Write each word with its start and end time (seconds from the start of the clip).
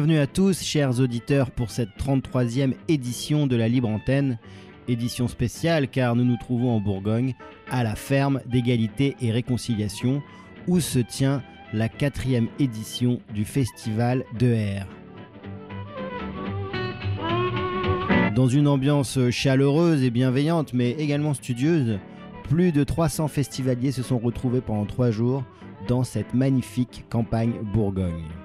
Bienvenue 0.00 0.18
à 0.18 0.26
tous, 0.26 0.62
chers 0.62 0.98
auditeurs, 0.98 1.50
pour 1.50 1.70
cette 1.70 1.90
33e 1.98 2.72
édition 2.88 3.46
de 3.46 3.54
la 3.54 3.68
Libre 3.68 3.90
Antenne. 3.90 4.38
Édition 4.88 5.28
spéciale 5.28 5.88
car 5.88 6.16
nous 6.16 6.24
nous 6.24 6.38
trouvons 6.38 6.70
en 6.70 6.80
Bourgogne, 6.80 7.34
à 7.68 7.84
la 7.84 7.94
ferme 7.94 8.40
d'égalité 8.46 9.14
et 9.20 9.30
réconciliation, 9.30 10.22
où 10.66 10.80
se 10.80 11.00
tient 11.00 11.42
la 11.74 11.90
quatrième 11.90 12.48
édition 12.58 13.20
du 13.34 13.44
festival 13.44 14.24
de 14.38 14.56
Dans 18.34 18.48
une 18.48 18.68
ambiance 18.68 19.18
chaleureuse 19.28 20.02
et 20.02 20.08
bienveillante, 20.08 20.72
mais 20.72 20.92
également 20.92 21.34
studieuse, 21.34 21.98
plus 22.44 22.72
de 22.72 22.84
300 22.84 23.28
festivaliers 23.28 23.92
se 23.92 24.02
sont 24.02 24.18
retrouvés 24.18 24.62
pendant 24.62 24.86
trois 24.86 25.10
jours 25.10 25.44
dans 25.88 26.04
cette 26.04 26.32
magnifique 26.32 27.04
campagne 27.10 27.52
Bourgogne. 27.74 28.39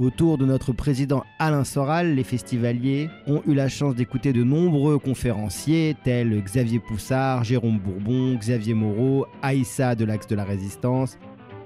Autour 0.00 0.36
de 0.36 0.44
notre 0.44 0.72
président 0.72 1.24
Alain 1.38 1.64
Soral, 1.64 2.14
les 2.14 2.24
festivaliers 2.24 3.08
ont 3.26 3.40
eu 3.46 3.54
la 3.54 3.68
chance 3.68 3.94
d'écouter 3.94 4.34
de 4.34 4.42
nombreux 4.42 4.98
conférenciers 4.98 5.96
tels 6.04 6.42
Xavier 6.42 6.80
Poussard, 6.80 7.44
Jérôme 7.44 7.78
Bourbon, 7.78 8.34
Xavier 8.34 8.74
Moreau, 8.74 9.26
Aïssa 9.40 9.94
de 9.94 10.04
l'Axe 10.04 10.26
de 10.26 10.36
la 10.36 10.44
Résistance, 10.44 11.18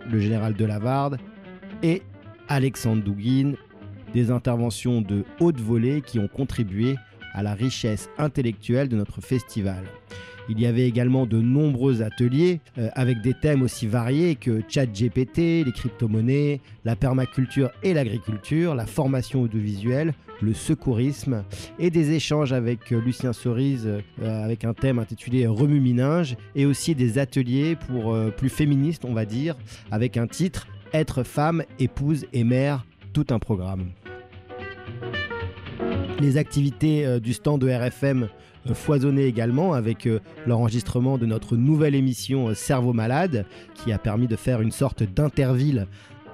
le 0.09 0.21
général 0.21 0.55
de 0.55 0.65
Lavarde 0.65 1.19
et 1.83 2.03
Alexandre 2.49 3.03
Douguin, 3.03 3.55
des 4.15 4.31
interventions 4.31 5.01
de 5.01 5.25
haute 5.41 5.61
volée 5.61 6.01
qui 6.01 6.21
ont 6.21 6.29
contribué 6.29 6.95
à 7.33 7.43
la 7.43 7.55
richesse 7.55 8.09
intellectuelle 8.17 8.89
de 8.89 8.97
notre 8.97 9.21
festival. 9.21 9.85
Il 10.51 10.61
y 10.61 10.67
avait 10.67 10.89
également 10.89 11.27
de 11.27 11.41
nombreux 11.41 12.03
ateliers 12.03 12.59
euh, 12.77 12.89
avec 12.95 13.21
des 13.21 13.35
thèmes 13.35 13.63
aussi 13.63 13.87
variés 13.87 14.35
que 14.35 14.63
ChatGPT, 14.69 15.65
les 15.65 15.73
crypto-monnaies, 15.73 16.61
la 16.85 16.97
permaculture 16.97 17.71
et 17.85 17.95
l'agriculture, 17.95 18.75
la 18.75 18.85
formation 18.85 19.43
audiovisuelle, 19.43 20.13
le 20.43 20.53
secourisme 20.53 21.45
et 21.79 21.91
des 21.91 22.11
échanges 22.11 22.53
avec 22.53 22.91
euh, 22.91 23.01
Lucien 23.01 23.33
Cerise 23.33 23.87
euh, 23.87 24.45
avec 24.45 24.65
un 24.65 24.75
thème 24.75 24.99
intitulé 24.99 25.47
Remue-Mininge 25.47 26.37
et 26.57 26.67
aussi 26.67 26.97
des 26.97 27.19
ateliers 27.19 27.77
pour 27.77 28.17
plus 28.37 28.49
féministes, 28.49 29.05
on 29.05 29.15
va 29.15 29.27
dire, 29.27 29.55
avec 29.93 30.17
un 30.17 30.27
titre 30.27 30.67
Être 30.93 31.23
femme, 31.23 31.63
épouse 31.79 32.27
et 32.33 32.43
mère, 32.43 32.85
tout 33.13 33.27
un 33.31 33.39
programme. 33.39 33.91
Les 36.19 36.37
activités 36.37 37.21
du 37.21 37.33
stand 37.35 37.61
de 37.61 37.71
RFM 37.71 38.29
foisonné 38.75 39.25
également 39.25 39.73
avec 39.73 40.07
euh, 40.07 40.21
l'enregistrement 40.47 41.19
de 41.19 41.27
notre 41.27 41.57
nouvelle 41.57 41.95
émission 41.95 42.49
euh, 42.49 42.55
Cerveau 42.55 42.93
Malade 42.93 43.47
qui 43.75 43.93
a 43.93 43.99
permis 43.99 44.27
de 44.27 44.37
faire 44.37 44.61
une 44.61 44.71
sorte 44.71 45.03
d'interville 45.03 45.87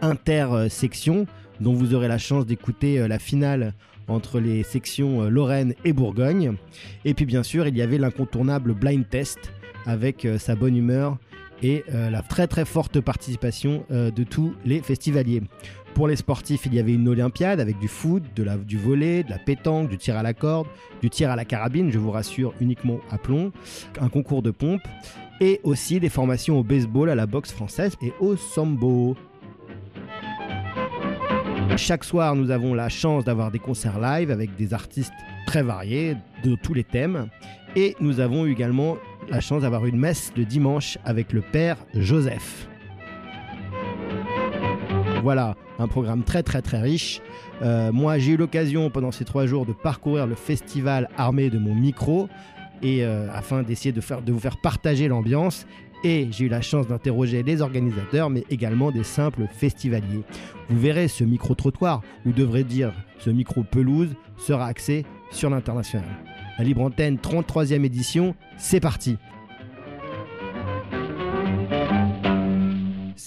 intersection 0.02 1.26
dont 1.60 1.72
vous 1.72 1.94
aurez 1.94 2.08
la 2.08 2.18
chance 2.18 2.44
d'écouter 2.44 3.08
la 3.08 3.18
finale 3.18 3.72
entre 4.08 4.40
les 4.40 4.62
sections 4.62 5.22
Lorraine 5.30 5.74
et 5.86 5.94
Bourgogne. 5.94 6.52
Et 7.06 7.14
puis 7.14 7.24
bien 7.24 7.42
sûr, 7.42 7.66
il 7.66 7.74
y 7.78 7.80
avait 7.80 7.96
l'incontournable 7.96 8.74
blind 8.74 9.08
test 9.08 9.54
avec 9.86 10.28
sa 10.38 10.54
bonne 10.54 10.76
humeur 10.76 11.16
et 11.62 11.82
la 11.88 12.20
très 12.20 12.46
très 12.46 12.66
forte 12.66 13.00
participation 13.00 13.86
de 13.88 14.22
tous 14.22 14.54
les 14.66 14.82
festivaliers. 14.82 15.40
Pour 15.96 16.08
les 16.08 16.16
sportifs, 16.16 16.66
il 16.66 16.74
y 16.74 16.78
avait 16.78 16.92
une 16.92 17.08
Olympiade 17.08 17.58
avec 17.58 17.78
du 17.78 17.88
foot, 17.88 18.22
du 18.34 18.76
volet, 18.76 19.22
de 19.22 19.30
la 19.30 19.38
pétanque, 19.38 19.88
du 19.88 19.96
tir 19.96 20.14
à 20.18 20.22
la 20.22 20.34
corde, 20.34 20.66
du 21.00 21.08
tir 21.08 21.30
à 21.30 21.36
la 21.36 21.46
carabine, 21.46 21.90
je 21.90 21.98
vous 21.98 22.10
rassure, 22.10 22.52
uniquement 22.60 23.00
à 23.10 23.16
plomb, 23.16 23.50
un 23.98 24.10
concours 24.10 24.42
de 24.42 24.50
pompe, 24.50 24.82
et 25.40 25.58
aussi 25.62 25.98
des 25.98 26.10
formations 26.10 26.58
au 26.58 26.62
baseball, 26.62 27.08
à 27.08 27.14
la 27.14 27.24
boxe 27.24 27.50
française 27.50 27.96
et 28.02 28.12
au 28.20 28.36
sambo. 28.36 29.16
Chaque 31.78 32.04
soir, 32.04 32.36
nous 32.36 32.50
avons 32.50 32.74
la 32.74 32.90
chance 32.90 33.24
d'avoir 33.24 33.50
des 33.50 33.58
concerts 33.58 33.98
live 33.98 34.30
avec 34.30 34.54
des 34.54 34.74
artistes 34.74 35.14
très 35.46 35.62
variés 35.62 36.14
de 36.44 36.56
tous 36.56 36.74
les 36.74 36.84
thèmes. 36.84 37.30
Et 37.74 37.96
nous 38.00 38.20
avons 38.20 38.44
également 38.44 38.98
la 39.30 39.40
chance 39.40 39.62
d'avoir 39.62 39.86
une 39.86 39.96
messe 39.96 40.30
le 40.36 40.44
dimanche 40.44 40.98
avec 41.06 41.32
le 41.32 41.40
père 41.40 41.78
Joseph. 41.94 42.68
Voilà, 45.26 45.56
un 45.80 45.88
programme 45.88 46.22
très 46.22 46.44
très 46.44 46.62
très 46.62 46.80
riche. 46.80 47.20
Euh, 47.60 47.90
moi, 47.90 48.16
j'ai 48.16 48.34
eu 48.34 48.36
l'occasion 48.36 48.90
pendant 48.90 49.10
ces 49.10 49.24
trois 49.24 49.44
jours 49.44 49.66
de 49.66 49.72
parcourir 49.72 50.24
le 50.24 50.36
festival 50.36 51.08
armé 51.16 51.50
de 51.50 51.58
mon 51.58 51.74
micro 51.74 52.28
et 52.80 53.04
euh, 53.04 53.26
afin 53.34 53.64
d'essayer 53.64 53.90
de, 53.90 54.00
vous 54.00 54.38
faire 54.38 54.56
partager 54.58 55.08
l'ambiance. 55.08 55.66
Et 56.04 56.28
j'ai 56.30 56.44
eu 56.44 56.48
la 56.48 56.60
chance 56.60 56.86
d'interroger 56.86 57.42
les 57.42 57.60
organisateurs, 57.60 58.30
mais 58.30 58.44
également 58.50 58.92
des 58.92 59.02
simples 59.02 59.48
festivaliers. 59.50 60.22
Vous 60.68 60.78
verrez, 60.78 61.08
ce 61.08 61.24
micro-trottoir, 61.24 62.02
ou 62.24 62.30
devrait 62.30 62.62
dire 62.62 62.92
ce 63.18 63.30
micro-pelouse, 63.30 64.14
sera 64.36 64.66
axé 64.66 65.04
sur 65.32 65.50
l'international. 65.50 66.06
La 66.56 66.62
Libre 66.62 66.82
Antenne 66.82 67.16
33e 67.16 67.82
édition, 67.84 68.36
c'est 68.58 68.78
parti 68.78 69.16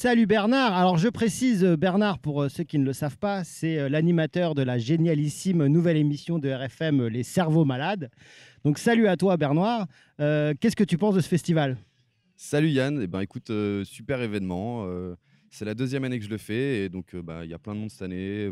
Salut 0.02 0.28
Bernard. 0.28 0.78
Alors 0.78 0.98
je 0.98 1.10
précise 1.10 1.66
euh, 1.66 1.76
Bernard 1.76 2.20
pour 2.20 2.44
euh, 2.44 2.48
ceux 2.48 2.64
qui 2.64 2.80
ne 2.80 2.86
le 2.86 2.94
savent 2.94 3.18
pas, 3.18 3.44
c'est 3.44 3.78
euh, 3.78 3.90
l'animateur 3.90 4.56
de 4.56 4.62
la 4.62 4.78
génialissime 4.78 5.68
nouvelle 5.68 5.98
émission 5.98 6.40
de 6.40 6.50
RFM 6.50 7.08
Les 7.08 7.24
Cerveaux 7.24 7.66
Malades. 7.66 8.10
Donc 8.64 8.78
salut 8.78 9.10
à 9.10 9.18
toi 9.18 9.36
Bernard. 9.36 9.88
Qu'est-ce 10.18 10.78
que 10.78 10.86
tu 10.86 10.98
penses 10.98 11.16
de 11.16 11.20
ce 11.20 11.28
festival? 11.28 11.76
Salut 12.38 12.70
Yann. 12.70 13.02
Eh 13.04 13.08
ben 13.08 13.20
écoute, 13.20 13.52
super 13.84 14.22
événement. 14.22 14.88
c'est 15.50 15.66
la 15.66 15.74
deuxième 15.74 16.06
année 16.06 16.18
que 16.18 16.24
je 16.24 16.30
le 16.30 16.38
fais 16.38 16.86
et 16.86 16.90
donc 16.90 17.14
bah, 17.18 17.42
il 17.44 17.52
y 17.52 17.54
a 17.54 17.60
plein 17.60 17.76
de 17.76 17.82
monde 17.82 17.92
cette 17.92 18.04
année, 18.04 18.50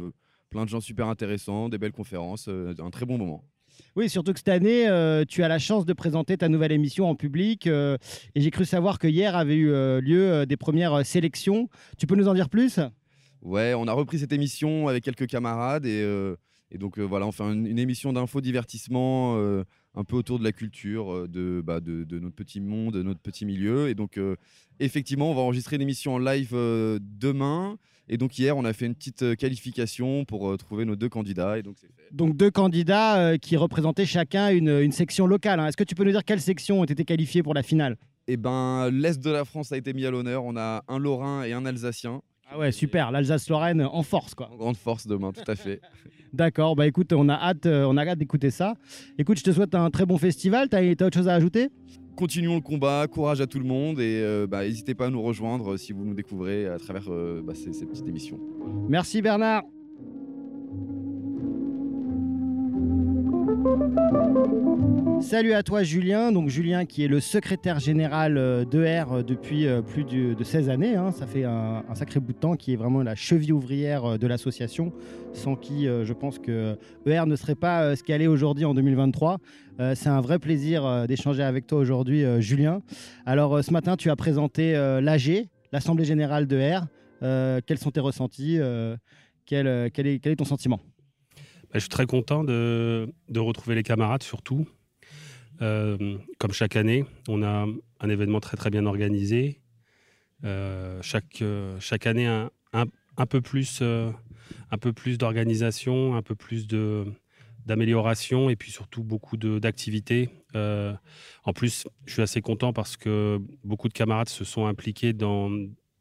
plein 0.50 0.66
de 0.66 0.70
gens 0.70 0.82
super 0.82 1.08
intéressants, 1.08 1.70
des 1.70 1.78
belles 1.78 1.94
conférences, 1.94 2.50
un 2.50 2.90
très 2.90 3.06
bon 3.06 3.18
moment. 3.18 3.46
Oui, 3.96 4.10
surtout 4.10 4.34
que 4.34 4.40
cette 4.40 4.50
année, 4.50 4.88
euh, 4.88 5.26
tu 5.28 5.44
as 5.44 5.48
la 5.48 5.60
chance 5.60 5.86
de 5.86 5.94
présenter 5.94 6.38
ta 6.38 6.50
nouvelle 6.50 6.72
émission 6.72 7.10
en 7.10 7.16
public. 7.16 7.68
Euh, 7.68 7.98
et 8.36 8.42
j'ai 8.42 8.52
cru 8.52 8.66
savoir 8.66 9.00
que 9.00 9.08
hier 9.08 9.36
avait 9.36 9.56
eu 9.56 9.72
euh, 9.72 10.02
lieu 10.02 10.46
des 10.46 10.58
premières 10.58 11.06
sélections. 11.06 11.70
Tu 11.98 12.08
peux 12.08 12.16
nous 12.16 12.28
en 12.28 12.34
dire 12.34 12.50
plus? 12.50 12.80
Ouais, 13.42 13.74
on 13.74 13.88
a 13.88 13.94
repris 13.94 14.20
cette 14.20 14.34
émission 14.34 14.88
avec 14.88 15.04
quelques 15.04 15.28
camarades. 15.28 15.86
Et, 15.86 16.06
donc 16.78 17.00
voilà, 17.00 17.26
on 17.26 17.32
fait 17.32 17.44
une, 17.44 17.80
émission 17.80 18.12
d'info-divertissement 18.14 19.38
un 19.96 20.04
peu 20.04 20.16
autour 20.16 20.38
de 20.38 20.44
la 20.44 20.52
culture, 20.52 21.28
de, 21.28 21.62
bah, 21.64 21.80
de, 21.80 22.04
de, 22.04 22.20
notre 22.20 22.36
petit 22.36 22.60
monde, 22.60 22.96
de 22.96 23.04
notre 23.04 23.22
petit 23.22 23.46
milieu. 23.46 23.90
Et 23.90 23.96
donc 23.96 24.20
effectivement, 24.80 25.32
on 25.32 25.36
va 25.36 25.42
enregistrer 25.42 25.78
une 25.78 25.82
émission 25.82 26.16
en 26.16 26.20
live 26.20 26.54
demain. 26.54 27.78
Et 28.10 28.18
donc 28.18 28.38
hier, 28.40 28.56
on 28.56 28.64
a 28.64 28.74
fait 28.74 28.86
une 28.86 28.96
petite 28.96 29.24
euh, 29.24 29.36
qualification 29.36 30.24
pour 30.24 30.50
euh, 30.50 30.58
trouver 30.58 30.86
nos 30.86 30.96
deux 30.96 31.10
candidats. 31.10 31.58
Et 31.58 31.64
donc, 31.64 31.76
donc 32.12 32.38
deux 32.38 32.52
candidats 32.52 33.20
euh, 33.20 33.38
qui 33.38 33.58
représentaient 33.58 34.06
chacun 34.06 34.50
une, 34.50 34.92
section 34.92 35.28
locale. 35.28 35.60
Hein. 35.60 35.68
Est-ce 35.68 35.78
que 35.78 35.84
tu 35.84 35.94
peux 35.94 36.06
nous 36.06 36.12
dire 36.12 36.24
quelles 36.24 36.42
sections 36.42 36.80
ont 36.80 36.86
été 36.86 37.04
qualifiées 37.04 37.44
pour 37.44 37.54
la 37.54 37.64
finale? 37.64 37.98
Eh 38.28 38.38
ben, 38.38 38.90
l'Est 38.92 39.22
de 39.22 39.30
la 39.30 39.46
France 39.46 39.72
a 39.72 39.78
été 39.78 39.94
mis 39.94 40.06
à 40.06 40.12
l'honneur. 40.12 40.46
On 40.46 40.56
a 40.58 40.84
un 40.88 41.00
Lorrain 41.00 41.44
et 41.44 41.54
un 41.54 41.66
Alsacien. 41.66 42.22
Ah 42.50 42.58
ouais, 42.58 42.72
super. 42.72 43.12
L'Alsace-Lorraine 43.12 43.82
en 43.82 44.04
force, 44.04 44.34
quoi. 44.34 44.50
En 44.52 44.56
grande 44.56 44.78
force 44.78 45.06
demain, 45.06 45.34
tout 45.34 45.50
à 45.52 45.56
fait. 45.56 45.82
D'accord. 46.34 46.76
Bah 46.76 46.88
écoute, 46.88 47.12
on 47.12 47.28
a 47.28 47.34
hâte, 47.34 47.66
on 47.66 47.98
a 47.98 48.06
hâte 48.06 48.20
d'écouter 48.20 48.52
ça. 48.52 48.76
Écoute, 49.18 49.38
je 49.40 49.44
te 49.44 49.52
souhaite 49.52 49.76
un 49.76 49.90
très 49.90 50.06
bon 50.06 50.18
festival. 50.18 50.70
T'as 50.70 50.80
as 50.80 51.06
autre 51.06 51.18
chose 51.18 51.28
à 51.28 51.34
ajouter? 51.34 51.70
Continuons 52.18 52.56
le 52.56 52.62
combat, 52.62 53.08
courage 53.08 53.40
à 53.42 53.48
tout 53.48 53.60
le 53.60 53.66
monde 53.66 54.00
et 54.00 54.22
euh, 54.24 54.48
bah, 54.48 54.64
n'hésitez 54.64 54.96
pas 54.96 55.06
à 55.06 55.10
nous 55.10 55.22
rejoindre 55.22 55.78
si 55.78 55.94
vous 55.94 56.04
nous 56.04 56.16
découvrez 56.16 56.68
à 56.68 56.80
travers 56.80 57.06
euh, 57.10 57.42
bah, 57.46 57.54
ces 57.56 57.86
petites 57.86 58.08
émissions. 58.08 58.40
Merci 58.90 59.22
Bernard. 59.22 59.64
Salut 65.20 65.54
à 65.54 65.64
toi 65.64 65.84
Julien, 65.84 66.32
donc 66.32 66.48
Julien 66.48 66.86
qui 66.86 67.04
est 67.04 67.08
le 67.08 67.20
secrétaire 67.20 67.80
général 67.80 68.38
euh, 68.38 68.66
d'ER 68.66 69.06
euh, 69.12 69.24
depuis 69.24 69.68
euh, 69.68 69.82
plus 69.82 70.04
de 70.06 70.42
16 70.42 70.70
années, 70.70 70.96
hein. 70.96 71.12
ça 71.12 71.28
fait 71.28 71.44
un, 71.44 71.84
sacré 71.96 72.20
bout 72.20 72.34
de 72.34 72.38
temps, 72.38 72.56
qui 72.56 72.74
est 72.74 72.76
vraiment 72.76 73.04
la 73.04 73.16
cheville 73.16 73.52
ouvrière 73.52 74.18
de 74.18 74.28
l'association, 74.28 74.94
sans 75.34 75.56
qui 75.56 75.86
je 75.86 76.14
pense 76.14 76.40
que 76.40 76.78
ER 77.06 77.26
ne 77.26 77.36
serait 77.36 77.56
pas 77.56 77.96
ce 77.96 78.04
qu'elle 78.04 78.22
est 78.22 78.28
aujourd'hui 78.28 78.66
en 78.66 78.74
2023. 78.74 79.40
C'est 79.96 80.10
un 80.10 80.22
vrai 80.22 80.40
plaisir 80.40 81.08
d'échanger 81.08 81.44
avec 81.44 81.68
toi 81.68 81.80
aujourd'hui 81.80 82.24
Julien. 82.40 82.82
Alors 83.26 83.64
ce 83.64 83.72
matin 83.72 83.96
tu 83.96 84.10
as 84.10 84.16
présenté 84.16 84.74
l'AG, 85.02 85.48
l'Assemblée 85.72 86.06
Générale 86.06 86.48
d'ER. 86.48 86.80
quels 87.20 87.78
sont 87.78 87.92
tes 87.92 88.00
ressentis 88.00 88.60
quel 89.46 89.68
est 89.68 90.36
ton 90.38 90.46
sentiment? 90.46 90.80
Je 91.80 91.82
suis 91.82 91.90
très 91.90 92.06
content 92.06 92.44
de, 92.44 93.08
retrouver 93.36 93.76
les 93.76 93.84
camarades, 93.84 94.24
surtout. 94.24 94.68
Euh, 95.62 96.18
comme 96.38 96.52
chaque 96.52 96.76
année, 96.76 97.06
on 97.28 97.44
a 97.44 97.66
un 98.00 98.10
événement 98.10 98.40
très 98.40 98.58
très 98.58 98.70
bien 98.70 98.86
organisé. 98.86 99.62
Euh, 100.44 101.00
chaque, 101.02 101.42
euh, 101.42 101.80
chaque 101.80 102.06
année, 102.06 102.28
un, 102.28 102.50
un, 102.74 103.26
peu 103.26 103.42
plus, 103.42 103.82
un 103.82 104.78
plus 104.78 105.18
d'organisation, 105.18 106.16
un 106.16 106.22
peu 106.22 106.36
plus 106.36 106.68
d'amélioration 107.66 108.50
et 108.50 108.56
puis 108.56 108.72
surtout 108.72 109.04
beaucoup 109.04 109.38
d'activités. 109.38 110.30
en 110.54 111.54
plus, 111.54 111.88
je 112.06 112.14
suis 112.14 112.22
assez 112.22 112.42
content 112.42 112.74
parce 112.74 112.98
que 112.98 113.40
beaucoup 113.64 113.88
de 113.88 113.94
camarades 113.94 114.30
se 114.30 114.44
sont 114.44 114.66
impliqués 114.66 115.14
dans 115.14 115.52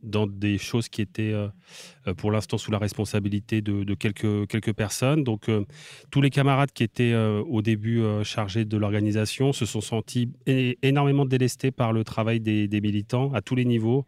dans 0.02 0.26
des 0.26 0.58
choses 0.58 0.88
qui 0.88 1.02
étaient 1.02 1.34
pour 2.16 2.30
l'instant 2.30 2.58
sous 2.58 2.70
la 2.70 2.78
responsabilité 2.78 3.60
de, 3.60 3.94
quelques, 3.94 4.46
quelques 4.46 4.72
personnes. 4.72 5.24
Donc 5.24 5.50
tous 6.10 6.20
les 6.20 6.30
camarades 6.30 6.72
qui 6.72 6.84
étaient 6.84 7.14
au 7.14 7.62
début 7.62 8.02
chargés 8.22 8.64
de 8.64 8.76
l'organisation 8.76 9.52
se 9.52 9.66
sont 9.66 9.80
sentis 9.80 10.30
énormément 10.46 11.24
délestés 11.24 11.70
par 11.70 11.92
le 11.92 12.04
travail 12.04 12.40
des, 12.40 12.80
militants 12.80 13.32
à 13.32 13.40
tous 13.40 13.54
les 13.54 13.64
niveaux. 13.64 14.06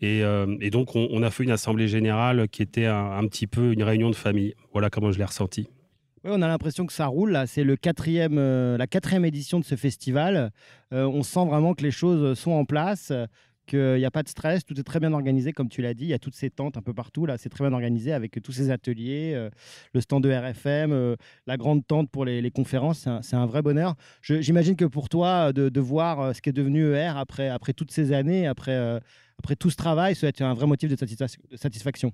Et, 0.00 0.22
donc 0.70 0.94
on, 0.96 1.22
a 1.22 1.30
fait 1.30 1.44
une 1.44 1.50
assemblée 1.50 1.88
générale 1.88 2.48
qui 2.48 2.62
était 2.62 2.86
un, 2.86 3.26
petit 3.26 3.46
peu 3.46 3.72
une 3.72 3.82
réunion 3.82 4.10
de 4.10 4.16
famille. 4.16 4.54
Voilà 4.72 4.90
comment 4.90 5.12
je 5.12 5.18
l'ai 5.18 5.24
ressenti. 5.24 5.68
Oui, 6.22 6.32
on 6.34 6.42
a 6.42 6.48
l'impression 6.48 6.84
que 6.84 6.92
ça 6.92 7.06
roule. 7.06 7.38
C'est 7.46 7.64
le 7.64 7.76
la 8.78 8.86
quatrième 8.86 9.24
édition 9.24 9.58
de 9.58 9.64
ce 9.64 9.74
festival. 9.74 10.52
on 10.92 11.22
sent 11.22 11.46
vraiment 11.46 11.74
que 11.74 11.82
les 11.82 11.90
choses 11.90 12.38
sont 12.38 12.52
en 12.52 12.64
place 12.64 13.12
qu'il 13.70 13.96
n'y 13.96 14.04
a 14.04 14.10
pas 14.10 14.22
de 14.22 14.28
stress, 14.28 14.64
tout 14.64 14.78
est 14.78 14.82
très 14.82 15.00
bien 15.00 15.12
organisé, 15.12 15.52
comme 15.52 15.68
tu 15.68 15.80
l'as 15.80 15.94
dit. 15.94 16.04
Il 16.04 16.10
y 16.10 16.14
a 16.14 16.18
toutes 16.18 16.34
ces 16.34 16.50
tentes 16.50 16.76
un 16.76 16.82
peu 16.82 16.92
partout, 16.92 17.24
là, 17.24 17.38
c'est 17.38 17.48
très 17.48 17.64
bien 17.64 17.72
organisé 17.72 18.12
avec 18.12 18.42
tous 18.42 18.52
ces 18.52 18.70
ateliers, 18.70 19.32
euh, 19.34 19.48
le 19.94 20.00
stand 20.00 20.22
de 20.22 20.30
RFM, 20.30 20.92
euh, 20.92 21.16
la 21.46 21.56
grande 21.56 21.86
tente 21.86 22.10
pour 22.10 22.24
les, 22.24 22.50
conférences, 22.50 23.08
c'est 23.22 23.36
un, 23.36 23.46
vrai 23.46 23.62
bonheur. 23.62 23.94
J'imagine 24.22 24.76
que 24.76 24.84
pour 24.84 25.08
toi, 25.08 25.52
de, 25.52 25.80
voir 25.80 26.20
euh, 26.20 26.32
ce 26.32 26.42
qui 26.42 26.50
est 26.50 26.52
devenu 26.52 26.94
ER 26.94 27.12
après, 27.16 27.72
toutes 27.72 27.92
ces 27.92 28.12
années, 28.12 28.46
après, 28.46 29.00
tout 29.58 29.70
ce 29.70 29.76
travail, 29.76 30.14
ça 30.14 30.26
va 30.26 30.28
être 30.28 30.42
un 30.42 30.54
vrai 30.54 30.66
motif 30.66 30.90
de 30.90 30.96
satisfaction. 31.56 32.12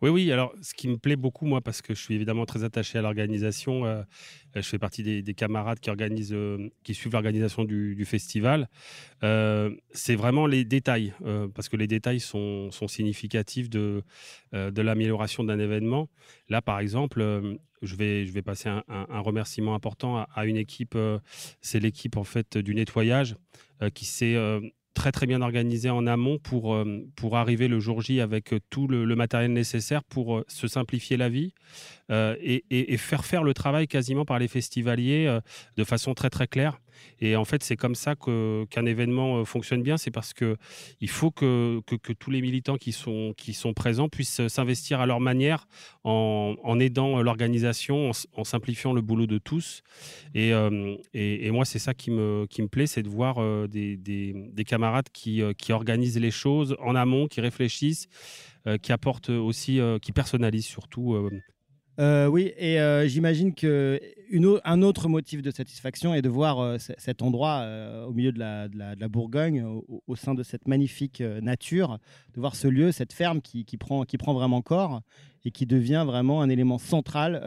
Oui, 0.00 0.10
oui. 0.10 0.30
Alors, 0.30 0.54
ce 0.62 0.74
qui 0.74 0.86
me 0.86 0.96
plaît 0.96 1.16
beaucoup, 1.16 1.44
moi, 1.44 1.60
parce 1.60 1.82
que 1.82 1.92
je 1.92 2.00
suis 2.00 2.14
évidemment 2.14 2.46
très 2.46 2.62
attaché 2.62 2.98
à 2.98 3.02
l'organisation, 3.02 3.84
euh, 3.84 4.02
je 4.54 4.62
fais 4.62 4.78
partie 4.78 5.02
des, 5.02 5.34
camarades 5.34 5.78
euh, 5.88 6.68
qui 6.84 6.94
suivent 6.94 7.12
l'organisation 7.12 7.64
du, 7.64 8.04
festival. 8.04 8.68
Euh, 9.24 9.74
c'est 9.90 10.14
vraiment 10.14 10.46
les 10.46 10.64
détails, 10.64 11.12
parce 11.54 11.68
que 11.68 11.76
les 11.76 11.88
détails 11.88 12.20
sont, 12.20 12.70
significatifs 12.86 13.68
de, 13.68 14.04
l'amélioration 14.52 15.42
d'un 15.42 15.58
événement. 15.58 16.08
Là, 16.48 16.62
par 16.62 16.78
exemple, 16.78 17.58
je 17.82 17.96
vais, 17.96 18.42
passer 18.42 18.68
un, 18.68 19.20
remerciement 19.20 19.74
important 19.74 20.16
à, 20.16 20.28
à 20.32 20.46
une 20.46 20.56
équipe. 20.56 20.96
c'est 21.60 21.80
l'équipe 21.80 22.16
en 22.16 22.24
fait 22.24 22.56
du 22.56 22.74
nettoyage 22.74 23.34
qui 23.94 24.04
s'est 24.04 24.36
très 24.98 25.12
très 25.12 25.26
bien 25.26 25.42
organisé 25.42 25.90
en 25.90 26.08
amont 26.08 26.38
pour, 26.38 26.74
euh, 26.74 27.06
pour 27.14 27.36
arriver 27.36 27.68
le 27.68 27.78
jour 27.78 28.02
J 28.02 28.20
avec 28.20 28.52
euh, 28.52 28.58
tout 28.68 28.88
le, 28.88 29.06
matériel 29.14 29.52
nécessaire 29.52 30.02
pour 30.02 30.38
euh, 30.38 30.44
se 30.48 30.66
simplifier 30.66 31.16
la 31.16 31.28
vie 31.28 31.54
et, 32.10 32.96
faire 32.96 33.24
faire 33.24 33.44
le 33.44 33.54
travail 33.54 33.86
quasiment 33.86 34.24
par 34.24 34.38
les 34.38 34.48
festivaliers 34.48 35.38
de 35.76 35.84
façon 35.84 36.14
très 36.14 36.30
très 36.30 36.46
claire. 36.46 36.80
Et 37.20 37.36
en 37.36 37.44
fait, 37.44 37.62
c'est 37.62 37.76
comme 37.76 37.94
ça 37.94 38.14
qu'un 38.16 38.86
événement 38.86 39.44
fonctionne 39.44 39.82
bien. 39.82 39.96
C'est 39.96 40.10
parce 40.10 40.32
que 40.32 40.56
il 41.00 41.10
faut 41.10 41.30
que, 41.30 41.80
que, 41.86 42.12
tous 42.12 42.30
les 42.30 42.40
militants 42.40 42.76
qui 42.76 42.92
sont, 42.92 43.34
qui 43.36 43.54
sont 43.54 43.72
présents 43.72 44.08
puissent 44.08 44.46
s'investir 44.48 45.00
à 45.00 45.06
leur 45.06 45.20
manière 45.20 45.66
en, 46.04 46.54
en 46.62 46.80
aidant 46.80 47.22
l'organisation, 47.22 48.10
en, 48.34 48.44
simplifiant 48.44 48.92
le 48.92 49.00
boulot 49.00 49.26
de 49.26 49.38
tous. 49.38 49.82
Et, 50.34 50.52
et, 51.14 51.50
moi, 51.50 51.64
c'est 51.64 51.78
ça 51.78 51.94
qui 51.94 52.10
me, 52.10 52.46
qui 52.48 52.62
me 52.62 52.68
plaît, 52.68 52.86
c'est 52.86 53.02
de 53.02 53.08
voir 53.08 53.36
des, 53.68 53.96
des, 53.96 54.34
des, 54.52 54.64
camarades 54.64 55.08
qui, 55.12 55.42
qui 55.56 55.72
organisent 55.72 56.18
les 56.18 56.30
choses 56.30 56.76
en 56.80 56.94
amont, 56.94 57.26
qui 57.26 57.40
réfléchissent, 57.40 58.08
qui 58.82 58.92
apportent 58.92 59.30
aussi, 59.30 59.80
qui 60.02 60.12
personnalisent 60.12 60.66
surtout 60.66 61.16
euh, 61.98 62.26
oui, 62.28 62.52
et 62.56 62.80
euh, 62.80 63.08
j'imagine 63.08 63.54
que 63.54 64.00
autre 64.82 65.08
motif 65.08 65.42
de 65.42 65.50
satisfaction 65.50 66.14
est 66.14 66.22
de 66.22 66.28
voir 66.28 66.60
euh, 66.60 66.76
cet 66.78 67.22
endroit 67.22 67.66
au 68.06 68.12
milieu 68.12 68.30
de 68.30 68.38
la, 68.38 69.08
Bourgogne, 69.08 69.64
au, 70.06 70.16
sein 70.16 70.34
de 70.34 70.42
cette 70.42 70.68
magnifique 70.68 71.20
nature, 71.20 71.98
de 72.34 72.40
voir 72.40 72.54
ce 72.54 72.68
lieu, 72.68 72.92
cette 72.92 73.12
ferme 73.12 73.40
qui, 73.40 73.64
prend, 73.76 74.04
vraiment 74.34 74.62
corps 74.62 75.00
et 75.44 75.50
qui 75.50 75.66
devient 75.66 76.04
vraiment 76.06 76.40
un 76.42 76.48
élément 76.48 76.78
central 76.78 77.40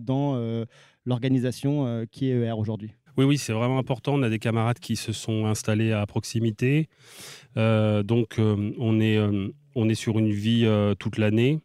dans 0.00 0.64
l'organisation 1.04 2.06
qui 2.10 2.30
est 2.30 2.40
ER 2.40 2.52
aujourd'hui. 2.52 2.92
Oui, 3.18 3.26
oui, 3.26 3.36
c'est 3.36 3.52
vraiment 3.52 3.78
important. 3.78 4.14
On 4.14 4.22
a 4.22 4.30
des 4.30 4.38
camarades 4.38 4.78
qui 4.78 4.96
se 4.96 5.12
sont 5.12 5.44
installés 5.44 5.92
à 5.92 6.06
proximité. 6.06 6.88
donc, 7.56 8.38
on 8.38 9.00
est 9.00 9.94
sur 9.94 10.18
une 10.18 10.30
vie 10.30 10.66
toute 10.98 11.18
l'année 11.18 11.60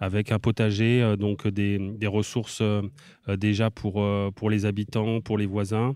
avec 0.00 0.32
un 0.32 0.38
potager, 0.38 1.02
euh, 1.02 1.16
donc 1.16 1.46
des, 1.46 1.78
ressources 2.06 2.60
euh, 2.62 2.82
euh, 3.28 3.36
déjà 3.36 3.70
pour, 3.70 4.04
pour 4.34 4.50
les 4.50 4.64
habitants, 4.64 5.20
pour 5.20 5.38
les 5.38 5.46
voisins. 5.46 5.94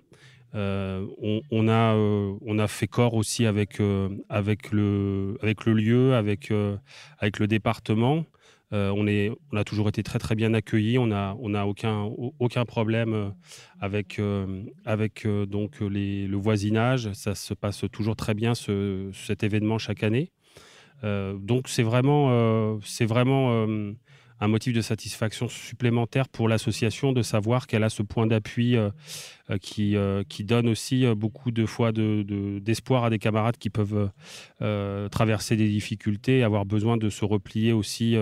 on, 0.55 1.69
a, 1.69 1.95
on 1.95 2.59
a 2.59 2.69
fait 2.69 2.87
corps 2.87 3.15
aussi 3.15 3.45
avec, 3.47 3.81
avec, 4.29 4.71
le, 4.71 5.37
avec 5.43 5.65
le 5.65 5.73
lieu, 5.73 6.15
avec, 6.15 6.53
avec 7.19 7.41
le 7.41 7.49
département. 7.49 8.25
on, 8.71 9.07
est, 9.09 9.33
on 9.51 9.57
a 9.57 9.65
toujours 9.65 9.89
été 9.89 10.05
très 10.05 10.21
très 10.21 10.37
bien 10.37 10.55
accueillis. 10.55 10.99
On 10.99 11.09
n'a 11.09 11.35
on 11.41 11.55
a 11.55 11.65
aucun, 11.65 12.09
aucun 12.39 12.65
problème 12.65 13.35
avec, 13.81 14.21
avec 14.85 15.27
donc 15.49 15.81
le 15.81 16.37
voisinage. 16.37 17.13
Ça 17.15 17.35
se 17.35 17.53
passe 17.55 17.85
toujours 17.91 18.15
très 18.15 18.35
bien 18.35 18.55
ce, 18.55 19.11
cet 19.13 19.43
événement 19.43 19.79
chaque 19.79 20.05
année. 20.05 20.31
Euh, 21.03 21.35
donc 21.39 21.69
c'est 21.69 21.83
vraiment, 21.83 22.29
euh, 22.31 22.79
vraiment 23.01 23.53
euh, 23.53 23.93
un 24.41 24.49
motif 24.49 24.73
de 24.73 24.81
satisfaction 24.81 25.49
supplémentaire 25.49 26.29
pour 26.29 26.49
l'association 26.49 27.13
de 27.13 27.23
savoir 27.23 27.67
qu'elle 27.67 27.85
a 27.85 27.91
ce 27.91 28.03
point 28.03 28.27
d'appui 28.27 28.77
qui, 29.61 29.97
donne 30.45 30.69
aussi 30.69 31.07
beaucoup 31.15 31.51
de 31.51 31.67
fois 31.67 31.93
d'espoir 31.93 33.03
de, 33.03 33.07
à 33.07 33.11
des 33.11 33.19
camarades 33.19 33.57
qui 33.57 33.71
peuvent 33.71 34.11
traverser 35.11 35.57
des 35.57 35.69
difficultés, 35.69 36.43
avoir 36.43 36.67
besoin 36.67 36.97
de 36.97 37.09
se 37.11 37.25
replier 37.25 37.73
aussi, 37.73 38.17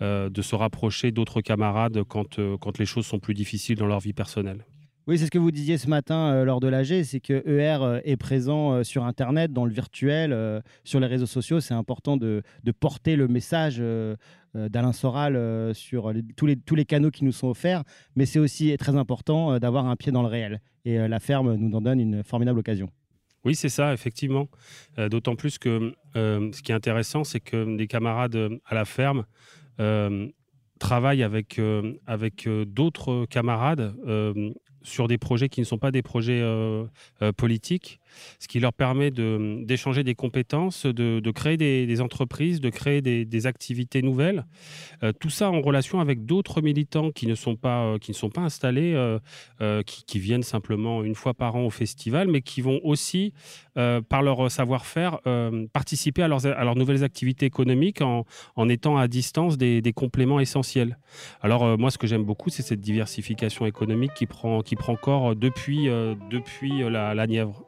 de 0.00 0.42
se 0.42 0.54
rapprocher 0.54 1.10
d'autres 1.10 1.40
camarades 1.40 2.02
quand, 2.04 2.38
quand 2.58 2.78
les 2.78 2.86
choses 2.86 3.06
sont 3.06 3.18
plus 3.18 3.34
difficiles 3.34 3.76
dans 3.76 3.86
leur 3.86 4.00
vie 4.00 4.14
personnelle. 4.14 4.64
Oui, 5.08 5.16
c'est 5.16 5.24
ce 5.24 5.30
que 5.30 5.38
vous 5.38 5.50
disiez 5.50 5.78
ce 5.78 5.88
matin 5.88 6.34
euh, 6.34 6.44
lors 6.44 6.60
de 6.60 6.68
l'AG, 6.68 7.02
c'est 7.02 7.20
que 7.20 7.42
ER 7.48 8.02
est 8.04 8.18
présent 8.18 8.72
euh, 8.72 8.82
sur 8.82 9.04
Internet, 9.04 9.54
dans 9.54 9.64
le 9.64 9.72
virtuel, 9.72 10.62
sur 10.84 11.00
les 11.00 11.06
réseaux 11.06 11.24
sociaux. 11.24 11.60
C'est 11.60 11.72
important 11.72 12.18
de, 12.18 12.42
porter 12.78 13.16
le 13.16 13.26
message 13.26 13.82
d'Alain 14.54 14.92
Soral 14.92 15.74
sur 15.74 16.12
tous, 16.36 16.46
les, 16.46 16.84
canaux 16.84 17.10
qui 17.10 17.24
nous 17.24 17.32
sont 17.32 17.48
offerts, 17.48 17.84
mais 18.16 18.26
c'est 18.26 18.38
aussi 18.38 18.76
très 18.76 18.96
important 18.96 19.58
d'avoir 19.58 19.86
un 19.86 19.96
pied 19.96 20.12
dans 20.12 20.20
le 20.20 20.28
réel. 20.28 20.60
Et 20.84 20.98
la 20.98 21.20
ferme 21.20 21.54
nous 21.54 21.74
en 21.74 21.80
donne 21.80 22.00
une 22.00 22.22
formidable 22.22 22.58
occasion. 22.58 22.90
Oui, 23.44 23.54
c'est 23.54 23.70
ça, 23.70 23.94
effectivement. 23.94 24.48
D'autant 24.98 25.36
plus 25.36 25.56
que 25.58 25.94
ce 26.14 26.62
qui 26.62 26.70
est 26.70 26.74
intéressant, 26.74 27.24
c'est 27.24 27.40
que 27.40 27.56
les 27.56 27.86
camarades 27.86 28.50
à 28.66 28.74
la 28.74 28.84
ferme 28.84 29.24
travaillent 30.78 31.22
avec, 31.22 31.58
avec 32.06 32.46
d'autres 32.66 33.24
camarades 33.26 33.94
sur 34.82 35.08
des 35.08 35.18
projets 35.18 35.48
qui 35.48 35.60
ne 35.60 35.64
sont 35.64 35.78
pas 35.78 35.90
des 35.90 36.02
projets 36.02 36.40
euh, 36.40 36.84
euh, 37.22 37.32
politiques, 37.32 38.00
ce 38.38 38.48
qui 38.48 38.60
leur 38.60 38.72
permet 38.72 39.10
d'échanger 39.10 40.04
des 40.04 40.14
compétences, 40.14 40.86
de, 40.86 41.30
créer 41.30 41.56
des, 41.56 42.00
entreprises, 42.00 42.60
de 42.60 42.70
créer 42.70 43.00
des, 43.00 43.46
activités 43.46 44.02
nouvelles. 44.02 44.44
Euh, 45.02 45.12
tout 45.12 45.30
ça 45.30 45.50
en 45.50 45.60
relation 45.60 46.00
avec 46.00 46.26
d'autres 46.26 46.60
militants 46.60 47.10
qui 47.10 47.26
ne 47.26 47.34
sont 47.34 47.56
pas, 47.56 47.96
pas 48.34 48.40
installés, 48.40 49.18
qui, 49.86 50.18
viennent 50.18 50.42
simplement 50.42 51.04
une 51.04 51.14
fois 51.14 51.34
par 51.34 51.54
an 51.56 51.64
au 51.64 51.70
festival, 51.70 52.28
mais 52.28 52.42
qui 52.42 52.60
vont 52.60 52.80
aussi, 52.82 53.32
par 53.74 54.22
leur 54.22 54.50
savoir-faire, 54.50 55.20
participer 55.72 56.22
à 56.22 56.28
leurs, 56.28 56.76
nouvelles 56.76 57.04
activités 57.04 57.46
économiques 57.46 58.02
en, 58.02 58.68
étant 58.68 58.96
à 58.96 59.08
distance 59.08 59.56
des, 59.56 59.92
compléments 59.94 60.40
essentiels. 60.40 60.98
Alors 61.40 61.78
moi, 61.78 61.90
ce 61.90 61.98
que 61.98 62.06
j'aime 62.06 62.24
beaucoup, 62.24 62.50
c'est 62.50 62.62
cette 62.62 62.80
diversification 62.80 63.66
économique 63.66 64.12
qui 64.14 64.26
prend 64.26 64.62
corps 64.96 65.36
depuis, 65.36 65.88
euh, 65.88 66.14
euh, 66.62 67.14
la, 67.14 67.26
Nièvre. 67.26 67.67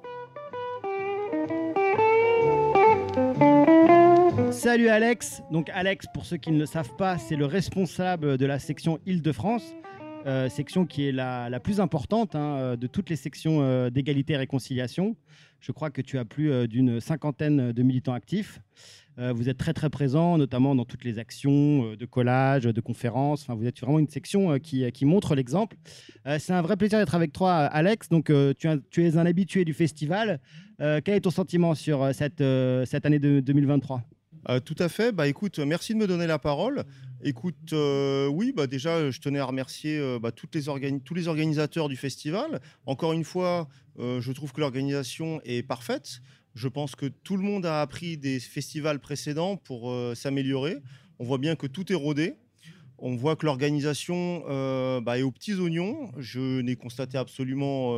Salut 4.62 4.88
Alex. 4.88 5.42
Donc 5.50 5.70
Alex, 5.72 6.04
pour 6.12 6.26
ceux 6.26 6.36
qui 6.36 6.50
ne 6.50 6.58
le 6.58 6.66
savent 6.66 6.94
pas, 6.96 7.16
c'est 7.16 7.34
le 7.34 7.46
responsable 7.46 8.36
de 8.36 8.44
la 8.44 8.58
section 8.58 8.98
Île-de-France, 9.06 9.72
euh, 10.26 10.50
section 10.50 10.84
qui 10.84 11.08
est 11.08 11.12
la, 11.12 11.48
la 11.48 11.60
plus 11.60 11.80
importante 11.80 12.34
hein, 12.34 12.76
de 12.76 12.86
toutes 12.86 13.08
les 13.08 13.16
sections 13.16 13.88
d'égalité 13.88 14.34
et 14.34 14.36
réconciliation. 14.36 15.16
Je 15.60 15.72
crois 15.72 15.88
que 15.88 16.02
tu 16.02 16.18
as 16.18 16.26
plus 16.26 16.68
d'une 16.68 17.00
cinquantaine 17.00 17.72
de 17.72 17.82
militants 17.82 18.12
actifs. 18.12 18.60
Euh, 19.18 19.32
vous 19.32 19.48
êtes 19.48 19.58
très 19.58 19.72
très 19.72 19.90
présent, 19.90 20.38
notamment 20.38 20.74
dans 20.74 20.84
toutes 20.84 21.04
les 21.04 21.18
actions 21.18 21.84
euh, 21.84 21.96
de 21.96 22.06
collage, 22.06 22.64
de 22.64 22.80
conférences. 22.80 23.42
Enfin, 23.42 23.54
vous 23.54 23.66
êtes 23.66 23.78
vraiment 23.80 23.98
une 23.98 24.08
section 24.08 24.52
euh, 24.52 24.58
qui, 24.58 25.04
montre 25.04 25.34
l'exemple. 25.34 25.76
c'est 26.38 26.52
un 26.52 26.62
vrai 26.62 26.76
plaisir 26.76 26.98
d'être 26.98 27.14
avec 27.14 27.32
toi, 27.32 27.56
Alex. 27.64 28.08
Donc, 28.08 28.32
tu, 28.58 29.04
es 29.04 29.16
un 29.16 29.26
habitué 29.26 29.64
du 29.64 29.72
festival. 29.72 30.40
quel 30.78 31.08
est 31.08 31.20
ton 31.20 31.30
sentiment 31.30 31.74
sur 31.74 32.14
cette, 32.14 32.42
cette 32.86 33.06
année 33.06 33.18
de 33.18 33.40
2023 33.40 34.02
tout 34.64 34.76
à 34.78 34.88
fait. 34.88 35.12
Bah, 35.12 35.28
écoute, 35.28 35.58
merci 35.58 35.94
de 35.94 35.98
me 35.98 36.06
donner 36.06 36.26
la 36.26 36.38
parole. 36.38 36.84
Écoute, 37.22 37.72
oui, 37.72 38.52
bah, 38.54 38.66
déjà, 38.66 39.10
je 39.10 39.20
tenais 39.20 39.38
à 39.38 39.44
remercier 39.44 40.18
bah, 40.20 40.32
toutes 40.32 40.56
tous 41.04 41.14
les 41.14 41.28
organisateurs 41.28 41.88
du 41.88 41.96
festival. 41.96 42.60
Encore 42.86 43.12
une 43.12 43.24
fois, 43.24 43.68
je 43.98 44.32
trouve 44.32 44.52
que 44.52 44.60
l'organisation 44.60 45.40
est 45.44 45.62
parfaite. 45.62 46.22
Je 46.54 46.68
pense 46.68 46.96
que 46.96 47.06
tout 47.06 47.36
le 47.36 47.42
monde 47.42 47.66
a 47.66 47.80
appris 47.80 48.16
des 48.16 48.40
festivals 48.40 48.98
précédents 48.98 49.56
pour 49.56 49.94
s'améliorer. 50.16 50.78
On 51.18 51.24
voit 51.24 51.38
bien 51.38 51.54
que 51.56 51.66
tout 51.66 51.92
est 51.92 51.96
rodé. 51.96 52.34
On 52.98 53.16
voit 53.16 53.36
que 53.36 53.46
l'organisation 53.46 54.42
bah, 55.00 55.18
est 55.18 55.22
aux 55.22 55.30
petits 55.30 55.54
oignons. 55.54 56.10
Je 56.16 56.60
n'ai 56.60 56.76
constaté 56.76 57.18
absolument 57.18 57.94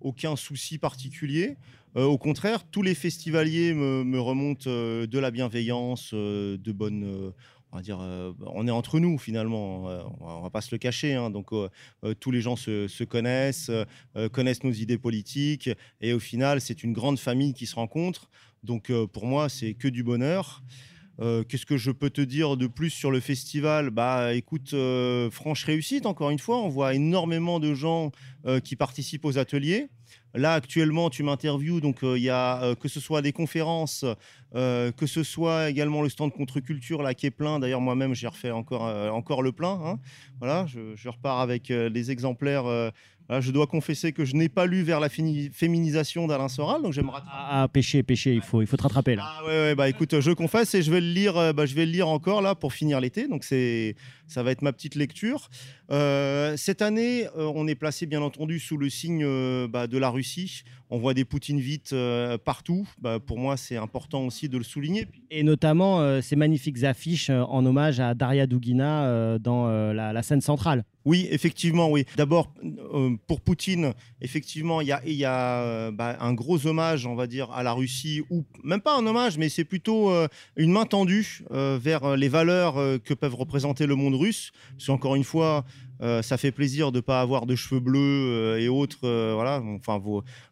aucun 0.00 0.34
souci 0.34 0.78
particulier. 0.78 1.56
Au 1.94 2.18
contraire, 2.18 2.64
tous 2.70 2.82
les 2.82 2.94
festivaliers 2.94 3.74
me, 3.74 4.20
remontent 4.20 4.70
de 4.70 5.18
la 5.18 5.30
bienveillance, 5.30 6.14
de 6.14 6.72
bonnes, 6.72 7.32
on 7.72 7.78
va 7.78 7.82
euh, 7.88 8.32
on 8.46 8.66
est 8.66 8.70
entre 8.70 8.98
nous 8.98 9.18
finalement, 9.18 9.88
euh, 9.88 10.02
on 10.20 10.40
va 10.40 10.50
pas 10.50 10.60
se 10.60 10.74
le 10.74 10.78
cacher. 10.78 11.14
Hein. 11.14 11.30
donc 11.30 11.52
euh, 11.52 11.68
tous 12.18 12.30
les 12.30 12.40
gens 12.40 12.56
se, 12.56 13.04
connaissent, 13.04 13.70
connaissent 14.32 14.64
nos 14.64 14.72
idées 14.72 14.98
politiques, 14.98 15.70
et 16.00 16.12
au 16.12 16.18
final, 16.18 16.60
c'est 16.60 16.82
une 16.82 16.92
grande 16.92 17.18
famille 17.18 17.54
qui 17.54 17.66
se 17.66 17.74
rencontre. 17.74 18.30
Donc 18.64 18.92
pour 19.12 19.26
moi, 19.26 19.48
c'est 19.48 19.74
que 19.74 19.88
du 19.88 20.02
bonheur. 20.02 20.62
Qu'est-ce 21.20 21.66
que 21.66 21.76
je 21.76 21.90
peux 21.90 22.08
te 22.08 22.22
dire 22.22 22.56
de 22.56 22.66
plus 22.66 22.88
sur 22.88 23.10
le 23.10 23.20
festival? 23.20 23.90
Bah, 23.90 24.32
écoute, 24.32 24.74
franche 25.30 25.64
réussite. 25.64 26.06
Encore 26.06 26.30
une 26.30 26.38
fois, 26.38 26.58
on 26.62 26.68
voit 26.68 26.94
énormément 26.94 27.60
de 27.60 27.74
gens 27.74 28.10
qui 28.64 28.74
participent 28.74 29.26
aux 29.26 29.36
ateliers. 29.36 29.88
Là, 30.34 30.54
actuellement, 30.54 31.10
tu 31.10 31.22
m'interviews, 31.22 31.80
donc 31.80 31.98
il 32.02 32.22
y 32.22 32.30
a 32.30 32.74
que 32.76 32.88
ce 32.88 33.00
soit 33.00 33.20
des 33.20 33.32
conférences, 33.32 34.04
euh, 34.56 34.90
que 34.90 35.06
ce 35.06 35.22
soit 35.22 35.70
également 35.70 36.02
le 36.02 36.08
stand 36.08 36.32
contre-culture 36.32 37.02
là 37.02 37.14
qui 37.14 37.26
est 37.26 37.30
plein. 37.30 37.60
D'ailleurs, 37.60 37.80
moi-même, 37.80 38.14
j'ai 38.14 38.26
refait 38.26 38.50
encore, 38.50 38.86
euh, 38.86 39.08
encore 39.10 39.42
le 39.42 39.52
plein. 39.52 39.80
Hein. 39.84 39.98
Voilà, 40.40 40.66
je, 40.66 41.08
repars 41.08 41.40
avec 41.40 41.70
euh, 41.70 41.88
les 41.88 42.10
exemplaires. 42.10 42.64
Je 43.38 43.52
dois 43.52 43.66
confesser 43.68 44.12
que 44.12 44.24
je 44.24 44.34
n'ai 44.34 44.48
pas 44.48 44.66
lu 44.66 44.82
vers 44.82 44.98
la 44.98 45.08
féminisation 45.08 46.26
d'Alain 46.26 46.48
Soral, 46.48 46.82
donc 46.82 46.92
j'aimerais. 46.92 47.20
Ah, 47.26 47.62
ah, 47.62 47.68
péché, 47.68 48.02
péché, 48.02 48.34
il 48.34 48.42
faut, 48.42 48.60
il 48.62 48.66
faut 48.66 48.76
te 48.76 48.82
rattraper 48.82 49.14
là. 49.14 49.24
Ah 49.24 49.44
ouais, 49.46 49.74
bah 49.76 49.88
écoute, 49.88 50.18
je 50.20 50.32
confesse 50.32 50.74
et 50.74 50.82
je 50.82 50.90
vais 50.90 51.00
le 51.00 51.12
lire, 51.12 51.54
bah, 51.54 51.66
je 51.66 51.74
vais 51.74 51.86
le 51.86 51.92
lire 51.92 52.08
encore 52.08 52.42
là 52.42 52.54
pour 52.54 52.72
finir 52.72 53.00
l'été. 53.00 53.28
Donc 53.28 53.44
c'est, 53.44 53.94
ça 54.26 54.42
va 54.42 54.50
être 54.50 54.62
ma 54.62 54.72
petite 54.72 54.96
lecture. 54.96 55.48
Cette 55.90 56.82
année, 56.82 57.26
on 57.36 57.66
est 57.66 57.74
placé 57.74 58.06
bien 58.06 58.22
entendu 58.22 58.58
sous 58.58 58.76
le 58.76 58.88
signe 58.88 59.26
bah, 59.66 59.86
de 59.86 59.98
la 59.98 60.10
Russie. 60.10 60.62
On 60.90 60.98
voit 60.98 61.14
des 61.14 61.24
Poutine 61.24 61.60
vite 61.60 61.94
partout. 62.44 62.88
Bah, 63.00 63.18
pour 63.18 63.38
moi, 63.38 63.56
c'est 63.56 63.76
important 63.76 64.26
aussi 64.26 64.48
de 64.48 64.58
le 64.58 64.64
souligner. 64.64 65.06
Et 65.30 65.42
notamment 65.42 66.00
euh, 66.00 66.20
ces 66.20 66.36
magnifiques 66.36 66.82
affiches 66.84 67.30
euh, 67.30 67.42
en 67.42 67.64
hommage 67.64 68.00
à 68.00 68.14
Daria 68.14 68.46
Dugina 68.46 69.04
euh, 69.04 69.38
dans 69.38 69.68
la, 69.70 70.22
scène 70.22 70.40
centrale. 70.40 70.84
Oui, 71.06 71.26
effectivement, 71.30 71.90
oui. 71.90 72.04
D'abord, 72.16 72.52
pour 73.26 73.40
Poutine, 73.40 73.94
effectivement, 74.20 74.82
il 74.82 74.88
y 74.88 75.24
a, 75.24 75.90
bah, 75.92 76.16
un 76.20 76.34
gros 76.34 76.66
hommage, 76.66 77.06
on 77.06 77.14
va 77.14 77.26
dire, 77.26 77.50
à 77.52 77.62
la 77.62 77.72
Russie, 77.72 78.22
ou 78.28 78.44
même 78.62 78.82
pas 78.82 78.98
un 78.98 79.06
hommage, 79.06 79.38
mais 79.38 79.48
c'est 79.48 79.64
plutôt 79.64 80.12
une 80.56 80.70
main 80.70 80.84
tendue 80.84 81.42
vers 81.50 82.16
les 82.18 82.28
valeurs 82.28 82.74
que 83.02 83.14
peuvent 83.14 83.34
représenter 83.34 83.86
le 83.86 83.94
monde 83.94 84.14
russe. 84.14 84.52
Parce 84.76 84.88
qu'encore 84.88 85.14
une 85.14 85.24
fois, 85.24 85.64
euh, 86.02 86.22
ça 86.22 86.38
fait 86.38 86.52
plaisir 86.52 86.92
de 86.92 86.98
ne 86.98 87.00
pas 87.00 87.20
avoir 87.20 87.46
de 87.46 87.54
cheveux 87.54 87.80
bleus 87.80 87.98
euh, 87.98 88.60
et 88.60 88.68
autres. 88.68 88.98
Euh, 89.04 89.32
voilà, 89.34 89.62
enfin, 89.76 90.02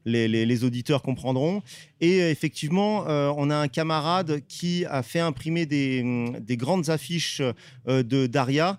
les, 0.04 0.64
auditeurs 0.64 1.02
comprendront. 1.02 1.62
Et 2.00 2.18
effectivement, 2.18 3.04
on 3.06 3.50
a 3.50 3.56
un 3.56 3.68
camarade 3.68 4.40
qui 4.48 4.84
a 4.86 5.02
fait 5.02 5.20
imprimer 5.20 5.66
des, 5.66 6.30
des 6.40 6.56
grandes 6.56 6.90
affiches 6.90 7.42
de 7.86 8.26
Daria 8.26 8.78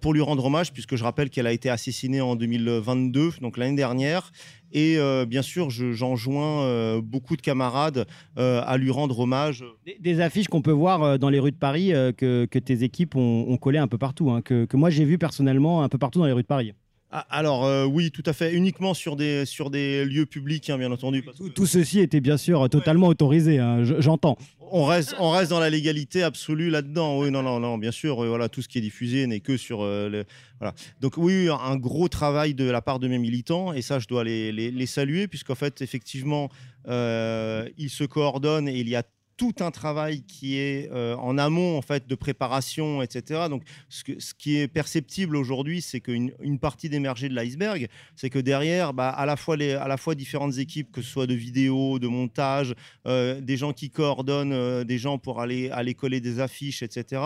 pour 0.00 0.14
lui 0.14 0.20
rendre 0.20 0.44
hommage, 0.44 0.72
puisque 0.72 0.96
je 0.96 1.04
rappelle 1.04 1.30
qu'elle 1.30 1.46
a 1.46 1.52
été 1.52 1.68
assassinée 1.68 2.20
en 2.20 2.36
2022, 2.36 3.32
donc 3.40 3.56
l'année 3.56 3.76
dernière. 3.76 4.32
Et 4.72 4.96
euh, 4.98 5.26
bien 5.26 5.42
sûr, 5.42 5.70
j'en 5.70 6.16
joins 6.16 6.62
euh, 6.62 7.00
beaucoup 7.02 7.36
de 7.36 7.42
camarades 7.42 8.06
euh, 8.38 8.62
à 8.64 8.76
lui 8.76 8.90
rendre 8.90 9.18
hommage. 9.18 9.64
Des, 10.00 10.20
affiches 10.20 10.48
qu'on 10.48 10.62
peut 10.62 10.70
voir 10.70 11.18
dans 11.18 11.30
les 11.30 11.38
rues 11.38 11.52
de 11.52 11.56
Paris 11.56 11.92
que, 12.16 12.44
tes 12.46 12.82
équipes 12.82 13.16
ont, 13.16 13.46
ont 13.48 13.56
collées 13.56 13.78
un 13.78 13.88
peu 13.88 13.98
partout, 13.98 14.30
hein, 14.30 14.42
que, 14.42 14.64
que 14.64 14.76
moi 14.76 14.90
j'ai 14.90 15.04
vu 15.04 15.18
personnellement 15.18 15.82
un 15.82 15.88
peu 15.88 15.98
partout 15.98 16.18
dans 16.18 16.26
les 16.26 16.32
rues 16.32 16.42
de 16.42 16.46
Paris. 16.46 16.74
Ah, 17.12 17.26
alors 17.28 17.64
euh, 17.64 17.86
oui, 17.86 18.12
tout 18.12 18.22
à 18.24 18.32
fait, 18.32 18.54
uniquement 18.54 18.94
sur 18.94 19.16
des, 19.16 19.44
sur 19.44 19.68
des 19.68 20.04
lieux 20.04 20.26
publics, 20.26 20.70
hein, 20.70 20.78
bien 20.78 20.92
entendu. 20.92 21.24
tout, 21.54 21.66
ceci 21.66 21.98
était 21.98 22.20
bien 22.20 22.36
sûr 22.36 22.68
totalement 22.68 23.08
autorisé, 23.08 23.58
hein, 23.58 23.82
j'entends. 23.98 24.38
On 24.72 24.84
reste, 24.84 25.16
on 25.18 25.30
reste 25.30 25.50
dans 25.50 25.58
la 25.58 25.70
légalité 25.70 26.22
absolue 26.22 26.70
là-dedans. 26.70 27.18
Oui, 27.18 27.32
non, 27.32 27.42
non, 27.42 27.58
non, 27.58 27.78
bien 27.78 27.90
sûr, 27.90 28.22
euh, 28.22 28.28
voilà, 28.28 28.48
tout 28.48 28.62
ce 28.62 28.68
qui 28.68 28.78
est 28.78 28.80
diffusé 28.80 29.26
n'est 29.26 29.40
que 29.40 29.56
sur... 29.56 29.82
Euh, 29.82 30.22
voilà. 30.60 30.72
Donc 31.00 31.14
oui, 31.16 31.48
un 31.48 31.76
gros 31.76 32.06
travail 32.06 32.54
de 32.54 32.70
la 32.70 32.80
part 32.80 33.00
de 33.00 33.08
mes 33.08 33.18
militants, 33.18 33.72
et 33.72 33.82
ça, 33.82 33.98
je 33.98 34.06
dois 34.06 34.22
les, 34.22 34.52
les, 34.52 34.70
les 34.70 34.86
saluer, 34.86 35.26
puisqu'en 35.26 35.56
fait, 35.56 35.82
effectivement, 35.82 36.48
ils 36.86 37.90
se 37.90 38.04
coordonnent 38.04 38.68
et 38.68 38.78
il 38.78 38.88
y 38.88 38.94
a 38.94 39.02
tout 39.40 39.54
un 39.60 39.70
travail 39.70 40.20
qui 40.24 40.58
est 40.58 40.90
euh, 40.92 41.16
en 41.16 41.38
amont 41.38 41.78
en 41.78 41.80
fait 41.80 42.06
de 42.06 42.14
préparation, 42.14 43.00
etc. 43.00 43.46
Donc, 43.48 43.62
ce, 43.88 44.04
qui 44.34 44.58
est 44.58 44.68
perceptible 44.68 45.34
aujourd'hui, 45.34 45.80
c'est 45.80 46.02
qu'une 46.02 46.34
une 46.42 46.58
partie 46.58 46.90
d'émerger 46.90 47.30
de 47.30 47.34
l'iceberg, 47.34 47.88
c'est 48.16 48.28
que 48.28 48.38
derrière, 48.38 48.92
bah, 48.92 49.08
à 49.08 49.24
la 49.24 49.36
fois 49.36 49.56
les, 49.56 49.78
différentes 50.14 50.58
équipes, 50.58 50.92
que 50.92 51.00
ce 51.00 51.08
soit 51.08 51.26
de 51.26 51.32
vidéo, 51.32 51.98
de 51.98 52.06
montage, 52.06 52.74
euh, 53.06 53.40
des 53.40 53.56
gens 53.56 53.72
qui 53.72 53.88
coordonnent, 53.88 54.52
euh, 54.52 54.84
des 54.84 54.98
gens 54.98 55.16
pour 55.16 55.40
aller 55.40 55.70
aller 55.70 55.94
coller 55.94 56.20
des 56.20 56.38
affiches, 56.38 56.82
etc. 56.82 57.22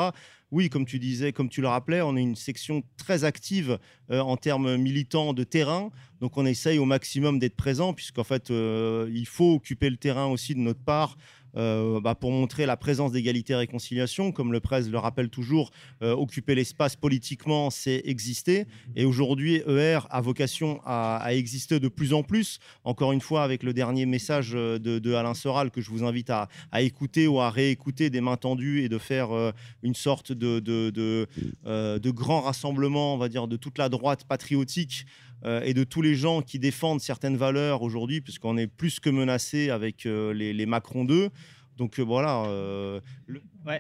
Oui, 0.53 0.69
comme 0.69 0.87
tu 0.87 1.01
disais, 1.01 1.33
comme 1.33 1.49
tu 1.49 1.63
le 1.63 1.67
rappelais, 1.67 2.01
on 2.01 2.17
est 2.17 2.23
une 2.23 2.37
section 2.37 2.85
très 2.97 3.25
active 3.25 3.77
en 4.09 4.37
termes 4.37 4.77
militants 4.77 5.33
de 5.33 5.43
terrain. 5.43 5.91
Donc 6.21 6.37
on 6.37 6.47
essaye 6.47 6.79
au 6.79 6.85
maximum 6.85 7.41
d'être 7.41 7.57
présent, 7.57 7.93
puisqu'en 7.93 8.23
fait, 8.23 8.51
il 8.51 9.27
faut 9.27 9.55
occuper 9.55 9.91
le 9.91 9.97
terrain 9.97 10.27
aussi 10.27 10.55
de 10.55 10.61
notre 10.61 10.85
part 10.85 11.17
euh, 11.57 12.01
bah, 12.01 12.15
pour 12.15 12.33
montrer 12.33 12.67
la 12.67 12.77
présence 12.77 13.13
d'égalité 13.13 13.53
et 13.53 13.57
réconciliation. 13.57 14.33
Comme 14.33 14.53
le 14.53 14.61
presse 14.61 14.89
le 14.89 14.99
rappelle 14.99 15.29
toujours, 15.29 15.71
euh, 16.03 16.13
occuper 16.13 16.55
l'espace 16.55 16.97
politiquement, 16.97 17.71
c'est 17.71 18.03
exister. 18.05 18.67
Et 18.97 19.05
aujourd'hui, 19.05 19.63
ER 19.67 20.01
a 20.11 20.21
vocation 20.21 20.81
à, 20.85 21.29
exister 21.31 21.81
de 21.81 21.89
plus 21.89 22.13
en 22.13 22.23
plus. 22.23 22.59
Encore 22.85 23.13
une 23.13 23.21
fois, 23.21 23.45
avec 23.45 23.63
le 23.63 23.73
dernier 23.73 24.07
message 24.07 24.53
de, 24.53 25.15
Alain 25.15 25.35
Soral 25.35 25.71
que 25.71 25.81
je 25.81 25.91
vous 25.91 26.05
invite 26.05 26.31
à, 26.31 26.49
écouter 26.79 27.27
ou 27.27 27.41
à 27.41 27.51
réécouter 27.51 28.11
des 28.11 28.21
mains 28.21 28.37
tendues 28.37 28.83
et 28.83 28.89
de 28.89 28.99
faire 28.99 29.33
euh, 29.33 29.53
une 29.83 29.95
sorte 29.95 30.33
de, 30.33 30.61
de, 30.61 30.91
de, 30.91 32.11
grand 32.11 32.41
rassemblement, 32.41 33.15
on 33.15 33.19
va 33.19 33.29
dire, 33.29 33.49
de 33.49 33.57
toute 33.57 33.79
la 33.79 33.89
droite 33.89 34.25
patriotique 34.25 35.07
et 35.45 35.75
de 35.75 35.85
tous 35.85 36.03
les 36.03 36.15
gens 36.15 36.43
qui 36.43 36.59
défendent 36.59 37.01
certaines 37.01 37.37
valeurs 37.37 37.83
aujourd'hui, 37.83 38.21
puisqu'on 38.21 38.57
est 38.57 38.67
plus 38.67 39.01
que 39.01 39.11
menacé 39.11 39.71
avec 39.71 40.05
les, 40.05 40.53
les 40.53 40.67
Macron 40.67 41.05
2. 41.05 41.29
Donc 41.77 41.99
voilà, 42.01 42.49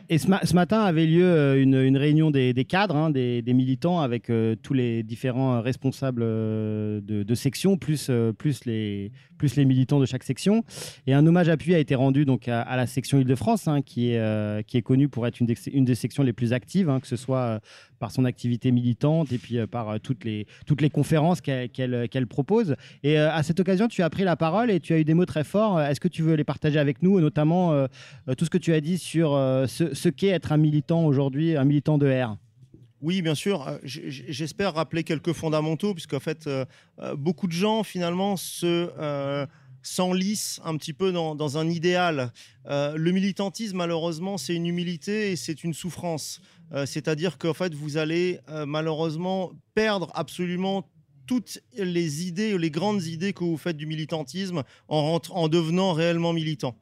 et 0.08 0.18
ce, 0.18 0.54
matin 0.54 0.80
avait 0.80 1.04
lieu 1.04 1.24
euh, 1.24 1.60
une, 1.60 1.96
réunion 1.96 2.30
des, 2.30 2.54
cadres, 2.66 2.96
hein, 2.96 3.10
des, 3.10 3.42
militants, 3.48 4.00
avec 4.00 4.30
euh, 4.30 4.56
tous 4.62 4.72
les 4.72 5.02
différents 5.02 5.60
responsables 5.60 6.22
euh, 6.24 7.00
de, 7.02 7.34
sections, 7.34 7.76
plus, 7.76 8.10
plus, 8.38 8.64
les, 8.64 9.10
militants 9.56 10.00
de 10.00 10.06
chaque 10.06 10.22
section. 10.22 10.64
Et 11.06 11.12
un 11.12 11.26
hommage 11.26 11.50
appuyé 11.50 11.76
a 11.76 11.78
été 11.78 11.94
rendu 11.94 12.24
donc, 12.24 12.48
à, 12.48 12.76
la 12.76 12.86
section 12.86 13.18
Île-de-France, 13.18 13.68
hein, 13.68 13.82
qui, 13.82 14.12
est, 14.12 14.82
connue 14.82 15.08
pour 15.08 15.26
être 15.26 15.40
une 15.40 15.46
des, 15.46 15.94
sections 15.94 16.22
les 16.22 16.32
plus 16.32 16.52
actives, 16.52 16.88
hein, 16.88 17.00
que 17.00 17.06
ce 17.06 17.16
soit 17.16 17.60
par 17.98 18.10
son 18.10 18.24
activité 18.24 18.70
militante 18.70 19.32
et 19.32 19.38
puis 19.38 19.58
par 19.66 20.00
toutes 20.00 20.24
les 20.24 20.90
conférences 20.90 21.40
qu'elle 21.42 22.26
propose. 22.26 22.76
Et 23.02 23.18
à 23.18 23.42
cette 23.42 23.60
occasion, 23.60 23.88
tu 23.88 24.02
as 24.02 24.08
pris 24.10 24.24
la 24.24 24.36
parole 24.36 24.70
et 24.70 24.80
tu 24.80 24.94
as 24.94 24.98
eu 24.98 25.04
des 25.04 25.14
mots 25.14 25.26
très 25.26 25.44
forts. 25.44 25.80
Est-ce 25.80 26.00
que 26.00 26.08
tu 26.08 26.22
veux 26.22 26.34
les 26.34 26.44
partager 26.44 26.78
avec 26.78 27.02
nous, 27.02 27.20
notamment 27.20 27.86
tout 28.38 28.44
ce 28.46 28.50
que 28.50 28.58
tu 28.58 28.72
as 28.72 28.80
dit 28.80 28.96
sur 28.96 29.36
ce, 29.74 30.08
qu'est 30.08 30.28
être 30.28 30.52
un 30.52 30.56
militant 30.56 31.04
aujourd'hui, 31.04 31.56
un 31.56 31.64
militant 31.64 31.98
de 31.98 32.10
R 32.10 32.36
oui, 33.04 33.20
bien 33.20 33.34
sûr. 33.34 33.68
Euh, 33.68 33.76
j'espère 33.84 34.72
rappeler 34.72 35.04
quelques 35.04 35.34
fondamentaux, 35.34 35.92
puisqu'en 35.92 36.20
fait, 36.20 36.46
euh, 36.46 36.64
euh, 37.00 37.14
beaucoup 37.14 37.46
de 37.46 37.52
gens, 37.52 37.82
finalement, 37.82 38.38
se 38.38 39.46
s'enlissent 39.82 40.62
un 40.64 40.78
petit 40.78 40.94
peu 40.94 41.12
dans, 41.12 41.58
un 41.58 41.68
idéal. 41.68 42.32
le 42.64 43.10
militantisme, 43.10 43.76
malheureusement, 43.76 44.38
c'est 44.38 44.54
une 44.54 44.64
humilité 44.64 45.32
et 45.32 45.36
c'est 45.36 45.62
une 45.62 45.74
souffrance. 45.74 46.40
C'est-à-dire 46.86 47.36
qu'en 47.36 47.52
fait, 47.52 47.74
vous 47.74 47.98
allez 47.98 48.40
malheureusement 48.66 49.52
perdre 49.74 50.10
absolument 50.14 50.88
toutes 51.26 51.58
les 51.76 52.26
idées, 52.26 52.56
les 52.56 52.70
grandes 52.70 53.04
idées 53.04 53.34
que 53.34 53.44
vous 53.44 53.58
faites 53.58 53.76
du 53.76 53.84
militantisme 53.84 54.62
en 54.88 55.48
devenant 55.48 55.92
réellement 55.92 56.32
militant. 56.32 56.74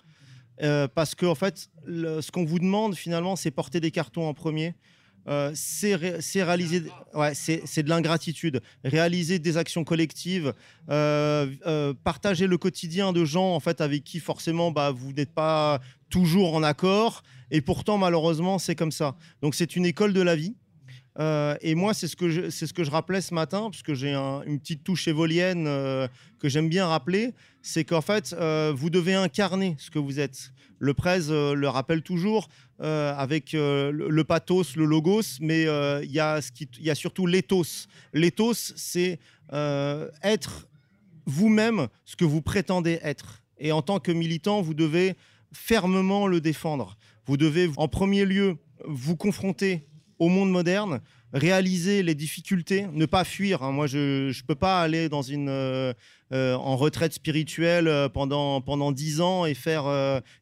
Euh, 0.60 0.86
parce 0.88 1.14
que 1.14 1.26
en 1.26 1.34
fait, 1.34 1.70
ce 1.86 2.30
qu'on 2.30 2.44
vous 2.44 2.58
demande 2.58 2.94
finalement, 2.94 3.36
c'est 3.36 3.50
porter 3.50 3.80
des 3.80 3.90
cartons 3.90 4.26
en 4.26 4.34
premier. 4.34 4.74
Euh, 5.28 5.52
c'est 5.54 5.94
réaliser, 5.94 6.82
ouais, 7.14 7.32
c'est 7.34 7.82
de 7.82 7.88
l'ingratitude, 7.88 8.60
réaliser 8.84 9.38
des 9.38 9.56
actions 9.56 9.84
collectives, 9.84 10.52
euh, 10.90 11.94
partager 12.02 12.48
le 12.48 12.58
quotidien 12.58 13.12
de 13.12 13.24
gens 13.24 13.54
en 13.54 13.60
fait 13.60 13.80
avec 13.80 14.02
qui 14.02 14.18
forcément 14.18 14.72
bah, 14.72 14.90
vous 14.90 15.12
n'êtes 15.12 15.32
pas 15.32 15.80
toujours 16.10 16.54
en 16.54 16.64
accord, 16.64 17.22
et 17.52 17.60
pourtant 17.60 17.98
malheureusement 17.98 18.58
c'est 18.58 18.74
comme 18.74 18.90
ça. 18.90 19.14
Donc 19.42 19.54
c'est 19.54 19.76
une 19.76 19.86
école 19.86 20.12
de 20.12 20.22
la 20.22 20.34
vie. 20.34 20.56
Euh, 21.18 21.56
et 21.60 21.74
moi, 21.74 21.92
c'est 21.92 22.08
ce, 22.08 22.16
que 22.16 22.30
je, 22.30 22.48
ce 22.48 22.64
que 22.72 22.84
je 22.84 22.90
rappelais 22.90 23.20
ce 23.20 23.34
matin, 23.34 23.68
parce 23.70 23.82
que 23.82 23.94
j'ai 23.94 24.12
un- 24.14 24.42
une 24.44 24.58
petite 24.58 24.82
touche 24.82 25.06
évolienne 25.08 25.66
euh, 25.66 26.08
que 26.38 26.48
j'aime 26.48 26.68
bien 26.70 26.86
rappeler, 26.86 27.34
c'est 27.60 27.84
qu'en 27.84 28.00
fait, 28.00 28.34
euh, 28.38 28.72
vous 28.74 28.88
devez 28.88 29.14
incarner 29.14 29.74
ce 29.78 29.90
que 29.90 29.98
vous 29.98 30.20
êtes. 30.20 30.52
Le 30.78 30.94
euh, 31.06 31.54
le 31.54 31.68
rappelle 31.68 32.02
toujours 32.02 32.48
avec 32.80 33.52
le, 33.52 34.22
pathos, 34.22 34.74
le 34.74 34.84
logos, 34.84 35.38
mais 35.40 35.62
il 36.02 36.10
y, 36.10 36.18
a 36.18 36.40
y 36.80 36.90
a 36.90 36.94
surtout 36.96 37.26
l'éthos. 37.26 37.86
L'éthos, 38.12 38.72
c'est 38.74 39.20
être 39.52 40.66
vous-même 41.26 41.86
ce 42.04 42.16
que 42.16 42.24
vous 42.24 42.42
prétendez 42.42 42.98
être. 43.02 43.42
Et 43.58 43.70
en 43.70 43.82
tant 43.82 44.00
que 44.00 44.10
militant, 44.10 44.62
vous 44.62 44.74
devez 44.74 45.14
fermement 45.52 46.26
le 46.26 46.40
défendre. 46.40 46.96
Vous 47.26 47.36
devez, 47.36 47.70
en 47.76 47.86
premier 47.86 48.24
lieu, 48.24 48.56
vous 48.84 49.14
confronter 49.14 49.86
au 50.22 50.28
monde 50.28 50.52
moderne, 50.52 51.00
réaliser 51.32 52.04
les 52.04 52.14
difficultés, 52.14 52.86
ne 52.92 53.06
pas 53.06 53.24
fuir. 53.24 53.64
hein. 53.64 53.72
Moi, 53.72 53.88
je 53.88 54.28
ne 54.28 54.46
peux 54.46 54.54
pas 54.54 54.80
aller 54.80 55.08
dans 55.08 55.22
une, 55.22 55.48
euh, 55.48 55.92
euh, 56.32 56.54
en 56.54 56.76
retraite 56.76 57.12
spirituelle 57.12 57.88
euh, 57.88 58.08
pendant, 58.08 58.60
pendant 58.60 58.92
10 58.92 59.20
ans 59.20 59.46
et, 59.46 59.54
faire, 59.54 59.84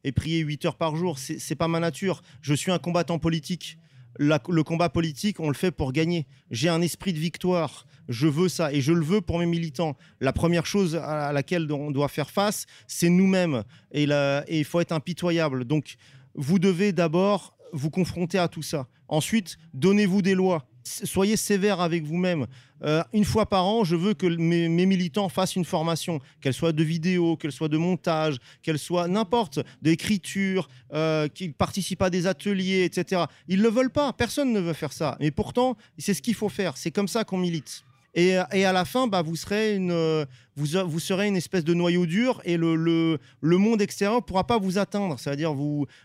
et 0.03 0.11
prier 0.11 0.39
8 0.39 0.65
heures 0.65 0.75
par 0.75 0.95
jour. 0.95 1.17
C'est 1.17 1.39
n'est 1.49 1.55
pas 1.55 1.67
ma 1.67 1.79
nature. 1.79 2.21
Je 2.43 2.53
suis 2.53 2.71
un 2.71 2.77
combattant 2.77 3.17
politique. 3.17 3.79
Le 4.19 4.61
combat 4.61 4.89
politique, 4.89 5.39
on 5.39 5.47
le 5.47 5.55
fait 5.55 5.71
pour 5.71 5.93
gagner. 5.93 6.27
J'ai 6.51 6.69
un 6.69 6.81
esprit 6.81 7.11
de 7.11 7.17
victoire. 7.17 7.87
Je 8.07 8.27
veux 8.27 8.49
ça 8.49 8.71
et 8.71 8.81
je 8.81 8.91
le 8.91 9.03
veux 9.03 9.21
pour 9.21 9.39
mes 9.39 9.47
militants. 9.47 9.95
La 10.19 10.31
première 10.33 10.67
chose 10.67 10.95
à 10.95 11.31
laquelle 11.31 11.71
on 11.71 11.89
doit 11.89 12.09
faire 12.09 12.29
face, 12.29 12.67
c'est 12.85 13.09
nous-mêmes. 13.09 13.63
Et 13.93 14.05
il 14.49 14.65
faut 14.65 14.79
être 14.79 14.91
impitoyable. 14.91 15.65
Donc, 15.65 15.95
vous 16.35 16.59
devez 16.59 16.91
d'abord 16.91 17.55
vous 17.73 17.89
confronter 17.89 18.37
à 18.37 18.47
tout 18.47 18.61
ça. 18.61 18.87
Ensuite, 19.07 19.57
donnez-vous 19.73 20.21
des 20.21 20.35
lois. 20.35 20.65
Soyez 20.83 21.37
sévère 21.37 21.79
avec 21.79 22.03
vous-même. 22.03 22.47
Euh, 22.83 23.03
une 23.13 23.25
fois 23.25 23.45
par 23.45 23.65
an, 23.65 23.83
je 23.83 23.95
veux 23.95 24.13
que 24.13 24.25
mes, 24.25 24.67
mes 24.67 24.85
militants 24.85 25.29
fassent 25.29 25.55
une 25.55 25.65
formation, 25.65 26.19
qu'elle 26.41 26.53
soit 26.53 26.71
de 26.71 26.83
vidéo, 26.83 27.37
qu'elle 27.37 27.51
soit 27.51 27.67
de 27.67 27.77
montage, 27.77 28.37
qu'elle 28.63 28.79
soit 28.79 29.07
n'importe, 29.07 29.59
d'écriture, 29.81 30.67
euh, 30.93 31.27
qu'ils 31.27 31.53
participent 31.53 32.01
à 32.01 32.09
des 32.09 32.25
ateliers, 32.25 32.83
etc. 32.83 33.23
Ils 33.47 33.59
ne 33.59 33.63
le 33.63 33.69
veulent 33.69 33.91
pas. 33.91 34.13
Personne 34.13 34.51
ne 34.51 34.59
veut 34.59 34.73
faire 34.73 34.93
ça. 34.93 35.17
Mais 35.19 35.29
pourtant, 35.29 35.77
c'est 35.97 36.13
ce 36.13 36.21
qu'il 36.21 36.35
faut 36.35 36.49
faire. 36.49 36.77
C'est 36.77 36.91
comme 36.91 37.07
ça 37.07 37.23
qu'on 37.23 37.37
milite. 37.37 37.83
Et, 38.13 38.37
et 38.51 38.65
à 38.65 38.73
la 38.73 38.85
fin, 38.85 39.07
bah, 39.07 39.21
vous, 39.21 39.35
serez 39.35 39.75
une, 39.75 39.91
euh, 39.91 40.25
vous, 40.55 40.75
a- 40.75 40.83
vous 40.83 40.99
serez 40.99 41.27
une 41.27 41.37
espèce 41.37 41.63
de 41.63 41.73
noyau 41.73 42.05
dur 42.05 42.41
et 42.43 42.57
le, 42.57 42.75
le, 42.75 43.19
le 43.39 43.57
monde 43.57 43.81
extérieur 43.81 44.15
ne 44.17 44.21
pourra 44.21 44.45
pas 44.45 44.57
vous 44.59 44.77
atteindre. 44.77 45.17
C'est-à-dire, 45.19 45.53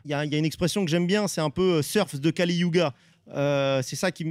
il 0.04 0.10
y, 0.10 0.14
a 0.14 0.24
une 0.24 0.44
expression 0.44 0.84
que 0.84 0.90
j'aime 0.90 1.06
bien, 1.06 1.26
c'est 1.26 1.40
un 1.40 1.50
peu 1.50 1.78
euh, 1.78 1.82
surf 1.82 2.14
de 2.20 2.30
Kali 2.30 2.54
Yuga. 2.56 2.94
Euh, 3.34 3.82
c'est 3.82 3.96
ça 3.96 4.12
qui 4.12 4.24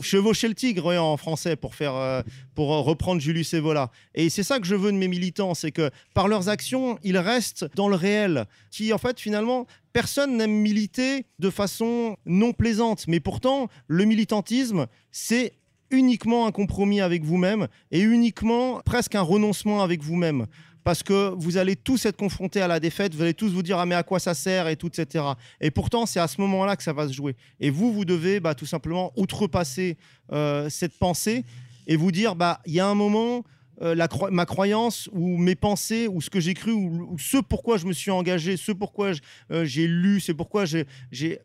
chevaucher 0.00 0.48
le 0.48 0.54
tigre 0.56 0.86
ouais, 0.86 0.98
en 0.98 1.16
français 1.16 1.54
pour 1.54 1.76
faire 1.76 1.94
euh, 1.94 2.20
pour 2.56 2.74
euh, 2.74 2.80
reprendre 2.80 3.20
Julius 3.20 3.54
Evola 3.54 3.92
et 4.12 4.28
c'est 4.28 4.42
ça 4.42 4.58
que 4.58 4.66
je 4.66 4.74
veux 4.74 4.90
de 4.90 4.96
mes 4.96 5.06
militants 5.06 5.54
c'est 5.54 5.70
que 5.70 5.88
par 6.14 6.26
leurs 6.26 6.48
actions 6.48 6.98
ils 7.04 7.16
restent 7.16 7.66
dans 7.76 7.88
le 7.88 7.94
réel 7.94 8.46
qui 8.72 8.92
en 8.92 8.98
fait 8.98 9.20
finalement 9.20 9.68
personne 9.92 10.36
n'aime 10.36 10.50
militer 10.50 11.26
de 11.38 11.48
façon 11.48 12.16
non 12.26 12.52
plaisante 12.52 13.04
mais 13.06 13.20
pourtant 13.20 13.68
le 13.86 14.04
militantisme 14.04 14.88
c'est 15.12 15.52
uniquement 15.90 16.46
un 16.46 16.52
compromis 16.52 17.00
avec 17.00 17.24
vous-même 17.24 17.68
et 17.90 18.00
uniquement 18.00 18.80
presque 18.84 19.14
un 19.14 19.22
renoncement 19.22 19.82
avec 19.82 20.02
vous-même 20.02 20.46
parce 20.84 21.02
que 21.02 21.34
vous 21.36 21.58
allez 21.58 21.76
tous 21.76 22.06
être 22.06 22.16
confrontés 22.16 22.62
à 22.62 22.66
la 22.68 22.80
défaite, 22.80 23.14
vous 23.14 23.20
allez 23.20 23.34
tous 23.34 23.52
vous 23.52 23.62
dire 23.62 23.78
ah 23.78 23.84
mais 23.84 23.94
à 23.94 24.02
quoi 24.02 24.18
ça 24.18 24.32
sert 24.32 24.68
et 24.68 24.76
tout 24.76 24.88
etc. 24.88 25.24
Et 25.60 25.70
pourtant 25.70 26.06
c'est 26.06 26.20
à 26.20 26.28
ce 26.28 26.40
moment-là 26.40 26.76
que 26.76 26.82
ça 26.82 26.92
va 26.92 27.06
se 27.08 27.12
jouer. 27.12 27.36
Et 27.60 27.68
vous 27.70 27.92
vous 27.92 28.04
devez 28.04 28.40
bah, 28.40 28.54
tout 28.54 28.64
simplement 28.66 29.12
outrepasser 29.16 29.98
euh, 30.32 30.70
cette 30.70 30.98
pensée 30.98 31.44
et 31.86 31.96
vous 31.96 32.10
dire 32.10 32.36
bah 32.36 32.60
il 32.64 32.72
y 32.72 32.80
a 32.80 32.86
un 32.86 32.94
moment 32.94 33.44
euh, 33.82 33.94
ma 34.30 34.46
croyance 34.46 35.08
ou 35.12 35.36
mes 35.36 35.54
pensées 35.54 36.08
ou 36.08 36.20
ce 36.20 36.30
que 36.30 36.40
j'ai 36.40 36.54
cru 36.54 36.72
ou, 36.72 37.16
ce 37.18 37.36
pourquoi 37.36 37.76
je 37.76 37.86
me 37.86 37.92
suis 37.92 38.10
engagé, 38.10 38.56
ce 38.56 38.72
pourquoi 38.72 39.12
euh, 39.52 39.64
j'ai 39.64 39.86
lu, 39.86 40.20
c'est 40.20 40.34
pourquoi 40.34 40.64
j'ai, 40.64 40.86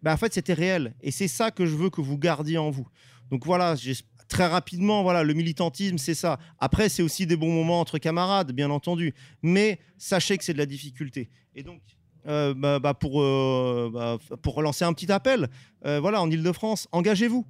bah, 0.01 0.13
en 0.13 0.17
fait 0.17 0.33
c'était 0.33 0.53
réel 0.53 0.95
et 1.01 1.11
c'est 1.11 1.27
ça 1.27 1.51
que 1.51 1.65
je 1.65 1.75
veux 1.75 1.89
que 1.89 2.01
vous 2.01 2.17
gardiez 2.17 2.57
en 2.57 2.71
vous. 2.71 2.87
Donc 3.29 3.45
voilà, 3.45 3.75
j'ai- 3.75 3.95
très 4.27 4.47
rapidement, 4.47 5.03
voilà, 5.03 5.23
le 5.23 5.33
militantisme, 5.33 5.97
c'est 5.97 6.15
ça. 6.15 6.39
Après, 6.59 6.89
c'est 6.89 7.03
aussi 7.03 7.25
des 7.25 7.35
bons 7.35 7.51
moments 7.51 7.79
entre 7.79 7.97
camarades, 7.97 8.51
bien 8.51 8.69
entendu. 8.69 9.13
Mais 9.41 9.79
sachez 9.97 10.37
que 10.37 10.43
c'est 10.43 10.53
de 10.53 10.57
la 10.57 10.65
difficulté. 10.65 11.29
Et 11.55 11.63
donc, 11.63 11.81
euh, 12.27 12.53
bah, 12.53 12.79
bah, 12.79 12.93
pour, 12.93 13.21
euh, 13.21 13.91
bah, 13.93 14.17
pour 14.41 14.55
relancer 14.55 14.85
un 14.85 14.93
petit 14.93 15.11
appel, 15.11 15.49
euh, 15.85 15.99
voilà, 15.99 16.21
en 16.21 16.29
Ile-de-France, 16.29 16.87
engagez-vous. 16.91 17.45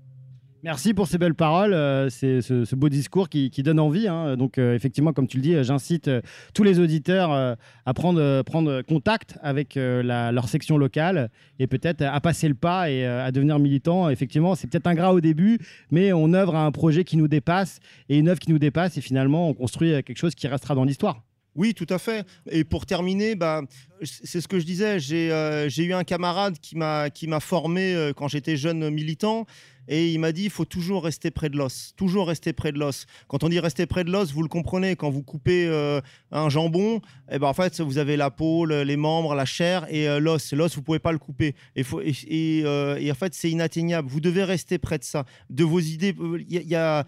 Merci 0.64 0.94
pour 0.94 1.08
ces 1.08 1.18
belles 1.18 1.36
paroles, 1.36 1.74
euh, 1.74 2.10
c'est 2.10 2.40
ce, 2.42 2.74
beau 2.74 2.88
discours 2.88 3.28
qui, 3.28 3.50
donne 3.64 3.82
envie. 3.82 4.08
hein. 4.08 4.38
Donc 4.38 4.58
euh, 4.58 4.74
effectivement, 4.74 5.12
comme 5.12 5.28
tu 5.28 5.36
le 5.36 5.44
dis, 5.44 5.56
euh, 5.56 5.64
j'incite 5.64 6.10
tous 6.54 6.64
les 6.64 6.80
auditeurs 6.80 7.58
à 7.86 7.94
prendre, 7.94 8.82
contact 8.84 9.38
avec 9.42 9.76
leur 9.76 10.48
section 10.48 10.78
locale 10.78 11.30
et 11.60 11.68
peut-être 11.68 12.02
à 12.02 12.22
passer 12.22 12.48
le 12.48 12.54
pas 12.54 12.90
et 12.90 13.06
à 13.06 13.30
devenir 13.34 13.60
militant. 13.60 14.10
Effectivement, 14.10 14.56
c'est 14.56 14.68
peut-être 14.68 14.88
ingrat 14.88 15.14
au 15.14 15.20
début, 15.20 15.60
mais 15.92 16.14
on 16.14 16.32
œuvre 16.34 16.56
à 16.56 16.66
un 16.66 16.72
projet 16.72 17.04
qui 17.04 17.18
nous 17.18 17.28
dépasse 17.28 17.80
et 18.08 18.18
une 18.18 18.30
œuvre 18.30 18.40
qui 18.40 18.52
nous 18.52 18.60
dépasse 18.60 18.98
et 18.98 19.02
finalement 19.02 19.50
on 19.50 19.54
construit 19.54 19.92
quelque 20.04 20.18
chose 20.18 20.34
qui 20.34 20.48
restera 20.48 20.76
dans 20.76 20.86
l'histoire. 20.86 21.24
Oui, 21.56 21.74
tout 21.74 21.88
à 21.90 22.00
fait. 22.00 22.26
Et 22.50 22.64
pour 22.64 22.86
terminer, 22.86 23.36
bah, 23.36 23.62
c'est 24.02 24.42
ce 24.42 24.48
que 24.48 24.60
je 24.60 24.66
disais. 24.66 25.00
J'ai 25.00 25.84
eu 25.84 25.94
un 25.94 26.04
camarade 26.04 26.58
qui 26.60 26.78
m'a 26.78 27.40
formé 27.42 28.12
quand 28.16 28.28
j'étais 28.30 28.56
jeune 28.56 28.90
militant. 28.90 29.46
Et 29.88 30.12
il 30.14 30.20
m'a 30.20 30.32
dit, 30.32 30.46
il 30.46 30.50
faut 30.50 30.66
toujours 30.66 31.04
rester 31.04 31.30
près 31.32 31.50
de 31.50 31.58
l'os, 31.58 31.94
toujours 31.98 32.28
rester 32.28 32.54
près 32.54 32.72
de 32.72 32.80
l'os. 32.80 33.06
Quand 33.28 33.44
on 33.44 33.50
dit 33.50 33.60
rester 33.60 33.86
près 33.86 34.04
de 34.04 34.12
l'os, 34.12 34.32
vous 34.32 34.42
le 34.42 34.48
comprenez. 34.48 34.96
Quand 34.96 35.10
vous 35.10 35.24
coupez 35.24 35.66
euh, 35.68 36.00
un 36.32 36.50
jambon, 36.50 37.02
eh 37.32 37.38
ben 37.40 37.48
en 37.48 37.54
fait, 37.54 37.82
vous 37.82 37.98
avez 37.98 38.16
la 38.16 38.32
peau, 38.32 38.66
le- 38.66 38.84
les 38.84 38.96
membres, 38.96 39.36
la 39.36 39.46
chair 39.46 39.86
et 39.90 40.08
euh, 40.08 40.20
l'os. 40.20 40.54
L'os, 40.54 40.76
vous 40.76 40.82
pouvez 40.84 41.00
pas 41.00 41.12
le 41.12 41.18
couper. 41.18 41.54
Euh, 41.78 42.96
et 42.98 43.12
en 43.12 43.16
fait, 43.16 43.34
c'est 43.34 43.50
inatteignable. 43.52 44.08
Vous 44.10 44.20
devez 44.22 44.44
rester 44.44 44.78
près 44.78 44.98
de 44.98 45.04
ça, 45.04 45.26
de 45.50 45.64
vos 45.64 45.80
idées. 45.80 46.16
Il 46.50 46.62
y, 46.68 46.76
a- 46.76 47.06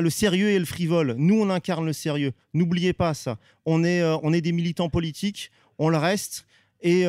le 0.00 0.10
sérieux 0.10 0.50
et 0.50 0.58
le 0.58 0.64
frivole. 0.64 1.14
Nous, 1.18 1.40
on 1.40 1.50
incarne 1.50 1.84
le 1.86 1.92
sérieux. 1.92 2.32
N'oubliez 2.54 2.92
pas 2.92 3.14
ça. 3.14 3.38
On 3.66 3.82
est, 3.84 4.40
des 4.40 4.52
militants 4.52 4.88
politiques, 4.88 5.50
on 5.78 5.88
le 5.88 5.96
reste. 5.98 6.46
Et 6.82 7.04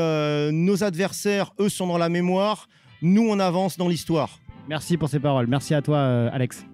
nos 0.51 0.83
adversaires, 0.83 1.53
eux, 1.59 1.69
sont 1.69 1.87
dans 1.87 1.97
la 1.99 2.09
mémoire. 2.09 2.67
Nous, 3.01 3.27
on 3.27 3.39
avance 3.39 3.77
dans 3.77 3.87
l'histoire. 3.87 4.39
Merci 4.67 4.97
pour 4.97 5.09
ces 5.09 5.19
paroles. 5.19 5.47
Merci 5.47 5.73
à 5.73 5.81
toi, 5.81 5.97
euh, 5.97 6.29
Alex. 6.31 6.65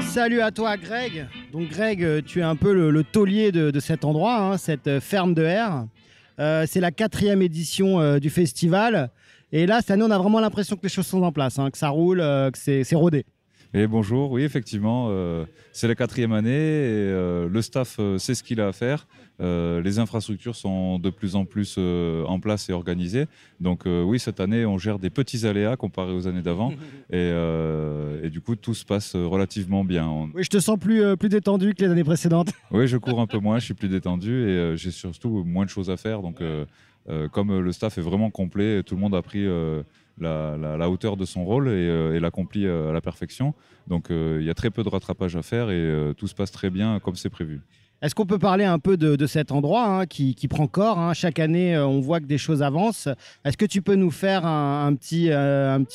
Salut 0.00 0.40
à 0.40 0.52
toi, 0.52 0.76
Greg. 0.76 1.26
Donc, 1.52 1.68
Greg, 1.70 2.24
tu 2.24 2.40
es 2.40 2.42
un 2.42 2.54
peu 2.54 2.72
le, 2.90 3.02
taulier 3.02 3.50
de, 3.50 3.80
cet 3.80 4.04
endroit, 4.04 4.38
hein, 4.38 4.56
cette 4.56 4.86
euh, 4.86 5.00
ferme 5.00 5.34
de 5.34 5.42
R. 5.42 5.86
Euh, 6.38 6.64
c'est 6.68 6.80
la 6.80 6.92
quatrième 6.92 7.42
édition 7.42 8.18
du 8.18 8.30
festival. 8.30 9.10
Et 9.50 9.66
là, 9.66 9.80
cette 9.80 9.90
année, 9.90 10.04
on 10.06 10.10
a 10.10 10.18
vraiment 10.18 10.40
l'impression 10.40 10.76
que 10.76 10.82
les 10.82 10.88
choses 10.88 11.06
sont 11.06 11.22
en 11.22 11.32
place, 11.32 11.58
hein, 11.58 11.70
que 11.70 11.78
ça 11.78 11.88
roule, 11.88 12.18
que 12.18 12.58
c'est 12.58 12.94
rodé. 12.94 13.26
Et 13.74 13.86
bonjour, 13.86 14.30
oui, 14.32 14.42
effectivement, 14.42 15.06
euh, 15.10 15.46
c'est 15.72 15.88
la 15.88 15.94
quatrième 15.94 16.32
année 16.32 16.50
et 16.50 16.52
euh, 16.54 17.48
le 17.48 17.62
staff 17.62 17.96
euh, 18.00 18.18
sait 18.18 18.34
ce 18.34 18.42
qu'il 18.42 18.60
a 18.60 18.68
à 18.68 18.72
faire. 18.72 19.06
Euh, 19.40 19.80
les 19.80 19.98
infrastructures 19.98 20.56
sont 20.56 20.98
de 20.98 21.08
plus 21.08 21.36
en 21.36 21.46
plus 21.46 21.76
euh, 21.78 22.22
en 22.26 22.38
place 22.38 22.68
et 22.68 22.74
organisées. 22.74 23.24
Donc 23.60 23.86
euh, 23.86 24.02
oui, 24.02 24.18
cette 24.18 24.40
année, 24.40 24.66
on 24.66 24.76
gère 24.76 24.98
des 24.98 25.08
petits 25.08 25.46
aléas 25.46 25.76
comparés 25.76 26.12
aux 26.12 26.26
années 26.28 26.42
d'avant. 26.42 26.70
et, 27.10 27.14
euh, 27.16 28.22
et 28.22 28.28
du 28.28 28.42
coup, 28.42 28.56
tout 28.56 28.74
se 28.74 28.84
passe 28.84 29.16
relativement 29.16 29.84
bien. 29.84 30.06
On- 30.06 30.28
Oui, 30.34 30.44
je 30.44 30.50
te 30.50 30.60
sens 30.60 30.78
plus, 30.78 31.02
euh, 31.02 31.16
plus 31.16 31.30
détendu 31.30 31.74
que 31.74 31.82
les 31.82 31.90
années 31.90 32.04
précédentes. 32.04 32.52
Oui, 32.72 32.86
je 32.86 32.98
cours 32.98 33.20
un 33.20 33.26
peu 33.26 33.38
moins, 33.38 33.58
je 33.58 33.64
suis 33.64 33.74
plus 33.74 33.88
détendu 33.88 34.30
et 34.32 34.50
euh, 34.50 34.76
j'ai 34.76 34.90
surtout 34.90 35.44
moins 35.44 35.64
de 35.64 35.70
choses 35.70 35.88
à 35.88 35.96
faire. 35.96 36.20
Donc, 36.20 36.42
euh, 36.42 36.66
euh, 37.08 37.26
comme 37.28 37.58
le 37.58 37.72
staff 37.72 37.96
est 37.96 38.02
vraiment 38.02 38.30
complet, 38.30 38.82
tout 38.82 38.94
le 38.96 39.00
monde 39.00 39.14
a 39.14 39.22
pris 39.22 39.44
euh, 39.46 39.82
la, 40.18 40.90
hauteur 40.90 41.16
de 41.16 41.24
son 41.24 41.44
rôle 41.44 41.68
et, 41.68 41.88
euh, 41.88 42.20
l'accomplit 42.20 42.66
euh, 42.66 42.90
à 42.90 42.92
la 42.92 43.00
perfection. 43.00 43.54
Donc, 43.88 44.10
euh, 44.10 44.38
il 44.40 44.46
y 44.46 44.50
a 44.50 44.54
très 44.54 44.70
peu 44.70 44.82
de 44.82 44.88
rattrapage 44.88 45.36
à 45.36 45.42
faire 45.42 45.70
et 45.70 46.12
tout 46.16 46.26
se 46.26 46.34
passe 46.34 46.52
très 46.52 46.70
bien 46.70 47.00
comme 47.00 47.16
c'est 47.16 47.30
prévu. 47.30 47.60
Est-ce 48.00 48.16
qu'on 48.16 48.26
peut 48.26 48.38
parler 48.38 48.64
un 48.64 48.80
peu 48.80 48.96
de, 48.96 49.26
cet 49.26 49.52
endroit 49.52 49.84
hein, 49.84 50.06
qui, 50.06 50.34
prend 50.48 50.66
corps 50.66 50.98
hein? 50.98 51.14
Chaque 51.14 51.38
année, 51.38 51.78
on 51.78 52.00
voit 52.00 52.18
que 52.18 52.26
des 52.26 52.38
choses 52.38 52.60
avancent. 52.60 53.08
Est-ce 53.44 53.56
que 53.56 53.64
tu 53.64 53.80
peux 53.80 53.94
nous 53.94 54.10
faire 54.10 54.44
un, 54.44 54.92
petit, 54.96 55.30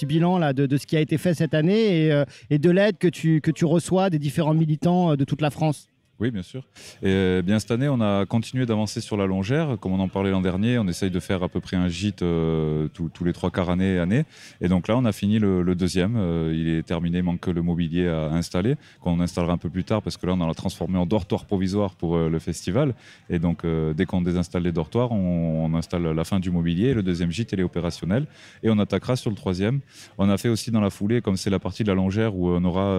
bilan 0.05 0.37
là, 0.37 0.53
de, 0.53 0.77
ce 0.77 0.87
qui 0.87 0.95
a 0.95 1.01
été 1.01 1.17
fait 1.17 1.33
cette 1.33 1.53
année 1.53 2.09
et, 2.49 2.59
de 2.59 2.69
l'aide 2.69 2.97
que 2.97 3.09
tu, 3.09 3.65
reçois 3.65 4.09
des 4.09 4.19
différents 4.19 4.53
militants 4.53 5.17
de 5.17 5.23
toute 5.25 5.41
la 5.41 5.49
France? 5.49 5.89
Oui, 6.19 6.31
bien 6.31 6.41
sûr. 6.41 6.63
Et 7.03 7.09
euh, 7.09 7.41
bien 7.43 7.59
cette 7.59 7.69
année, 7.69 7.87
on 7.87 8.01
a 8.01 8.25
continué 8.25 8.65
d'avancer 8.65 9.01
sur 9.01 9.17
la 9.17 9.27
longère. 9.27 9.77
Comme 9.79 9.91
on 9.91 9.99
en 9.99 10.07
parlait 10.07 10.31
l'an 10.31 10.41
dernier, 10.41 10.79
on 10.79 10.87
essaye 10.87 11.11
de 11.11 11.19
faire 11.19 11.43
à 11.43 11.49
peu 11.49 11.59
près 11.59 11.77
un 11.77 11.89
gîte 11.89 12.23
euh, 12.23 12.87
tous- 12.87 13.23
les 13.23 13.33
trois 13.33 13.51
quarts 13.51 13.69
année. 13.69 14.23
Et 14.59 14.67
donc 14.67 14.87
là, 14.87 14.97
on 14.97 15.05
a 15.05 15.11
fini 15.11 15.37
le, 15.37 15.75
deuxième. 15.75 16.15
Euh, 16.17 16.53
il 16.55 16.69
est 16.69 16.81
terminé, 16.81 17.21
manque 17.21 17.41
que 17.41 17.51
le 17.51 17.61
mobilier 17.61 18.07
à 18.07 18.31
installer, 18.31 18.77
qu'on 19.01 19.19
installera 19.19 19.53
un 19.53 19.57
peu 19.57 19.69
plus 19.69 19.83
tard 19.83 20.01
parce 20.01 20.17
que 20.17 20.25
là, 20.25 20.33
on 20.33 20.47
l'a 20.47 20.53
transformé 20.55 20.97
en 20.97 21.05
dortoir 21.05 21.45
provisoire 21.45 21.93
pour 21.93 22.17
le 22.17 22.39
festival. 22.39 22.95
Et 23.29 23.37
donc, 23.37 23.63
dès 23.95 24.05
qu'on 24.05 24.21
désinstalle 24.21 24.63
les 24.63 24.71
dortoirs, 24.71 25.11
on, 25.11 25.71
installe 25.75 26.03
la 26.03 26.23
fin 26.23 26.39
du 26.39 26.49
mobilier. 26.49 26.95
Le 26.95 27.03
deuxième 27.03 27.29
gîte, 27.29 27.51
il 27.51 27.59
est 27.59 27.63
opérationnel. 27.63 28.25
Et 28.63 28.69
on 28.71 28.79
attaquera 28.79 29.15
sur 29.15 29.29
le 29.29 29.35
troisième. 29.35 29.81
On 30.17 30.29
a 30.29 30.37
fait 30.37 30.49
aussi 30.49 30.71
dans 30.71 30.81
la 30.81 30.89
foulée, 30.89 31.21
comme 31.21 31.37
c'est 31.37 31.51
la 31.51 31.59
partie 31.59 31.83
de 31.83 31.89
la 31.89 31.95
longère 31.95 32.35
où 32.35 32.49
on 32.49 32.63
aura 32.63 32.95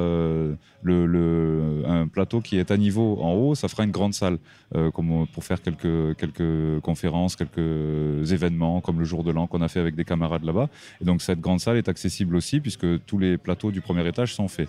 le- 0.82 1.82
un 1.86 2.06
plateau 2.06 2.40
qui 2.40 2.58
est 2.58 2.70
à 2.70 2.76
niveau 2.76 3.07
en 3.20 3.34
haut, 3.34 3.54
ça 3.54 3.68
fera 3.68 3.84
une 3.84 3.90
grande 3.90 4.14
salle 4.14 4.38
euh, 4.74 4.90
comme 4.90 5.26
pour 5.32 5.44
faire 5.44 5.60
quelques, 5.62 6.80
conférences, 6.82 7.36
quelques 7.36 8.32
événements, 8.32 8.80
comme 8.80 8.98
le 8.98 9.04
jour 9.04 9.24
de 9.24 9.30
l'an 9.30 9.46
qu'on 9.46 9.62
a 9.62 9.68
fait 9.68 9.80
avec 9.80 9.94
des 9.94 10.04
camarades 10.04 10.44
là-bas. 10.44 10.68
Et 11.00 11.04
donc 11.04 11.22
cette 11.22 11.40
grande 11.40 11.60
salle 11.60 11.76
est 11.76 11.88
accessible 11.88 12.36
aussi 12.36 12.60
puisque 12.60 12.86
tous 13.06 13.18
les 13.18 13.38
plateaux 13.38 13.70
du 13.70 13.80
premier 13.80 14.06
étage 14.06 14.34
sont 14.34 14.48
faits. 14.48 14.68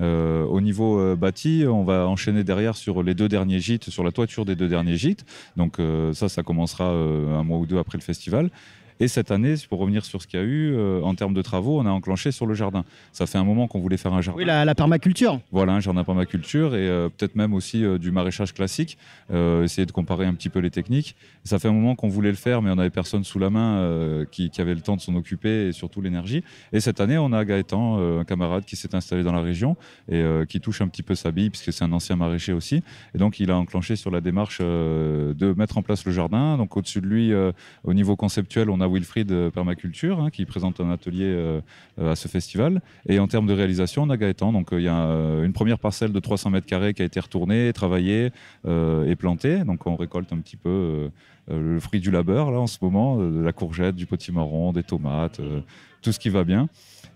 Euh, 0.00 0.44
au 0.44 0.60
niveau 0.60 1.00
euh, 1.00 1.16
bâti, 1.16 1.64
on 1.66 1.82
va 1.82 2.06
enchaîner 2.06 2.44
derrière 2.44 2.76
sur 2.76 3.02
les 3.02 3.14
deux 3.14 3.28
derniers 3.28 3.60
gîtes, 3.60 3.90
sur 3.90 4.04
la 4.04 4.12
toiture 4.12 4.44
des 4.44 4.54
deux 4.54 4.68
derniers 4.68 4.96
gîtes. 4.96 5.24
Donc 5.56 5.78
ça, 6.12 6.28
ça 6.28 6.42
commencera 6.42 6.90
un 6.90 7.42
mois 7.42 7.58
ou 7.58 7.66
deux 7.66 7.78
après 7.78 7.98
le 7.98 8.02
festival. 8.02 8.50
Et 9.00 9.08
cette 9.08 9.30
année, 9.30 9.54
pour 9.68 9.78
revenir 9.78 10.04
sur 10.04 10.22
ce 10.22 10.26
qu'il 10.26 10.40
y 10.40 10.42
a 10.42 10.46
eu, 10.46 10.74
euh, 10.74 11.00
en 11.02 11.14
termes 11.14 11.34
de 11.34 11.42
travaux, 11.42 11.78
on 11.78 11.86
a 11.86 11.90
enclenché 11.90 12.32
sur 12.32 12.46
le 12.46 12.54
jardin. 12.54 12.84
Ça 13.12 13.26
fait 13.26 13.38
un 13.38 13.44
moment 13.44 13.68
qu'on 13.68 13.78
voulait 13.80 13.96
faire 13.96 14.12
un 14.12 14.20
jardin. 14.20 14.38
Oui, 14.38 14.44
la, 14.44 14.64
la 14.64 14.74
permaculture. 14.74 15.40
Voilà, 15.52 15.74
un 15.74 15.80
jardin 15.80 16.02
permaculture 16.02 16.74
et 16.74 16.88
euh, 16.88 17.08
peut-être 17.08 17.36
même 17.36 17.54
aussi 17.54 17.84
euh, 17.84 17.98
du 17.98 18.10
maraîchage 18.10 18.52
classique, 18.54 18.98
essayer 19.30 19.86
de 19.86 19.92
comparer 19.92 20.26
un 20.26 20.34
petit 20.34 20.48
peu 20.48 20.58
les 20.58 20.70
techniques. 20.70 21.14
Ça 21.44 21.58
fait 21.58 21.68
un 21.68 21.72
moment 21.72 21.94
qu'on 21.94 22.08
voulait 22.08 22.30
le 22.30 22.36
faire, 22.36 22.62
mais 22.62 22.70
on 22.70 22.76
n'avait 22.76 22.90
personne 22.90 23.24
sous 23.24 23.38
la 23.38 23.50
main 23.50 24.24
qui, 24.30 24.50
qui 24.50 24.60
avait 24.60 24.74
le 24.74 24.80
temps 24.80 24.96
de 24.96 25.00
s'en 25.00 25.14
occuper 25.14 25.68
et 25.68 25.72
surtout 25.72 26.00
l'énergie. 26.00 26.42
Et 26.72 26.80
cette 26.80 27.00
année, 27.00 27.18
on 27.18 27.32
a 27.32 27.44
Gaëtan, 27.44 28.20
un 28.20 28.24
camarade 28.24 28.64
qui 28.64 28.76
s'est 28.76 28.94
installé 28.94 29.22
dans 29.22 29.32
la 29.32 29.40
région 29.40 29.76
et 30.10 30.22
qui 30.48 30.60
touche 30.60 30.80
un 30.80 30.88
petit 30.88 31.02
peu 31.02 31.14
sa 31.14 31.30
bille, 31.30 31.50
puisque 31.50 31.72
c'est 31.72 31.84
un 31.84 31.92
ancien 31.92 32.16
maraîcher 32.16 32.52
aussi. 32.52 32.82
Et 33.14 33.18
donc, 33.18 33.40
il 33.40 33.50
a 33.50 33.56
enclenché 33.56 33.96
sur 33.96 34.10
la 34.10 34.20
démarche 34.20 34.60
de 34.60 35.54
mettre 35.56 35.78
en 35.78 35.82
place 35.82 36.04
le 36.04 36.12
jardin. 36.12 36.56
Donc, 36.56 36.76
au-dessus 36.76 37.00
de 37.00 37.06
lui, 37.06 37.32
au 37.84 37.94
niveau 37.94 38.16
conceptuel, 38.16 38.70
on 38.70 38.80
a 38.80 38.87
Wilfried 38.88 39.30
euh, 39.32 39.50
Permaculture 39.50 40.20
hein, 40.20 40.30
qui 40.30 40.44
présente 40.44 40.80
un 40.80 40.90
atelier 40.90 41.24
euh, 41.26 41.60
euh, 42.00 42.12
à 42.12 42.16
ce 42.16 42.28
festival. 42.28 42.80
Et 43.08 43.18
en 43.18 43.26
termes 43.28 43.46
de 43.46 43.52
réalisation, 43.52 44.02
on 44.02 44.10
a 44.10 44.16
Gaëtan. 44.16 44.52
Donc, 44.52 44.68
il 44.72 44.80
y 44.82 44.88
a 44.88 44.94
une 45.44 45.52
première 45.52 45.78
parcelle 45.78 46.12
de 46.12 46.20
300 46.20 46.50
mètres 46.50 46.66
carrés 46.66 46.94
qui 46.94 47.02
a 47.02 47.04
été 47.04 47.20
retournée, 47.20 47.72
travaillée 47.72 48.30
et 48.66 49.16
plantée. 49.16 49.64
Donc, 49.64 49.86
on 49.86 49.96
récolte 49.96 50.32
un 50.32 50.38
petit 50.38 50.56
peu 50.56 51.10
le 51.50 51.80
fruit 51.80 52.00
du 52.00 52.10
labeur 52.10 52.50
là 52.50 52.58
en 52.60 52.66
ce 52.66 52.78
moment, 52.82 53.16
de 53.18 53.40
la 53.40 53.52
courgette, 53.52 53.94
du 53.96 54.06
potimarron, 54.06 54.72
des 54.72 54.82
tomates, 54.82 55.40
tout 56.02 56.12
ce 56.12 56.18
qui 56.18 56.28
va 56.28 56.44
bien. 56.44 56.68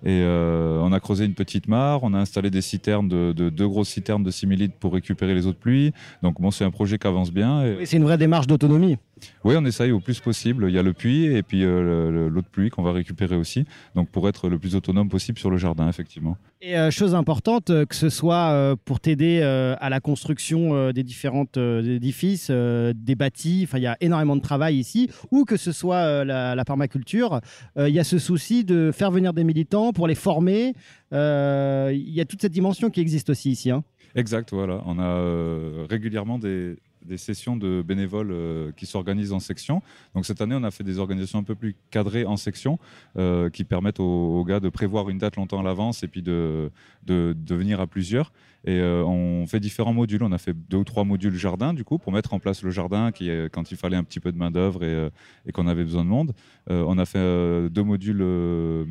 Et 0.05 0.23
on 0.25 0.93
a 0.93 1.01
creusé 1.01 1.25
une 1.27 1.35
petite 1.35 1.69
mare, 1.69 2.01
on 2.03 2.15
a 2.15 2.19
installé 2.19 2.51
des 2.51 2.61
citernes, 2.63 3.09
de, 3.09 3.33
de- 3.33 3.51
deux 3.51 3.69
grosses 3.69 3.91
citernes 3.91 4.23
de 4.25 4.31
6 4.31 4.47
000 4.49 4.59
litres 4.61 4.75
pour 4.81 4.93
récupérer 4.95 5.35
les 5.35 5.47
eaux 5.47 5.53
de 5.53 5.57
pluie. 5.57 5.93
Donc 6.23 6.41
bon, 6.41 6.51
c'est 6.51 6.65
un 6.65 6.71
projet 6.71 6.99
qui 6.99 7.07
avance 7.07 7.33
bien. 7.33 7.65
Et- 7.65 7.87
C'est 7.87 7.97
une 7.99 8.05
vraie 8.05 8.19
démarche 8.19 8.47
d'autonomie. 8.47 8.97
Oui, 9.45 9.55
on 9.59 9.65
essaye 9.65 9.93
au 9.93 10.01
plus 10.01 10.21
possible. 10.21 10.67
Il 10.69 10.75
y 10.75 10.79
a 10.79 10.83
le 10.83 10.93
puits 10.93 11.25
et 11.27 11.43
puis 11.43 11.65
euh, 11.65 11.83
le- 11.83 12.11
le- 12.13 12.29
l'eau 12.29 12.41
de 12.43 12.47
pluie 12.47 12.71
qu'on 12.71 12.83
va 12.83 12.93
récupérer 12.93 13.37
aussi. 13.37 13.65
Donc 13.95 14.09
pour 14.11 14.29
être 14.29 14.49
le 14.49 14.59
plus 14.59 14.75
autonome 14.77 15.09
possible 15.09 15.39
sur 15.39 15.51
le 15.51 15.57
jardin, 15.57 15.89
effectivement. 15.89 16.37
Et 16.61 16.77
euh, 16.79 16.91
chose 16.91 17.15
importante, 17.15 17.71
euh, 17.71 17.85
que 17.87 17.95
ce 17.95 18.09
soit 18.09 18.77
pour 18.85 19.01
t'aider 19.01 19.43
à 19.43 19.89
la 19.91 20.01
construction 20.01 20.93
des 20.93 21.03
différents 21.03 21.45
édifices, 21.57 22.51
des 22.51 23.15
bâtis, 23.15 23.63
enfin 23.65 23.79
il 23.79 23.83
y 23.85 23.87
a 23.87 23.97
énormément 24.01 24.37
de 24.37 24.41
travail 24.43 24.77
ici, 24.77 25.11
ou 25.31 25.45
que 25.45 25.57
ce 25.57 25.73
soit 25.73 26.25
la, 26.25 26.55
la 26.55 26.65
permaculture, 26.65 27.41
il 27.77 27.89
y 27.89 27.99
a 27.99 28.05
ce 28.05 28.19
souci 28.19 28.65
de 28.65 28.91
faire 28.93 29.11
venir 29.11 29.33
des 29.33 29.45
militants 29.45 29.93
pour 29.93 30.07
les 30.07 30.15
former. 30.15 30.75
Il 31.13 32.11
y 32.15 32.21
a 32.21 32.25
toute 32.25 32.41
cette 32.43 32.53
dimension 32.53 32.91
qui 32.91 33.01
existe 33.01 33.31
aussi 33.31 33.51
ici. 33.51 33.71
hein. 33.71 33.83
Exact, 34.15 34.51
voilà. 34.53 34.83
On 34.87 34.99
a 34.99 35.87
régulièrement 35.89 36.39
des, 36.39 36.77
des 37.05 37.19
sessions 37.19 37.57
de 37.57 37.83
bénévoles 37.83 38.31
euh, 38.33 38.73
qui 38.73 38.87
s'organisent 38.87 39.33
en 39.33 39.41
section. 39.41 39.83
Donc 40.15 40.27
cette 40.27 40.41
année, 40.41 40.55
on 40.59 40.65
a 40.65 40.71
fait 40.71 40.85
des 40.85 40.99
organisations 40.99 41.39
un 41.39 41.43
peu 41.43 41.55
plus 41.55 41.77
cadrées 41.91 42.25
en 42.25 42.37
section 42.37 42.79
euh, 43.17 43.51
qui 43.51 43.65
permettent 43.65 44.01
aux, 44.01 44.45
gars 44.45 44.61
de 44.61 44.69
prévoir 44.69 45.09
une 45.09 45.19
date 45.19 45.37
longtemps 45.37 45.61
à 45.61 45.63
l'avance 45.63 46.03
et 46.03 46.09
puis 46.09 46.23
de, 46.23 46.71
de 47.07 47.55
venir 47.55 47.81
à 47.81 47.87
plusieurs. 47.87 48.33
Et 48.65 48.79
euh, 48.79 49.05
on 49.05 49.47
fait 49.47 49.61
différents 49.61 49.93
modules. 49.93 50.23
On 50.23 50.33
a 50.33 50.39
fait 50.39 50.55
deux 50.55 50.79
ou 50.79 50.85
trois 50.85 51.05
modules 51.05 51.35
jardin, 51.35 51.75
du 51.75 51.85
coup, 51.85 51.99
pour 51.99 52.13
mettre 52.13 52.33
en 52.35 52.39
place 52.39 52.63
le 52.63 52.71
jardin 52.71 53.11
est, 53.21 53.53
quand 53.53 53.71
il 53.71 53.77
fallait 53.77 53.97
un 53.97 54.05
petit 54.05 54.21
peu 54.21 54.33
de 54.33 54.39
main-d'œuvre 54.39 54.85
et, 54.85 54.87
euh, 54.95 55.11
qu'on 55.53 55.67
avait 55.67 55.85
besoin 55.85 56.05
de 56.05 56.09
monde. 56.09 56.33
Euh, 56.71 56.85
on 56.87 56.99
a 56.99 57.05
fait 57.05 57.19
euh, 57.19 57.69
deux 57.69 57.83
modules 57.83 58.21
euh, 58.23 58.85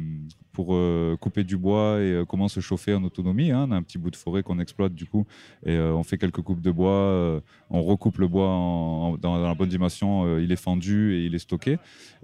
pour 0.51 0.75
euh, 0.75 1.15
couper 1.19 1.43
du 1.45 1.57
bois 1.57 1.99
et 2.01 2.11
euh, 2.11 2.25
comment 2.25 2.49
se 2.49 2.59
chauffer 2.59 2.93
en 2.93 3.03
autonomie. 3.03 3.51
hein. 3.51 3.65
On 3.69 3.71
a 3.71 3.75
un 3.77 3.81
petit 3.83 3.97
bout 3.97 4.11
de 4.11 4.15
forêt 4.17 4.43
qu'on 4.43 4.59
exploite, 4.59 4.93
du 4.93 5.05
coup, 5.05 5.25
et 5.65 5.71
euh, 5.71 5.93
on 5.93 6.03
fait 6.03 6.17
quelques 6.17 6.41
coupes 6.41 6.61
de 6.61 6.71
bois. 6.71 6.91
euh, 6.91 7.39
on 7.69 7.81
recoupe 7.81 8.17
le 8.17 8.27
bois 8.27 8.43
dans, 9.21 9.41
la 9.41 9.53
bonne 9.55 9.69
dimension. 9.69 10.25
euh, 10.25 10.41
il 10.43 10.51
est 10.51 10.57
fendu 10.57 11.13
et 11.15 11.25
il 11.25 11.35
est 11.35 11.39
stocké. 11.39 11.73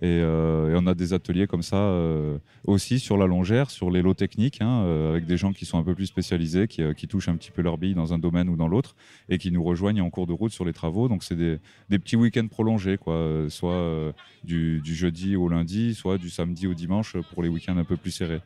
Et, 0.01 0.19
euh, 0.21 0.77
on 0.77 0.85
a 0.87 0.93
des 0.93 1.13
ateliers 1.13 1.47
comme 1.47 1.63
ça 1.63 1.77
euh, 1.77 2.37
aussi 2.65 2.99
sur 2.99 3.17
la 3.17 3.25
longère, 3.25 3.69
sur 3.71 3.89
les 3.89 4.01
lots 4.01 4.13
techniques, 4.13 4.61
hein, 4.61 4.83
euh, 4.83 5.11
avec 5.11 5.25
des 5.25 5.37
gens 5.37 5.53
qui 5.53 5.65
sont 5.65 5.77
un 5.77 5.83
peu 5.83 5.95
plus 5.95 6.07
spécialisés, 6.07 6.67
qui, 6.67 6.81
euh, 6.83 6.93
qui 6.93 7.07
touchent 7.07 7.29
un 7.29 7.36
petit 7.37 7.51
peu 7.51 7.61
leur 7.61 7.77
bille 7.77 7.95
dans 7.95 8.13
un 8.13 8.19
domaine 8.19 8.49
ou 8.49 8.55
dans 8.55 8.67
l'autre, 8.67 8.95
et 9.29 9.37
qui 9.37 9.51
nous 9.51 9.63
rejoignent 9.63 10.01
en 10.01 10.09
cours 10.09 10.27
de 10.27 10.33
route 10.33 10.51
sur 10.51 10.65
les 10.65 10.73
travaux. 10.73 11.07
Donc 11.07 11.23
c'est 11.23 11.35
des, 11.35 11.59
petits 11.89 12.15
week-ends 12.15 12.47
prolongés, 12.47 12.97
quoi, 12.97 13.13
euh, 13.13 13.49
soit 13.49 13.73
euh, 13.73 14.11
du, 14.43 14.81
jeudi 14.83 15.35
au 15.35 15.47
lundi, 15.47 15.93
soit 15.95 16.17
du 16.17 16.29
samedi 16.29 16.67
au 16.67 16.73
dimanche 16.73 17.15
pour 17.33 17.43
les 17.43 17.49
week-ends 17.49 17.77
un 17.77 17.85
peu 17.85 17.97
plus 17.97 18.11
serrés. 18.11 18.41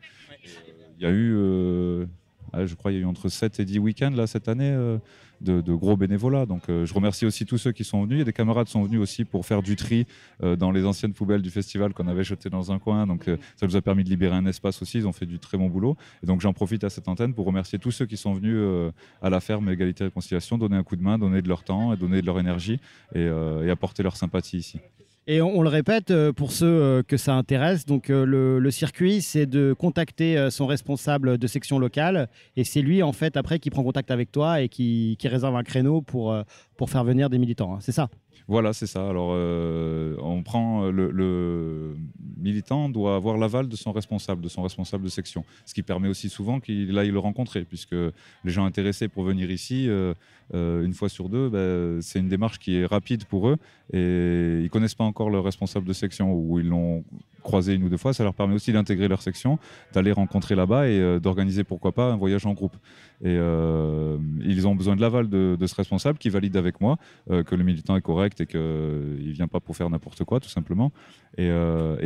Il 0.98 1.02
y 1.02 1.06
a 1.06 1.10
eu, 1.10 1.34
euh, 1.34 2.06
ah, 2.52 2.64
je 2.66 2.74
crois, 2.74 2.92
il 2.92 2.96
y 2.96 2.98
a 2.98 3.00
eu 3.00 3.06
entre 3.06 3.28
7 3.28 3.58
et 3.60 3.64
10 3.64 3.78
week-ends 3.78 4.12
là 4.14 4.26
cette 4.26 4.48
année. 4.48 4.70
euh, 4.70 4.98
de, 5.42 5.74
gros 5.74 5.96
bénévolats. 5.96 6.46
Donc 6.46 6.68
euh, 6.68 6.86
je 6.86 6.94
remercie 6.94 7.26
aussi 7.26 7.46
tous 7.46 7.58
ceux 7.58 7.72
qui 7.72 7.84
sont 7.84 8.04
venus. 8.04 8.22
A 8.22 8.24
des 8.24 8.32
camarades 8.32 8.68
sont 8.68 8.82
venus 8.82 9.00
aussi 9.00 9.24
pour 9.24 9.44
faire 9.46 9.62
du 9.62 9.76
tri 9.76 10.06
euh, 10.42 10.56
dans 10.56 10.70
les 10.70 10.84
anciennes 10.84 11.12
poubelles 11.12 11.42
du 11.42 11.50
festival 11.50 11.92
qu'on 11.92 12.08
avait 12.08 12.24
jetées 12.24 12.50
dans 12.50 12.72
un 12.72 12.78
coin. 12.78 13.06
Donc 13.06 13.28
euh, 13.28 13.36
ça 13.56 13.66
nous 13.66 13.76
a 13.76 13.82
permis 13.82 14.04
de 14.04 14.08
libérer 14.08 14.36
un 14.36 14.46
espace 14.46 14.80
aussi. 14.82 14.98
Ils 14.98 15.06
ont 15.06 15.12
fait 15.12 15.26
du 15.26 15.38
très 15.38 15.58
bon 15.58 15.68
boulot. 15.68 15.96
Et 16.22 16.26
donc 16.26 16.40
j'en 16.40 16.52
profite 16.52 16.84
à 16.84 16.90
cette 16.90 17.08
antenne 17.08 17.34
pour 17.34 17.46
remercier 17.46 17.78
tous 17.78 17.90
ceux 17.90 18.06
qui 18.06 18.16
sont 18.16 18.34
venus 18.34 18.92
à 19.20 19.30
la 19.30 19.40
ferme 19.40 19.68
Égalité 19.70 20.04
et 20.04 20.06
Réconciliation, 20.06 20.58
donner 20.58 20.76
un 20.76 20.82
coup 20.82 20.96
de 20.96 21.02
main, 21.02 21.18
donner 21.18 21.42
de 21.42 21.48
leur 21.48 21.64
temps 21.64 21.92
et 21.92 21.96
donner 21.96 22.20
de 22.20 22.26
leur 22.26 22.38
énergie 22.38 22.80
et, 23.14 23.22
et 23.24 23.70
apporter 23.70 24.02
leur 24.02 24.16
sympathie 24.16 24.58
ici. 24.58 24.80
Et 25.28 25.40
on, 25.40 25.62
le 25.62 25.68
répète 25.68 26.10
euh, 26.10 26.32
pour 26.32 26.50
ceux 26.50 26.66
euh, 26.66 27.02
que 27.04 27.16
ça 27.16 27.34
intéresse, 27.34 27.86
donc 27.86 28.10
euh, 28.10 28.24
le, 28.24 28.70
circuit, 28.72 29.22
c'est 29.22 29.46
de 29.46 29.72
contacter 29.72 30.48
son 30.50 30.66
responsable 30.66 31.38
de 31.38 31.46
section 31.46 31.78
locale, 31.78 32.28
et 32.56 32.64
c'est 32.64 32.82
lui 32.82 33.04
en 33.04 33.12
fait 33.12 33.36
après 33.36 33.60
qui 33.60 33.70
prend 33.70 33.84
contact 33.84 34.10
avec 34.10 34.32
toi 34.32 34.62
et 34.62 34.68
qui, 34.68 35.16
réserve 35.22 35.54
un 35.54 35.62
créneau 35.62 36.02
pour, 36.02 36.36
pour 36.76 36.90
faire 36.90 37.04
venir 37.04 37.30
des 37.30 37.38
militants. 37.38 37.74
hein. 37.74 37.78
C'est 37.80 37.92
ça 37.92 38.08
Voilà, 38.48 38.72
c'est 38.72 38.86
ça. 38.86 39.08
Alors, 39.08 39.30
euh, 39.32 40.16
on 40.20 40.42
prend 40.42 40.90
le, 40.90 41.10
le 41.10 41.96
militant 42.42 42.88
doit 42.88 43.16
avoir 43.16 43.38
l'aval 43.38 43.68
de 43.68 43.76
son 43.76 43.92
responsable, 43.92 44.42
de 44.42 44.48
son 44.48 44.62
responsable 44.62 45.04
de 45.04 45.08
section, 45.08 45.44
ce 45.64 45.74
qui 45.74 45.82
permet 45.82 46.08
aussi 46.08 46.28
souvent 46.28 46.60
qu'il 46.60 46.96
aille 46.98 47.10
le 47.10 47.18
rencontrer, 47.18 47.64
puisque 47.64 47.92
les 47.92 48.50
gens 48.50 48.64
intéressés 48.64 49.08
pour 49.08 49.24
venir 49.24 49.50
ici, 49.50 49.88
euh, 49.88 50.14
euh, 50.54 50.84
une 50.84 50.92
fois 50.92 51.08
sur 51.08 51.28
deux, 51.28 51.48
ben, 51.48 52.00
c'est 52.02 52.18
une 52.18 52.28
démarche 52.28 52.58
qui 52.58 52.76
est 52.76 52.86
rapide 52.86 53.24
pour 53.24 53.48
eux 53.48 53.56
et 53.92 54.60
ils 54.62 54.70
connaissent 54.70 54.94
pas 54.94 55.04
encore 55.04 55.30
leur 55.30 55.44
responsable 55.44 55.86
de 55.86 55.92
section 55.92 56.34
ou 56.34 56.58
ils 56.58 56.66
l'ont 56.66 57.04
croisé 57.42 57.74
une 57.74 57.84
ou 57.84 57.88
deux 57.88 57.96
fois. 57.96 58.12
Ça 58.12 58.24
leur 58.24 58.34
permet 58.34 58.54
aussi 58.54 58.72
d'intégrer 58.72 59.08
leur 59.08 59.22
section, 59.22 59.58
d'aller 59.92 60.12
rencontrer 60.12 60.54
là-bas 60.54 60.88
et 60.88 60.98
euh, 60.98 61.20
d'organiser 61.20 61.64
pourquoi 61.64 61.92
pas 61.92 62.12
un 62.12 62.16
voyage 62.16 62.46
en 62.46 62.52
groupe. 62.52 62.76
Et 63.20 63.36
euh, 63.38 64.18
ils 64.44 64.66
ont 64.66 64.74
besoin 64.74 64.96
de 64.96 65.00
l'aval 65.00 65.28
de, 65.28 65.56
de 65.58 65.66
ce 65.66 65.74
responsable 65.74 66.18
qui 66.18 66.28
valide 66.28 66.56
avec 66.56 66.80
moi 66.80 66.96
euh, 67.30 67.42
que 67.44 67.54
le 67.54 67.62
militant 67.62 67.96
est 67.96 68.00
correct 68.00 68.40
et 68.40 68.46
qu'il 68.46 68.60
ne 68.60 69.32
vient 69.32 69.48
pas 69.48 69.60
pour 69.60 69.76
faire 69.76 69.88
n'importe 69.90 70.24
quoi, 70.24 70.40
tout 70.40 70.48
simplement. 70.48 70.92
Et, 71.38 71.50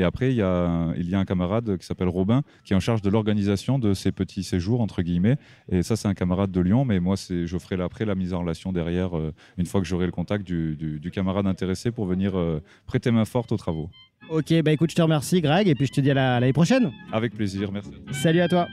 après, 0.05 0.31
il 0.31 0.37
y, 0.37 0.43
a 0.43 0.69
un, 0.69 0.95
il 0.95 1.11
y 1.11 1.15
a 1.15 1.19
un 1.19 1.25
camarade 1.25 1.79
qui 1.79 1.87
s'appelle 1.87 2.09
Robin 2.09 2.43
qui 2.65 2.75
est 2.75 2.77
en 2.77 2.81
charge 2.81 3.03
de 3.03 3.11
l'organisation 3.11 3.79
de 3.81 3.93
ces 3.93 4.13
petits 4.13 4.45
séjours, 4.45 4.81
entre 4.81 5.03
guillemets. 5.03 5.37
Et 5.69 5.83
ça, 5.83 5.97
c'est 5.97 6.07
un 6.07 6.15
camarade 6.15 6.53
de 6.53 6.61
Lyon, 6.61 6.85
mais 6.85 7.01
moi, 7.01 7.17
je 7.17 7.59
ferai 7.59 7.83
après 7.83 8.05
la 8.05 8.15
mise 8.15 8.35
en 8.35 8.41
relation 8.41 8.73
derrière, 8.73 9.11
une 9.59 9.67
fois 9.67 9.81
que 9.81 9.87
j'aurai 9.87 10.07
le 10.07 10.13
contact 10.13 10.47
du, 10.47 11.11
camarade 11.13 11.47
intéressé 11.49 11.91
pour 11.91 12.07
venir 12.07 12.35
prêter 12.87 13.11
main 13.11 13.25
forte 13.25 13.51
aux 13.51 13.57
travaux. 13.57 13.91
Ok, 14.29 14.53
bah 14.63 14.73
écoute, 14.73 14.91
je 14.91 14.97
te 14.97 15.03
remercie 15.03 15.41
Greg, 15.41 15.69
et 15.69 15.75
puis 15.75 15.87
je 15.87 15.93
te 15.93 16.01
dis 16.01 16.11
à 16.11 16.15
la- 16.15 16.37
à 16.37 16.41
l'année 16.41 16.53
prochaine. 16.53 16.91
Avec 17.13 17.35
plaisir, 17.35 17.71
merci. 17.71 17.91
Salut 18.13 18.41
à 18.41 18.49
toi 18.49 18.67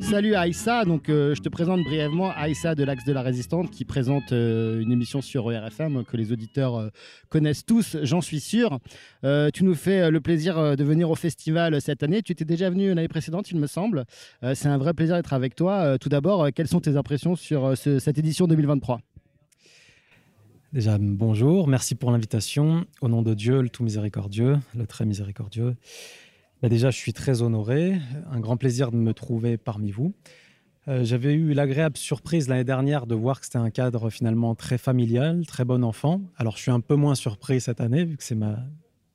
Salut 0.00 0.34
Aïssa, 0.34 0.84
donc 0.84 1.08
euh, 1.08 1.34
je 1.34 1.40
te 1.40 1.48
présente 1.48 1.82
brièvement 1.84 2.30
Aïssa 2.36 2.74
de 2.74 2.82
l'Axe 2.84 3.04
de 3.04 3.12
la 3.12 3.22
Résistante 3.22 3.70
qui 3.70 3.84
présente 3.84 4.32
euh, 4.32 4.80
une 4.80 4.90
émission 4.92 5.20
sur 5.22 5.50
ERFM 5.50 6.04
que 6.04 6.16
les 6.16 6.32
auditeurs 6.32 6.76
euh, 6.76 6.88
connaissent 7.28 7.64
tous, 7.64 7.96
j'en 8.02 8.20
suis 8.20 8.40
sûr. 8.40 8.78
tu 9.54 9.64
nous 9.64 9.74
fais 9.74 10.10
le 10.10 10.20
plaisir 10.20 10.76
de 10.76 10.84
venir 10.84 11.08
au 11.10 11.14
festival 11.14 11.80
cette 11.80 12.02
année. 12.02 12.22
Tu 12.22 12.32
étais 12.32 12.44
déjà 12.44 12.68
venu 12.70 12.88
l'année 12.88 13.08
précédente, 13.08 13.50
il 13.50 13.58
me 13.58 13.66
semble. 13.66 14.04
C'est 14.54 14.68
un 14.68 14.78
vrai 14.78 14.92
plaisir 14.92 15.16
d'être 15.16 15.32
avec 15.32 15.54
toi. 15.54 15.98
tout 15.98 16.08
d'abord, 16.08 16.48
quelles 16.54 16.68
sont 16.68 16.80
tes 16.80 16.96
impressions 16.96 17.34
sur 17.36 17.76
cette 17.76 18.18
édition 18.18 18.46
2023 18.46 19.00
Déjà, 20.72 20.96
bonjour, 20.98 21.68
merci 21.68 21.94
pour 21.94 22.10
l'invitation. 22.12 22.86
Au 23.02 23.08
nom 23.08 23.20
de 23.20 23.34
Dieu, 23.34 23.60
le 23.60 23.68
tout 23.68 23.84
miséricordieux, 23.84 24.56
le 24.74 24.86
très 24.86 25.04
miséricordieux. 25.04 25.76
Bah, 26.62 26.70
déjà, 26.70 26.90
je 26.90 26.96
suis 26.96 27.12
très 27.12 27.42
honoré. 27.42 27.98
Un 28.30 28.40
grand 28.40 28.56
plaisir 28.56 28.90
de 28.90 28.96
me 28.96 29.12
trouver 29.12 29.58
parmi 29.58 29.90
vous. 29.90 30.14
Euh, 30.88 31.04
j'avais 31.04 31.34
eu 31.34 31.52
l'agréable 31.52 31.98
surprise 31.98 32.48
l'année 32.48 32.64
dernière 32.64 33.06
de 33.06 33.14
voir 33.14 33.38
que 33.38 33.44
c'était 33.44 33.58
un 33.58 33.68
cadre 33.68 34.08
finalement 34.08 34.54
très 34.54 34.78
familial, 34.78 35.44
très 35.44 35.66
bon 35.66 35.84
enfant. 35.84 36.22
Alors, 36.38 36.56
je 36.56 36.62
suis 36.62 36.70
un 36.70 36.80
peu 36.80 36.94
moins 36.94 37.16
surpris 37.16 37.60
cette 37.60 37.82
année, 37.82 38.06
vu 38.06 38.16
que 38.16 38.24
c'est 38.24 38.34
ma 38.34 38.56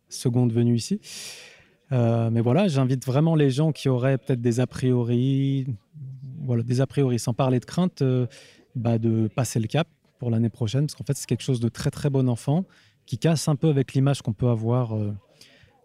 seconde 0.09 0.53
venue 0.53 0.75
ici. 0.75 1.01
Euh, 1.91 2.29
mais 2.29 2.41
voilà, 2.41 2.67
j'invite 2.67 3.03
vraiment 3.03 3.33
les 3.33 3.49
gens 3.49 3.71
qui 3.71 3.89
auraient 3.89 4.19
peut-être 4.19 4.41
des 4.41 4.59
a 4.59 4.67
priori, 4.67 5.65
voilà, 6.39 6.61
des 6.61 6.81
a 6.81 6.85
priori, 6.85 7.17
sans 7.17 7.33
parler 7.33 7.59
de 7.59 7.65
crainte, 7.65 8.03
euh, 8.03 8.27
bah, 8.75 8.99
de 8.99 9.27
passer 9.27 9.59
le 9.59 9.65
cap 9.65 9.87
pour 10.19 10.31
l'année 10.31 10.49
prochaine, 10.49 10.87
parce 10.87 10.95
qu'en 10.95 11.03
fait, 11.03 11.17
c'est 11.17 11.27
quelque 11.27 11.43
chose 11.43 11.59
de 11.59 11.69
très 11.69 11.91
très 11.91 12.09
bon 12.09 12.29
enfant 12.29 12.65
qui 13.05 13.17
casse 13.17 13.47
un 13.47 13.55
peu 13.55 13.69
avec 13.69 13.93
l'image 13.93 14.21
qu'on 14.21 14.33
peut 14.33 14.49
avoir 14.49 14.93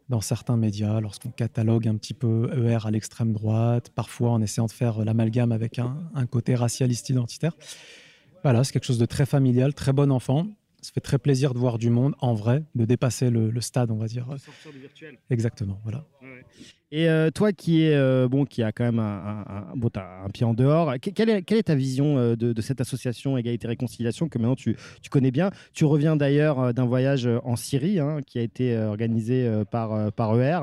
dans 0.08 0.20
certains 0.20 0.56
médias, 0.56 1.00
lorsqu'on 1.00 1.30
catalogue 1.30 1.86
un 1.86 1.96
petit 1.96 2.14
peu 2.14 2.50
ER 2.52 2.84
à 2.84 2.90
l'extrême 2.90 3.32
droite, 3.32 3.90
parfois 3.94 4.30
en 4.30 4.42
essayant 4.42 4.66
de 4.66 4.72
faire 4.72 5.04
l'amalgame 5.04 5.52
avec 5.52 5.78
un, 5.78 5.96
un, 6.14 6.26
côté 6.26 6.54
racialiste 6.54 7.08
identitaire. 7.10 7.56
Voilà, 8.42 8.64
c'est 8.64 8.72
quelque 8.72 8.84
chose 8.84 8.98
de 8.98 9.06
très 9.06 9.24
familial, 9.24 9.72
très 9.72 9.92
bon 9.92 10.10
enfant. 10.10 10.48
Ça 10.82 10.90
fait 10.92 11.00
très 11.00 11.18
plaisir 11.18 11.54
de 11.54 11.58
voir 11.60 11.78
du 11.78 11.90
monde 11.90 12.14
en 12.18 12.34
vrai, 12.34 12.64
de 12.74 12.84
dépasser 12.84 13.30
le, 13.30 13.60
stade, 13.60 13.92
on 13.92 13.96
va 13.96 14.06
dire. 14.06 14.26
De 14.26 14.36
sortir 14.36 14.72
du 14.72 14.80
virtuel. 14.80 15.16
Exactement, 15.30 15.78
voilà. 15.84 16.04
Et 16.90 17.08
euh, 17.08 17.30
toi 17.30 17.52
qui 17.52 17.84
est 17.84 17.94
euh, 17.94 18.28
bon, 18.28 18.44
qui 18.44 18.62
a 18.62 18.70
quand 18.70 18.84
même 18.84 18.98
un, 18.98 19.44
un, 19.48 20.24
un 20.24 20.28
pied 20.28 20.44
en 20.44 20.52
dehors, 20.52 20.92
quelle 21.00 21.30
est, 21.30 21.42
quelle 21.42 21.56
est 21.56 21.62
ta 21.62 21.74
vision 21.74 22.18
euh, 22.18 22.36
de, 22.36 22.60
cette 22.60 22.82
association 22.82 23.38
Égalité 23.38 23.66
Réconciliation 23.66 24.28
que 24.28 24.38
maintenant 24.38 24.56
tu, 24.56 24.76
tu 25.00 25.08
connais 25.08 25.30
bien? 25.30 25.50
Tu 25.72 25.86
reviens 25.86 26.16
d'ailleurs 26.16 26.74
d'un 26.74 26.84
voyage 26.84 27.26
en 27.44 27.56
Syrie 27.56 27.98
hein, 27.98 28.18
qui 28.26 28.38
a 28.38 28.42
été 28.42 28.76
organisé 28.76 29.50
par, 29.70 30.12
par 30.12 30.38
ER. 30.38 30.60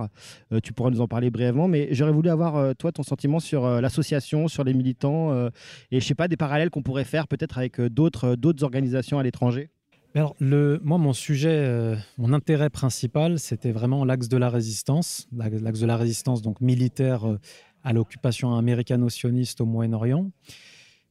tu 0.61 0.71
pourras 0.73 0.91
nous 0.91 1.01
en 1.01 1.07
parler 1.07 1.31
brièvement, 1.31 1.67
mais 1.67 1.87
j'aurais 1.91 2.11
voulu 2.11 2.29
avoir 2.29 2.75
toi 2.75 2.91
ton 2.91 3.03
sentiment 3.03 3.39
sur 3.39 3.81
l'association, 3.81 4.47
sur 4.47 4.63
les 4.63 4.75
militants 4.75 5.47
et 5.91 5.99
je 5.99 6.05
sais 6.05 6.15
pas 6.15 6.27
des 6.27 6.37
parallèles 6.37 6.69
qu'on 6.69 6.83
pourrait 6.83 7.05
faire 7.05 7.27
peut-être 7.27 7.57
avec 7.57 7.81
d'autres 7.81 8.35
d'autres 8.35 8.63
organisations 8.63 9.17
à 9.17 9.23
l'étranger. 9.23 9.69
Alors, 10.15 10.35
moi, 10.39 10.97
mon 10.97 11.13
sujet, 11.13 11.49
euh, 11.51 11.95
mon 12.17 12.33
intérêt 12.33 12.71
principal, 12.71 13.37
c'était 13.37 13.71
vraiment 13.71 14.03
l'axe 14.05 14.27
de 14.27 14.37
la 14.37 14.49
résistance, 14.49 15.27
l'axe 15.31 15.79
de 15.79 15.85
la 15.85 15.97
résistance 15.97 16.41
donc 16.41 16.61
militaire 16.61 17.29
euh, 17.29 17.39
à 17.83 17.93
l'occupation 17.93 18.55
américano-sioniste 18.55 19.61
au 19.61 19.67
Moyen-Orient. 19.67 20.31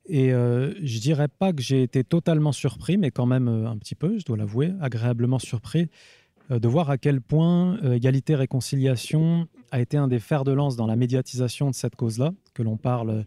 Et 0.07 0.33
euh, 0.33 0.75
je 0.83 0.99
dirais 0.99 1.29
pas 1.29 1.53
que 1.53 1.63
j'ai 1.63 1.85
été 1.85 2.03
totalement 2.03 2.51
surpris, 2.51 2.97
mais 2.97 3.13
quand 3.13 3.27
même 3.27 3.47
un 3.47 3.77
petit 3.79 3.95
peu, 3.95 4.19
je 4.19 4.25
dois 4.25 4.37
l'avouer, 4.37 4.73
agréablement 4.81 5.39
surpris 5.39 5.89
de 6.51 6.67
voir 6.67 6.89
à 6.89 6.97
quel 6.97 7.21
point 7.21 7.79
égalité-réconciliation 7.83 9.49
a 9.71 9.81
été 9.81 9.99
un 9.99 10.09
des 10.09 10.19
fers 10.19 10.45
de 10.45 10.53
lance 10.53 10.77
dans 10.77 10.87
la 10.87 10.97
médiatisation 10.97 11.71
de 11.71 11.75
cette 11.75 11.95
cause-là, 11.95 12.33
que 12.55 12.63
l'on 12.63 12.79
parle 12.79 13.27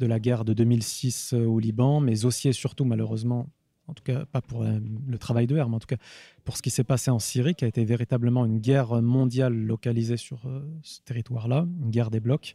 de 0.00 0.06
la 0.06 0.20
guerre 0.20 0.44
de 0.44 0.52
2006 0.52 1.32
au 1.32 1.58
Liban, 1.58 2.00
mais 2.00 2.26
aussi 2.26 2.48
et 2.48 2.52
surtout 2.52 2.84
malheureusement 2.84 3.48
en 3.88 3.94
tout 3.94 4.04
cas 4.04 4.24
pas 4.26 4.40
pour 4.40 4.62
euh, 4.62 4.78
le 5.06 5.18
travail 5.18 5.46
de 5.46 5.58
R, 5.58 5.68
mais 5.68 5.76
en 5.76 5.80
tout 5.80 5.86
cas 5.86 5.96
pour 6.44 6.56
ce 6.56 6.62
qui 6.62 6.70
s'est 6.70 6.84
passé 6.84 7.10
en 7.10 7.18
Syrie, 7.18 7.54
qui 7.54 7.64
a 7.64 7.68
été 7.68 7.84
véritablement 7.84 8.44
une 8.44 8.58
guerre 8.58 9.02
mondiale 9.02 9.54
localisée 9.54 10.16
sur 10.16 10.46
euh, 10.46 10.60
ce 10.82 11.00
territoire-là, 11.02 11.66
une 11.82 11.90
guerre 11.90 12.10
des 12.10 12.20
blocs. 12.20 12.54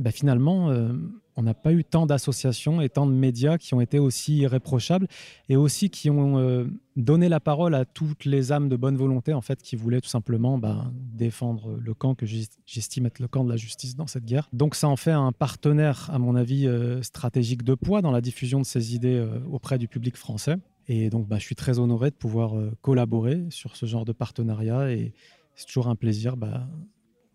Ben 0.00 0.12
finalement, 0.12 0.70
euh, 0.70 0.94
on 1.36 1.42
n'a 1.42 1.52
pas 1.52 1.74
eu 1.74 1.84
tant 1.84 2.06
d'associations 2.06 2.80
et 2.80 2.88
tant 2.88 3.06
de 3.06 3.12
médias 3.12 3.58
qui 3.58 3.74
ont 3.74 3.82
été 3.82 3.98
aussi 3.98 4.38
irréprochables 4.38 5.06
et 5.50 5.56
aussi 5.56 5.90
qui 5.90 6.08
ont 6.08 6.38
euh, 6.38 6.64
donné 6.96 7.28
la 7.28 7.38
parole 7.38 7.74
à 7.74 7.84
toutes 7.84 8.24
les 8.24 8.50
âmes 8.50 8.70
de 8.70 8.76
bonne 8.76 8.96
volonté 8.96 9.34
en 9.34 9.42
fait 9.42 9.60
qui 9.60 9.76
voulaient 9.76 10.00
tout 10.00 10.08
simplement 10.08 10.56
ben, 10.56 10.90
défendre 10.94 11.76
le 11.78 11.92
camp 11.92 12.14
que 12.14 12.24
j'estime 12.24 13.04
être 13.04 13.18
le 13.18 13.28
camp 13.28 13.44
de 13.44 13.50
la 13.50 13.58
justice 13.58 13.94
dans 13.94 14.06
cette 14.06 14.24
guerre. 14.24 14.48
Donc 14.54 14.74
ça 14.74 14.88
en 14.88 14.96
fait 14.96 15.12
un 15.12 15.32
partenaire, 15.32 16.08
à 16.10 16.18
mon 16.18 16.34
avis, 16.34 16.66
euh, 16.66 17.02
stratégique 17.02 17.62
de 17.62 17.74
poids 17.74 18.00
dans 18.00 18.10
la 18.10 18.22
diffusion 18.22 18.58
de 18.58 18.66
ces 18.66 18.94
idées 18.94 19.22
auprès 19.52 19.76
du 19.76 19.86
public 19.86 20.16
français. 20.16 20.56
Et 20.88 21.10
donc, 21.10 21.28
ben, 21.28 21.38
je 21.38 21.44
suis 21.44 21.54
très 21.54 21.78
honoré 21.78 22.10
de 22.10 22.16
pouvoir 22.16 22.54
collaborer 22.80 23.44
sur 23.50 23.76
ce 23.76 23.84
genre 23.84 24.06
de 24.06 24.12
partenariat 24.12 24.90
et 24.90 25.12
c'est 25.54 25.66
toujours 25.66 25.88
un 25.88 25.94
plaisir 25.94 26.36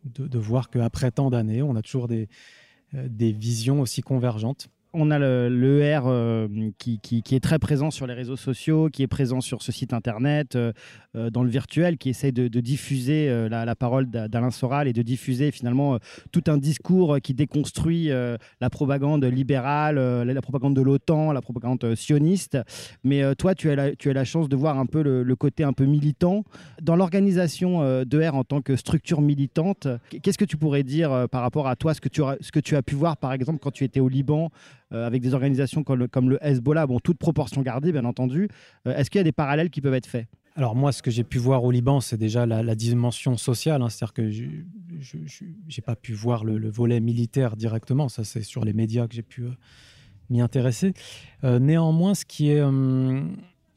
de, 0.06 0.28
de 0.28 0.40
voir 0.40 0.70
qu'après 0.70 1.12
tant 1.12 1.30
d'années, 1.30 1.62
on 1.62 1.76
a 1.76 1.82
toujours 1.82 2.08
des, 2.08 2.30
euh, 2.94 3.08
des 3.10 3.32
visions 3.32 3.82
aussi 3.82 4.02
convergentes 4.02 4.70
on 4.96 5.12
a 5.12 5.20
l'ER 5.20 6.02
euh, 6.06 6.48
qui, 6.78 7.00
est 7.32 7.44
très 7.44 7.60
présent 7.60 7.92
sur 7.92 8.08
les 8.08 8.14
réseaux 8.14 8.36
sociaux, 8.36 8.90
qui 8.92 9.04
est 9.04 9.08
présent 9.08 9.42
sur 9.42 9.62
ce 9.62 9.72
site 9.72 9.94
internet, 9.94 10.56
euh, 10.56 10.72
euh, 11.16 11.30
dans 11.30 11.44
le 11.44 11.50
virtuel, 11.50 11.98
qui 11.98 12.10
essaie 12.10 12.32
de, 12.32 12.48
diffuser 12.48 13.48
la, 13.50 13.76
parole 13.76 14.10
d'Alain 14.10 14.52
Soral 14.52 14.88
et 14.88 14.94
de 14.94 15.02
diffuser 15.02 15.52
finalement 15.52 16.00
tout 16.32 16.44
un 16.48 16.58
discours 16.58 17.18
qui 17.22 17.34
déconstruit 17.34 18.08
la 18.08 18.70
propagande 18.70 19.26
libérale, 19.26 19.98
la 20.24 20.42
propagande 20.42 20.76
de 20.76 20.82
l'OTAN, 20.82 21.32
la 21.32 21.42
propagande 21.42 21.96
sioniste. 21.96 22.58
Mais 23.04 23.36
toi, 23.36 23.54
tu 23.54 23.70
as, 23.70 23.76
la, 23.76 24.24
chance 24.24 24.50
de 24.50 24.56
voir 24.56 24.80
un 24.80 24.86
peu 24.86 25.04
le, 25.04 25.36
côté 25.36 25.64
un 25.64 25.74
peu 25.74 25.86
militant. 25.86 26.44
Dans 26.82 26.96
l'organisation 26.96 28.04
d'ER 28.06 28.30
en 28.30 28.44
tant 28.44 28.62
que 28.62 28.76
structure 28.76 29.22
militante, 29.22 29.88
qu'est-ce 30.24 30.38
que 30.38 30.46
tu 30.46 30.58
pourrais 30.58 30.84
dire 30.84 31.28
par 31.30 31.42
rapport 31.42 31.68
à 31.68 31.76
toi, 31.76 31.94
ce 31.94 32.02
que 32.02 32.60
tu 32.60 32.76
as 32.76 32.82
pu 32.82 32.96
voir 32.96 33.18
par 33.18 33.34
exemple 33.34 33.60
quand 33.62 33.72
tu 33.72 33.84
étais 33.84 34.00
au 34.00 34.08
Liban 34.08 34.50
euh, 34.94 35.08
avec 35.08 35.22
des 35.22 35.34
organisations 35.34 35.84
comme 35.84 36.30
le, 36.30 36.38
Hezbollah, 36.46 36.86
bon, 36.86 37.00
toute 37.00 37.18
proportion 37.18 37.62
gardée, 37.64 37.92
bien 37.92 38.06
entendu. 38.06 38.48
Euh, 38.88 38.96
est-ce 38.96 39.10
qu'il 39.10 39.18
y 39.18 39.22
a 39.22 39.24
des 39.24 39.32
parallèles 39.32 39.72
qui 39.72 39.82
peuvent 39.82 39.96
être 39.96 40.06
faits? 40.06 40.28
Alors 40.56 40.76
moi, 40.76 40.92
ce 40.92 41.02
que 41.02 41.10
j'ai 41.10 41.24
pu 41.24 41.40
voir 41.40 41.64
au 41.64 41.72
Liban, 41.72 42.00
c'est 42.02 42.18
déjà 42.18 42.46
la, 42.46 42.76
dimension 42.76 43.36
sociale. 43.36 43.82
Hein. 43.82 43.90
C'est-à-dire 43.90 44.14
que 44.14 44.30
je 44.30 44.46
n'ai 44.46 45.82
pas 45.84 45.96
pu 45.96 46.14
voir 46.14 46.46
le, 46.46 46.70
volet 46.70 47.00
militaire 47.00 47.58
directement. 47.58 48.10
Ça, 48.10 48.24
c'est 48.24 48.44
sur 48.44 48.64
les 48.64 48.74
médias 48.74 49.08
que 49.08 49.16
j'ai 49.16 49.24
pu 49.24 49.44
euh, 49.44 49.52
m'y 50.30 50.40
intéresser. 50.40 50.94
néanmoins, 51.44 52.14
ce 52.14 52.26
qui 52.26 52.50
est... 52.52 52.62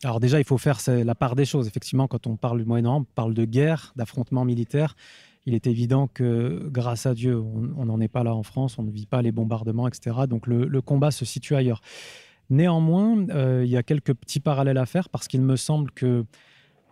alors 0.05 0.21
déjà, 0.21 0.39
il 0.39 0.45
faut 0.45 0.59
faire 0.59 0.79
la 0.87 1.15
part 1.15 1.37
des 1.37 1.47
choses. 1.47 1.67
Effectivement, 1.67 2.07
quand 2.07 2.27
on 2.27 2.37
parle 2.37 2.59
du 2.59 2.65
Moyen-Orient, 2.65 3.01
on 3.01 3.05
parle 3.15 3.35
de 3.35 3.45
guerre, 3.45 3.93
d'affrontement 3.97 4.45
militaire 4.45 4.95
il 5.47 5.55
est 5.55 5.67
évident 5.67 6.09
que 6.09 6.69
grâce 6.71 7.07
à 7.07 7.15
Dieu, 7.15 7.41
on 7.41 7.87
n'en 7.87 8.01
est 8.01 8.09
pas 8.09 8.23
là 8.23 8.35
en 8.35 8.43
France, 8.43 8.79
on 8.79 8.83
ne 8.83 8.91
vit 8.91 9.07
pas 9.07 9.23
les 9.23 9.33
bombardements, 9.33 9.89
etc. 9.89 10.17
Donc 10.29 10.47
le, 10.47 10.81
combat 10.83 11.11
se 11.11 11.25
situe 11.25 11.55
ailleurs. 11.55 11.81
Néanmoins, 12.51 13.29
euh, 13.31 13.63
il 13.65 13.71
y 13.71 13.77
a 13.77 13.83
quelques 13.83 14.15
petits 14.15 14.41
parallèles 14.41 14.79
à 14.79 14.87
faire 14.87 15.09
parce 15.09 15.29
qu'il 15.29 15.43
me 15.43 15.57
semble 15.57 15.91
que 15.91 16.25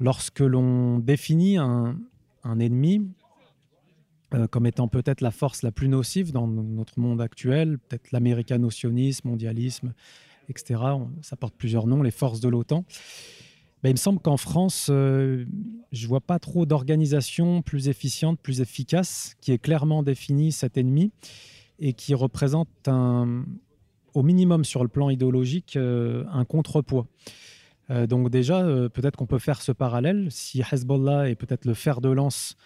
lorsque 0.01 0.41
l'on 0.41 0.99
définit 0.99 1.57
un, 1.57 1.99
ennemi 2.45 3.11
euh, 4.35 4.47
comme 4.47 4.67
étant 4.67 4.89
peut-être 4.89 5.21
la 5.21 5.31
force 5.31 5.63
la 5.63 5.73
plus 5.73 5.89
nocive 5.89 6.33
dans 6.33 6.47
notre 6.47 6.99
monde 6.99 7.21
actuel, 7.21 7.79
peut-être 7.79 8.13
l'américano-sionisme, 8.13 9.29
mondialisme, 9.29 9.95
etc., 10.49 10.81
ça 11.23 11.37
porte 11.37 11.55
plusieurs 11.57 11.87
noms, 11.87 12.03
les 12.03 12.11
forces 12.11 12.41
de 12.41 12.49
l'OTAN, 12.49 12.85
bah, 13.87 13.91
il 13.91 13.95
me 13.95 13.99
semble 13.99 14.19
qu'en 14.19 14.37
France, 14.37 14.89
euh, 14.91 15.45
je 15.93 16.09
vois 16.09 16.21
pas 16.21 16.41
trop 16.41 16.67
d'organisation 16.67 17.63
plus 17.63 17.87
efficiente, 17.87 18.41
plus 18.41 18.61
efficace, 18.61 19.37
qui 19.41 19.53
est 19.53 19.59
clairement 19.59 20.03
définie 20.03 20.51
cet 20.51 20.77
ennemi 20.77 21.13
et 21.79 21.93
qui 21.93 22.13
représente 22.13 22.69
un, 22.89 23.45
au 24.13 24.25
minimum 24.25 24.65
sur 24.65 24.83
le 24.83 24.89
plan 24.89 25.09
idéologique 25.09 25.77
euh, 25.77 26.25
un 26.33 26.45
contrepoids. 26.45 27.07
Euh, 27.91 28.09
donc 28.09 28.29
déjà, 28.29 28.65
peut-être 28.93 29.15
qu'on 29.15 29.27
peut 29.27 29.39
faire 29.39 29.63
ce 29.63 29.71
parallèle. 29.71 30.33
Si 30.33 30.63
Hezbollah 30.69 31.31
est 31.31 31.37
peut-être 31.37 31.65
le 31.65 31.75
fer 31.75 32.01
de 32.01 32.09
lance 32.09 32.57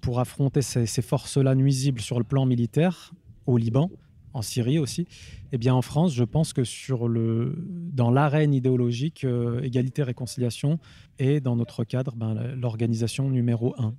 pour 0.00 0.20
affronter 0.20 0.62
ces 0.62 1.02
forces-là 1.02 1.56
nuisibles 1.56 2.00
sur 2.00 2.18
le 2.18 2.24
plan 2.24 2.46
militaire 2.46 3.12
au 3.46 3.58
Liban, 3.58 3.90
en 4.34 4.42
Syrie 4.42 4.78
aussi, 4.78 5.06
eh 5.52 5.58
bien 5.58 5.74
en 5.74 5.80
France, 5.80 6.12
je 6.12 6.24
pense 6.24 6.52
que 6.52 6.64
sur 6.64 7.08
le, 7.08 7.54
dans 7.92 8.10
l'arène 8.10 8.52
idéologique, 8.52 9.24
euh, 9.24 9.62
égalité, 9.62 10.02
réconciliation 10.02 10.78
est 11.18 11.40
dans 11.40 11.56
notre 11.56 11.84
cadre 11.84 12.14
ben, 12.16 12.34
l'organisation 12.56 13.30
numéro 13.30 13.74
un. 13.78 13.94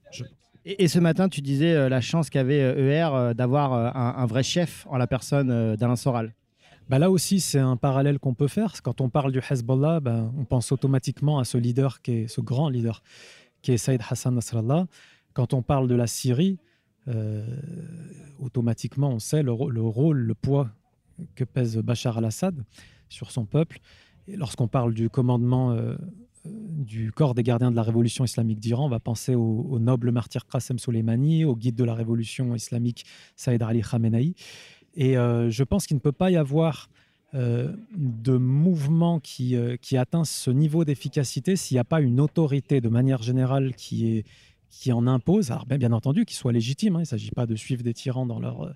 Et, 0.65 0.87
ce 0.87 0.99
matin, 0.99 1.29
tu 1.29 1.41
disais 1.41 1.73
euh, 1.73 1.89
la 1.89 2.01
chance 2.01 2.29
qu'avait 2.29 2.57
ER 2.57 3.09
euh, 3.13 3.33
d'avoir 3.33 3.95
un, 3.95 4.25
vrai 4.25 4.43
chef 4.43 4.85
en 4.89 4.97
la 4.97 5.07
personne 5.07 5.75
d'Alain 5.75 5.95
Soral. 5.95 6.33
Ben 6.89 6.99
là 6.99 7.09
aussi, 7.09 7.39
c'est 7.39 7.59
un 7.59 7.77
parallèle 7.77 8.19
qu'on 8.19 8.33
peut 8.33 8.47
faire. 8.47 8.73
Quand 8.83 9.01
on 9.01 9.09
parle 9.09 9.31
du 9.31 9.39
Hezbollah, 9.39 10.01
ben, 10.01 10.31
on 10.37 10.43
pense 10.43 10.71
automatiquement 10.71 11.39
à 11.39 11.45
ce 11.45 11.57
leader, 11.57 12.01
qui 12.01 12.11
est, 12.11 12.27
ce 12.27 12.41
grand 12.41 12.69
leader, 12.69 13.01
qui 13.61 13.71
est 13.71 13.77
Saïd 13.77 14.01
Hassan 14.07 14.35
Nasrallah. 14.35 14.87
Quand 15.33 15.53
on 15.53 15.61
parle 15.61 15.87
de 15.87 15.95
la 15.95 16.07
Syrie, 16.07 16.57
automatiquement, 18.39 19.09
on 19.09 19.19
sait 19.19 19.43
le, 19.43 19.51
le, 19.69 19.81
rôle, 19.81 20.17
le 20.17 20.33
poids 20.33 20.69
que 21.35 21.43
pèse 21.43 21.77
Bachar 21.77 22.17
al-Assad 22.17 22.63
sur 23.09 23.31
son 23.31 23.45
peuple. 23.45 23.79
Lorsqu'on 24.27 24.67
parle 24.67 24.93
du 24.93 25.09
commandement 25.09 25.71
euh, 25.71 25.95
du 26.45 27.11
corps 27.11 27.35
des 27.35 27.43
gardiens 27.43 27.71
de 27.71 27.75
la 27.75 27.83
révolution 27.83 28.23
islamique 28.23 28.59
d'Iran, 28.59 28.85
on 28.85 28.89
va 28.89 28.99
penser 28.99 29.35
au, 29.35 29.79
noble 29.79 30.11
martyr 30.11 30.45
Qasem 30.47 30.79
Soleimani, 30.79 31.45
au 31.45 31.55
guide 31.55 31.75
de 31.75 31.83
la 31.83 31.93
révolution 31.93 32.55
islamique 32.55 33.05
Saïd 33.35 33.61
Ali 33.61 33.81
Khamenei. 33.81 34.33
Et 34.95 35.17
euh, 35.17 35.49
je 35.49 35.63
pense 35.63 35.87
qu'il 35.87 35.97
ne 35.97 36.01
peut 36.01 36.11
pas 36.11 36.31
y 36.31 36.37
avoir 36.37 36.89
euh, 37.33 37.73
de 37.95 38.37
mouvement 38.37 39.19
qui 39.19 39.57
atteint 39.97 40.23
ce 40.23 40.51
niveau 40.51 40.85
d'efficacité 40.85 41.55
s'il 41.55 41.75
n'y 41.75 41.79
a 41.79 41.83
pas 41.83 42.01
une 42.01 42.19
autorité 42.19 42.79
de 42.79 42.89
manière 42.89 43.21
générale 43.21 43.75
qui, 43.75 44.17
est, 44.17 44.25
qui 44.79 44.91
en 44.91 45.07
impose, 45.07 45.51
alors 45.51 45.65
bien, 45.65 45.77
bien 45.77 45.91
entendu 45.91 46.25
qu'il 46.25 46.37
soit 46.37 46.51
légitime, 46.51 46.95
hein, 46.95 46.99
il 46.99 47.03
ne 47.03 47.07
s'agit 47.07 47.31
pas 47.31 47.45
de 47.45 47.55
suivre 47.55 47.83
des 47.83 47.93
tyrans 47.93 48.25
dans 48.25 48.39
leur, 48.39 48.75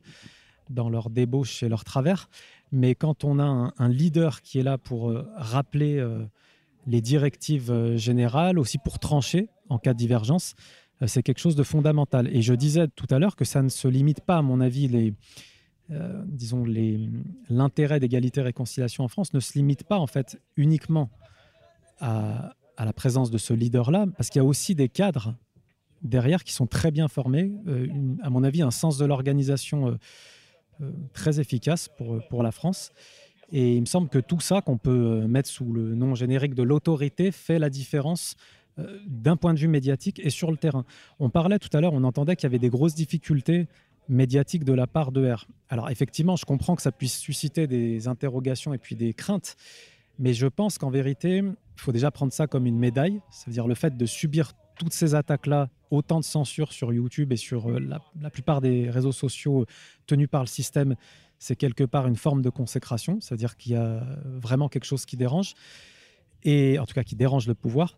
dans 0.70 0.90
leur 0.90 1.10
débauche 1.10 1.64
et 1.64 1.70
leur 1.70 1.84
travers, 1.84 2.30
mais 2.72 2.96
quand 2.96 3.24
on 3.24 3.40
a 3.40 3.74
un, 3.78 3.90
leader 3.90 4.42
qui 4.42 4.60
est 4.60 4.64
là 4.64 4.78
pour 4.78 5.14
rappeler 5.36 6.02
les 6.90 7.02
directives 7.02 7.72
euh, 7.72 7.98
générales, 7.98 8.60
aussi 8.60 8.78
pour 8.78 9.00
trancher 9.00 9.50
en 9.70 9.78
cas 9.78 9.94
de 9.94 9.98
divergence, 9.98 10.56
euh, 11.02 11.08
c'est 11.08 11.24
quelque 11.24 11.40
chose 11.40 11.56
de 11.56 11.64
fondamental. 11.64 12.28
Et 12.36 12.42
je 12.42 12.54
disais 12.54 12.88
tout 12.88 13.08
à 13.10 13.20
l'heure 13.20 13.36
que 13.36 13.46
ça 13.46 13.62
ne 13.62 13.70
se 13.70 13.88
limite 13.88 14.22
pas, 14.22 14.38
à 14.38 14.42
mon 14.42 14.60
avis, 14.60 14.88
les, 14.88 15.14
euh, 15.92 16.24
disons 16.26 16.66
l'intérêt 17.50 18.00
d'égalité 18.00 18.42
et 18.42 18.44
réconciliation 18.44 19.04
en 19.04 19.08
France 19.08 19.34
ne 19.34 19.40
se 19.40 19.54
limite 19.54 19.84
pas 19.84 19.98
en 19.98 20.08
fait 20.08 20.42
uniquement 20.58 21.10
à, 22.00 22.56
la 22.78 22.94
présence 22.94 23.30
de 23.30 23.38
ce 23.38 23.54
leader-là, 23.54 24.08
parce 24.16 24.30
qu'il 24.30 24.40
y 24.40 24.46
a 24.46 24.48
aussi 24.48 24.74
des 24.74 24.88
cadres 24.88 25.36
derrière 26.02 26.44
qui 26.44 26.54
sont 26.54 26.68
très 26.68 26.92
bien 26.92 27.08
formés, 27.08 27.52
à 28.22 28.30
mon 28.30 28.44
avis 28.44 28.62
un 28.62 28.72
sens 28.72 28.98
de 28.98 29.06
l'organisation 29.06 29.98
très 31.14 31.40
efficace 31.40 31.90
pour, 31.90 32.20
pour 32.30 32.44
la 32.44 32.52
France. 32.52 32.92
Et 33.52 33.76
il 33.76 33.82
me 33.82 33.86
semble 33.86 34.10
que 34.10 34.20
tout 34.20 34.40
ça, 34.40 34.62
qu'on 34.62 34.78
peut 34.78 35.22
euh, 35.24 35.28
mettre 35.28 35.50
sous 35.50 35.72
le 35.74 35.96
nom 35.96 36.16
générique 36.16 36.54
de 36.54 36.64
l'autorité, 36.64 37.32
fait 37.32 37.60
la 37.60 37.70
différence 37.70 38.36
euh, 38.78 39.00
d'un 39.08 39.38
point 39.38 39.54
de 39.54 39.60
vue 39.60 39.68
médiatique 39.68 40.20
et 40.24 40.30
sur 40.30 40.52
le 40.52 40.58
terrain. 40.58 40.86
On 41.20 41.30
parlait 41.30 41.60
tout 41.60 41.76
à 41.76 41.82
l'heure, 41.82 41.94
on 41.94 42.04
entendait 42.04 42.36
qu'il 42.36 42.44
y 42.44 42.48
avait 42.48 42.60
des 42.60 42.70
grosses 42.70 42.96
difficultés 42.96 43.68
médiatiques 44.08 44.64
de 44.64 44.74
la 44.74 44.88
part 44.88 45.12
de 45.12 45.32
R. 45.32 45.48
Alors 45.70 45.90
effectivement, 45.90 46.36
je 46.36 46.46
comprends 46.46 46.76
que 46.76 46.82
ça 46.82 46.92
puisse 46.92 47.18
susciter 47.18 47.68
des 47.68 48.08
interrogations 48.08 48.74
et 48.74 48.78
puis 48.78 48.96
des 48.96 49.14
craintes, 49.14 49.56
mais 50.18 50.34
je 50.34 50.48
pense 50.48 50.78
qu'en 50.78 50.90
vérité, 50.90 51.38
il 51.38 51.54
faut 51.76 51.92
déjà 51.92 52.12
prendre 52.12 52.34
ça 52.34 52.48
comme 52.48 52.66
une 52.66 52.78
médaille, 52.78 53.22
c'est-à-dire 53.32 53.68
le 53.68 53.76
fait 53.76 53.98
de 53.98 54.06
subir 54.06 54.54
toutes 54.80 54.94
ces 54.94 55.14
attaques-là, 55.14 55.70
autant 55.92 56.20
de 56.20 56.26
censure 56.26 56.74
sur 56.74 56.92
YouTube 56.92 57.32
et 57.32 57.38
sur 57.38 57.70
euh, 57.70 57.80
la, 57.80 58.02
la 58.20 58.32
plupart 58.32 58.62
des 58.62 58.90
réseaux 58.90 59.12
sociaux 59.12 59.66
tenus 60.08 60.30
par 60.30 60.42
le 60.42 60.48
système, 60.48 60.96
c'est 61.38 61.56
quelque 61.56 61.84
part 61.84 62.08
une 62.08 62.16
forme 62.16 62.42
de 62.42 62.50
consécration, 62.50 63.20
c'est-à-dire 63.22 63.56
qu'il 63.58 63.74
y 63.74 63.76
a 63.76 64.04
vraiment 64.26 64.70
quelque 64.70 64.86
chose 64.86 65.06
qui 65.06 65.18
dérange, 65.18 65.54
et 66.44 66.80
en 66.80 66.86
tout 66.86 66.94
cas 66.94 67.04
qui 67.04 67.16
dérange 67.16 67.48
le 67.48 67.56
pouvoir. 67.56 67.98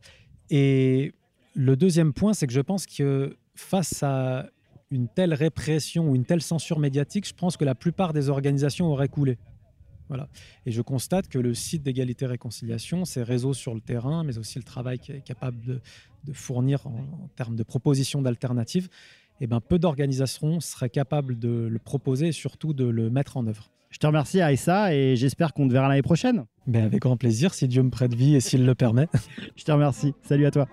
Et 0.49 1.13
le 1.53 1.75
deuxième 1.75 2.13
point, 2.13 2.33
c'est 2.33 2.47
que 2.47 2.53
je 2.53 2.61
pense 2.61 2.85
que 2.85 3.37
face 3.55 4.03
à 4.03 4.47
une 4.89 5.07
telle 5.07 5.33
répression 5.33 6.09
ou 6.09 6.15
une 6.15 6.25
telle 6.25 6.41
censure 6.41 6.79
médiatique, 6.79 7.27
je 7.27 7.33
pense 7.33 7.57
que 7.57 7.65
la 7.65 7.75
plupart 7.75 8.13
des 8.13 8.29
organisations 8.29 8.87
auraient 8.87 9.07
coulé. 9.07 9.37
Voilà. 10.11 10.27
Et 10.65 10.71
je 10.71 10.81
constate 10.81 11.29
que 11.29 11.39
le 11.39 11.53
site 11.53 11.83
d'égalité 11.83 12.25
et 12.25 12.27
réconciliation, 12.27 13.05
ses 13.05 13.23
réseaux 13.23 13.53
sur 13.53 13.73
le 13.73 13.79
terrain, 13.79 14.25
mais 14.25 14.37
aussi 14.37 14.59
le 14.59 14.65
travail 14.65 14.99
qu'il 14.99 15.15
est 15.15 15.21
capable 15.21 15.63
de, 15.63 15.79
fournir 16.33 16.85
en, 16.85 16.99
en, 17.23 17.29
termes 17.37 17.55
de 17.55 17.63
propositions 17.63 18.21
d'alternatives, 18.21 18.89
eh 19.39 19.47
ben, 19.47 19.61
peu 19.61 19.79
d'organisations 19.79 20.59
seraient 20.59 20.89
capables 20.89 21.39
de 21.39 21.69
le 21.71 21.79
proposer 21.79 22.27
et 22.27 22.31
surtout 22.33 22.73
de 22.73 22.83
le 22.83 23.09
mettre 23.09 23.37
en 23.37 23.47
œuvre. 23.47 23.71
Je 23.89 23.99
te 23.99 24.05
remercie 24.05 24.41
Aïssa 24.41 24.93
et 24.93 25.15
j'espère 25.15 25.53
qu'on 25.53 25.65
te 25.65 25.71
verra 25.71 25.87
l'année 25.87 26.01
prochaine. 26.01 26.43
Ben 26.67 26.83
avec 26.83 26.99
grand 26.99 27.15
plaisir 27.15 27.53
si 27.53 27.69
Dieu 27.69 27.81
me 27.81 27.89
prête 27.89 28.13
vie 28.13 28.35
et 28.35 28.41
s'il 28.41 28.65
le 28.65 28.75
permet. 28.75 29.07
Je 29.55 29.63
te 29.63 29.71
remercie. 29.71 30.13
Salut 30.23 30.45
à 30.45 30.51
toi. 30.51 30.67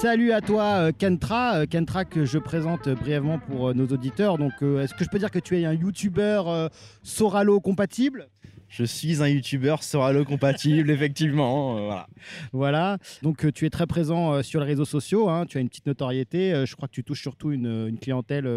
Salut 0.00 0.32
à 0.32 0.40
toi 0.40 0.64
euh, 0.76 0.92
Kentra, 0.96 1.58
euh, 1.58 1.66
Kentra 1.66 2.04
que 2.04 2.24
je 2.24 2.38
présente 2.38 2.88
brièvement 2.88 3.38
pour 3.38 3.68
euh, 3.68 3.74
nos 3.74 3.86
auditeurs. 3.86 4.38
Donc 4.38 4.52
est-ce 4.62 4.94
que 4.94 5.04
je 5.04 5.08
peux 5.08 5.18
dire 5.18 5.30
que 5.30 5.38
tu 5.38 5.60
es 5.60 5.64
un 5.64 5.74
YouTuber 5.74 6.68
Soralo 7.02 7.60
compatible 7.60 8.28
je 8.72 8.84
suis 8.84 9.22
un 9.22 9.28
youtubeur 9.28 9.82
Soralo 9.82 10.24
compatible, 10.24 10.90
effectivement. 10.90 11.76
Euh, 11.76 11.80
voilà. 11.82 12.06
voilà. 12.52 12.98
Donc, 13.20 13.44
euh, 13.44 13.52
tu 13.52 13.66
es 13.66 13.70
très 13.70 13.86
présent 13.86 14.32
euh, 14.32 14.42
sur 14.42 14.60
les 14.60 14.66
réseaux 14.66 14.86
sociaux. 14.86 15.28
Hein. 15.28 15.44
tu 15.44 15.58
as 15.58 15.60
une 15.60 15.68
petite 15.68 15.84
notoriété. 15.84 16.64
je 16.64 16.74
crois 16.74 16.88
que 16.88 16.94
tu 16.94 17.04
touches 17.04 17.20
surtout 17.20 17.52
une, 17.52 17.98
clientèle 18.00 18.48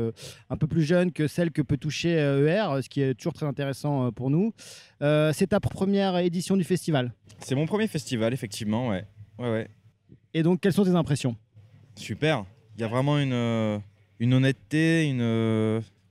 un 0.50 0.56
peu 0.56 0.67
plus 0.67 0.84
jeune 0.84 1.12
que 1.12 1.28
celle 1.28 1.52
que 1.52 1.62
peut 1.62 1.76
toucher 1.76 2.12
ER, 2.12 2.82
ce 2.82 2.88
qui 2.88 3.02
est 3.02 3.13
toujours 3.13 3.34
très 3.34 3.45
intéressant 3.45 4.12
pour 4.13 4.30
nous. 4.30 4.54
c'est 5.02 5.48
ta 5.48 5.60
première 5.60 6.17
édition 6.17 6.56
du 6.56 6.63
festival? 6.63 7.13
C'est 7.39 7.56
mon 7.56 7.65
premier 7.65 7.88
festival, 7.88 8.34
effectivement. 8.34 8.88
Ouais. 8.88 9.06
Ouais, 9.38 9.52
ouais. 9.52 9.67
Et 10.36 10.43
donc, 10.43 10.60
quelles 10.60 10.74
sont 10.74 10.84
tes 10.84 10.91
impressions? 10.91 11.36
Super. 11.95 12.45
Il 12.76 12.82
y 12.82 12.84
a 12.84 12.88
vraiment 12.88 13.17
une, 13.17 13.82
une 14.19 14.34
honnêteté, 14.36 15.10
une. 15.10 15.21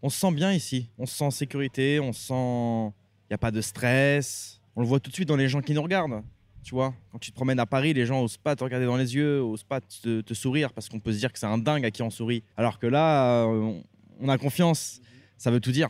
On 0.03 0.09
se 0.09 0.19
sent 0.19 0.33
bien 0.33 0.53
ici. 0.53 0.89
On 0.99 1.07
se 1.07 1.15
sent 1.15 1.25
en 1.25 1.31
sécurité. 1.31 2.01
On 2.01 2.13
se 2.13 2.27
sent 2.27 2.93
il 3.25 3.33
n'y 3.33 3.35
a 3.35 3.39
pas 3.39 3.51
de 3.51 3.61
stress. 3.61 4.61
On 4.77 4.83
le 4.83 4.87
voit 4.87 5.01
tout 5.01 5.11
de 5.11 5.15
suite 5.15 5.29
dans 5.29 5.37
les 5.37 5.49
gens 5.49 5.61
qui 5.61 5.73
nous 5.73 5.83
regardent. 5.83 6.23
Tu 6.63 6.75
vois, 6.75 6.95
quand 7.13 7.19
tu 7.19 7.31
te 7.31 7.37
promènes 7.37 7.59
à 7.59 7.67
Paris, 7.67 7.93
les 7.93 8.07
gens 8.07 8.23
n'osent 8.23 8.39
pas 8.39 8.57
te 8.57 8.65
regarder 8.65 8.87
dans 8.87 8.97
les 8.97 9.15
yeux, 9.15 9.41
n'osent 9.41 9.65
pas 9.65 9.81
te, 9.81 10.35
sourire 10.35 10.73
parce 10.73 10.89
qu'on 10.89 11.01
peut 11.01 11.13
se 11.13 11.19
dire 11.19 11.33
que 11.33 11.39
c'est 11.39 11.47
un 11.47 11.59
dingue 11.59 11.85
à 11.85 11.91
qui 11.91 12.03
on 12.03 12.11
sourit. 12.11 12.43
Alors 12.57 12.79
que 12.79 12.87
là, 12.87 13.45
euh, 13.45 13.73
on 14.21 14.29
a 14.29 14.39
confiance. 14.39 15.01
Ça 15.37 15.51
veut 15.51 15.61
tout 15.61 15.73
dire. 15.73 15.89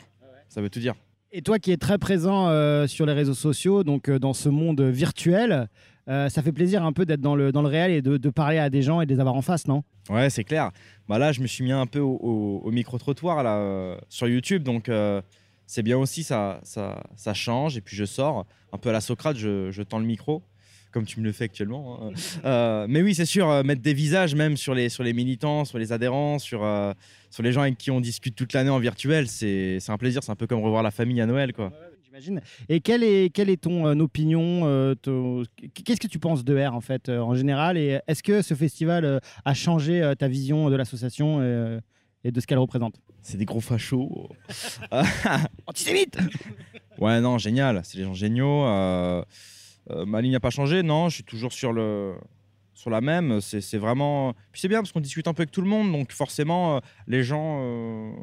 Ça 0.48 0.60
veut 0.60 0.70
tout 0.70 0.80
dire. 0.80 0.94
Et 1.32 1.42
toi 1.42 1.58
qui 1.58 1.72
es 1.72 1.76
très 1.76 1.98
présent 1.98 2.48
euh, 2.48 2.86
sur 2.86 3.06
les 3.06 3.12
réseaux 3.12 3.34
sociaux, 3.34 3.82
donc 3.82 4.08
euh, 4.08 4.18
dans 4.18 4.34
ce 4.34 4.48
monde 4.48 4.80
virtuel, 4.80 5.68
ça 6.06 6.42
fait 6.42 6.52
plaisir 6.52 6.84
un 6.84 6.92
peu 6.92 7.06
d'être 7.06 7.20
dans 7.20 7.36
le, 7.36 7.52
dans 7.52 7.62
le 7.62 7.68
réel 7.68 7.90
et 7.90 8.02
de, 8.02 8.30
parler 8.30 8.58
à 8.58 8.70
des 8.70 8.82
gens 8.82 9.00
et 9.00 9.06
de 9.06 9.12
les 9.12 9.20
avoir 9.20 9.34
en 9.34 9.42
face, 9.42 9.66
non? 9.66 9.84
Ouais, 10.10 10.28
c'est 10.30 10.44
clair. 10.44 10.70
Bah 11.08 11.18
là, 11.18 11.32
je 11.32 11.40
me 11.40 11.46
suis 11.46 11.64
mis 11.64 11.72
un 11.72 11.86
peu 11.86 12.00
au, 12.00 12.70
micro-trottoir 12.70 13.42
là, 13.42 13.96
sur 14.08 14.28
YouTube, 14.28 14.62
donc 14.62 14.90
c'est 15.66 15.82
bien 15.82 15.98
aussi, 15.98 16.22
ça, 16.22 16.60
ça, 16.62 17.02
ça, 17.16 17.34
change. 17.34 17.76
Et 17.76 17.80
puis 17.80 17.96
je 17.96 18.04
sors, 18.04 18.46
un 18.72 18.78
peu 18.78 18.90
à 18.90 18.92
la 18.92 19.00
Socrate, 19.00 19.36
je, 19.36 19.70
je 19.70 19.82
tends 19.82 19.98
le 19.98 20.04
micro, 20.04 20.42
comme 20.94 21.04
tu 21.04 21.20
me 21.20 21.24
le 21.24 21.32
fais 21.32 21.44
actuellement. 21.44 22.00
Hein. 22.02 22.10
Euh, 22.44 22.86
mais 22.88 23.00
oui, 23.00 23.14
c'est 23.14 23.24
sûr, 23.24 23.48
euh, 23.48 23.62
mettre 23.62 23.80
des 23.80 23.94
visages 23.94 24.34
même 24.34 24.56
sur 24.56 24.74
les, 24.74 24.90
sur 24.90 25.02
les 25.02 25.14
militants, 25.14 25.64
sur 25.64 25.78
les 25.78 25.92
adhérents, 25.92 26.38
sur, 26.38 26.62
euh, 26.62 26.92
sur 27.30 27.42
les 27.42 27.52
gens 27.52 27.62
avec 27.62 27.78
qui 27.78 27.90
on 27.90 28.00
discute 28.00 28.36
toute 28.36 28.52
l'année 28.52 28.70
en 28.70 28.78
virtuel, 28.78 29.28
c'est 29.28 29.78
un 29.88 29.96
plaisir. 29.96 30.22
C'est 30.22 30.30
un 30.30 30.36
peu 30.36 30.46
comme 30.46 30.60
revoir 30.60 30.82
la 30.82 30.90
famille 30.90 31.20
à 31.22 31.26
Noël. 31.26 31.52
quoi. 31.54 31.72
J'imagine. 32.14 32.40
Et 32.68 32.80
quelle 32.80 33.02
est, 33.02 33.30
quelle 33.34 33.50
est 33.50 33.62
ton 33.62 33.98
opinion 33.98 34.60
Qu'est-ce 35.74 36.00
que 36.00 36.06
tu 36.06 36.18
penses 36.20 36.44
de 36.44 36.56
R 36.56 36.74
en 36.74 36.80
fait 36.80 37.08
en 37.08 37.34
général? 37.34 37.76
Et 37.76 37.98
est-ce 38.06 38.22
que 38.22 38.40
ce 38.40 38.54
festival 38.54 39.20
a 39.44 39.54
changé 39.54 40.12
ta 40.18 40.28
vision 40.28 40.70
de 40.70 40.76
l'association 40.76 41.42
et 42.22 42.30
de 42.30 42.40
ce 42.40 42.46
qu'elle 42.46 42.58
représente? 42.58 43.00
C'est 43.24 43.38
des 43.38 43.46
gros 43.46 43.60
fachos. 43.60 44.28
Antisémite 45.66 46.18
Ouais, 46.98 47.20
non, 47.22 47.38
génial. 47.38 47.80
C'est 47.82 47.96
des 47.96 48.04
gens 48.04 48.12
géniaux. 48.12 48.64
Euh, 48.66 49.24
euh, 49.90 50.04
ma 50.04 50.20
ligne 50.20 50.32
n'a 50.32 50.40
pas 50.40 50.50
changé, 50.50 50.82
non. 50.82 51.08
Je 51.08 51.16
suis 51.16 51.24
toujours 51.24 51.52
sur, 51.52 51.72
le, 51.72 52.14
sur 52.74 52.90
la 52.90 53.00
même. 53.00 53.40
C'est 53.40 53.78
vraiment. 53.78 54.34
Puis 54.52 54.60
c'est 54.60 54.68
bien 54.68 54.80
parce 54.80 54.92
qu'on 54.92 55.00
discute 55.00 55.26
un 55.26 55.32
peu 55.32 55.40
avec 55.40 55.50
tout 55.50 55.62
le 55.62 55.68
monde. 55.68 55.90
Donc 55.90 56.12
forcément, 56.12 56.76
euh, 56.76 56.80
les 57.06 57.24
gens. 57.24 58.14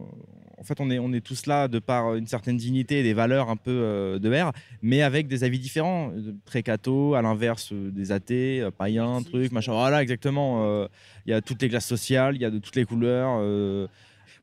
En 0.61 0.63
fait, 0.63 0.79
on 0.79 0.89
est, 0.91 0.99
on 0.99 1.11
est 1.11 1.25
tous 1.25 1.47
là 1.47 1.67
de 1.67 1.79
par 1.79 2.15
une 2.15 2.27
certaine 2.27 2.55
dignité 2.55 2.99
et 2.99 3.03
des 3.03 3.13
valeurs 3.13 3.49
un 3.49 3.55
peu 3.55 4.19
de 4.21 4.29
R, 4.29 4.51
mais 4.83 5.01
avec 5.01 5.27
des 5.27 5.43
avis 5.43 5.57
différents. 5.57 6.13
Très 6.45 6.61
catho, 6.61 7.15
à 7.15 7.23
l'inverse 7.23 7.73
des 7.73 8.11
athées, 8.11 8.69
païens, 8.77 9.23
trucs, 9.23 9.51
machin. 9.51 9.73
Voilà, 9.73 10.03
exactement. 10.03 10.87
Il 11.25 11.31
y 11.31 11.33
a 11.33 11.41
toutes 11.41 11.61
les 11.63 11.69
classes 11.69 11.87
sociales, 11.87 12.35
il 12.35 12.41
y 12.41 12.45
a 12.45 12.51
de 12.51 12.59
toutes 12.59 12.75
les 12.75 12.85
couleurs. 12.85 13.41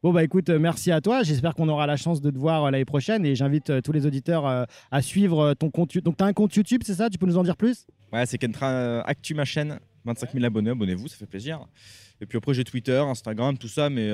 Bon, 0.00 0.12
bah 0.12 0.22
écoute, 0.22 0.48
euh, 0.48 0.60
merci 0.60 0.92
à 0.92 1.00
toi. 1.00 1.24
J'espère 1.24 1.56
qu'on 1.56 1.68
aura 1.68 1.88
la 1.88 1.96
chance 1.96 2.20
de 2.20 2.30
te 2.30 2.38
voir 2.38 2.64
euh, 2.64 2.70
l'année 2.70 2.84
prochaine 2.84 3.26
et 3.26 3.34
j'invite 3.34 3.70
euh, 3.70 3.80
tous 3.80 3.90
les 3.90 4.06
auditeurs 4.06 4.46
à 4.92 5.02
suivre 5.02 5.54
ton 5.54 5.70
compte. 5.70 5.98
Donc, 5.98 6.16
tu 6.16 6.22
as 6.22 6.26
un 6.28 6.32
compte 6.32 6.54
YouTube, 6.54 6.82
c'est 6.84 6.94
ça? 6.94 7.10
Tu 7.10 7.18
peux 7.18 7.26
nous 7.26 7.36
en 7.36 7.42
dire 7.42 7.56
plus? 7.56 7.84
Ouais, 8.12 8.24
c'est 8.24 8.38
Kentra 8.38 9.00
Actu, 9.00 9.34
ma 9.34 9.44
chaîne. 9.44 9.80
25 10.04 10.32
000 10.32 10.44
abonnés, 10.44 10.70
abonnez-vous, 10.70 11.08
ça 11.08 11.16
fait 11.16 11.26
plaisir. 11.26 11.66
Et 12.20 12.26
puis 12.26 12.38
après, 12.38 12.54
j'ai 12.54 12.62
Twitter, 12.62 12.98
Instagram, 12.98 13.58
tout 13.58 13.68
ça, 13.68 13.90
mais 13.90 14.08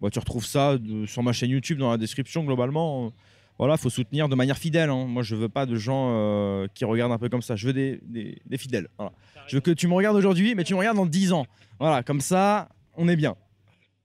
bah, 0.00 0.10
tu 0.10 0.18
retrouves 0.18 0.46
ça 0.46 0.76
sur 1.06 1.22
ma 1.22 1.32
chaîne 1.32 1.50
YouTube 1.50 1.78
dans 1.78 1.90
la 1.90 1.98
description 1.98 2.44
globalement. 2.44 3.12
Voilà, 3.58 3.76
faut 3.76 3.90
soutenir 3.90 4.28
de 4.28 4.34
manière 4.34 4.56
fidèle. 4.56 4.88
Hein. 4.88 5.04
Moi, 5.06 5.22
je 5.22 5.36
veux 5.36 5.50
pas 5.50 5.66
de 5.66 5.76
gens 5.76 6.66
qui 6.74 6.84
regardent 6.86 7.12
un 7.12 7.18
peu 7.18 7.28
comme 7.28 7.42
ça. 7.42 7.56
Je 7.56 7.66
veux 7.66 7.72
des, 7.74 8.00
des, 8.02 8.58
fidèles. 8.58 8.88
Je 9.48 9.56
veux 9.56 9.60
que 9.60 9.70
tu 9.70 9.86
me 9.86 9.92
regardes 9.92 10.16
aujourd'hui, 10.16 10.54
mais 10.54 10.64
tu 10.64 10.72
me 10.72 10.78
regardes 10.78 10.96
dans 10.96 11.06
10 11.06 11.32
ans. 11.32 11.46
Voilà, 11.78 12.02
comme 12.02 12.20
ça, 12.20 12.70
on 12.96 13.06
est 13.08 13.16
bien. 13.16 13.36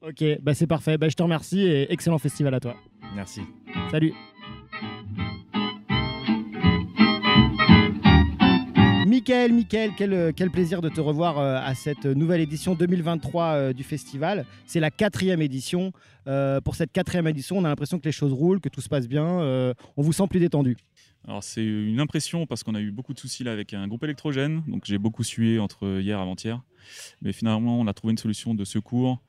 Ok, 0.01 0.23
bah 0.41 0.53
c'est 0.53 0.67
parfait. 0.67 0.97
Bah, 0.97 1.09
je 1.09 1.15
te 1.15 1.23
remercie 1.23 1.61
et 1.61 1.91
excellent 1.91 2.19
festival 2.19 2.53
à 2.53 2.59
toi. 2.59 2.75
Merci. 3.15 3.41
Salut. 3.91 4.13
Michael, 9.15 9.53
Michael, 9.53 9.91
quel, 9.95 10.33
quel 10.33 10.51
plaisir 10.51 10.81
de 10.81 10.89
te 10.89 10.99
revoir 10.99 11.39
euh, 11.39 11.57
à 11.63 11.73
cette 11.73 12.05
nouvelle 12.05 12.41
édition 12.41 12.75
2023 12.75 13.45
euh, 13.45 13.71
du 13.71 13.83
festival. 13.83 14.45
C'est 14.65 14.81
la 14.81 14.91
quatrième 14.91 15.41
édition. 15.41 15.93
Euh, 16.27 16.59
pour 16.59 16.75
cette 16.75 16.91
quatrième 16.91 17.25
édition, 17.25 17.57
on 17.57 17.63
a 17.63 17.69
l'impression 17.69 17.97
que 17.97 18.03
les 18.03 18.11
choses 18.11 18.33
roulent, 18.33 18.59
que 18.59 18.67
tout 18.67 18.81
se 18.81 18.89
passe 18.89 19.07
bien. 19.07 19.25
Euh, 19.25 19.73
on 19.95 20.01
vous 20.01 20.11
sent 20.11 20.27
plus 20.29 20.41
détendu. 20.41 20.75
Alors 21.25 21.45
c'est 21.45 21.63
une 21.63 22.01
impression 22.01 22.45
parce 22.45 22.63
qu'on 22.63 22.75
a 22.75 22.81
eu 22.81 22.91
beaucoup 22.91 23.13
de 23.13 23.19
soucis 23.19 23.45
là 23.45 23.53
avec 23.53 23.73
un 23.73 23.87
groupe 23.87 24.03
électrogène, 24.03 24.63
donc 24.67 24.83
j'ai 24.83 24.97
beaucoup 24.97 25.23
sué 25.23 25.59
entre 25.59 26.01
hier 26.01 26.19
et 26.19 26.21
avant-hier. 26.21 26.61
Mais 27.21 27.31
finalement, 27.31 27.79
on 27.79 27.87
a 27.87 27.93
trouvé 27.93 28.11
une 28.11 28.17
solution 28.17 28.53
de 28.53 28.65
secours 28.65 29.21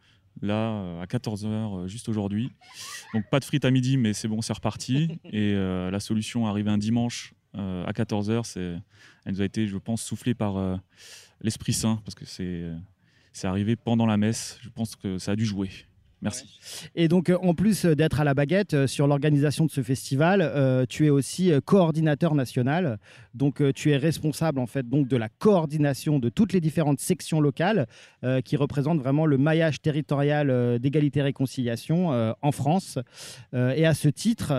là 0.43 0.70
euh, 0.70 1.03
à 1.03 1.07
14h 1.07 1.87
juste 1.87 2.09
aujourd'hui. 2.09 2.51
Donc 3.14 3.28
pas 3.30 3.41
de 3.41 3.45
frites 3.45 3.64
à 3.64 3.70
midi, 3.70 3.97
mais 3.97 4.12
c'est 4.12 4.28
bon, 4.28 4.43
c'est 4.43 4.53
reparti. 4.53 5.18
Et 5.32 5.53
euh, 5.55 5.91
la 5.91 6.01
solution 6.01 6.47
arrivée 6.47 6.70
un 6.70 6.78
dimanche 6.78 7.32
euh, 7.32 7.36
à 7.57 7.92
14h, 7.92 8.44
c'est, 8.44 8.76
elle 9.24 9.32
nous 9.32 9.40
a 9.40 9.44
été, 9.44 9.66
je 9.66 9.76
pense, 9.78 10.02
soufflée 10.02 10.34
par 10.34 10.57
euh, 10.57 10.76
l'Esprit 11.40 11.72
Saint 11.72 12.00
parce 12.04 12.14
que 12.14 12.24
c'est, 12.24 12.64
c'est 13.32 13.46
arrivé 13.46 13.76
pendant 13.76 14.07
la 14.07 14.16
messe. 14.16 14.59
Je 14.62 14.68
pense 14.68 14.96
que 14.96 15.18
ça 15.18 15.32
a 15.32 15.36
dû 15.36 15.44
jouer. 15.44 15.70
Merci. 16.23 16.47
Et 16.95 17.09
donc, 17.09 17.29
euh, 17.29 17.37
en 17.43 17.55
plus 17.55 17.85
euh, 17.85 17.95
d'être 17.95 18.21
à 18.21 18.25
la 18.25 18.33
baguette 18.33 18.73
euh, 18.73 18.87
sur 18.87 19.07
l'organisation 19.07 19.67
de 19.67 19.71
ce 19.71 19.83
festival, 19.83 20.87
tu 20.89 21.07
es 21.07 21.11
aussi 21.11 21.53
coordinateur 21.64 22.35
national. 22.35 22.99
Donc, 23.35 23.62
tu 23.75 23.91
es 23.91 23.97
responsable 23.97 24.59
en 24.59 24.67
fait 24.67 24.89
donc 24.89 25.09
de 25.09 25.17
la 25.17 25.29
coordination 25.29 26.19
de 26.19 26.29
toutes 26.29 26.53
les 26.53 26.61
différentes 26.61 27.01
sections 27.01 27.41
locales 27.41 27.87
qui 28.45 28.57
représentent 28.57 29.01
vraiment 29.01 29.27
le 29.27 29.39
maillage 29.39 29.81
territorial 29.81 30.79
d'égalité 30.79 31.21
et 31.21 31.23
réconciliation 31.23 32.12
euh, 32.12 32.33
en 32.43 32.53
France. 32.53 32.99
Et 33.53 33.87
à 33.87 33.95
ce 33.95 34.09
titre, 34.09 34.53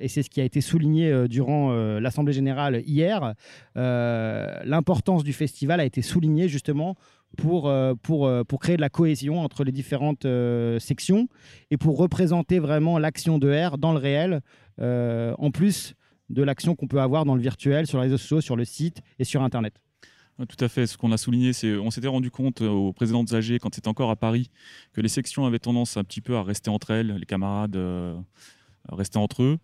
et 0.00 0.08
c'est 0.08 0.22
ce 0.22 0.30
qui 0.30 0.40
a 0.40 0.44
été 0.44 0.60
souligné 0.60 1.28
durant 1.28 1.72
l'Assemblée 1.98 2.32
générale 2.32 2.82
hier, 2.86 3.34
l'importance 3.74 5.24
du 5.24 5.32
festival 5.32 5.80
a 5.80 5.84
été 5.84 6.02
soulignée 6.02 6.48
justement 6.48 6.96
pour, 7.36 7.68
euh, 7.68 7.94
pour, 7.94 8.26
euh, 8.26 8.44
pour 8.44 8.60
créer 8.60 8.76
de 8.76 8.80
la 8.80 8.88
cohésion 8.88 9.40
entre 9.40 9.64
les 9.64 9.72
différentes 9.72 10.24
euh, 10.24 10.78
sections 10.78 11.28
et 11.70 11.76
pour 11.76 11.98
représenter 11.98 12.58
vraiment 12.58 12.98
l'action 12.98 13.38
de 13.38 13.52
R 13.52 13.78
dans 13.78 13.92
le 13.92 13.98
réel, 13.98 14.40
en 14.78 15.50
plus 15.50 15.94
de 16.28 16.42
l'action 16.42 16.74
qu'on 16.74 16.88
peut 16.88 17.00
avoir 17.00 17.24
dans 17.24 17.34
le 17.34 17.40
virtuel, 17.40 17.86
sur 17.86 17.98
les 17.98 18.04
réseaux 18.04 18.18
sociaux, 18.18 18.40
sur 18.40 18.56
le 18.56 18.64
site 18.64 19.00
et 19.18 19.24
sur 19.24 19.42
Internet. 19.42 19.80
Tout 20.36 20.62
à 20.62 20.68
fait. 20.68 20.86
Ce 20.86 20.98
qu'on 20.98 21.12
a 21.12 21.16
souligné, 21.16 21.54
c'est 21.54 21.76
on 21.76 21.90
s'était 21.90 22.08
rendu 22.08 22.30
compte 22.30 22.60
au 22.60 22.92
président 22.92 23.24
de 23.24 23.34
AG 23.34 23.58
quand 23.58 23.74
c'était 23.74 23.88
encore 23.88 24.10
à 24.10 24.16
Paris 24.16 24.50
que 24.92 25.00
les 25.00 25.08
sections 25.08 25.46
avaient 25.46 25.58
tendance 25.58 25.96
un 25.96 26.04
petit 26.04 26.20
peu 26.20 26.36
à 26.36 26.42
rester 26.42 26.68
entre 26.68 26.90
elles, 26.90 27.16
les 27.16 27.24
camarades 27.24 27.78
restaient 28.90 29.18
entre 29.18 29.42
eux. 29.42 29.58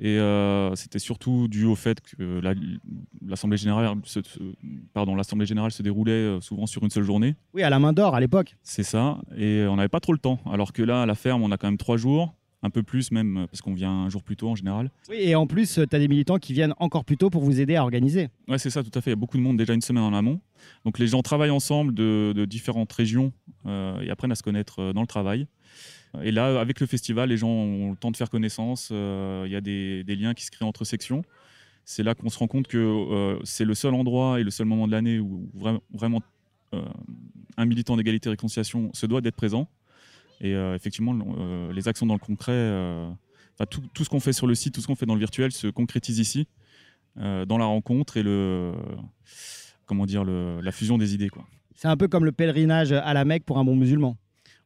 Et 0.00 0.18
euh, 0.18 0.74
c'était 0.74 0.98
surtout 0.98 1.48
dû 1.48 1.64
au 1.64 1.74
fait 1.76 2.00
que 2.00 2.40
la- 2.40 2.54
l'Assemblée 3.26 3.56
générale, 3.56 3.96
se, 4.04 4.20
pardon, 4.92 5.14
l'Assemblée 5.14 5.46
générale 5.46 5.70
se 5.70 5.82
déroulait 5.82 6.12
euh, 6.12 6.40
souvent 6.40 6.66
sur 6.66 6.82
une 6.82 6.90
seule 6.90 7.04
journée. 7.04 7.36
Oui, 7.54 7.62
à 7.62 7.70
la 7.70 7.78
main 7.78 7.92
d'or 7.92 8.14
à 8.14 8.20
l'époque. 8.20 8.56
C'est 8.62 8.82
ça. 8.82 9.18
Et 9.36 9.64
on 9.68 9.76
n'avait 9.76 9.88
pas 9.88 10.00
trop 10.00 10.12
le 10.12 10.18
temps. 10.18 10.38
Alors 10.50 10.72
que 10.72 10.82
là, 10.82 11.02
à 11.02 11.06
la 11.06 11.14
ferme, 11.14 11.42
on 11.42 11.50
a 11.52 11.56
quand 11.56 11.68
même 11.68 11.78
trois 11.78 11.96
jours, 11.96 12.34
un 12.64 12.70
peu 12.70 12.82
plus 12.82 13.12
même, 13.12 13.46
parce 13.50 13.60
qu'on 13.60 13.74
vient 13.74 13.92
un 13.92 14.08
jour 14.08 14.22
plus 14.22 14.36
tôt 14.36 14.48
en 14.48 14.56
général. 14.56 14.90
Oui, 15.10 15.18
et 15.20 15.34
en 15.34 15.46
plus, 15.46 15.74
tu 15.74 15.80
as 15.96 15.98
des 15.98 16.08
militants 16.08 16.38
qui 16.38 16.52
viennent 16.54 16.74
encore 16.78 17.04
plus 17.04 17.16
tôt 17.18 17.28
pour 17.30 17.42
vous 17.42 17.60
aider 17.60 17.76
à 17.76 17.82
organiser. 17.82 18.28
Ouais, 18.48 18.58
c'est 18.58 18.70
ça, 18.70 18.82
tout 18.82 18.90
à 18.98 19.00
fait. 19.02 19.10
Il 19.10 19.12
y 19.12 19.18
a 19.18 19.22
beaucoup 19.24 19.36
de 19.36 19.42
monde 19.42 19.56
déjà 19.58 19.74
une 19.74 19.82
semaine 19.82 20.02
en 20.02 20.14
amont. 20.14 20.40
Donc 20.84 20.98
les 20.98 21.06
gens 21.06 21.20
travaillent 21.22 21.50
ensemble 21.50 21.94
de, 21.94 22.32
de 22.34 22.44
différentes 22.46 22.90
régions 22.92 23.32
euh, 23.66 24.00
et 24.00 24.08
apprennent 24.10 24.32
à 24.32 24.34
se 24.34 24.42
connaître 24.42 24.80
euh, 24.80 24.92
dans 24.94 25.02
le 25.02 25.06
travail. 25.06 25.46
Et 26.22 26.30
là, 26.30 26.58
avec 26.60 26.80
le 26.80 26.86
festival, 26.86 27.28
les 27.28 27.36
gens 27.36 27.48
ont 27.50 27.90
le 27.90 27.96
temps 27.96 28.10
de 28.10 28.16
faire 28.16 28.30
connaissance. 28.30 28.88
euh, 28.92 29.42
Il 29.46 29.52
y 29.52 29.56
a 29.56 29.60
des, 29.60 30.02
des 30.04 30.16
liens 30.16 30.32
qui 30.32 30.44
se 30.44 30.50
créent 30.50 30.64
entre 30.64 30.84
sections. 30.84 31.22
C'est 31.84 32.02
là 32.02 32.14
qu'on 32.14 32.30
se 32.30 32.38
rend 32.38 32.46
compte 32.46 32.66
que 32.66 32.78
euh, 32.78 33.38
c'est 33.44 33.66
le 33.66 33.74
seul 33.74 33.92
endroit 33.92 34.40
et 34.40 34.42
le 34.42 34.50
seul 34.50 34.66
moment 34.66 34.86
de 34.86 34.92
l'année 34.92 35.18
où 35.18 35.50
vra- 35.58 35.80
vraiment 35.92 36.22
euh, 36.72 36.80
un 37.58 37.66
militant 37.66 37.96
d'égalité 37.98 38.28
et 38.28 38.30
réconciliation 38.30 38.90
se 38.94 39.04
doit 39.04 39.20
d'être 39.20 39.36
présent. 39.36 39.68
Et 40.40 40.54
euh, 40.54 40.74
effectivement, 40.74 41.16
euh, 41.38 41.72
les 41.72 41.88
actions 41.88 42.06
dans 42.06 42.14
le 42.14 42.20
concret, 42.20 42.52
euh, 42.52 43.08
tout, 43.70 44.04
ce 44.04 44.08
qu'on 44.08 44.20
fait 44.20 44.32
sur 44.32 44.46
le 44.46 44.54
site, 44.54 44.74
tout 44.74 44.80
ce 44.80 44.86
qu'on 44.86 44.96
fait 44.96 45.06
dans 45.06 45.14
le 45.14 45.20
virtuel 45.20 45.52
se 45.52 45.68
concrétise 45.68 46.18
ici, 46.18 46.48
dans 47.16 47.58
la 47.58 47.64
rencontre 47.64 48.16
et 48.16 48.24
le, 48.24 48.72
comment 49.86 50.04
dire, 50.04 50.24
la 50.24 50.72
fusion 50.72 50.98
des 50.98 51.14
idées. 51.14 51.30
C'est 51.76 51.86
un 51.86 51.96
peu 51.96 52.08
comme 52.08 52.24
le 52.24 52.32
pèlerinage 52.32 52.90
à 52.90 53.14
la 53.14 53.24
Mecque 53.24 53.44
pour 53.44 53.58
un 53.58 53.64
bon 53.64 53.76
musulman. 53.76 54.16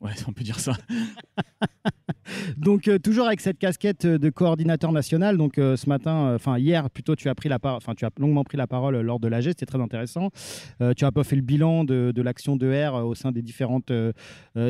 Ouais, 0.01 0.13
on 0.29 0.33
peut 0.33 0.45
dire 0.45 0.61
ça. 0.61 0.73
Donc 2.57 2.89
euh, 2.89 2.99
toujours 2.99 3.27
avec 3.27 3.41
cette 3.41 3.59
casquette 3.59 4.05
euh, 4.05 4.19
de 4.19 4.31
coordinateur 4.31 4.93
national. 4.93 5.37
Donc 5.37 5.59
euh, 5.59 5.77
ce 5.77 5.89
matin, 5.89 6.35
enfin 6.35 6.59
hier 6.59 6.89
plutôt, 6.91 7.17
tu 7.17 7.29
as 7.29 7.35
pris 7.35 7.49
la 7.49 7.59
enfin 7.63 7.95
tu 7.95 8.05
as 8.05 8.11
longuement 8.19 8.45
pris 8.45 8.57
la 8.57 8.67
parole 8.67 9.01
lors 9.01 9.19
de 9.19 9.29
l'AG, 9.29 9.45
c'était 9.45 9.67
très 9.67 9.81
intéressant. 9.81 10.31
Tu 10.97 11.05
as 11.05 11.13
peu 11.13 11.23
fait 11.23 11.37
le 11.37 11.43
bilan 11.43 11.85
de, 11.85 12.23
l'action 12.23 12.57
de 12.57 12.71
R 12.71 13.07
au 13.07 13.15
sein 13.15 13.33
des 13.33 13.43
différentes 13.43 13.93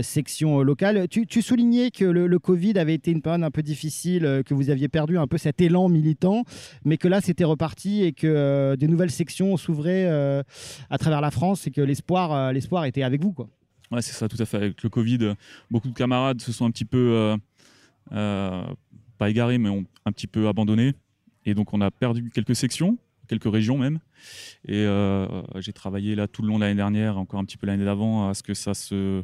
sections 0.02 0.62
locales. 0.62 1.08
Tu, 1.08 1.26
tu 1.26 1.42
soulignais 1.42 1.90
que 1.90 2.04
le, 2.04 2.26
le 2.26 2.38
Covid 2.38 2.78
avait 2.78 2.94
été 2.94 3.10
une 3.10 3.20
période 3.20 3.42
un 3.42 3.50
peu 3.50 3.62
difficile, 3.62 4.42
que 4.46 4.54
vous 4.54 4.70
aviez 4.70 4.88
perdu 4.88 5.18
un 5.18 5.26
peu 5.26 5.38
cet 5.38 5.60
élan 5.60 5.88
militant, 5.88 6.44
mais 6.84 6.96
que 6.96 7.08
là 7.08 7.20
c'était 7.20 7.44
reparti 7.44 8.02
et 8.02 8.12
que 8.12 8.76
des 8.76 8.88
nouvelles 8.88 9.10
sections 9.10 9.56
s'ouvraient 9.56 10.06
à 10.90 10.98
travers 10.98 11.20
la 11.20 11.30
France 11.30 11.66
et 11.66 11.70
que 11.70 11.80
l'espoir, 11.80 12.52
l'espoir 12.52 12.84
était 12.84 13.02
avec 13.02 13.22
vous 13.22 13.32
quoi. 13.32 13.48
C'est 14.01 14.12
ça, 14.12 14.28
tout 14.28 14.36
à 14.39 14.45
fait. 14.45 14.57
Avec 14.57 14.82
le 14.82 14.89
Covid, 14.91 15.18
euh, 15.22 15.34
beaucoup 15.70 15.89
de 15.89 15.95
camarades 15.95 16.41
se 16.41 16.53
sont 16.53 16.66
un 16.66 16.70
petit 16.70 16.84
peu, 16.84 16.99
euh, 16.99 17.36
euh, 18.12 18.62
pas 19.16 19.30
égarés, 19.30 19.59
mais 19.59 19.68
ont 19.70 19.86
un 20.05 20.12
petit 20.12 20.26
peu 20.26 20.49
abandonné. 20.49 20.95
Et 21.47 21.55
donc, 21.55 21.72
on 21.72 21.80
a 21.80 21.91
perdu 21.91 22.30
quelques 22.30 22.55
sections, 22.55 22.99
quelques 23.26 23.51
régions 23.51 23.78
même. 23.78 23.99
Et 24.66 24.86
j'ai 25.57 25.72
travaillé 25.72 26.14
là 26.14 26.28
tout 26.28 26.43
le 26.43 26.49
long 26.49 26.57
de 26.57 26.64
l'année 26.64 26.74
dernière, 26.74 27.16
encore 27.16 27.41
un 27.41 27.45
petit 27.45 27.57
peu 27.57 27.66
l'année 27.66 27.84
d'avant, 27.84 28.28
à 28.28 28.34
ce 28.34 28.43
que 28.43 28.53
ça 28.53 28.74
se, 28.74 29.22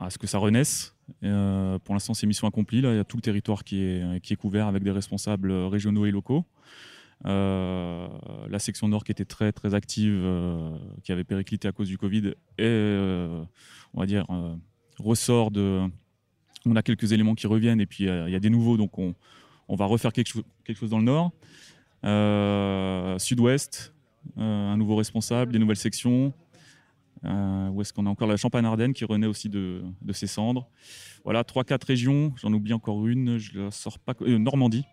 à 0.00 0.10
ce 0.10 0.18
que 0.18 0.26
ça 0.26 0.38
renaisse. 0.38 0.96
Pour 1.20 1.94
l'instant, 1.94 2.14
c'est 2.14 2.26
mission 2.26 2.48
accomplie. 2.48 2.80
Là, 2.80 2.92
il 2.92 2.96
y 2.96 3.00
a 3.00 3.04
tout 3.04 3.16
le 3.16 3.22
territoire 3.22 3.62
qui 3.62 3.82
est, 3.82 4.20
qui 4.20 4.32
est 4.32 4.36
couvert 4.36 4.66
avec 4.66 4.82
des 4.82 4.90
responsables 4.90 5.52
régionaux 5.52 6.06
et 6.06 6.10
locaux. 6.10 6.44
Euh, 7.24 8.08
la 8.48 8.58
section 8.58 8.88
nord 8.88 9.04
qui 9.04 9.12
était 9.12 9.24
très 9.24 9.52
très 9.52 9.74
active, 9.74 10.20
euh, 10.24 10.76
qui 11.04 11.12
avait 11.12 11.24
périclité 11.24 11.68
à 11.68 11.72
cause 11.72 11.88
du 11.88 11.96
Covid, 11.96 12.34
euh, 12.60 13.44
on 13.94 14.00
va 14.00 14.06
dire 14.06 14.26
ressort 14.98 15.50
de. 15.50 15.82
On 16.64 16.76
a 16.76 16.82
quelques 16.82 17.12
éléments 17.12 17.34
qui 17.34 17.46
reviennent 17.46 17.80
et 17.80 17.86
puis 17.86 18.04
il 18.04 18.30
y 18.30 18.36
a 18.36 18.40
des 18.40 18.50
nouveaux, 18.50 18.76
donc 18.76 18.96
on, 18.98 19.14
on 19.68 19.74
va 19.74 19.86
refaire 19.86 20.12
quelque, 20.12 20.28
chose 20.28 20.44
quelque 20.64 20.78
chose 20.78 20.90
dans 20.90 20.98
le 20.98 21.04
nord. 21.04 21.32
Sud-ouest, 23.20 23.92
un 24.36 24.76
nouveau 24.76 24.94
responsable, 24.96 25.52
des 25.52 25.58
nouvelles 25.58 25.76
sections. 25.76 26.32
Euh, 27.24 27.68
où 27.68 27.80
est-ce 27.80 27.92
qu'on 27.92 28.06
a 28.06 28.10
encore 28.10 28.26
la 28.26 28.36
Champagne-Ardenne 28.36 28.92
qui 28.94 29.04
renaît 29.04 29.28
aussi 29.28 29.48
de, 29.48 29.82
de 30.00 30.12
ses 30.12 30.26
cendres. 30.26 30.68
Voilà, 31.24 31.42
3-4 31.44 31.86
régions, 31.86 32.32
j'en 32.36 32.52
oublie 32.52 32.72
encore 32.72 33.06
une, 33.06 33.38
je 33.38 33.60
la 33.60 33.70
sors 33.70 33.98
pas. 34.00 34.14
euh, 34.22 34.38
Normandie. 34.38 34.84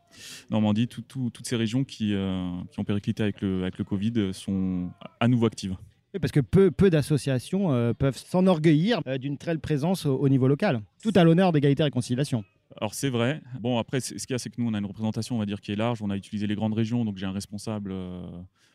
Normandie, 0.52 0.88
tout- 0.88 1.02
tout- 1.02 1.30
toutes 1.32 1.48
ces 1.48 1.56
régions 1.56 1.84
qui, 1.84 2.14
euh, 2.14 2.52
qui 2.72 2.80
ont 2.80 2.84
périclité 2.84 3.24
avec 3.24 3.42
le, 3.42 3.62
avec 3.64 3.78
le 3.80 3.84
Covid 3.84 4.34
sont 4.34 4.92
à 5.20 5.28
nouveau 5.28 5.48
actives. 5.48 5.76
Oui, 6.14 6.20
parce 6.20 6.32
que 6.32 6.40
peu, 6.40 6.70
peu 6.72 6.90
d'associations 6.90 7.72
euh, 7.74 7.94
peuvent 7.94 8.18
s'enorgueillir 8.18 9.02
d'une 9.20 9.38
telle 9.38 9.60
présence 9.60 10.06
au, 10.06 10.16
au 10.18 10.30
niveau 10.30 10.48
local. 10.48 10.82
Tout 11.02 11.12
à 11.16 11.24
l'honneur 11.24 11.52
d'égalité 11.52 11.82
et 11.82 11.86
réconciliation. 11.86 12.44
Alors 12.80 12.94
c'est 12.94 13.10
vrai. 13.10 13.42
Bon 13.60 13.80
après, 13.80 14.00
ce 14.00 14.14
qu'il 14.14 14.32
y 14.32 14.34
a, 14.34 14.38
c'est 14.38 14.50
que 14.52 14.62
nous, 14.62 14.68
on 14.70 14.74
a 14.76 14.78
une 14.80 14.86
représentation, 14.86 15.36
on 15.36 15.40
va 15.40 15.46
dire, 15.48 15.62
qui 15.62 15.72
est 15.72 15.76
large. 15.76 16.02
On 16.04 16.10
a 16.12 16.16
utilisé 16.16 16.46
les 16.46 16.56
grandes 16.56 16.74
régions, 16.76 17.04
donc 17.06 17.18
j'ai 17.18 17.26
un 17.26 17.32
responsable. 17.32 17.92
euh, 17.92 18.22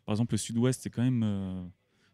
par 0.05 0.13
exemple, 0.13 0.33
le 0.33 0.37
Sud-Ouest, 0.37 0.81
c'est 0.83 0.89
quand 0.89 1.01
même, 1.03 1.23
euh, 1.23 1.61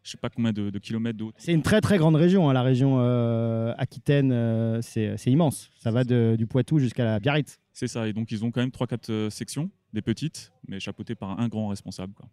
je 0.02 0.10
sais 0.10 0.16
pas 0.18 0.30
combien 0.30 0.52
de, 0.52 0.70
de 0.70 0.78
kilomètres 0.78 1.18
de 1.18 1.24
haut. 1.24 1.32
C'est 1.36 1.52
une 1.52 1.62
très 1.62 1.80
très 1.80 1.98
grande 1.98 2.16
région, 2.16 2.48
hein, 2.48 2.52
la 2.52 2.62
région 2.62 2.96
euh, 2.98 3.72
Aquitaine, 3.78 4.32
euh, 4.32 4.80
c'est 4.82 5.16
c'est 5.16 5.30
immense. 5.30 5.70
Ça 5.78 5.90
va 5.90 6.04
de- 6.04 6.34
du 6.38 6.46
Poitou 6.46 6.78
jusqu'à 6.78 7.04
la 7.04 7.20
Biarritz. 7.20 7.58
C'est 7.72 7.86
ça. 7.88 8.06
Et 8.08 8.12
donc 8.12 8.30
ils 8.32 8.44
ont 8.44 8.50
quand 8.50 8.60
même 8.60 8.70
3-4 8.70 9.10
euh, 9.10 9.30
sections, 9.30 9.70
des 9.92 10.02
petites, 10.02 10.52
mais 10.68 10.80
chapeautées 10.80 11.14
par 11.14 11.38
un 11.40 11.48
grand 11.48 11.68
responsable. 11.68 12.12
quoi. 12.14 12.28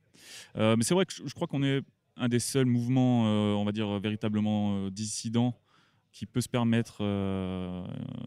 Euh, 0.57 0.75
mais 0.77 0.83
c'est 0.83 0.93
vrai 0.93 1.05
que 1.05 1.13
je, 1.13 1.23
je 1.25 1.33
crois 1.33 1.47
qu'on 1.47 1.63
est 1.63 1.81
un 2.17 2.27
des 2.27 2.39
seuls 2.39 2.65
mouvements, 2.65 3.25
euh, 3.27 3.53
on 3.53 3.63
va 3.63 3.71
dire, 3.71 3.99
véritablement 3.99 4.75
euh, 4.87 4.89
dissidents 4.91 5.55
qui 6.11 6.25
peut 6.25 6.41
se 6.41 6.49
permettre 6.49 6.97
euh, 7.01 7.83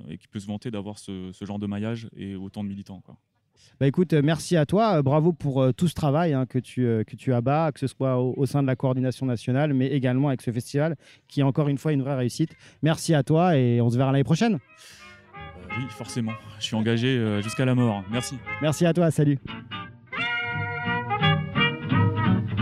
et 0.09 0.17
qui 0.17 0.29
peut 0.29 0.39
se 0.41 0.47
vanter 0.47 0.71
d'avoir 0.71 0.99
ce, 0.99 1.31
ce 1.33 1.45
genre 1.45 1.59
de 1.59 1.67
maillage 1.67 2.09
et 2.17 2.37
autant 2.37 2.63
de 2.65 2.69
militants. 2.69 3.01
Quoi. 3.01 3.19
Bah 3.81 3.87
écoute, 3.87 4.13
euh, 4.13 4.23
merci 4.23 4.57
à 4.57 4.67
toi, 4.67 4.99
euh, 4.99 5.03
bravo 5.03 5.33
pour 5.33 5.63
euh, 5.63 5.73
tout 5.73 5.89
ce 5.89 5.95
travail 5.95 6.33
hein, 6.35 6.47
que, 6.47 6.59
tu, 6.59 6.83
que 7.07 7.17
tu 7.17 7.33
abats, 7.33 7.73
que 7.73 7.81
ce 7.81 7.87
soit 7.87 8.19
au, 8.19 8.35
au 8.37 8.47
sein 8.47 8.63
de 8.63 8.67
la 8.67 8.77
coordination 8.77 9.27
nationale, 9.27 9.75
mais 9.75 9.89
également 9.89 10.29
avec 10.29 10.43
ce 10.43 10.51
festival 10.51 10.97
qui 11.29 11.41
est 11.41 11.43
encore 11.43 11.69
une 11.69 11.79
fois 11.79 11.93
une 11.93 12.03
vraie 12.03 12.15
réussite. 12.15 12.51
Merci 12.83 13.15
à 13.15 13.23
toi 13.23 13.57
et 13.57 13.81
on 13.81 13.91
se 13.91 13.97
verra 13.97 14.13
l'année 14.13 14.25
prochaine. 14.25 14.59
Oui, 15.77 15.85
forcément. 15.91 16.33
Je 16.59 16.65
suis 16.65 16.77
engagé 16.77 17.41
jusqu'à 17.43 17.65
la 17.65 17.75
mort. 17.75 18.05
Merci. 18.11 18.37
Merci 18.61 18.85
à 18.85 18.93
toi, 18.93 19.11
salut. 19.11 19.39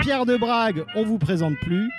Pierre 0.00 0.24
de 0.26 0.36
Brague, 0.36 0.84
on 0.94 1.04
vous 1.04 1.18
présente 1.18 1.56
plus. 1.56 1.90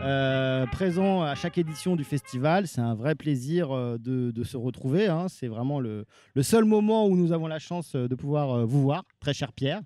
Euh, 0.00 0.64
présent 0.66 1.22
à 1.22 1.34
chaque 1.34 1.58
édition 1.58 1.96
du 1.96 2.04
festival, 2.04 2.68
c'est 2.68 2.80
un 2.80 2.94
vrai 2.94 3.16
plaisir 3.16 3.72
euh, 3.72 3.98
de, 3.98 4.44
se 4.44 4.56
retrouver. 4.56 5.08
hein. 5.08 5.26
C'est 5.28 5.48
vraiment 5.48 5.80
le, 5.80 6.06
seul 6.42 6.64
moment 6.64 7.06
où 7.06 7.16
nous 7.16 7.32
avons 7.32 7.48
la 7.48 7.58
chance 7.58 7.94
euh, 7.96 8.06
de 8.06 8.14
pouvoir 8.14 8.64
vous 8.66 8.80
voir, 8.80 9.02
très 9.20 9.34
cher 9.34 9.52
Pierre. 9.52 9.80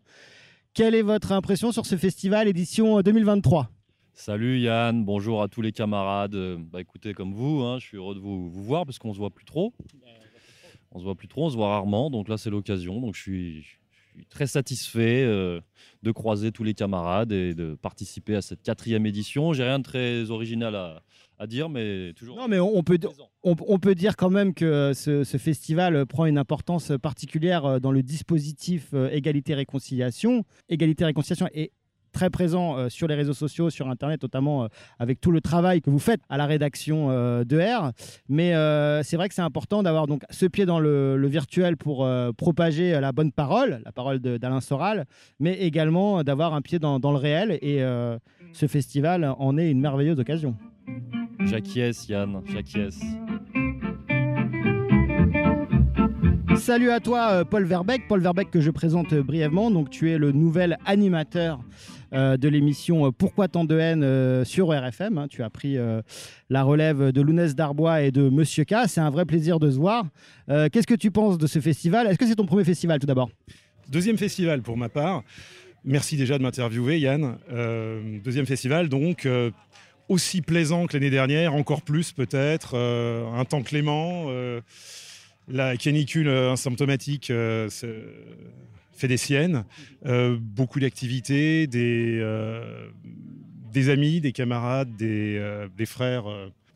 Quelle 0.75 0.95
est 0.95 1.03
votre 1.03 1.33
impression 1.33 1.73
sur 1.73 1.87
ce 1.87 1.97
festival 1.97 2.47
édition 2.47 3.01
2023 3.01 3.71
Salut 4.13 4.61
Yann, 4.61 5.05
bonjour 5.05 5.43
à 5.43 5.49
tous 5.49 5.63
les 5.63 5.73
camarades. 5.73 6.37
Bah 6.71 6.83
écoutez, 6.83 7.15
comme 7.15 7.33
vous, 7.33 7.63
hein, 7.63 7.79
je 7.79 7.87
suis 7.87 7.97
heureux 7.97 8.15
de 8.15 8.21
vous, 8.21 8.51
vous 8.51 8.63
voir 8.63 8.85
parce 8.85 8.99
qu'on 8.99 9.15
se 9.15 9.19
voit 9.19 9.31
plus 9.31 9.47
trop. 9.47 9.73
On 10.91 10.99
se 10.99 11.05
voit 11.05 11.15
plus 11.15 11.29
trop, 11.29 11.47
on 11.47 11.51
se 11.51 11.57
voit 11.57 11.69
rarement, 11.69 12.11
donc 12.11 12.29
là 12.29 12.37
c'est 12.37 12.51
l'occasion. 12.51 13.01
Donc 13.01 13.15
je 13.17 13.21
suis, 13.23 13.65
suis 14.15 14.27
très 14.27 14.47
satisfait 14.47 15.25
euh, 15.25 15.61
de 16.03 16.11
croiser 16.13 16.53
tous 16.53 16.65
les 16.65 16.75
camarades 16.75 17.33
et 17.33 17.55
de 17.55 17.75
participer 17.75 18.35
à 18.37 18.43
cette 18.43 18.63
quatrième 18.63 19.07
édition. 19.07 19.53
J'ai 19.53 19.65
rien 19.65 19.79
de 19.79 19.85
très 19.85 20.31
original 20.31 20.75
à, 20.75 21.03
à 21.39 21.47
dire, 21.47 21.69
mais 21.69 22.13
toujours. 22.15 22.37
Non, 22.37 22.49
mais 22.49 22.61
on 22.61 22.83
peut, 22.83 22.99
on, 23.43 23.57
on 23.67 23.79
peut 23.79 23.95
dire 23.95 24.17
quand 24.17 24.31
même 24.31 24.55
que 24.55 24.93
ce, 24.95 25.25
ce 25.25 25.37
festival 25.39 26.07
prend 26.07 26.27
une 26.27 26.39
importance 26.39 26.93
particulière 27.03 27.65
euh, 27.65 27.79
dans 27.81 27.93
le 27.93 28.03
dispositif 28.03 28.91
euh, 28.95 29.11
égalité-réconciliation. 29.11 30.45
Égalité-réconciliation 30.69 31.49
est 31.53 31.73
très 32.13 32.31
présent 32.31 32.77
euh, 32.77 32.89
sur 32.89 33.09
les 33.09 33.15
réseaux 33.15 33.35
sociaux, 33.35 33.71
sur 33.71 33.89
Internet, 33.89 34.23
notamment 34.23 34.65
euh, 34.65 34.69
avec 34.99 35.21
tout 35.21 35.33
le 35.33 35.41
travail 35.41 35.81
que 35.81 35.91
vous 35.91 35.99
faites 35.99 36.21
à 36.29 36.37
la 36.37 36.47
rédaction 36.47 37.09
euh, 37.11 37.45
de 37.45 37.59
R. 37.59 37.93
Mais 38.29 38.53
c'est 39.03 39.17
vrai 39.17 39.29
que 39.29 39.35
c'est 39.35 39.43
important 39.43 39.83
d'avoir 39.83 40.07
donc 40.07 40.23
ce 40.31 40.47
pied 40.47 40.67
dans 40.67 40.79
le, 40.79 41.17
le 41.17 41.29
virtuel 41.29 41.77
pour 41.77 42.07
propager 42.37 43.01
la 43.01 43.13
bonne 43.13 43.33
parole, 43.33 43.81
la 43.85 43.93
parole 43.93 44.19
d'Alain 44.19 44.61
Soral, 44.61 45.07
mais 45.41 45.55
également 45.55 46.23
d'avoir 46.23 46.55
un 46.55 46.61
pied 46.61 46.79
dans, 46.79 47.01
dans 47.01 47.13
le 47.13 47.19
réel. 47.19 47.59
Et 47.63 47.81
ce 48.53 48.67
festival 48.67 49.35
en 49.39 49.57
est 49.57 49.71
une 49.71 49.81
merveilleuse 49.81 50.19
occasion. 50.19 50.57
J'acquiesce 51.41 52.09
Yann, 52.09 52.43
j'acquiesce. 52.53 53.01
Salut 56.57 56.91
à 56.91 57.01
toi, 57.01 57.45
Paul 57.45 57.65
Verbeck. 57.65 58.07
Paul 58.09 58.21
Verbeck 58.21 58.51
que 58.51 58.61
je 58.61 58.71
présente 58.71 59.15
brièvement. 59.15 59.71
Donc, 59.71 59.91
tu 59.91 60.11
es 60.11 60.19
le 60.19 60.33
nouvel 60.33 60.79
animateur 60.85 61.61
euh, 62.13 62.37
de 62.37 62.49
l'émission 62.49 63.07
euh, 63.07 63.11
Pourquoi 63.11 63.49
tant 63.49 63.65
de 63.65 63.79
haine 63.79 64.03
euh, 64.03 64.45
sur 64.45 64.69
RFM. 64.69 65.17
hein. 65.19 65.29
Tu 65.29 65.43
as 65.43 65.51
pris 65.51 65.77
la 66.51 66.63
relève 66.63 67.13
de 67.13 67.21
Lounès 67.21 67.55
Darbois 67.55 68.03
et 68.03 68.11
de 68.11 68.29
Monsieur 68.29 68.65
K. 68.65 68.75
C'est 68.87 69.01
un 69.01 69.11
vrai 69.11 69.25
plaisir 69.25 69.59
de 69.59 69.71
se 69.71 69.77
voir. 69.77 70.05
Qu'est-ce 70.49 70.87
que 70.87 70.95
tu 70.95 71.11
penses 71.11 71.39
de 71.39 71.47
ce 71.47 71.61
festival? 71.61 72.07
Est-ce 72.07 72.19
que 72.19 72.27
c'est 72.27 72.35
ton 72.35 72.47
premier 72.47 72.65
festival 72.65 72.99
tout 72.99 73.07
d'abord? 73.07 73.31
Deuxième 73.89 74.19
festival 74.19 74.63
pour 74.63 74.77
ma 74.77 74.89
part. 74.89 75.23
Merci 75.85 76.17
déjà 76.17 76.39
de 76.39 76.43
m'interviewer, 76.43 76.99
Yann. 77.01 77.39
Deuxième 78.23 78.47
festival, 78.47 78.89
donc 78.89 79.27
aussi 80.09 80.43
plaisant 80.43 80.87
que 80.87 80.95
l'année 80.95 81.11
dernière, 81.11 81.55
encore 81.55 81.83
plus 81.83 82.13
peut-être. 82.13 82.77
un 82.77 83.45
temps 83.45 83.63
clément. 83.63 84.27
la 85.49 85.77
canicule 85.77 86.29
asymptomatique 86.29 87.33
fait 89.03 89.09
des 89.09 89.17
siennes. 89.19 89.65
Euh, 90.07 90.39
beaucoup 90.41 90.81
d'activités, 90.81 91.67
des, 91.67 92.19
euh, 92.21 92.89
des 93.73 93.91
amis, 93.91 94.21
des 94.21 94.33
camarades, 94.33 94.97
des, 94.97 95.37
euh, 95.39 95.69
des 95.77 95.87
frères 95.87 96.25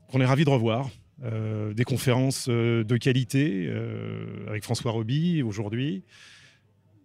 qu'on 0.09 0.21
est 0.21 0.27
ravis 0.27 0.45
de 0.45 0.51
revoir. 0.51 0.91
Euh, 1.25 1.73
des 1.73 1.85
conférences 1.85 2.47
euh, 2.51 2.85
de 2.85 2.99
qualité 2.99 3.65
euh, 3.69 4.47
avec 4.49 4.65
François 4.65 4.93
Roby 4.93 5.43
aujourd'hui. 5.43 6.03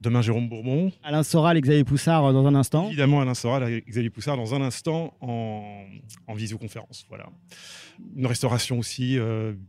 Demain, 0.02 0.22
Jérôme 0.22 0.50
Bourbon. 0.50 0.92
Alain 1.02 1.24
Soral 1.24 1.56
et 1.56 1.62
Xavier 1.62 1.86
Poussard 1.86 2.34
dans 2.34 2.46
un 2.46 2.56
instant. 2.56 2.88
Évidemment, 2.88 3.22
Alain 3.22 3.36
Soral 3.36 3.64
avec 3.64 3.88
Xavier 3.88 4.10
Poussard 4.10 4.36
dans 4.36 4.54
un 4.54 4.62
instant 4.62 5.14
en, 5.22 5.86
en 6.28 6.34
visioconférence. 6.34 7.06
Voilà. 7.08 7.30
Une 8.18 8.26
restauration 8.26 8.80
aussi 8.80 9.18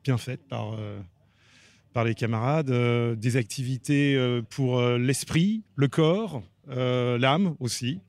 bien 0.02 0.18
faite 0.18 0.40
par, 0.48 0.74
par 1.92 2.04
les 2.04 2.14
camarades. 2.14 2.70
euh, 2.70 3.14
des 3.14 3.36
activités 3.36 4.14
euh, 4.16 4.42
pour 4.48 4.78
euh, 4.78 4.98
l'esprit, 4.98 5.62
le 5.76 5.88
corps, 5.88 6.42
euh, 6.70 7.18
l'âme 7.18 7.54
aussi. 7.60 8.00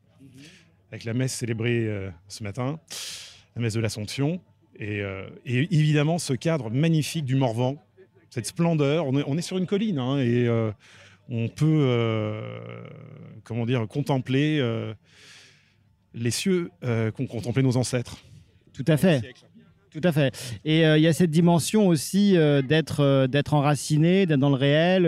Avec 0.91 1.05
la 1.05 1.13
messe 1.13 1.33
célébrée 1.33 1.87
euh, 1.87 2.09
ce 2.27 2.43
matin, 2.43 2.79
la 3.55 3.61
messe 3.61 3.73
de 3.73 3.79
l'Assomption. 3.79 4.41
Et, 4.77 5.01
euh, 5.01 5.27
et 5.45 5.61
évidemment, 5.75 6.19
ce 6.19 6.33
cadre 6.33 6.69
magnifique 6.69 7.25
du 7.25 7.35
Morvan, 7.35 7.83
cette 8.29 8.45
splendeur. 8.45 9.07
On 9.07 9.17
est, 9.19 9.23
on 9.27 9.37
est 9.37 9.41
sur 9.41 9.57
une 9.57 9.65
colline 9.65 9.97
hein, 9.99 10.19
et 10.19 10.47
euh, 10.47 10.71
on 11.29 11.47
peut, 11.47 11.65
euh, 11.65 12.59
comment 13.43 13.65
dire, 13.65 13.87
contempler 13.87 14.59
euh, 14.59 14.93
les 16.13 16.31
cieux 16.31 16.69
euh, 16.83 17.11
qu'ont 17.11 17.25
contemplé 17.27 17.63
nos 17.63 17.77
ancêtres. 17.77 18.17
Tout 18.71 18.85
à 18.87 18.97
fait. 18.97 19.33
Tout 19.93 20.01
à 20.03 20.11
fait. 20.11 20.35
Et 20.65 20.85
euh, 20.85 20.97
il 20.97 21.03
y 21.03 21.07
a 21.07 21.13
cette 21.13 21.29
dimension 21.29 21.87
aussi 21.87 22.35
euh, 22.35 22.61
d'être 22.63 23.01
euh, 23.01 23.27
d'être 23.27 23.53
enraciné, 23.53 24.25
d'être 24.25 24.39
dans 24.39 24.49
le 24.49 24.55
réel 24.55 25.05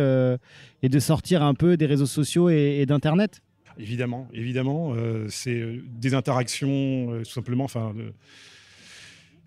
et 0.83 0.89
de 0.89 0.99
sortir 0.99 1.41
un 1.43 1.55
peu 1.55 1.75
des 1.77 1.87
réseaux 1.87 2.05
sociaux 2.05 2.49
et, 2.49 2.77
et 2.79 2.85
d'Internet. 2.85 3.41
Évidemment, 3.77 4.27
évidemment, 4.33 4.93
c'est 5.27 5.61
des 5.99 6.13
interactions, 6.13 7.19
tout 7.23 7.29
simplement, 7.29 7.65
enfin, 7.65 7.93
de- 7.93 8.13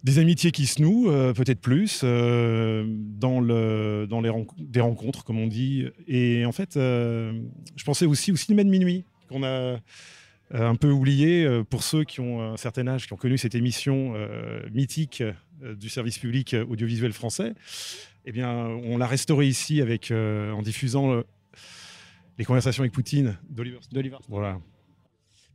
des 0.05 0.19
amitiés 0.19 0.51
qui 0.51 0.67
se 0.67 0.83
nouent, 0.83 1.11
peut-être 1.33 1.61
plus, 1.61 2.03
dans, 2.03 3.41
le, 3.41 4.07
dans 4.07 4.21
les 4.21 4.31
des 4.59 4.81
rencontres, 4.81 5.25
comme 5.25 5.39
on 5.39 5.47
dit. 5.47 5.87
Et 6.09 6.45
en 6.45 6.53
fait, 6.53 6.73
je 6.75 7.85
pensais 7.87 8.05
aussi 8.05 8.31
au 8.33 8.37
cinéma 8.37 8.65
de 8.65 8.69
minuit, 8.69 9.05
qu'on 9.31 9.43
a 9.45 9.79
un 10.51 10.77
peu 10.77 10.91
oublié 10.91 11.45
euh, 11.45 11.63
pour 11.65 11.83
ceux 11.83 12.05
qui 12.05 12.21
ont 12.21 12.53
un 12.53 12.57
certain 12.57 12.87
âge, 12.87 13.07
qui 13.07 13.13
ont 13.13 13.17
connu 13.17 13.37
cette 13.39 13.55
émission 13.55 14.15
euh, 14.15 14.63
mythique 14.73 15.23
euh, 15.63 15.75
du 15.75 15.89
service 15.89 16.19
public 16.19 16.55
euh, 16.55 16.65
audiovisuel 16.67 17.13
français. 17.13 17.55
Eh 18.25 18.33
bien, 18.33 18.51
on 18.51 18.99
l'a 18.99 19.07
restauré 19.07 19.47
ici 19.47 19.81
avec, 19.81 20.11
euh, 20.11 20.53
en 20.53 20.63
diffusant 20.63 21.13
euh, 21.13 21.23
les 22.39 22.45
conversations 22.45 22.83
avec 22.83 22.93
Poutine 22.93 23.37
d'Oliver 23.51 23.79
Stone. 23.81 24.11
Voilà. 24.29 24.61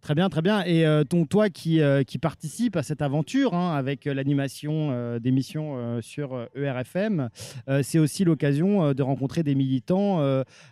Très 0.03 0.15
bien, 0.15 0.27
très 0.27 0.41
bien. 0.41 0.65
Et 0.65 0.85
euh, 0.85 1.05
ton, 1.05 1.25
toi 1.25 1.49
qui, 1.49 1.79
euh, 1.79 2.03
qui 2.03 2.17
participe 2.17 2.75
à 2.75 2.83
cette 2.83 3.01
aventure 3.01 3.53
hein, 3.53 3.73
avec 3.73 4.05
euh, 4.05 4.13
l'animation 4.13 4.89
euh, 4.91 5.17
d'émissions 5.17 5.75
euh, 5.77 6.01
sur 6.01 6.45
ERFM, 6.55 7.29
euh, 7.69 7.81
c'est 7.83 7.99
aussi 7.99 8.25
l'occasion 8.25 8.93
de 8.93 9.01
rencontrer 9.01 9.43
des 9.43 9.55
militants 9.55 10.19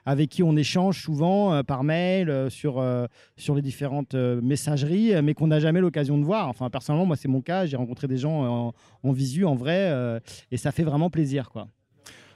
avec 0.05 0.29
qui 0.29 0.43
on 0.43 0.57
échange 0.57 1.01
souvent 1.01 1.63
par 1.63 1.85
mail, 1.85 2.47
sur, 2.49 2.83
sur 3.37 3.55
les 3.55 3.61
différentes 3.61 4.15
messageries, 4.15 5.13
mais 5.21 5.33
qu'on 5.33 5.47
n'a 5.47 5.59
jamais 5.59 5.79
l'occasion 5.79 6.17
de 6.17 6.25
voir. 6.25 6.49
Enfin, 6.49 6.69
personnellement, 6.69 7.05
moi, 7.05 7.15
c'est 7.15 7.29
mon 7.29 7.41
cas. 7.41 7.65
J'ai 7.65 7.77
rencontré 7.77 8.07
des 8.07 8.17
gens 8.17 8.43
en, 8.67 8.73
en 9.03 9.11
visu, 9.11 9.45
en 9.45 9.55
vrai, 9.55 10.19
et 10.51 10.57
ça 10.57 10.71
fait 10.71 10.83
vraiment 10.83 11.09
plaisir. 11.09 11.49
quoi. 11.49 11.67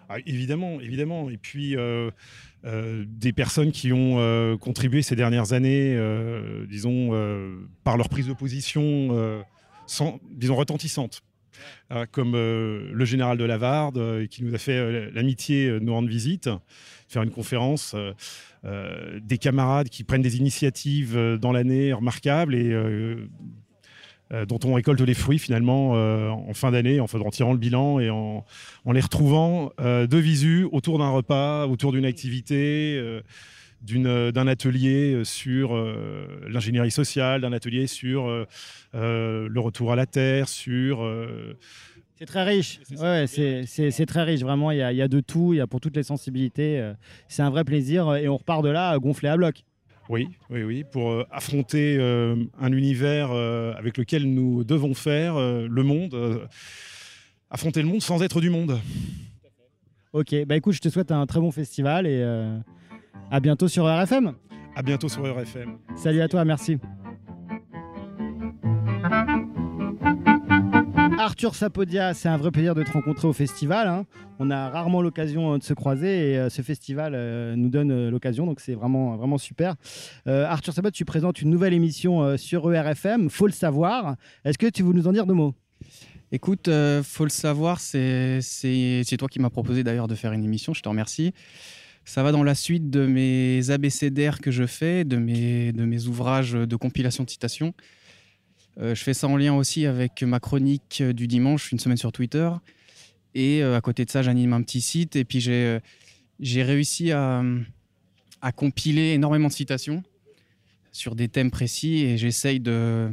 Ah, 0.10 0.18
évidemment, 0.26 0.80
évidemment. 0.80 1.30
Et 1.30 1.38
puis, 1.38 1.76
euh, 1.76 2.12
euh, 2.66 3.06
des 3.08 3.34
personnes 3.34 3.72
qui 3.72 3.92
ont 3.92 4.20
euh, 4.20 4.58
contribué 4.58 5.02
ces 5.02 5.16
dernières 5.16 5.54
années, 5.54 5.98
disons, 6.68 7.12
par 7.84 7.98
leur 7.98 8.10
prise 8.10 8.28
de 8.28 8.34
position, 8.34 9.44
sans, 9.88 10.20
disons, 10.32 10.56
retentissante. 10.56 11.22
Ah, 11.90 12.06
comme 12.06 12.34
le 12.34 13.06
général 13.06 13.38
de 13.38 13.46
Lavarde, 13.46 14.28
qui 14.28 14.44
nous 14.44 14.54
a 14.54 14.58
fait 14.58 15.12
l'amitié 15.12 15.70
de 15.70 15.80
nous 15.80 15.94
rendre 15.94 16.10
visite, 16.10 16.50
faire 17.08 17.24
une 17.24 17.32
conférence, 17.32 17.96
des 18.64 19.38
camarades 19.38 19.90
qui 19.90 20.04
prennent 20.04 20.22
des 20.22 20.38
initiatives 20.38 21.18
dans 21.40 21.52
l'année 21.52 21.94
remarquables 21.94 22.56
et 22.56 22.74
dont 24.44 24.60
on 24.66 24.74
récolte 24.74 25.00
les 25.00 25.14
fruits 25.14 25.40
finalement 25.40 25.94
euh, 25.96 26.28
en 26.30 26.54
fin 26.54 26.72
d'année, 26.72 27.00
en, 27.00 27.06
en 27.06 27.30
tirant 27.30 27.54
le 27.54 27.58
bilan 27.60 28.00
et 28.02 28.10
en, 28.10 28.44
en 28.84 28.92
les 28.92 29.00
retrouvant 29.00 29.72
euh, 29.80 30.08
de 30.08 30.18
visu 30.18 30.68
autour 30.74 30.98
d'un 31.00 31.12
repas, 31.12 31.68
autour 31.68 31.94
d'une 31.94 32.04
activité, 32.06 32.98
euh, 33.00 33.22
euh, 33.94 34.32
d'un 34.32 34.48
atelier 34.48 35.14
euh, 35.14 35.24
sur 35.24 35.76
euh, 35.76 36.26
l'ingénierie 36.50 36.92
sociale, 36.92 37.42
d'un 37.42 37.54
atelier 37.54 37.88
sur 37.88 38.28
euh, 38.28 38.46
euh, 38.96 39.48
le 39.48 39.60
retour 39.60 39.92
à 39.92 39.96
la 39.96 40.08
terre, 40.08 40.48
sur 40.50 41.04
euh, 41.04 41.56
C'est 42.18 42.26
très 42.26 42.44
riche. 42.44 42.80
Ouais, 43.00 43.26
c'est 43.28 44.06
très 44.08 44.24
riche. 44.24 44.42
Vraiment, 44.42 44.72
il 44.72 44.80
y, 44.80 44.82
a- 44.82 44.92
il 44.92 44.98
y 44.98 45.02
a 45.04 45.08
de 45.08 45.20
tout. 45.20 45.54
Il 45.54 45.58
y 45.58 45.62
a 45.62 45.68
pour 45.68 45.82
toutes 45.82 45.96
les 45.98 46.04
sensibilités. 46.04 46.80
euh, 46.80 46.94
C'est 47.28 47.44
un 47.44 47.50
vrai 47.52 47.64
plaisir. 47.64 48.08
euh, 48.08 48.16
Et 48.18 48.28
on 48.28 48.38
repart 48.38 48.64
de 48.64 48.70
là 48.70 48.96
euh, 48.96 49.00
gonflé 49.00 49.30
à 49.30 49.38
bloc. 49.38 49.64
Oui, 50.08 50.30
oui, 50.52 50.64
oui, 50.64 50.84
pour 50.84 51.12
euh, 51.12 51.26
affronter 51.32 51.98
euh, 52.00 52.36
un 52.60 52.72
univers 52.72 53.30
euh, 53.32 53.74
avec 53.74 53.98
lequel 53.98 54.32
nous 54.32 54.64
devons 54.64 54.94
faire 54.94 55.40
le 55.40 55.84
monde, 55.84 56.48
affronter 57.50 57.82
le 57.82 57.88
monde 57.88 58.02
sans 58.02 58.22
être 58.22 58.40
du 58.40 58.50
monde. 58.50 58.80
Ok, 60.14 60.34
bah 60.46 60.56
écoute, 60.56 60.74
je 60.74 60.82
te 60.82 60.90
souhaite 60.90 61.12
un 61.12 61.26
très 61.26 61.40
bon 61.40 61.52
festival 61.52 62.08
et 62.08 62.24
à 63.32 63.40
bientôt 63.40 63.68
sur 63.68 63.86
RFM. 63.86 64.34
À 64.76 64.82
bientôt 64.82 65.10
sur 65.10 65.24
RFM. 65.24 65.78
Salut 65.96 66.22
à 66.22 66.28
toi, 66.28 66.46
merci. 66.46 66.78
Arthur 71.26 71.56
Sapodia, 71.56 72.14
c'est 72.14 72.30
un 72.30 72.38
vrai 72.38 72.52
plaisir 72.52 72.76
de 72.76 72.84
te 72.84 72.92
rencontrer 72.92 73.28
au 73.28 73.34
festival. 73.34 73.88
hein. 73.88 74.06
On 74.38 74.52
a 74.52 74.70
rarement 74.70 75.02
l'occasion 75.02 75.56
euh, 75.56 75.58
de 75.58 75.64
se 75.64 75.74
croiser 75.74 76.34
et 76.34 76.38
euh, 76.38 76.50
ce 76.52 76.62
festival 76.62 77.14
euh, 77.16 77.56
nous 77.56 77.70
donne 77.70 78.10
l'occasion, 78.10 78.46
donc 78.46 78.60
c'est 78.60 78.76
vraiment, 78.76 79.18
vraiment 79.18 79.40
super. 79.40 79.74
Arthur 80.28 80.72
Sapodia, 80.72 80.92
tu 80.92 81.04
présentes 81.04 81.42
une 81.42 81.50
nouvelle 81.50 81.74
émission 81.74 82.38
sur 82.38 82.72
ERFM, 82.72 83.32
Faut 83.32 83.48
le 83.48 83.54
savoir. 83.54 84.18
Est-ce 84.44 84.60
que 84.60 84.68
tu 84.68 84.84
veux 84.84 84.94
nous 84.94 85.08
en 85.08 85.14
dire 85.14 85.26
deux 85.26 85.34
mots? 85.34 85.56
Écoute, 86.32 86.70
faut 87.02 87.24
le 87.24 87.32
savoir, 87.32 87.80
c'est 87.80 88.40
toi 89.18 89.28
qui 89.28 89.40
m'as 89.40 89.50
proposé 89.50 89.84
d'ailleurs 89.84 90.08
de 90.08 90.14
faire 90.14 90.32
une 90.32 90.44
émission, 90.44 90.76
je 90.76 90.82
te 90.84 90.90
remercie. 90.90 91.34
ça 92.04 92.22
va 92.22 92.32
dans 92.32 92.44
la 92.44 92.54
suite 92.54 92.92
de 92.92 93.08
mes 93.08 93.72
abécédaires 93.72 94.42
que 94.42 94.52
je 94.52 94.68
fais, 94.68 95.04
de 95.06 95.18
mes, 95.18 95.72
de 95.72 95.86
mes 95.86 96.06
ouvrages 96.06 96.52
de 96.52 96.76
compilation 96.76 97.24
de 97.24 97.32
citations. 97.32 97.74
Euh, 98.80 98.94
je 98.94 99.04
fais 99.04 99.14
ça 99.14 99.28
en 99.28 99.38
lien 99.38 99.54
aussi 99.54 99.86
avec 99.86 100.24
ma 100.24 100.40
chronique 100.40 101.02
du 101.02 101.28
dimanche, 101.28 101.72
une 101.72 101.80
semaine 101.80 101.98
sur 101.98 102.12
Twitter. 102.12 102.50
Et 103.34 103.64
euh, 103.64 103.76
à 103.76 103.82
côté 103.82 104.06
de 104.06 104.10
ça, 104.10 104.22
j'anime 104.22 104.54
un 104.54 104.62
petit 104.62 104.82
site. 104.82 105.16
Et 105.16 105.26
puis 105.26 105.40
j'ai 105.40 105.80
euh, 105.80 106.64
réussi 106.64 107.12
à, 107.12 107.44
compiler 108.56 109.14
énormément 109.14 109.48
de 109.48 109.54
citations 109.54 110.04
sur 110.92 111.16
des 111.16 111.28
thèmes 111.28 111.52
précis. 111.52 112.04
Et 112.04 112.18
j'essaye 112.18 112.60
de, 112.60 113.10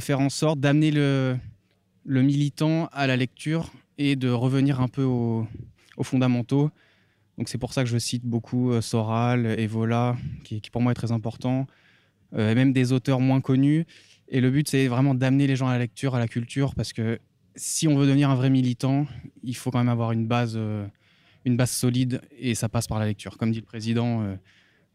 faire 0.00 0.20
en 0.20 0.30
sorte 0.30 0.60
d'amener 0.60 0.90
le, 0.90 1.38
militant 2.06 2.88
à 2.92 3.06
la 3.06 3.16
lecture 3.16 3.70
et 3.98 4.16
de 4.16 4.30
revenir 4.30 4.80
un 4.80 4.88
peu 4.88 5.02
aux, 5.02 5.46
aux 5.96 6.04
fondamentaux. 6.04 6.70
Donc 7.38 7.48
c'est 7.48 7.58
pour 7.58 7.72
ça 7.72 7.84
que 7.84 7.88
je 7.88 7.98
cite 7.98 8.24
beaucoup 8.24 8.72
euh, 8.72 8.80
Soral, 8.80 9.46
Evola, 9.46 10.16
qui, 10.42 10.60
pour 10.72 10.82
moi 10.82 10.90
est 10.90 10.96
très 10.96 11.12
important, 11.12 11.68
euh, 12.34 12.50
et 12.50 12.54
même 12.56 12.72
des 12.72 12.92
auteurs 12.92 13.20
moins 13.20 13.40
connus. 13.40 13.86
Et 14.30 14.40
le 14.40 14.50
but, 14.50 14.68
c'est 14.68 14.88
vraiment 14.88 15.14
d'amener 15.14 15.46
les 15.46 15.56
gens 15.56 15.68
à 15.68 15.72
la 15.72 15.78
lecture, 15.78 16.14
à 16.14 16.18
la 16.18 16.28
culture, 16.28 16.74
parce 16.74 16.92
que 16.92 17.18
si 17.56 17.88
on 17.88 17.96
veut 17.96 18.06
devenir 18.06 18.30
un 18.30 18.34
vrai 18.34 18.50
militant, 18.50 19.06
il 19.42 19.56
faut 19.56 19.70
quand 19.70 19.78
même 19.78 19.88
avoir 19.88 20.12
une 20.12 20.26
base, 20.26 20.54
euh, 20.56 20.86
une 21.44 21.56
base 21.56 21.70
solide, 21.70 22.20
et 22.38 22.54
ça 22.54 22.68
passe 22.68 22.86
par 22.86 22.98
la 22.98 23.06
lecture. 23.06 23.38
Comme 23.38 23.50
dit 23.52 23.60
le 23.60 23.66
président, 23.66 24.36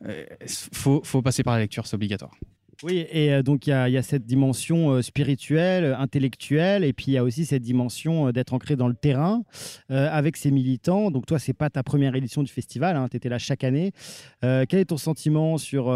il 0.05 0.25
faut, 0.73 1.01
faut 1.03 1.21
passer 1.21 1.43
par 1.43 1.55
la 1.55 1.61
lecture, 1.61 1.87
c'est 1.87 1.95
obligatoire. 1.95 2.35
Oui, 2.81 3.05
et 3.11 3.31
euh, 3.33 3.43
donc 3.43 3.67
il 3.67 3.69
y, 3.69 3.73
a- 3.73 4.01
cette 4.01 4.25
dimension 4.25 4.91
euh, 4.91 5.01
spirituelle, 5.01 5.83
euh, 5.83 5.97
intellectuelle, 5.97 6.83
et 6.83 6.91
puis 6.91 7.05
il 7.09 7.13
y 7.13 7.17
a 7.17 7.23
aussi 7.23 7.45
cette 7.45 7.61
dimension 7.61 8.31
d'être 8.31 8.53
ancré 8.53 8.75
dans 8.75 8.87
le 8.87 8.95
terrain 8.95 9.43
avec 9.89 10.37
ses 10.37 10.49
militants. 10.51 11.11
Donc 11.11 11.25
toi, 11.25 11.39
c'est 11.39 11.53
pas 11.53 11.69
ta 11.69 11.83
première 11.83 12.15
édition 12.15 12.41
du 12.43 12.51
festival, 12.51 13.07
tu 13.11 13.17
étais 13.17 13.29
là 13.29 13.37
chaque 13.37 13.63
année. 13.63 13.91
Quel 14.41 14.67
est 14.79 14.85
ton 14.85 14.97
sentiment 14.97 15.57
sur 15.57 15.93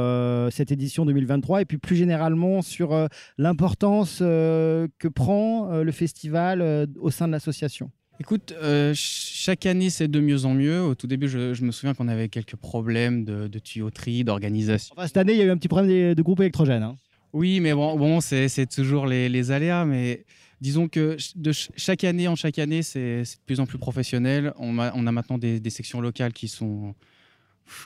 cette 0.52 0.72
édition 0.72 1.06
2023 1.06 1.62
et 1.62 1.66
puis 1.66 1.78
plus 1.78 1.96
généralement 1.96 2.62
sur 2.62 3.08
l'importance 3.38 4.20
que 4.20 5.08
prend 5.14 5.82
le 5.82 5.92
festival 5.92 6.88
au 7.00 7.10
sein 7.12 7.28
de 7.28 7.32
l'association? 7.34 7.92
Écoute, 8.20 8.54
euh, 8.62 8.94
ch- 8.96 9.32
chaque 9.36 9.66
année, 9.66 9.90
c'est 9.90 10.08
de 10.08 10.20
mieux 10.20 10.46
en 10.46 10.54
mieux. 10.54 10.82
Au 10.82 10.96
tout 10.96 11.08
début, 11.08 11.28
je, 11.30 11.54
je 11.54 11.64
me 11.64 11.72
souviens 11.72 11.94
qu'on 11.94 12.08
avait 12.08 12.30
quelques 12.30 12.56
problèmes 12.56 13.24
de, 13.26 13.48
de 13.48 13.60
tuyauterie, 13.60 14.24
d'organisation. 14.24 14.96
Enfin, 14.98 15.08
Cette 15.08 15.18
année, 15.18 15.34
il 15.34 15.40
y 15.40 15.42
a 15.42 15.46
eu 15.46 15.52
un 15.52 15.58
petit 15.58 15.68
problème 15.68 15.90
de, 16.10 16.14
de 16.16 16.22
groupe 16.24 16.40
électrogène. 16.40 16.84
hein. 16.84 16.96
Oui, 17.34 17.60
mais 17.60 17.74
bon, 17.74 17.96
bon 17.98 18.20
c'est 18.22 18.66
toujours 18.68 19.06
les, 19.06 19.30
les 19.30 19.52
aléas. 19.52 19.86
Mais 19.86 20.26
disons 20.62 20.88
que 20.88 21.18
de 21.36 21.52
ch- 21.52 21.70
chaque 21.76 22.04
année 22.04 22.28
en 22.28 22.36
chaque 22.36 22.58
année, 22.58 22.82
c'est 22.82 23.22
de 23.22 23.28
plus 23.46 23.60
en 23.60 23.66
plus 23.68 23.78
professionnel. 23.78 24.54
On 24.58 24.80
a, 24.80 24.92
on 24.96 25.06
a 25.06 25.12
maintenant 25.12 25.38
des, 25.38 25.60
des 25.60 25.70
sections 25.70 26.02
locales 26.02 26.34
qui 26.34 26.48
sont, 26.48 26.96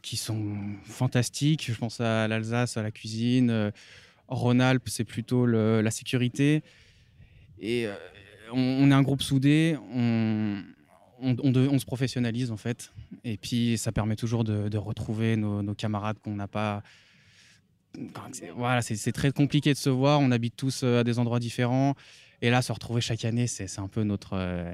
qui 0.02 0.16
sont 0.16 0.56
fantastiques. 0.86 1.66
Je 1.70 1.78
pense 1.78 2.00
à 2.00 2.28
l'Alsace, 2.30 2.78
à 2.78 2.84
la 2.84 2.92
cuisine. 2.92 3.50
Euh, 3.50 3.72
Rhône-Alpes, 4.30 4.88
c'est 4.88 5.04
plutôt 5.04 5.46
le- 5.46 5.82
la 5.82 5.92
sécurité. 5.92 6.62
Et 7.60 7.86
euh, 7.88 7.94
on, 8.52 8.92
est 8.92 8.94
un 8.94 9.02
groupe 9.02 9.22
soudé. 9.22 9.78
On, 9.94 10.64
se 11.24 11.86
professionnalise 11.86 12.52
en 12.52 12.58
fait. 12.58 12.92
Et 13.24 13.38
puis 13.38 13.78
ça 13.78 13.92
permet 13.92 14.16
toujours 14.16 14.44
de, 14.44 14.78
retrouver 14.78 15.36
nos, 15.36 15.76
camarades 15.76 16.18
qu'on 16.20 16.36
n'a 16.36 16.48
pas. 16.48 16.84
Voilà, 18.56 18.82
c'est 18.82 19.12
très 19.12 19.32
compliqué 19.32 19.74
de 19.74 19.78
se 19.78 19.90
voir. 19.90 20.20
On 20.22 20.32
habite 20.32 20.56
tous 20.56 20.82
euh, 20.84 21.02
à 21.02 21.04
des 21.04 21.20
endroits 21.20 21.40
différents. 21.40 21.96
Et 22.42 22.50
là, 22.50 22.62
se 22.62 22.72
retrouver 22.72 23.02
chaque 23.02 23.26
année, 23.26 23.48
c'est 23.48 23.80
un 23.80 23.90
peu 23.90 24.04
notre. 24.04 24.32
euh, 24.34 24.74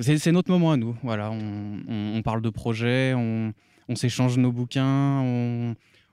C'est 0.00 0.32
notre 0.32 0.50
moment 0.50 0.72
à 0.72 0.76
nous. 0.76 0.96
Voilà, 1.04 1.30
on, 1.30 2.20
parle 2.22 2.42
de 2.42 2.50
projets, 2.50 3.14
on, 3.14 3.54
s'échange 3.94 4.36
nos 4.38 4.50
bouquins, 4.50 5.20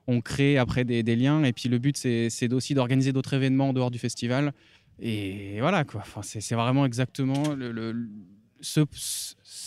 on, 0.08 0.22
crée 0.22 0.58
après 0.58 0.86
des, 0.86 1.02
des 1.02 1.16
liens. 1.16 1.44
Et 1.44 1.52
puis 1.52 1.68
le 1.68 1.80
but, 1.80 1.98
c'est 1.98 2.54
aussi 2.54 2.76
d'organiser 2.76 3.12
d'autres 3.12 3.34
événements 3.34 3.70
en 3.70 3.74
dehors 3.74 3.92
du 3.92 4.00
festival. 4.00 4.54
Et 5.02 5.60
voilà, 5.60 5.84
quoi. 5.84 6.02
Enfin, 6.02 6.22
c'est 6.22 6.56
vraiment 6.56 6.86
exactement 6.86 7.56
le, 7.56 7.72
le, 7.72 8.08
ce- 8.62 8.86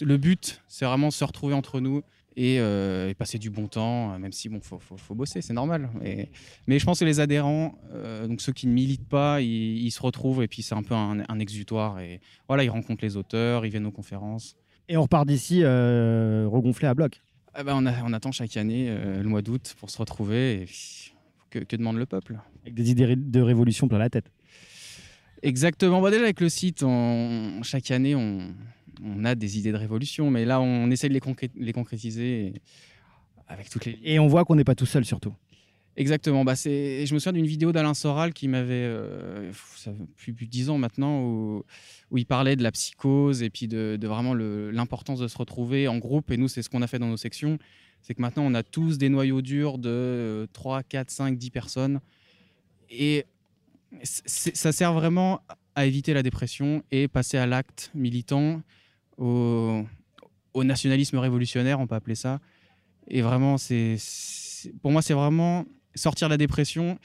le 0.05 0.17
but, 0.17 0.63
c'est 0.69 0.85
vraiment 0.85 1.11
se 1.11 1.25
retrouver 1.25 1.55
entre 1.55 1.81
nous 1.81 2.03
et, 2.37 2.59
euh, 2.61 3.09
et 3.09 3.15
passer 3.15 3.39
du 3.39 3.51
bon 3.51 3.67
temps, 3.69 4.13
euh, 4.13 4.19
même 4.19 4.33
si 4.33 4.49
bon, 4.49 4.61
faut, 4.61 4.79
faut, 4.79 4.97
faut 4.97 5.15
bosser, 5.15 5.41
c'est 5.43 5.53
normal. 5.53 5.91
Et- 6.05 6.31
mais 6.67 6.79
je 6.79 6.85
pense 6.85 7.01
que 7.01 7.05
les 7.05 7.19
adhérents, 7.21 7.77
euh, 7.93 8.27
donc 8.29 8.41
ceux 8.41 8.53
qui 8.53 8.67
ne 8.69 8.73
militent 8.73 9.09
pas, 9.09 9.41
ils, 9.41 9.85
ils 9.85 9.91
se 9.91 10.01
retrouvent 10.01 10.43
et 10.43 10.49
puis 10.49 10.63
c'est 10.63 10.75
un 10.75 10.83
peu 10.83 10.95
un, 10.95 11.25
un 11.29 11.39
exutoire. 11.41 11.99
Et 12.01 12.21
voilà, 12.49 12.63
ils 12.65 12.71
rencontrent 12.71 13.05
les 13.05 13.17
auteurs, 13.17 13.67
ils 13.67 13.71
viennent 13.71 13.87
aux 13.87 13.93
conférences. 13.93 14.55
Et 14.89 14.97
on 14.97 15.03
repart 15.03 15.27
d'ici 15.27 15.61
euh, 15.63 16.47
regonflé 16.49 16.87
à 16.89 16.95
bloc. 16.95 17.21
Ah 17.55 17.63
ben, 17.65 17.75
on, 17.77 17.87
a- 17.87 18.03
on 18.05 18.13
attend 18.13 18.33
chaque 18.33 18.57
année 18.57 18.89
le 18.93 19.29
mois 19.29 19.43
d'août 19.43 19.75
pour 19.79 19.91
se 19.91 19.99
retrouver. 19.99 20.63
Et 20.63 20.65
puis, 20.67 21.15
que, 21.51 21.61
que 21.61 21.77
demande 21.77 21.97
le 21.97 22.07
peuple? 22.07 22.37
Avec 22.63 22.75
des 22.75 22.91
idées 22.91 23.15
de 23.17 23.41
révolution 23.41 23.87
plein 23.87 23.99
la 23.99 24.11
tête. 24.11 24.31
Exactement. 25.45 26.01
Bah, 26.01 26.11
déjà, 26.11 26.23
avec 26.25 26.41
le 26.41 26.49
site, 26.49 26.83
on- 26.83 27.63
chaque 27.63 27.91
année, 27.91 28.15
on, 28.15 28.55
on 29.05 29.25
a 29.25 29.35
des 29.35 29.59
idées 29.59 29.73
de 29.73 29.77
révolution, 29.77 30.31
mais 30.31 30.45
là, 30.47 30.61
on 30.61 30.91
essaie 30.91 31.09
de 31.09 31.13
les, 31.15 31.21
concré- 31.21 31.51
les 31.55 31.73
concrétiser 31.75 32.47
et- 32.47 32.53
avec 33.47 33.69
toutes 33.69 33.85
les. 33.85 33.99
Et 34.03 34.19
on 34.19 34.27
voit 34.27 34.45
qu'on 34.47 34.55
n'est 34.57 34.65
pas 34.65 34.75
tout 34.75 34.87
seul 34.87 35.05
surtout. 35.05 35.35
Exactement. 35.97 36.45
Bah, 36.45 36.57
c'est... 36.57 37.05
Je 37.07 37.13
me 37.15 37.19
souviens 37.19 37.35
d'une 37.35 37.47
vidéo 37.47 37.71
d'Alain 37.73 37.93
Soral 37.95 38.33
qui 38.33 38.49
m'avait. 38.49 38.73
euh, 38.73 39.53
ça 39.77 39.93
fait 40.17 40.33
plus, 40.33 40.47
de 40.47 40.51
10 40.51 40.71
ans 40.71 40.79
maintenant, 40.79 41.21
où, 41.23 41.63
où 42.11 42.19
il 42.19 42.25
parlait 42.27 42.57
de 42.57 42.63
la 42.63 42.73
psychose 42.73 43.43
et 43.43 43.51
puis 43.51 43.69
de, 43.69 43.97
de 44.01 44.09
vraiment 44.09 44.33
le- 44.35 44.71
l'importance 44.71 45.21
de 45.21 45.29
se 45.29 45.37
retrouver 45.37 45.87
en 45.89 45.99
groupe. 45.99 46.31
Et 46.31 46.39
nous, 46.39 46.49
c'est 46.49 46.63
ce 46.63 46.71
qu'on 46.71 46.83
a 46.83 46.87
fait 46.87 46.99
dans 46.99 47.07
nos 47.09 47.19
sections. 47.19 47.59
C'est 48.01 48.15
que 48.15 48.23
maintenant, 48.23 48.45
on 48.47 48.55
a 48.55 48.63
tous 48.63 48.97
des 48.99 49.09
noyaux 49.11 49.43
durs 49.43 49.77
de 49.79 49.91
euh, 49.91 50.47
3, 50.55 50.83
4, 50.83 51.11
5, 51.11 51.37
10 51.39 51.51
personnes. 51.51 52.01
Et 52.91 53.25
ça 54.03 54.73
sert 54.73 54.93
vraiment 54.93 55.41
à 55.75 55.87
éviter 55.87 56.15
la 56.15 56.23
dépression 56.23 56.83
et 56.91 57.09
passer 57.09 57.37
à 57.39 57.47
l'acte 57.47 57.91
militant, 57.95 58.63
au, 59.19 59.83
au 60.53 60.65
nationalisme 60.65 61.19
révolutionnaire, 61.19 61.81
on 61.81 61.87
peut 61.87 61.95
appeler 61.95 62.15
ça. 62.15 62.41
Et 63.09 63.23
vraiment, 63.23 63.59
c'est, 63.59 63.97
pour 64.83 64.91
moi, 64.93 65.03
c'est 65.03 65.15
vraiment 65.15 65.65
sortir 65.95 66.29
de 66.29 66.33
la 66.33 66.37
dépression 66.39 66.99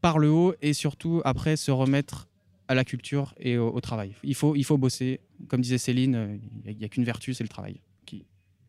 par 0.00 0.18
le 0.18 0.30
haut 0.30 0.54
et 0.62 0.72
surtout 0.72 1.20
après 1.24 1.56
se 1.56 1.70
remettre 1.70 2.28
à 2.68 2.74
la 2.74 2.84
culture 2.84 3.34
et 3.38 3.58
au, 3.58 3.68
au 3.72 3.80
travail. 3.80 4.14
Il 4.24 4.34
faut, 4.34 4.56
il 4.56 4.64
faut 4.64 4.78
bosser. 4.78 5.20
Comme 5.48 5.60
disait 5.60 5.78
Céline, 5.78 6.40
il 6.64 6.76
n'y 6.76 6.84
a, 6.84 6.88
qu'une 6.88 7.04
vertu, 7.04 7.34
c'est 7.34 7.44
le 7.44 7.48
travail. 7.48 7.80
Qui- 8.06 8.24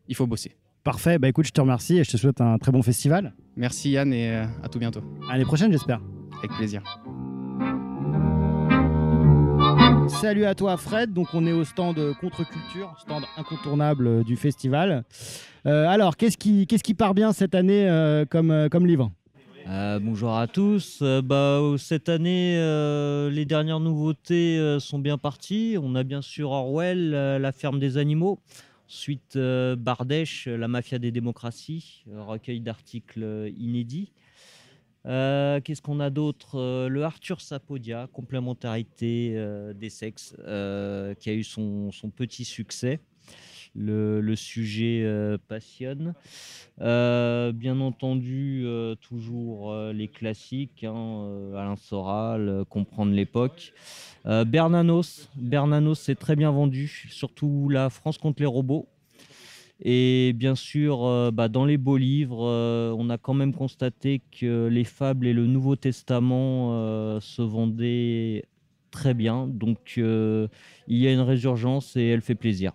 Il 0.08 0.16
faut 0.16 0.28
bosser. 0.28 0.56
Parfait, 0.84 1.18
bah 1.20 1.28
écoute, 1.28 1.46
je 1.48 1.52
te 1.52 1.60
remercie 1.62 1.98
et 1.98 2.04
je 2.04 2.12
te 2.12 2.18
souhaite 2.18 2.40
un 2.42 2.58
très 2.58 2.72
bon 2.72 2.82
festival. 2.82 3.36
Merci 3.56 3.92
Yann 3.92 4.14
et 4.14 4.30
euh, 4.30 4.46
à 4.64 4.70
tout 4.70 4.80
bientôt. 4.80 5.02
À 5.30 5.34
l'année 5.34 5.46
prochaine, 5.46 5.72
j'espère. 5.72 6.02
Avec 6.40 6.52
plaisir. 6.58 6.82
Salut 10.10 10.46
à 10.46 10.56
toi 10.56 10.78
Fred, 10.78 11.14
donc 11.14 11.28
on 11.34 11.46
est 11.46 11.52
au 11.52 11.64
stand 11.64 11.96
Contre-Culture, 12.20 12.96
stand 13.00 13.24
incontournable 13.38 14.08
euh, 14.08 14.24
du 14.24 14.36
festival. 14.36 15.04
Euh, 15.66 15.88
alors, 15.88 16.18
qu'est-ce 16.18 16.38
qui, 16.38 16.66
qu'est-ce 16.66 16.84
qui 16.84 16.94
part 16.94 17.14
bien 17.14 17.34
cette 17.34 17.54
année 17.56 17.88
euh, 17.90 18.26
comme, 18.26 18.52
euh, 18.52 18.70
comme 18.70 18.88
livre? 18.88 19.12
Euh, 19.68 20.00
bonjour 20.00 20.36
à 20.36 20.48
tous. 20.48 21.00
Euh, 21.02 21.22
bah, 21.22 21.60
euh, 21.60 21.78
cette 21.78 22.10
année, 22.10 22.56
euh, 22.58 23.30
les 23.30 23.46
dernières 23.46 23.80
nouveautés 23.80 24.58
euh, 24.58 24.80
sont 24.80 25.00
bien 25.00 25.18
parties. 25.18 25.78
On 25.82 25.94
a 25.96 26.04
bien 26.04 26.22
sûr 26.22 26.52
Orwell, 26.52 27.14
euh, 27.14 27.38
La 27.38 27.52
ferme 27.52 27.80
des 27.80 27.98
animaux. 27.98 28.40
Ensuite, 28.88 29.36
euh, 29.36 29.76
Bardèche, 29.76 30.48
La 30.48 30.68
mafia 30.68 31.00
des 31.00 31.12
démocraties, 31.12 32.04
euh, 32.12 32.24
recueil 32.24 32.62
d'articles 32.62 33.24
euh, 33.24 33.50
inédits. 33.58 34.12
Euh, 35.08 35.62
Qu'est-ce 35.62 35.82
qu'on 35.82 36.00
a 36.00 36.10
d'autre 36.10 36.60
Euh, 36.60 36.90
Le 36.90 37.04
Arthur 37.04 37.42
Sapodia, 37.42 38.08
complémentarité 38.12 39.34
euh, 39.36 39.74
des 39.74 39.90
sexes, 39.90 40.36
qui 40.36 41.30
a 41.30 41.34
eu 41.34 41.44
son, 41.44 41.92
son 41.92 42.10
petit 42.10 42.46
succès. 42.46 43.00
Le, 43.76 44.36
sujet 44.36 45.06
passionne. 45.48 46.16
Bien 46.80 47.80
entendu, 47.80 48.66
toujours 49.02 49.76
les 49.94 50.08
classiques, 50.08 50.84
hein, 50.84 51.52
Alain 51.56 51.76
Soral, 51.76 52.66
Comprendre 52.70 53.14
l'époque. 53.14 53.74
Bernanos, 54.26 55.30
Bernanos 55.36 56.00
c'est 56.00 56.16
très 56.16 56.36
bien 56.36 56.50
vendu, 56.50 56.88
surtout 57.12 57.70
la 57.70 57.92
France 57.92 58.18
contre 58.18 58.42
les 58.42 58.48
robots. 58.48 58.88
Et 59.82 60.34
bien 60.36 60.56
sûr, 60.56 61.06
euh, 61.06 61.32
bah, 61.32 61.50
dans 61.50 61.66
les 61.66 61.78
beaux 61.78 61.98
livres, 61.98 62.46
euh, 62.48 62.94
on 62.98 63.10
a 63.10 63.18
quand 63.18 63.34
même 63.36 63.54
constaté 63.54 64.22
que 64.40 64.68
les 64.68 64.84
fables 64.84 65.28
et 65.28 65.34
le 65.34 65.46
Nouveau 65.46 65.76
Testament 65.76 66.70
euh, 66.74 67.20
se 67.20 67.42
vendaient 67.44 68.46
très 68.92 69.14
bien. 69.14 69.48
Donc 69.48 69.94
il 69.98 70.98
y 70.98 71.08
a 71.08 71.14
une 71.14 71.20
résurgence 71.22 71.96
et 71.96 72.06
elle 72.08 72.22
fait 72.22 72.36
plaisir. 72.36 72.74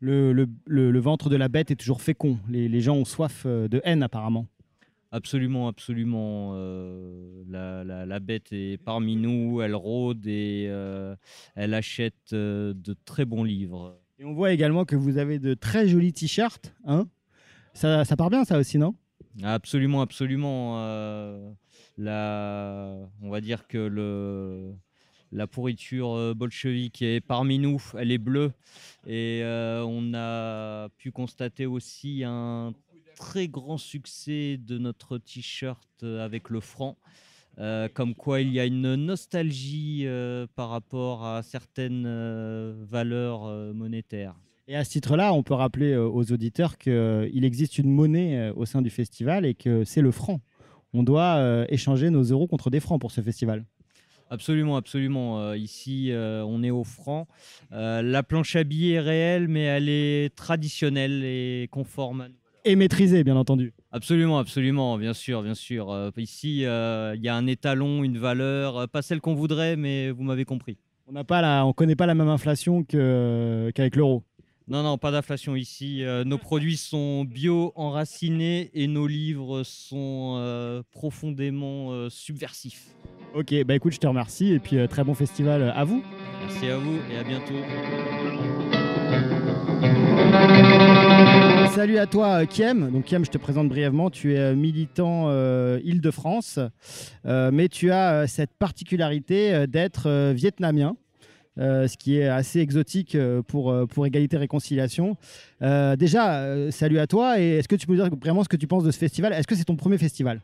le, 0.00 0.32
le- 0.32 0.48
le- 0.66 0.90
le 0.92 1.00
ventre 1.00 1.28
de 1.30 1.36
la 1.36 1.48
bête 1.48 1.70
est 1.70 1.76
toujours 1.76 2.02
fécond. 2.02 2.38
Les, 2.48 2.68
les 2.68 2.80
gens 2.80 2.96
ont 2.96 3.04
soif 3.04 3.46
de 3.46 3.80
haine 3.84 4.02
apparemment. 4.02 4.46
Absolument, 5.10 5.68
absolument. 5.68 6.52
euh, 6.54 7.42
la, 7.48 7.84
la- 7.84 8.06
la 8.06 8.20
bête 8.20 8.52
est 8.52 8.76
parmi 8.82 9.16
nous, 9.16 9.60
elle 9.62 9.74
rôde 9.74 10.26
et 10.26 10.66
euh, 10.68 11.16
elle 11.54 11.74
achète 11.74 12.32
euh, 12.32 12.74
de 12.74 12.94
très 13.04 13.24
bons 13.24 13.44
livres. 13.44 13.98
Et 14.20 14.24
on 14.24 14.32
voit 14.32 14.52
également 14.52 14.84
que 14.84 14.96
vous 14.96 15.16
avez 15.18 15.38
de 15.38 15.54
très 15.54 15.86
jolis 15.86 16.12
t-shirts. 16.12 16.74
Hein 16.84 17.06
ça, 17.72 18.04
ça 18.04 18.16
part 18.16 18.30
bien, 18.30 18.44
ça 18.44 18.58
aussi, 18.58 18.76
non? 18.76 18.96
Absolument, 19.44 20.02
absolument. 20.02 20.78
euh, 20.78 21.52
la, 21.96 22.96
on 23.22 23.30
va 23.30 23.40
dire 23.40 23.68
que 23.68 23.78
le, 23.78 24.74
la 25.30 25.46
pourriture 25.46 26.16
euh, 26.16 26.34
bolchevique 26.34 27.00
est 27.02 27.20
parmi 27.20 27.60
nous, 27.60 27.80
elle 27.96 28.10
est 28.10 28.18
bleue. 28.18 28.52
Et 29.06 29.42
euh, 29.44 29.84
on 29.86 30.12
a 30.14 30.88
pu 30.98 31.12
constater 31.12 31.66
aussi 31.66 32.24
un 32.24 32.74
très 33.16 33.46
grand 33.46 33.78
succès 33.78 34.56
de 34.58 34.78
notre 34.78 35.18
t-shirt 35.18 36.02
avec 36.02 36.50
le 36.50 36.58
franc. 36.58 36.98
Euh, 37.60 37.88
comme 37.92 38.14
quoi 38.14 38.40
il 38.40 38.52
y 38.52 38.60
a 38.60 38.66
une 38.66 38.94
nostalgie 38.94 40.04
euh, 40.06 40.46
par 40.54 40.68
rapport 40.68 41.24
à 41.24 41.42
certaines 41.42 42.04
euh, 42.06 42.84
valeurs 42.88 43.46
monétaires. 43.74 44.34
Et 44.68 44.76
à 44.76 44.84
ce 44.84 44.90
titre-là, 44.90 45.32
on 45.32 45.42
peut 45.42 45.54
rappeler 45.54 45.96
aux 45.96 46.30
auditeurs 46.30 46.76
qu'il 46.76 47.44
existe 47.44 47.78
une 47.78 47.90
monnaie 47.90 48.50
au 48.50 48.66
sein 48.66 48.82
du 48.82 48.90
festival 48.90 49.46
et 49.46 49.54
que 49.54 49.82
c'est 49.84 50.02
le 50.02 50.10
franc. 50.10 50.40
On 50.92 51.02
doit 51.02 51.64
échanger 51.70 52.10
nos 52.10 52.22
euros 52.22 52.46
contre 52.46 52.68
des 52.68 52.80
francs 52.80 53.00
pour 53.00 53.10
ce 53.10 53.22
festival. 53.22 53.64
Absolument, 54.28 54.76
absolument. 54.76 55.54
Ici, 55.54 56.12
on 56.12 56.62
est 56.62 56.70
au 56.70 56.84
franc. 56.84 57.26
La 57.70 58.22
planche 58.22 58.56
à 58.56 58.64
billets 58.64 58.96
est 58.96 59.00
réelle, 59.00 59.48
mais 59.48 59.62
elle 59.62 59.88
est 59.88 60.34
traditionnelle 60.36 61.24
et 61.24 61.66
conforme 61.70 62.20
à 62.20 62.28
nous. 62.28 62.34
Et 62.66 62.76
maîtrisé, 62.76 63.24
bien 63.24 63.36
entendu. 63.36 63.72
Absolument, 63.90 64.38
absolument, 64.38 64.98
bien 64.98 65.14
sûr, 65.14 65.42
bien 65.42 65.54
sûr. 65.54 65.90
Euh, 65.90 66.10
ici, 66.18 66.64
euh, 66.66 67.14
il 67.16 67.22
y 67.22 67.28
a 67.28 67.34
un 67.34 67.46
étalon, 67.46 68.04
une 68.04 68.18
valeur, 68.18 68.76
euh, 68.76 68.86
pas 68.86 69.00
celle 69.00 69.20
qu'on 69.20 69.34
voudrait, 69.34 69.76
mais 69.76 70.10
vous 70.10 70.22
m'avez 70.24 70.44
compris. 70.44 70.76
On 71.06 71.12
n'a 71.12 71.24
pas 71.24 71.40
la, 71.40 71.64
on 71.64 71.72
connaît 71.72 71.96
pas 71.96 72.04
la 72.04 72.14
même 72.14 72.28
inflation 72.28 72.84
que- 72.84 73.70
qu'avec 73.74 73.96
l'euro. 73.96 74.24
Non, 74.68 74.82
non, 74.82 74.98
pas 74.98 75.10
d'inflation 75.10 75.56
ici. 75.56 76.04
Euh, 76.04 76.24
nos 76.24 76.36
produits 76.36 76.76
sont 76.76 77.24
bio, 77.24 77.72
enracinés 77.76 78.70
et 78.74 78.86
nos 78.86 79.06
livres 79.06 79.62
sont 79.62 80.82
profondément 80.90 82.10
subversifs. 82.10 82.88
Ok, 83.34 83.54
bah 83.64 83.74
écoute, 83.74 83.94
je 83.94 83.98
te 83.98 84.06
remercie 84.06 84.52
et 84.52 84.58
puis 84.58 84.76
très 84.88 85.04
bon 85.04 85.14
festival 85.14 85.72
à 85.74 85.84
vous. 85.84 86.02
Merci 86.42 86.66
à 86.66 86.76
vous 86.76 86.98
et 87.10 87.16
à 87.16 87.24
bientôt. 87.24 87.54
Salut 91.78 91.98
à 91.98 92.06
toi, 92.06 92.42
euh, 92.42 92.44
Kiem. 92.44 92.90
Donc, 92.90 93.04
Kiem, 93.04 93.24
je 93.24 93.30
te 93.30 93.38
présente 93.38 93.68
brièvement. 93.68 94.10
Tu 94.10 94.34
es 94.34 94.38
euh, 94.40 94.56
militant 94.56 95.26
euh, 95.28 95.78
Île-de-France, 95.84 96.58
mais 97.24 97.68
tu 97.68 97.92
as 97.92 98.26
cette 98.26 98.50
particularité 98.58 99.64
d'être 99.68 100.32
vietnamien. 100.32 100.96
ce 101.56 101.96
qui 101.96 102.18
est 102.18 102.26
assez 102.26 102.58
exotique 102.58 103.16
pour, 103.46 103.72
pour 103.90 104.06
Égalité 104.06 104.36
Réconciliation. 104.38 105.16
Déjà, 105.60 106.72
salut 106.72 106.98
à 106.98 107.06
toi 107.06 107.40
et 107.40 107.58
est-ce 107.58 107.68
que 107.68 107.76
tu 107.76 107.86
peux 107.86 107.94
nous 107.94 108.02
dire 108.02 108.10
vraiment 108.20 108.42
ce 108.42 108.48
que 108.48 108.56
tu 108.56 108.66
penses 108.66 108.82
de 108.82 108.90
ce 108.90 108.98
festival? 108.98 109.32
Est-ce 109.32 109.46
que 109.46 109.54
c'est 109.54 109.62
ton 109.62 109.76
premier 109.76 109.98
festival? 109.98 110.40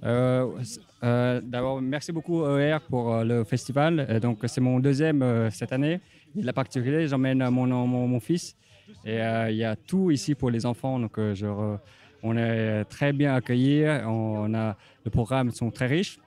D'abord, 0.00 1.82
merci 1.82 2.12
beaucoup 2.12 2.46
ER 2.46 2.78
pour 2.88 3.24
le 3.24 3.42
festival. 3.42 4.20
Donc, 4.20 4.38
c'est 4.46 4.60
mon 4.60 4.78
deuxième 4.78 5.48
cette 5.50 5.72
année. 5.72 6.00
Et 6.38 6.42
la 6.42 6.52
particularité, 6.52 7.08
j'emmène 7.08 7.50
mon, 7.50 7.66
mon 7.66 8.20
fils. 8.20 8.54
Et 9.04 9.20
euh, 9.20 9.50
il 9.50 9.56
y 9.56 9.64
a 9.64 9.76
tout 9.76 10.10
ici 10.10 10.34
pour 10.34 10.50
les 10.50 10.66
enfants. 10.66 10.98
Donc, 10.98 11.18
euh, 11.18 11.76
on 12.22 12.36
est 12.36 12.84
très 12.84 13.12
bien 13.12 13.34
accueillis. 13.34 13.86
On 14.06 14.52
a, 14.54 14.76
les 15.04 15.10
programmes 15.10 15.50
sont 15.50 15.70
très 15.70 15.86
riches. 15.86 16.18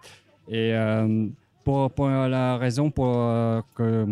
Et 0.47 0.73
euh, 0.73 1.27
pour, 1.63 1.91
la 2.07 2.57
raison 2.57 2.89
pour, 2.89 3.13
que, 3.75 4.07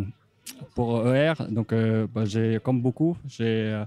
pour 0.76 1.08
ER, 1.14 1.34
donc, 1.50 1.74
bah, 2.14 2.26
j'ai, 2.26 2.60
comme 2.64 2.82
beaucoup, 2.82 3.18
j'ai 3.28 3.84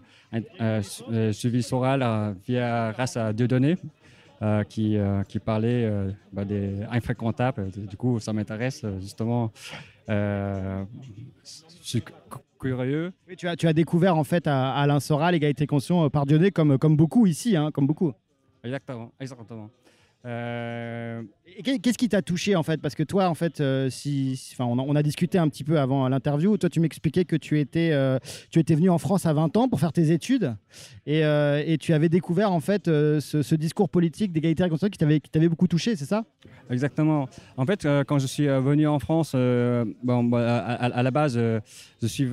suivi 1.33 1.63
Soral 1.63 2.35
via, 2.47 2.93
grâce 2.93 3.17
à 3.17 3.33
Dieudonné 3.33 3.77
euh, 4.43 4.65
qui, 4.65 4.99
euh, 4.99 5.23
qui 5.23 5.39
parlait 5.39 5.85
euh, 5.85 6.11
bah, 6.33 6.45
des 6.45 6.83
infréquentables. 6.91 7.71
Du 7.71 7.97
coup, 7.97 8.19
ça 8.19 8.33
m'intéresse 8.33 8.85
justement. 9.01 9.53
Euh, 12.65 12.77
curieux. 12.77 13.13
Oui, 13.29 13.37
tu, 13.37 13.49
as, 13.49 13.57
tu 13.57 13.67
as 13.67 13.73
découvert 13.73 14.17
en 14.17 14.25
fait 14.25 14.47
à, 14.47 14.73
à 14.73 14.83
Alain 14.83 15.01
Soral, 15.01 15.35
Égalité 15.35 15.65
Réconciliation, 15.65 16.05
euh, 16.05 16.09
par 16.09 16.27
Dieudonné, 16.27 16.51
comme, 16.51 16.79
comme 16.79 16.97
beaucoup 16.97 17.27
ici, 17.27 17.57
hein, 17.57 17.71
comme 17.73 17.87
beaucoup. 17.87 18.13
Exactement, 18.65 19.13
exactement. 19.21 19.71
Euh, 20.25 21.23
Qu'est-ce 21.65 21.99
qui 21.99 22.09
t'a 22.09 22.23
touché 22.23 22.55
en 22.57 22.63
fait? 22.63 22.81
Parce 22.81 22.95
que 22.95 23.03
toi, 23.03 23.29
en 23.29 23.35
fait, 23.35 23.61
euh, 23.61 23.91
si, 23.91 24.41
enfin, 24.53 24.65
on, 24.65 24.95
a, 24.95 25.03
discuté 25.03 25.39
un 25.39 25.49
petit 25.49 25.65
peu 25.65 25.81
avant 25.81 26.09
l'interview. 26.09 26.57
Toi, 26.57 26.71
tu 26.71 26.81
m'expliquais 26.81 27.25
que 27.25 27.37
tu 27.37 27.59
étais, 27.59 27.91
euh, 27.93 28.19
tu 28.51 28.59
étais 28.61 28.75
venu 28.75 28.89
en 28.89 28.99
France 28.99 29.27
à 29.27 29.33
20 29.33 29.57
ans 29.57 29.69
pour 29.69 29.81
faire 29.81 29.93
tes 29.93 30.13
études 30.13 30.57
et, 31.07 31.23
tu 31.81 31.93
avais 31.93 32.09
découvert 32.09 32.53
en 32.53 32.61
fait 32.61 32.87
ce, 32.87 33.55
discours 33.55 33.89
politique 33.89 34.33
d'égalité 34.33 34.63
réconciliation 34.63 35.07
qui 35.21 35.31
t'avait, 35.31 35.49
beaucoup 35.49 35.67
touché, 35.67 35.97
c'est 35.97 36.05
ça? 36.05 36.25
Exactement. 36.71 37.29
En 37.57 37.67
fait, 37.67 37.87
quand 38.07 38.19
je 38.19 38.27
suis 38.27 38.47
venu 38.47 38.87
en 38.87 38.99
France, 38.99 39.33
bon, 39.35 40.25
bah, 40.25 40.59
à, 40.59 40.87
à- 40.87 41.03
la 41.03 41.11
base, 41.11 41.37
je 41.37 42.07
suis 42.07 42.29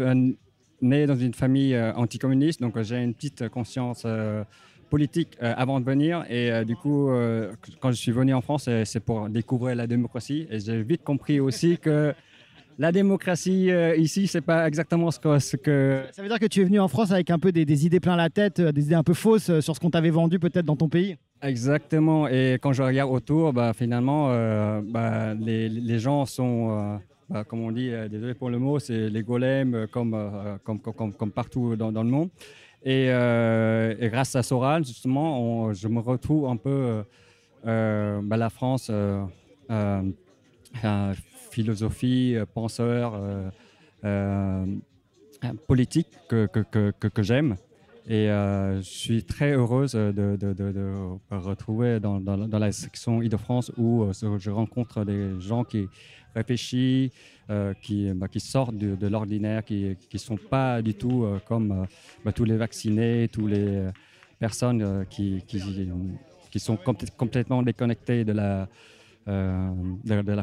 né 0.82 1.06
dans 1.06 1.16
une 1.16 1.34
famille 1.34 1.78
anticommuniste, 1.96 2.62
donc 2.62 2.80
j'ai 2.82 3.02
une 3.04 3.14
petite 3.14 3.50
conscience 3.50 4.06
politique 4.90 5.38
euh, 5.42 5.54
avant 5.56 5.80
de 5.80 5.86
venir. 5.86 6.26
Et 6.30 6.52
euh, 6.52 6.64
du 6.64 6.76
coup, 6.76 7.10
euh, 7.10 7.52
quand 7.80 7.92
je 7.92 7.98
suis 7.98 8.12
venu 8.12 8.34
en 8.34 8.42
France, 8.42 8.70
c'est 8.86 9.00
pour 9.00 9.30
découvrir 9.30 9.76
la 9.76 9.88
démocratie. 9.88 10.48
Et 10.52 10.60
j'ai 10.60 10.82
vite 10.84 11.04
compris 11.04 11.40
aussi 11.40 11.78
que 11.78 12.14
la 12.78 12.92
démocratie 12.92 13.70
ici, 13.98 14.28
c'est 14.28 14.40
pas 14.42 14.66
exactement 14.68 15.12
ce 15.12 15.20
que, 15.20 15.38
ce 15.40 15.58
que 15.58 16.02
Ça 16.14 16.22
veut 16.22 16.30
dire 16.30 16.40
que 16.40 16.46
tu 16.46 16.62
es 16.62 16.64
venu 16.64 16.80
en 16.80 16.88
France 16.88 17.12
avec 17.12 17.30
un 17.30 17.38
peu 17.38 17.52
des, 17.52 17.66
des 17.66 17.86
idées 17.86 18.00
plein 18.00 18.16
la 18.16 18.30
tête, 18.30 18.62
des 18.62 18.84
idées 18.86 18.96
un 18.96 19.04
peu 19.04 19.14
fausses 19.14 19.60
sur 19.60 19.76
ce 19.76 19.80
qu'on 19.82 19.90
t'avait 19.90 20.10
vendu 20.12 20.40
peut-être 20.40 20.66
dans 20.66 20.78
ton 20.78 20.88
pays? 20.88 21.18
Exactement. 21.42 22.28
Et 22.30 22.58
quand 22.62 22.72
je 22.72 22.82
regarde 22.82 23.12
autour, 23.12 23.52
bah, 23.52 23.74
finalement, 23.74 24.30
bah, 24.82 25.34
les, 25.34 25.68
les 25.68 26.00
gens 26.00 26.26
sont, 26.26 27.00
bah, 27.30 27.44
comme 27.44 27.62
on 27.64 27.72
dit, 27.74 27.92
désolé 28.10 28.34
pour 28.34 28.50
le 28.50 28.60
mot, 28.60 28.80
c'est 28.80 29.10
les 29.10 29.24
golems 29.24 29.88
comme, 29.92 30.16
comme, 30.64 30.80
comme, 30.80 30.94
comme- 30.94 31.14
comme 31.14 31.32
partout 31.32 31.76
dans, 31.76 31.92
dans 31.92 32.04
le 32.04 32.10
monde. 32.10 32.30
Et, 32.84 33.08
euh, 33.10 33.96
et 34.00 34.10
grâce 34.10 34.36
à 34.36 34.44
Soral, 34.44 34.86
justement, 34.86 35.74
je 35.74 35.88
me 35.88 36.00
retrouve 36.00 36.48
un 36.48 36.56
peu 36.56 36.70
euh, 36.70 37.04
euh, 37.66 38.22
bah, 38.24 38.38
la 38.38 38.50
France, 38.50 38.90
philosophie, 41.52 42.38
penseur, 42.54 43.20
politique 45.68 46.08
que, 46.30 46.46
que, 46.48 46.60
que, 46.60 47.08
que- 47.08 47.24
j'aime. 47.24 47.58
Et 48.08 48.28
je 48.28 48.80
suis 48.82 49.24
très 49.24 49.52
heureuse 49.52 49.92
de, 49.92 50.38
me 50.42 51.38
retrouver 51.38 52.00
dans, 52.00 52.22
dans, 52.22 52.60
la 52.60 52.72
section 52.72 53.22
Île-de-France 53.22 53.74
où 53.78 54.10
je 54.14 54.50
rencontre 54.50 55.04
des 55.04 55.40
gens 55.42 55.66
qui 55.66 55.88
réfléchissent, 56.34 57.12
euh, 57.50 57.74
qui, 57.82 58.14
bah, 58.14 58.28
qui 58.28 58.40
sortent 58.40 58.78
de, 58.78 59.08
l'ordinaire, 59.08 59.66
qui 59.66 59.98
ne 60.14 60.20
sont 60.20 60.38
pas 60.38 60.84
du 60.84 60.94
tout 60.94 61.24
euh, 61.24 61.40
comme 61.48 61.72
euh, 61.72 61.86
bah, 62.24 62.32
tous 62.32 62.44
les 62.44 62.56
vaccinés, 62.56 63.28
tous 63.28 63.48
les 63.48 63.88
personnes 64.38 65.04
qui, 65.10 65.42
sont 66.58 66.76
complè- 66.76 67.10
complètement 67.18 67.64
déconnectées 67.64 68.24
de 68.24 68.34
la, 68.34 68.68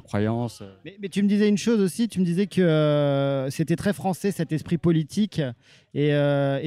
croyance. 0.00 0.64
Mais, 0.84 1.08
tu 1.08 1.22
me 1.22 1.28
disais 1.28 1.48
une 1.48 1.58
chose 1.58 1.80
aussi, 1.80 2.08
tu 2.08 2.18
me 2.18 2.24
disais 2.24 2.48
que 2.48 3.46
c'était 3.50 3.76
très 3.76 3.92
français 3.92 4.32
cet 4.32 4.50
esprit 4.50 4.76
politique, 4.76 5.40
et, 5.94 6.10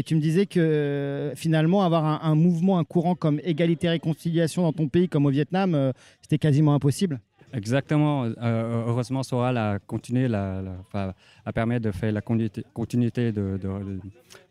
tu 0.06 0.16
me 0.16 0.22
disais 0.22 0.46
que 0.46 1.34
finalement 1.36 1.84
avoir 1.84 2.24
un, 2.26 2.36
mouvement, 2.36 2.80
un 2.80 2.86
courant 2.86 3.16
comme 3.16 3.42
égalité-réconciliation 3.44 4.62
dans 4.62 4.72
ton 4.72 4.88
pays 4.88 5.10
comme 5.10 5.26
au 5.26 5.32
Vietnam, 5.32 5.92
c'était 6.22 6.38
quasiment 6.38 6.74
impossible. 6.76 7.20
Exactement. 7.54 8.26
Euh, 8.26 8.84
heureusement, 8.88 9.24
Soral 9.24 9.58
a 9.58 9.80
continué, 9.80 10.28
a 10.34 11.54
permis 11.54 11.80
de 11.80 11.92
faire 11.92 12.12
la 12.12 12.22
continuité, 12.22 13.32
de, 13.32 13.58
de- 13.58 13.58
de 13.58 14.00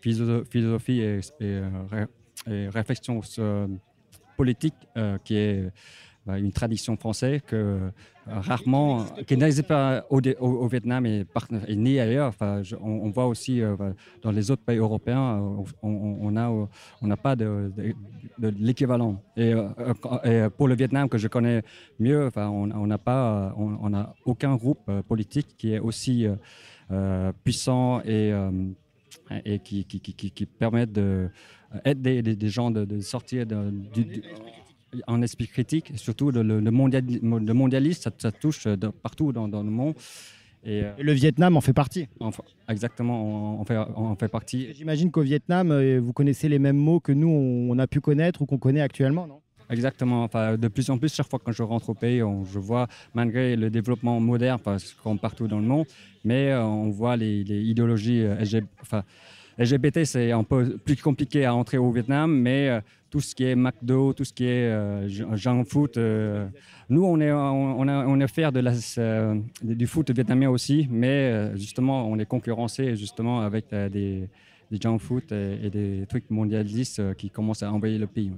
philosoph- 0.02 0.44
philosophie 0.50 1.00
et, 1.00 1.18
et, 1.18 1.20
euh, 1.40 2.06
et 2.50 2.68
réflexion 2.68 3.20
euh, 3.38 3.66
politique 4.36 4.74
euh, 4.96 5.18
qui 5.24 5.36
est 5.36 5.70
une 6.36 6.52
tradition 6.52 6.96
française 6.96 7.40
que 7.46 7.56
euh, 7.56 7.90
rarement, 8.26 9.04
qui 9.26 9.36
n'existe 9.36 9.66
pas 9.68 10.04
au, 10.10 10.20
Vietnam 10.68 11.06
et, 11.06 11.24
et 11.66 11.76
ni 11.76 11.98
ailleurs. 11.98 12.28
Enfin, 12.28 12.60
on, 12.82 12.90
on 13.06 13.10
voit 13.10 13.26
aussi 13.26 13.62
euh, 13.62 13.74
dans 14.22 14.30
les 14.30 14.50
autres 14.50 14.62
pays 14.62 14.76
européens, 14.76 15.38
euh, 15.38 15.64
on- 15.82 15.88
on 15.88 16.26
on 16.26 16.30
n'a 16.32 16.50
on 16.50 17.06
n'a 17.06 17.16
pas 17.16 17.34
de, 17.36 17.72
l'équivalent. 18.58 19.22
Et, 19.36 19.54
euh, 19.54 20.50
pour 20.50 20.68
le 20.68 20.74
Vietnam 20.74 21.08
que 21.08 21.16
je 21.18 21.28
connais 21.28 21.62
mieux, 21.98 22.26
enfin, 22.26 22.48
on 22.48 22.70
on 22.70 22.86
n'a 22.86 22.98
pas, 22.98 23.54
on 23.56 23.78
on 23.80 23.88
n'a 23.90 24.14
aucun 24.26 24.56
groupe 24.56 24.80
euh, 24.88 25.02
politique 25.02 25.56
qui 25.56 25.72
est 25.72 25.78
aussi 25.78 26.26
euh, 26.26 26.34
euh, 26.90 27.32
puissant 27.44 28.00
et 28.02 28.32
euh, 28.32 28.50
qui, 29.64 29.84
qui, 29.84 30.46
permettent 30.46 30.92
de 30.92 31.28
des, 31.84 32.22
des 32.22 32.48
gens 32.48 32.70
de, 32.70 33.00
sortir 33.00 33.44
du- 33.46 34.22
en 35.06 35.22
esprit 35.22 35.46
critique, 35.48 35.92
surtout 35.96 36.30
le, 36.30 36.42
le, 36.42 36.60
ça, 37.92 38.10
ça 38.18 38.32
touche 38.32 38.64
de 38.66 38.88
partout 38.88 39.32
dans, 39.32 39.48
dans 39.48 39.62
le 39.62 39.70
monde. 39.70 39.94
Et, 40.64 40.82
euh, 40.82 40.92
Et 40.98 41.02
le 41.02 41.12
Vietnam 41.12 41.56
en 41.56 41.60
fait 41.60 41.72
partie. 41.72 42.08
fa- 42.32 42.42
exactement, 42.68 43.56
on, 43.56 43.60
on 43.60 43.64
fait, 43.64 43.78
on 43.96 44.14
fait 44.16 44.28
partie. 44.28 44.72
J'imagine 44.74 45.10
qu'au 45.10 45.22
Vietnam, 45.22 45.70
euh, 45.70 46.00
vous 46.02 46.12
connaissez 46.12 46.48
les 46.48 46.58
mêmes 46.58 46.76
mots 46.76 47.00
que 47.00 47.12
nous, 47.12 47.28
on 47.28 47.78
a 47.78 47.86
pu 47.86 48.00
connaître 48.00 48.42
ou 48.42 48.46
qu'on 48.46 48.58
connaît 48.58 48.80
actuellement, 48.80 49.26
non? 49.26 49.40
Exactement. 49.70 50.24
Enfin, 50.24 50.56
de 50.56 50.68
plus 50.68 50.88
en 50.90 50.96
plus, 50.98 51.14
chaque 51.14 51.28
fois 51.28 51.38
que 51.38 51.52
je 51.52 51.62
rentre 51.62 51.90
au 51.90 51.94
pays, 51.94 52.22
on- 52.22 52.44
je 52.44 52.58
vois, 52.58 52.88
malgré 53.14 53.54
le 53.54 53.70
développement 53.70 54.18
moderne, 54.18 54.58
parce 54.62 54.94
comme 54.94 55.18
partout 55.18 55.46
dans 55.46 55.58
le 55.58 55.66
monde, 55.66 55.86
mais 56.24 56.50
euh, 56.50 56.64
on 56.64 56.90
voit 56.90 57.16
les, 57.16 57.44
les 57.44 57.62
idéologies 57.62 58.22
euh, 58.22 58.36
LG 58.40 58.64
enfin, 58.80 59.04
LGBT, 59.58 60.04
c'est 60.04 60.32
un 60.32 60.44
peu 60.44 60.78
plus 60.78 60.96
compliqué 60.96 61.44
à 61.44 61.54
entrer 61.54 61.78
au 61.78 61.90
Vietnam, 61.92 62.32
mais 62.34 62.68
euh, 62.68 62.80
tout 63.10 63.20
ce 63.20 63.34
qui 63.34 63.44
est 63.44 63.54
McDo, 63.56 64.12
tout 64.12 64.24
ce 64.24 64.32
qui 64.32 64.44
est 64.44 64.68
euh, 64.70 65.08
junk 65.36 65.64
food, 65.64 65.90
euh, 65.96 66.46
nous, 66.88 67.04
on 67.04 67.18
est, 67.20 67.32
on, 67.32 67.80
on 67.80 67.88
a- 67.88 68.06
on 68.06 68.20
est 68.20 68.28
fiers 68.28 68.50
de 68.52 68.60
la, 68.60 68.72
euh, 68.98 69.34
du 69.62 69.86
foot 69.86 70.10
vietnamien 70.10 70.50
aussi, 70.50 70.86
mais 70.90 71.06
euh, 71.32 71.56
justement, 71.56 72.06
on 72.08 72.18
est 72.18 72.26
concurrencé 72.26 72.96
justement 72.96 73.40
avec 73.40 73.66
euh, 73.72 73.88
des, 73.88 74.28
des 74.70 74.78
junk 74.80 74.98
food 74.98 75.24
et, 75.32 75.58
et 75.66 75.70
des 75.70 76.04
trucs 76.08 76.28
mondialistes 76.30 76.98
euh, 77.00 77.14
qui 77.14 77.30
commencent 77.30 77.62
à 77.62 77.72
envahir 77.72 77.98
le 78.00 78.06
pays. 78.06 78.30
ouais. 78.30 78.36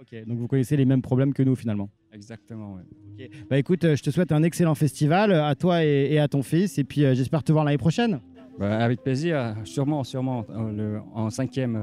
Ok, 0.00 0.26
donc 0.26 0.38
vous 0.38 0.48
connaissez 0.48 0.76
les 0.76 0.84
mêmes 0.84 1.02
problèmes 1.02 1.32
que 1.32 1.42
nous 1.42 1.54
finalement. 1.54 1.88
Exactement, 2.12 2.76
oui. 3.18 3.28
Bah 3.48 3.58
écoute, 3.58 3.82
je 3.94 4.02
te 4.02 4.10
souhaite 4.10 4.32
un 4.32 4.42
excellent 4.42 4.74
festival 4.74 5.32
à 5.32 5.54
toi 5.54 5.84
et, 5.84 6.08
et 6.12 6.18
à 6.18 6.26
ton 6.26 6.42
fils, 6.42 6.78
et 6.78 6.84
puis 6.84 7.02
j'espère 7.14 7.42
te 7.44 7.52
voir 7.52 7.64
l'année 7.64 7.78
prochaine. 7.78 8.20
Bah, 8.58 8.78
avec 8.84 9.02
plaisir, 9.02 9.54
sûrement, 9.64 10.02
sûrement, 10.04 10.44
le- 10.48 10.98
en 11.14 11.30
cinquième. 11.30 11.80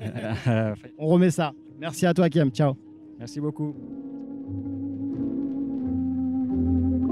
On 0.98 1.06
remet 1.06 1.30
ça. 1.30 1.52
Merci 1.80 2.06
à 2.06 2.14
toi, 2.14 2.28
Kim. 2.28 2.50
Ciao. 2.50 2.76
Merci 3.18 3.40
beaucoup. 3.40 3.74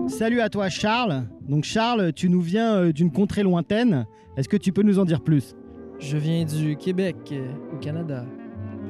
Salut 0.09 0.41
à 0.41 0.49
toi, 0.49 0.69
Charles. 0.69 1.25
Donc 1.49 1.65
Charles, 1.65 2.13
tu 2.13 2.29
nous 2.29 2.41
viens 2.41 2.77
euh, 2.77 2.93
d'une 2.93 3.11
contrée 3.11 3.43
lointaine. 3.43 4.07
Est-ce 4.37 4.49
que 4.49 4.57
tu 4.57 4.73
peux 4.73 4.83
nous 4.83 4.99
en 4.99 5.05
dire 5.05 5.23
plus? 5.23 5.57
Je 5.99 6.17
viens 6.17 6.45
du 6.45 6.77
Québec, 6.77 7.17
euh, 7.33 7.53
au 7.75 7.79
Canada. 7.79 8.25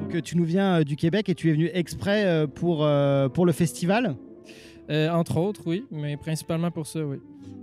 Donc 0.01 0.15
euh, 0.15 0.21
tu 0.21 0.37
nous 0.37 0.45
viens 0.45 0.83
du 0.83 0.95
Québec 0.95 1.29
et 1.29 1.35
tu 1.35 1.49
es 1.49 1.53
venu 1.53 1.69
exprès 1.73 2.45
pour, 2.55 2.87
pour 3.33 3.45
le 3.45 3.51
festival? 3.51 4.15
Euh, 4.89 5.09
entre 5.09 5.37
autres, 5.37 5.61
oui, 5.67 5.85
mais 5.91 6.17
principalement 6.17 6.71
pour 6.71 6.87
ça, 6.87 7.05
oui. 7.05 7.17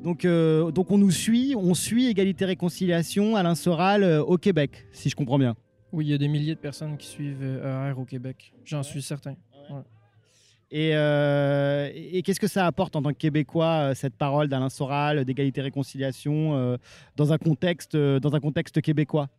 donc, 0.05 0.25
euh, 0.25 0.71
donc 0.71 0.93
on 0.93 0.99
nous 0.99 1.11
suit, 1.11 1.55
on 1.57 1.75
suit 1.75 2.07
Égalité 2.07 2.45
Réconciliation, 2.45 3.35
Alain 3.35 3.57
Soral 3.57 4.05
euh, 4.05 4.23
au 4.23 4.39
Québec, 4.39 4.87
si 4.93 5.09
je 5.09 5.17
comprends 5.17 5.39
bien. 5.39 5.57
Oui, 5.97 6.05
il 6.05 6.11
y 6.11 6.15
a 6.15 6.19
des 6.19 6.29
milliers 6.29 6.55
de 6.55 6.61
personnes 6.61 6.99
qui 6.99 7.07
suivent 7.07 7.43
ER 7.43 7.95
au 7.97 8.05
Québec. 8.05 8.53
J'en 8.67 8.83
suis 8.83 9.01
certain. 9.01 9.35
Ouais. 9.71 9.81
Et, 10.71 10.91
euh, 10.95 11.91
et 11.95 12.21
qu'est-ce 12.21 12.39
que 12.39 12.49
ça 12.49 12.67
apporte 12.67 12.97
en 12.97 13.03
tant 13.03 13.15
que 13.15 13.19
Québécois, 13.19 13.91
euh, 13.91 13.95
cette 13.95 14.15
parole 14.15 14.49
d'Alain 14.49 14.69
Soral, 14.69 15.25
d'égalité 15.25 15.63
réconciliation, 15.63 16.55
euh, 16.55 16.77
dans, 17.17 17.33
un 17.33 17.39
contexte, 17.39 17.95
euh, 17.95 18.21
dans 18.21 18.35
un 18.35 18.41
contexte 18.41 18.83
québécois? 18.83 19.31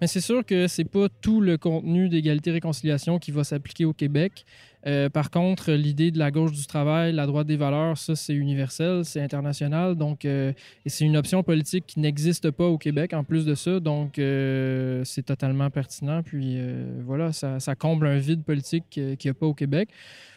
Mais 0.00 0.06
c'est 0.06 0.20
sûr 0.20 0.46
que 0.46 0.68
c'est 0.68 0.84
pas 0.84 1.08
tout 1.08 1.40
le 1.40 1.58
contenu 1.58 2.08
d'égalité-réconciliation 2.08 3.18
qui 3.18 3.32
va 3.32 3.42
s'appliquer 3.42 3.84
au 3.84 3.92
Québec. 3.92 4.44
Euh, 4.86 5.08
par 5.08 5.30
contre, 5.30 5.72
l'idée 5.72 6.12
de 6.12 6.18
la 6.18 6.30
gauche 6.30 6.52
du 6.52 6.64
travail, 6.66 7.12
la 7.12 7.26
droite 7.26 7.48
des 7.48 7.56
valeurs, 7.56 7.98
ça, 7.98 8.14
c'est 8.14 8.34
universel, 8.34 9.04
c'est 9.04 9.20
international. 9.20 9.96
Donc, 9.96 10.24
euh, 10.24 10.52
c'est 10.86 11.04
une 11.04 11.16
option 11.16 11.42
politique 11.42 11.86
qui 11.86 11.98
n'existe 11.98 12.52
pas 12.52 12.66
au 12.66 12.78
Québec 12.78 13.12
en 13.12 13.24
plus 13.24 13.44
de 13.44 13.56
ça. 13.56 13.80
Donc, 13.80 14.18
euh, 14.18 15.02
c'est 15.04 15.24
totalement 15.24 15.70
pertinent. 15.70 16.22
Puis, 16.22 16.58
voilà, 17.04 17.32
ça, 17.32 17.58
comble 17.76 18.06
un 18.06 18.18
vide 18.18 18.44
politique 18.44 18.84
qu'il 18.90 19.16
n'y 19.24 19.30
a 19.30 19.34
pas 19.34 19.46
au 19.46 19.54
Québec. 19.54 19.88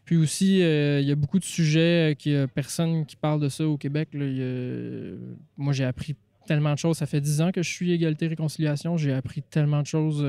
Puis 0.06 0.18
aussi, 0.18 0.60
il 0.60 1.06
y 1.08 1.12
a 1.12 1.16
beaucoup 1.16 1.40
de 1.40 1.44
sujets 1.44 2.18
a 2.28 2.48
personne 2.48 3.06
qui 3.06 3.16
parle 3.16 3.40
de 3.40 3.50
ça 3.50 3.68
au 3.68 3.78
Québec. 3.78 4.10
Moi, 5.58 5.74
j'ai 5.74 5.86
appris 5.86 6.16
tellement 6.48 6.74
de 6.74 6.80
choses. 6.80 6.98
Ça 6.98 7.06
fait 7.06 7.22
dix 7.22 7.42
ans 7.42 7.52
que 7.52 7.62
je 7.62 7.70
suis 7.70 7.92
égalité-réconciliation. 7.92 8.98
J'ai 8.98 9.14
appris 9.14 9.44
tellement 9.44 9.82
de 9.82 9.88
choses 9.88 10.26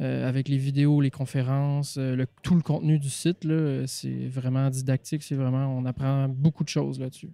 euh, 0.00 0.28
avec 0.28 0.48
les 0.48 0.58
vidéos, 0.58 1.00
les 1.00 1.10
conférences, 1.10 1.96
euh, 1.98 2.24
tout 2.42 2.54
le 2.54 2.62
contenu 2.62 2.98
du 2.98 3.10
site. 3.10 3.46
C'est 3.86 4.26
vraiment 4.26 4.68
didactique. 4.70 5.22
C'est 5.22 5.36
vraiment, 5.36 5.66
on 5.76 5.84
apprend 5.84 6.28
beaucoup 6.28 6.64
de 6.64 6.68
choses 6.68 6.98
là-dessus. 6.98 7.30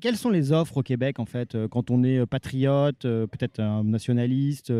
Quelles 0.00 0.16
sont 0.16 0.28
les 0.28 0.52
offres 0.52 0.76
au 0.76 0.82
Québec, 0.82 1.18
en 1.18 1.24
fait, 1.24 1.54
euh, 1.54 1.66
quand 1.66 1.90
on 1.90 2.04
est 2.04 2.26
patriote, 2.26 3.00
peut-être 3.00 3.60
un 3.60 3.82
nationaliste, 3.82 4.70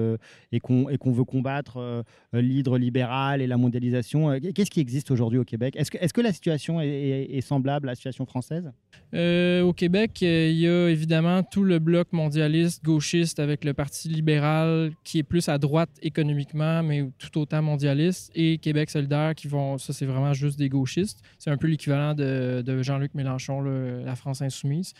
et 0.53 0.61
qu'on 0.61 1.13
veut 1.13 1.25
combattre 1.25 2.05
l'hydre 2.35 2.77
libéral 2.77 3.41
et 3.41 3.47
la 3.47 3.57
mondialisation 3.57 4.39
Qu'est-ce 4.55 4.71
qui 4.71 4.81
existe 4.81 5.11
aujourd'hui 5.11 5.39
au 5.39 5.45
Québec? 5.45 5.75
Est-ce 5.77 5.91
que, 5.91 5.97
est 5.99 6.13
que 6.13 6.21
la 6.21 6.35
situation 6.35 6.83
est 6.83 7.41
semblable 7.41 7.89
à 7.89 7.93
la 7.93 7.95
situation 7.95 8.27
française? 8.27 8.71
Euh, 9.13 9.63
au 9.63 9.73
Québec, 9.73 10.23
il 10.23 10.53
y 10.53 10.69
a 10.69 10.89
évidemment 10.89 11.43
tout 11.43 11.65
le 11.65 11.79
bloc 11.79 12.13
mondialiste, 12.13 12.85
gauchiste, 12.85 13.41
avec 13.41 13.65
le 13.65 13.75
Parti 13.75 14.09
libéral 14.09 14.93
qui 15.05 15.19
est 15.19 15.23
plus 15.25 15.49
à 15.49 15.59
droite 15.59 15.91
économiquement, 16.03 16.83
mais 16.83 17.09
tout 17.19 17.41
autant 17.41 17.63
mondialiste, 17.63 18.31
et 18.35 18.59
Québec 18.59 18.91
solidaire 18.91 19.35
qui 19.35 19.49
vont. 19.49 19.79
Ça, 19.79 19.93
c'est 19.93 20.07
vraiment 20.07 20.33
juste 20.33 20.59
des 20.59 20.69
gauchistes. 20.69 21.21
C'est 21.39 21.51
un 21.51 21.57
peu 21.57 21.67
l'équivalent 21.67 22.15
de, 22.15 22.63
de 22.65 22.83
Jean-Luc 22.83 23.15
Mélenchon, 23.15 23.61
la 23.61 24.15
France 24.17 24.43
insoumise. 24.43 24.93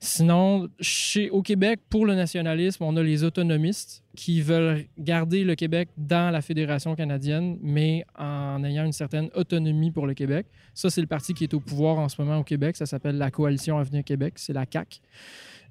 Sinon, 0.00 0.68
chez, 0.80 1.30
au 1.30 1.42
Québec, 1.42 1.80
pour 1.90 2.06
le 2.06 2.14
nationalisme, 2.14 2.84
on 2.84 2.96
a 2.96 3.02
les 3.02 3.24
autonomistes 3.24 4.02
qui 4.16 4.40
veulent 4.40 4.84
garder 4.98 5.44
le 5.44 5.54
Québec 5.54 5.88
dans 5.96 6.30
la 6.30 6.42
Fédération 6.42 6.94
canadienne, 6.94 7.58
mais 7.62 8.04
en 8.18 8.62
ayant 8.64 8.84
une 8.84 8.92
certaine 8.92 9.30
autonomie 9.34 9.90
pour 9.90 10.06
le 10.06 10.14
Québec. 10.14 10.46
Ça, 10.74 10.90
c'est 10.90 11.00
le 11.00 11.06
parti 11.06 11.32
qui 11.32 11.44
est 11.44 11.54
au 11.54 11.60
pouvoir 11.60 11.98
en 11.98 12.08
ce 12.08 12.20
moment 12.20 12.38
au 12.38 12.44
Québec. 12.44 12.76
Ça 12.76 12.86
s'appelle 12.86 13.18
la 13.18 13.30
Coalition 13.30 13.78
Avenir 13.78 14.02
Québec. 14.04 14.34
C'est 14.36 14.52
la 14.52 14.66
CAQ. 14.70 14.98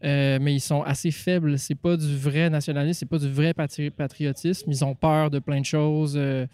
Euh, 0.06 0.40
mais 0.42 0.54
ils 0.54 0.62
sont 0.62 0.82
assez 0.84 1.12
faibles. 1.12 1.60
C'est 1.60 1.76
pas 1.76 1.98
du 1.98 2.16
vrai 2.16 2.50
nationalisme, 2.50 3.00
c'est 3.00 3.10
pas 3.10 3.18
du 3.18 3.30
vrai 3.30 3.54
patri- 3.54 3.92
patriotisme. 3.92 4.72
Ils 4.72 4.86
ont 4.86 4.96
peur 4.96 5.30
de 5.30 5.40
plein 5.40 5.60
de 5.60 5.66
choses. 5.66 6.14
euh, 6.16 6.48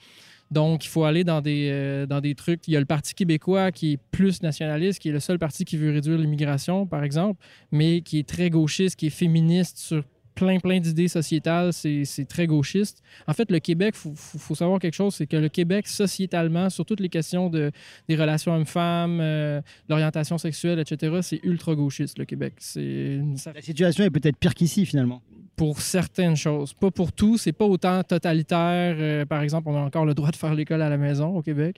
donc, 0.52 0.86
il 0.86 0.90
faut 0.90 1.04
aller 1.04 1.24
dans 1.24 1.42
des, 1.42 1.70
euh, 1.72 2.06
dans 2.06 2.22
des 2.22 2.36
trucs. 2.36 2.68
Il 2.68 2.76
y 2.76 2.78
a 2.78 2.80
le 2.80 2.86
Parti 2.86 3.16
québécois 3.16 3.72
qui 3.72 3.94
est 3.94 4.00
plus 4.12 4.44
nationaliste, 4.44 5.00
qui 5.00 5.10
est 5.10 5.12
le 5.12 5.20
seul 5.20 5.40
parti 5.40 5.66
qui 5.66 5.76
veut 5.76 5.92
réduire 5.92 6.20
l'immigration, 6.20 6.86
par 6.86 7.04
exemple, 7.04 7.44
mais 7.72 8.02
qui 8.02 8.20
est 8.20 8.28
très 8.28 8.52
gauchiste, 8.52 8.96
qui 8.96 9.08
est 9.08 9.12
féministe 9.12 9.80
sur 9.80 10.04
plein, 10.36 10.60
plein 10.60 10.80
d'idées 10.80 11.08
sociétales. 11.08 11.72
C'est 11.74 12.26
très 12.28 12.46
gauchiste. 12.48 13.02
En 13.28 13.34
fait, 13.34 13.50
le 13.50 13.60
Québec, 13.60 13.96
il 13.98 14.00
faut, 14.00 14.14
faut- 14.16 14.38
faut 14.38 14.56
savoir 14.56 14.80
quelque 14.80 14.94
chose, 14.94 15.16
c'est 15.16 15.28
que 15.28 15.38
le 15.38 15.50
Québec, 15.50 15.88
sociétalement, 15.88 16.70
sur 16.70 16.86
toutes 16.86 17.00
les 17.00 17.10
questions 17.10 17.50
de, 17.50 17.72
des 18.08 18.16
relations 18.16 18.54
hommes-femmes, 18.54 19.20
euh, 19.22 19.62
l'orientation 19.90 20.38
sexuelle, 20.38 20.80
etc., 20.80 21.18
c'est 21.22 21.40
ultra 21.44 21.74
gauchiste, 21.76 22.20
le 22.20 22.26
Québec. 22.26 22.54
Une- 22.76 23.36
La 23.56 23.62
situation 23.62 24.04
est 24.04 24.10
peut-être 24.10 24.38
pire 24.38 24.54
qu'ici, 24.54 24.86
finalement. 24.86 25.22
pour 25.58 25.80
certaines 25.80 26.36
choses. 26.36 26.74
Pas 26.74 26.92
pour 26.92 27.14
tout. 27.14 27.38
C'est 27.38 27.54
pas 27.54 27.64
autant 27.64 28.04
totalitaire. 28.04 28.98
Euh, 29.00 29.26
par 29.26 29.42
exemple, 29.42 29.70
on 29.70 29.76
a 29.78 29.80
encore 29.80 30.06
le 30.06 30.14
droit 30.14 30.30
de 30.32 30.36
faire 30.36 30.54
l'école 30.54 30.82
à 30.82 30.90
la 30.90 30.98
maison 30.98 31.38
au 31.38 31.42
Québec. 31.42 31.78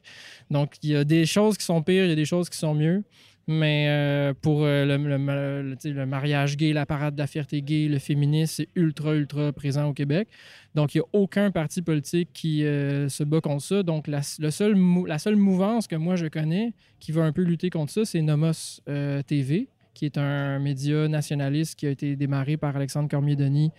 Donc, 0.49 0.73
il 0.81 0.89
y 0.89 0.95
a 0.95 1.03
des 1.03 1.27
choses 1.27 1.57
qui 1.59 1.63
sont 1.65 1.83
pires, 1.83 2.03
il 2.05 2.09
y 2.09 2.11
a 2.11 2.15
des 2.15 2.25
choses 2.25 2.49
qui 2.49 2.57
sont 2.57 2.73
mieux. 2.73 3.03
Mais 3.49 3.87
euh, 3.87 4.33
pour 4.41 4.63
euh, 4.63 4.85
le, 4.85 6.05
mariage 6.05 6.57
gay, 6.57 6.73
la 6.73 6.85
parade 6.85 7.15
de 7.15 7.19
la 7.19 7.27
fierté 7.27 7.61
gay, 7.61 7.87
le 7.87 7.97
féminisme, 7.97 8.55
c'est 8.57 8.67
ultra, 8.75 9.15
ultra 9.15 9.53
présent 9.53 9.87
au 9.87 9.93
Québec. 9.93 10.27
Donc, 10.75 10.93
il 10.93 10.97
n'y 10.97 11.01
a 11.01 11.07
aucun 11.13 11.49
parti 11.49 11.81
politique 11.81 12.29
qui 12.33 12.65
euh, 12.65 13.07
se 13.07 13.23
bat 13.23 13.39
contre 13.39 13.63
ça. 13.63 13.83
Donc, 13.83 14.07
la, 14.07 14.19
le 14.39 15.07
la 15.07 15.17
seule 15.17 15.35
mouvance 15.37 15.87
que 15.87 15.95
moi 15.95 16.17
je 16.17 16.27
connais 16.27 16.73
qui 16.99 17.13
va 17.13 17.23
un 17.23 17.31
peu 17.31 17.41
lutter 17.41 17.69
contre 17.69 17.93
ça, 17.93 18.03
c'est 18.03 18.21
Nomos 18.21 18.81
TV, 19.27 19.69
qui 19.93 20.05
est 20.05 20.17
un 20.17 20.59
média 20.59 21.07
nationaliste 21.07 21.79
qui 21.79 21.87
a 21.87 21.89
été 21.89 22.17
démarré 22.17 22.57
par 22.57 22.75
Alexandre 22.75 23.07
Cormier-Denis, 23.07 23.71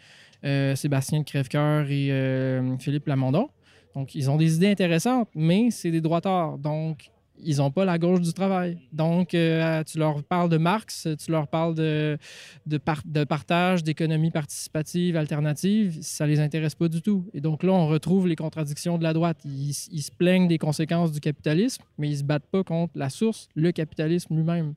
Sébastien 0.77 1.21
de 1.21 1.25
Crèvecoeur 1.25 1.91
et 1.91 2.61
Philippe 2.79 3.07
Lamondon. 3.07 3.51
Donc, 3.95 4.15
ils 4.15 4.31
ont 4.31 4.37
des 4.37 4.57
idées 4.57 4.71
intéressantes, 4.71 5.29
mais 5.35 5.71
c'est 5.71 5.91
des 5.91 6.01
droitards. 6.01 6.59
Donc, 6.59 7.11
ils 7.43 7.59
n'ont 7.59 7.71
pas 7.71 7.85
la 7.85 7.99
gauche 7.99 8.21
du 8.21 8.33
travail. 8.33 8.79
Donc, 8.93 9.35
euh, 9.35 9.83
tu 9.85 9.99
leur 9.99 10.23
parles 10.23 10.49
de 10.49 10.57
Marx, 10.57 11.09
tu 11.23 11.31
leur 11.31 11.49
parles 11.49 11.75
de, 11.75 12.19
de, 12.67 12.79
par- 12.79 13.03
de 13.05 13.25
partage, 13.25 13.83
d'économie 13.85 14.31
participative, 14.31 15.17
alternative, 15.17 15.99
ça 16.03 16.27
les 16.27 16.41
intéresse 16.41 16.75
pas 16.75 16.89
du 16.89 17.03
tout. 17.03 17.27
Et 17.35 17.41
donc 17.41 17.63
là, 17.63 17.73
on 17.73 17.87
retrouve 17.87 18.27
les 18.29 18.37
contradictions 18.37 18.99
de 18.99 19.03
la 19.03 19.13
droite. 19.13 19.39
Ils, 19.45 19.71
ils 19.93 20.03
se 20.03 20.11
plaignent 20.11 20.49
des 20.49 20.59
conséquences 20.59 21.13
du 21.13 21.21
capitalisme, 21.21 21.83
mais 21.99 22.09
ils 22.11 22.19
se 22.19 22.25
battent 22.25 22.47
pas 22.51 22.65
contre 22.65 22.93
la 22.97 23.11
source, 23.11 23.49
le 23.55 23.73
capitalisme 23.73 24.35
lui-même. 24.37 24.75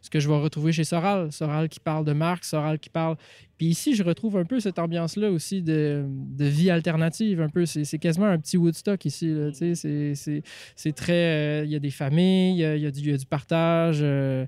Ce 0.00 0.08
que 0.08 0.18
je 0.18 0.28
vais 0.28 0.36
retrouver 0.36 0.72
chez 0.72 0.84
Soral, 0.84 1.30
Soral 1.30 1.68
qui 1.68 1.80
parle 1.80 2.04
de 2.04 2.12
Marx, 2.12 2.50
Soral 2.50 2.78
qui 2.78 2.88
parle... 2.90 3.16
Puis 3.58 3.66
ici, 3.66 3.94
je 3.94 4.02
retrouve 4.02 4.38
un 4.38 4.44
peu 4.44 4.58
cette 4.58 4.78
ambiance-là 4.78 5.30
aussi 5.30 5.60
de, 5.60 6.06
vie 6.38 6.70
alternative, 6.70 7.42
un 7.42 7.50
peu. 7.50 7.66
C'est 7.66 7.98
quasiment 7.98 8.26
un 8.26 8.38
petit 8.38 8.56
Woodstock 8.56 9.04
ici. 9.04 9.34
C'est- 9.52 10.92
très... 10.92 11.12
euh, 11.12 11.64
Il 11.66 11.70
y 11.70 11.76
a 11.76 11.78
des 11.78 11.90
familles, 11.90 12.62
il 12.62 12.80
y 12.80 12.86
a, 12.86 12.90
du, 12.90 13.14
partage... 13.28 13.98
euh, 14.00 14.46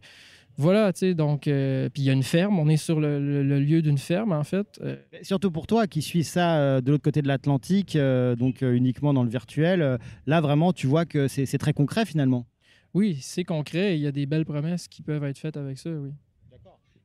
voilà, 0.58 0.92
tu 0.92 1.00
sais, 1.00 1.14
donc, 1.14 1.46
euh, 1.46 1.88
puis 1.88 2.02
il 2.02 2.06
y 2.06 2.10
a 2.10 2.12
une 2.12 2.22
ferme, 2.22 2.58
on 2.58 2.68
est 2.68 2.76
sur 2.76 3.00
le, 3.00 3.42
lieu 3.42 3.80
d'une 3.80 3.96
ferme, 3.96 4.32
en 4.32 4.44
fait. 4.44 4.66
Euh, 4.82 4.96
Surtout 5.22 5.50
pour 5.50 5.66
toi 5.66 5.86
qui 5.86 6.02
suis 6.02 6.24
ça 6.24 6.80
de 6.82 6.90
l'autre 6.90 7.02
côté 7.02 7.22
de 7.22 7.28
l'Atlantique, 7.28 7.96
donc 8.38 8.60
uniquement 8.60 9.14
dans 9.14 9.24
le 9.24 9.30
virtuel, 9.30 9.98
là 10.26 10.40
vraiment 10.42 10.72
tu 10.74 10.86
vois 10.86 11.06
que 11.06 11.26
c'est 11.26 11.58
très 11.58 11.72
concret 11.72 12.04
finalement. 12.04 12.46
Oui, 12.94 13.18
c'est 13.20 13.44
concret, 13.44 13.92
et 13.92 13.96
il 13.96 14.02
y 14.02 14.06
a 14.06 14.12
des 14.12 14.26
belles 14.26 14.44
promesses 14.44 14.88
qui 14.88 15.02
peuvent 15.02 15.24
être 15.24 15.38
faites 15.38 15.56
avec 15.56 15.78
ça, 15.78 15.90
oui. 15.90 16.10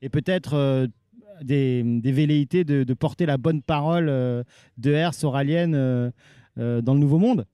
Et 0.01 0.09
peut-être 0.09 0.53
euh, 0.53 0.87
des, 1.41 1.81
des 1.83 2.11
velléités 2.11 2.63
de, 2.63 2.83
de 2.83 2.93
porter 2.93 3.25
la 3.25 3.37
bonne 3.37 3.61
parole 3.63 4.09
euh, 4.09 4.43
de 4.77 4.93
R 4.93 5.13
soralienne 5.13 5.73
euh, 5.75 6.11
dans 6.81 6.93
le 6.93 6.99
Nouveau 6.99 7.17
Monde? 7.17 7.45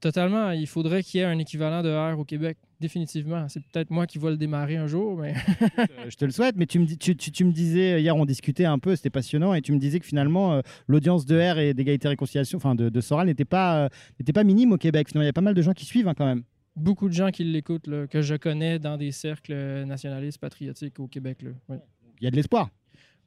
Totalement. 0.00 0.50
Il 0.52 0.66
faudrait 0.66 1.02
qu'il 1.02 1.20
y 1.20 1.22
ait 1.22 1.26
un 1.26 1.38
équivalent 1.38 1.82
de 1.82 1.90
R 1.90 2.18
au 2.18 2.24
Québec. 2.24 2.56
Définitivement. 2.80 3.46
C'est 3.48 3.60
peut-être 3.62 3.90
moi 3.90 4.06
qui 4.06 4.18
vais 4.18 4.30
le 4.30 4.38
démarrer 4.38 4.76
un 4.78 4.86
jour, 4.86 5.18
mais. 5.18 5.34
Je 6.08 6.16
te 6.16 6.24
le 6.24 6.30
souhaite, 6.30 6.56
mais 6.56 6.64
tu 6.64 6.78
me, 6.78 6.86
dis- 6.86 6.96
tu, 6.96 7.14
tu- 7.14 7.30
tu 7.30 7.44
me 7.44 7.52
disais, 7.52 8.00
hier 8.00 8.16
on 8.16 8.24
discutait 8.24 8.64
un 8.64 8.78
peu, 8.78 8.96
c'était 8.96 9.10
passionnant, 9.10 9.52
et 9.52 9.60
tu 9.60 9.72
me 9.72 9.78
disais 9.78 10.00
que 10.00 10.06
finalement 10.06 10.54
euh, 10.54 10.60
l'audience 10.86 11.26
de 11.26 11.38
R 11.38 11.58
et 11.58 11.74
d'égalité 11.74 12.06
et 12.06 12.10
réconciliation, 12.10 12.56
enfin 12.56 12.74
de, 12.74 12.88
de 12.88 13.00
Soral, 13.02 13.26
n'était 13.26 13.44
pas, 13.44 13.84
euh, 13.84 13.88
n'était 14.18 14.32
pas 14.32 14.44
minime 14.44 14.72
au 14.72 14.78
Québec. 14.78 15.08
Finalement, 15.08 15.24
il 15.24 15.26
y 15.26 15.28
a 15.28 15.34
pas 15.34 15.42
mal 15.42 15.52
de 15.54 15.60
gens 15.60 15.72
qui 15.74 15.84
suivent 15.84 16.08
hein, 16.08 16.14
quand 16.16 16.24
même. 16.26 16.42
Beaucoup 16.80 17.08
de 17.08 17.14
gens 17.14 17.30
qui 17.30 17.44
l'écoutent, 17.44 17.86
là, 17.86 18.06
que 18.06 18.22
je 18.22 18.34
connais 18.34 18.78
dans 18.78 18.96
des 18.96 19.12
cercles 19.12 19.84
nationalistes 19.84 20.38
patriotiques 20.38 20.98
au 21.00 21.06
Québec. 21.06 21.42
là. 21.42 21.50
Oui. 21.68 21.76
Il 22.20 22.24
y 22.24 22.26
a 22.26 22.30
de 22.30 22.36
l'espoir. 22.36 22.68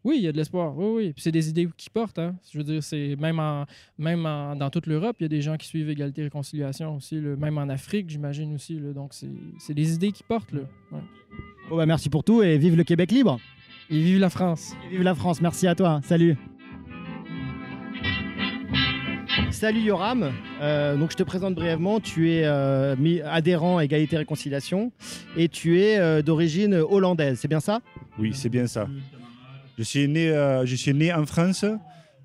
Oui, 0.04 0.16
il 0.18 0.24
y 0.24 0.28
a 0.28 0.32
de 0.34 0.38
l'espoir. 0.38 0.78
Oui, 0.78 0.86
oui. 0.95 1.14
Puis 1.14 1.22
c'est 1.24 1.32
des 1.32 1.47
idées 1.49 1.70
qui 1.78 1.89
portent. 1.89 2.20
Hein. 2.20 2.36
Je 2.51 2.58
veux 2.58 2.64
dire, 2.66 2.84
c'est 2.84 3.16
même, 3.18 3.39
en, 3.39 3.66
même 3.97 4.26
en- 4.26 4.54
dans 4.56 4.70
toute 4.70 4.86
l'Europe, 4.86 5.16
il 5.20 5.24
y 5.24 5.26
a 5.26 5.30
des 5.30 5.41
gens 5.41 5.56
qui 5.56 5.66
suivent 5.68 5.89
égalité 5.89 6.22
et 6.22 6.24
réconciliation 6.26 6.97
aussi. 6.97 7.22
là. 7.22 7.36
Même 7.38 7.58
en 7.58 7.70
Afrique, 7.70 8.10
j'imagine 8.10 8.54
aussi. 8.54 8.78
là. 8.80 8.91
Donc, 8.91 9.14
c'est 9.14 9.30
c'est 9.60 9.74
des 9.74 9.93
idées 9.95 10.12
qui 10.12 10.24
portent. 10.24 10.51
Là. 10.51 10.62
Ouais. 10.91 10.99
Bon, 11.70 11.78
bah, 11.78 11.86
merci 11.86 12.10
pour 12.10 12.24
tout 12.26 12.43
et 12.43 12.58
vive 12.58 12.76
le 12.76 12.84
Québec 12.84 13.12
libre. 13.14 13.39
Et 13.89 14.01
vive 14.01 14.20
la 14.20 14.30
France. 14.30 14.74
Et 14.86 14.89
vive 14.89 15.04
la 15.04 15.16
France. 15.16 15.41
Merci 15.41 15.68
à 15.68 15.76
toi. 15.76 16.01
Salut. 16.04 16.36
Salut 19.54 19.82
Yoram. 19.82 20.32
Euh, 20.62 20.97
donc 20.97 21.12
je 21.12 21.16
te 21.16 21.24
présente 21.24 21.54
brièvement. 21.54 21.99
Tu 21.99 22.32
es 22.32 22.41
euh, 22.43 22.95
adhérent 23.24 23.78
à 23.78 23.86
Égalité 23.86 24.16
et 24.16 24.20
Réconciliation 24.20 24.91
et 25.38 25.47
tu 25.47 25.80
es 25.80 25.99
euh, 25.99 26.24
d'origine 26.24 26.74
hollandaise. 26.74 27.38
C'est 27.39 27.47
bien 27.47 27.60
ça? 27.60 27.80
Oui, 28.18 28.32
c'est 28.34 28.49
bien 28.49 28.66
ça. 28.66 28.88
Je 29.78 29.84
suis 29.84 30.08
né, 30.08 30.30
je 30.66 30.76
suis 30.76 30.93
né 30.93 31.14
en 31.14 31.26
France. 31.26 31.66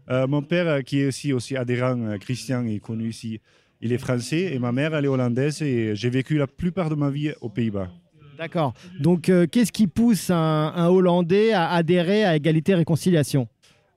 Mon 0.09 0.43
père, 0.43 0.83
qui 0.83 1.01
est 1.01 1.07
aussi, 1.07 1.33
aussi 1.35 1.55
adhérent, 1.57 2.17
Christian, 2.19 2.67
est 2.67 2.81
connu 2.81 3.11
ici. 3.11 3.41
Il 3.83 3.93
est 3.93 3.99
français 3.99 4.55
et 4.55 4.59
ma 4.59 4.73
mère, 4.73 4.95
elle 4.95 5.05
est 5.05 5.09
hollandaise 5.09 5.63
et 5.63 5.95
j'ai 5.95 6.11
vécu 6.11 6.39
la 6.39 6.47
plupart 6.47 6.89
de 6.89 6.95
ma 6.95 7.11
vie 7.11 7.33
aux 7.41 7.51
Pays-Bas. 7.51 7.89
D'accord. 8.39 8.73
Donc 9.01 9.31
qu'est-ce 9.51 9.73
qui 9.73 9.87
pousse 9.87 10.31
un, 10.31 10.73
un 10.75 10.89
Hollandais 10.89 11.53
à 11.53 11.71
adhérer 11.73 12.25
à 12.25 12.37
Égalité 12.37 12.73
et 12.73 12.77
Réconciliation? 12.77 13.49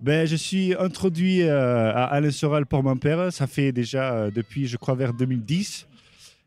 Ben, 0.02 0.26
je 0.26 0.36
suis 0.36 0.74
introduit 0.74 1.44
euh, 1.44 1.92
à 1.94 2.06
Alain 2.06 2.32
Soral 2.32 2.66
pour 2.66 2.82
mon 2.82 2.98
père. 2.98 3.32
Ça 3.32 3.46
fait 3.46 3.72
déjà 3.72 4.14
euh, 4.14 4.32
depuis, 4.32 4.66
je 4.66 4.76
crois, 4.76 4.96
vers 4.96 5.14
2010. 5.14 5.88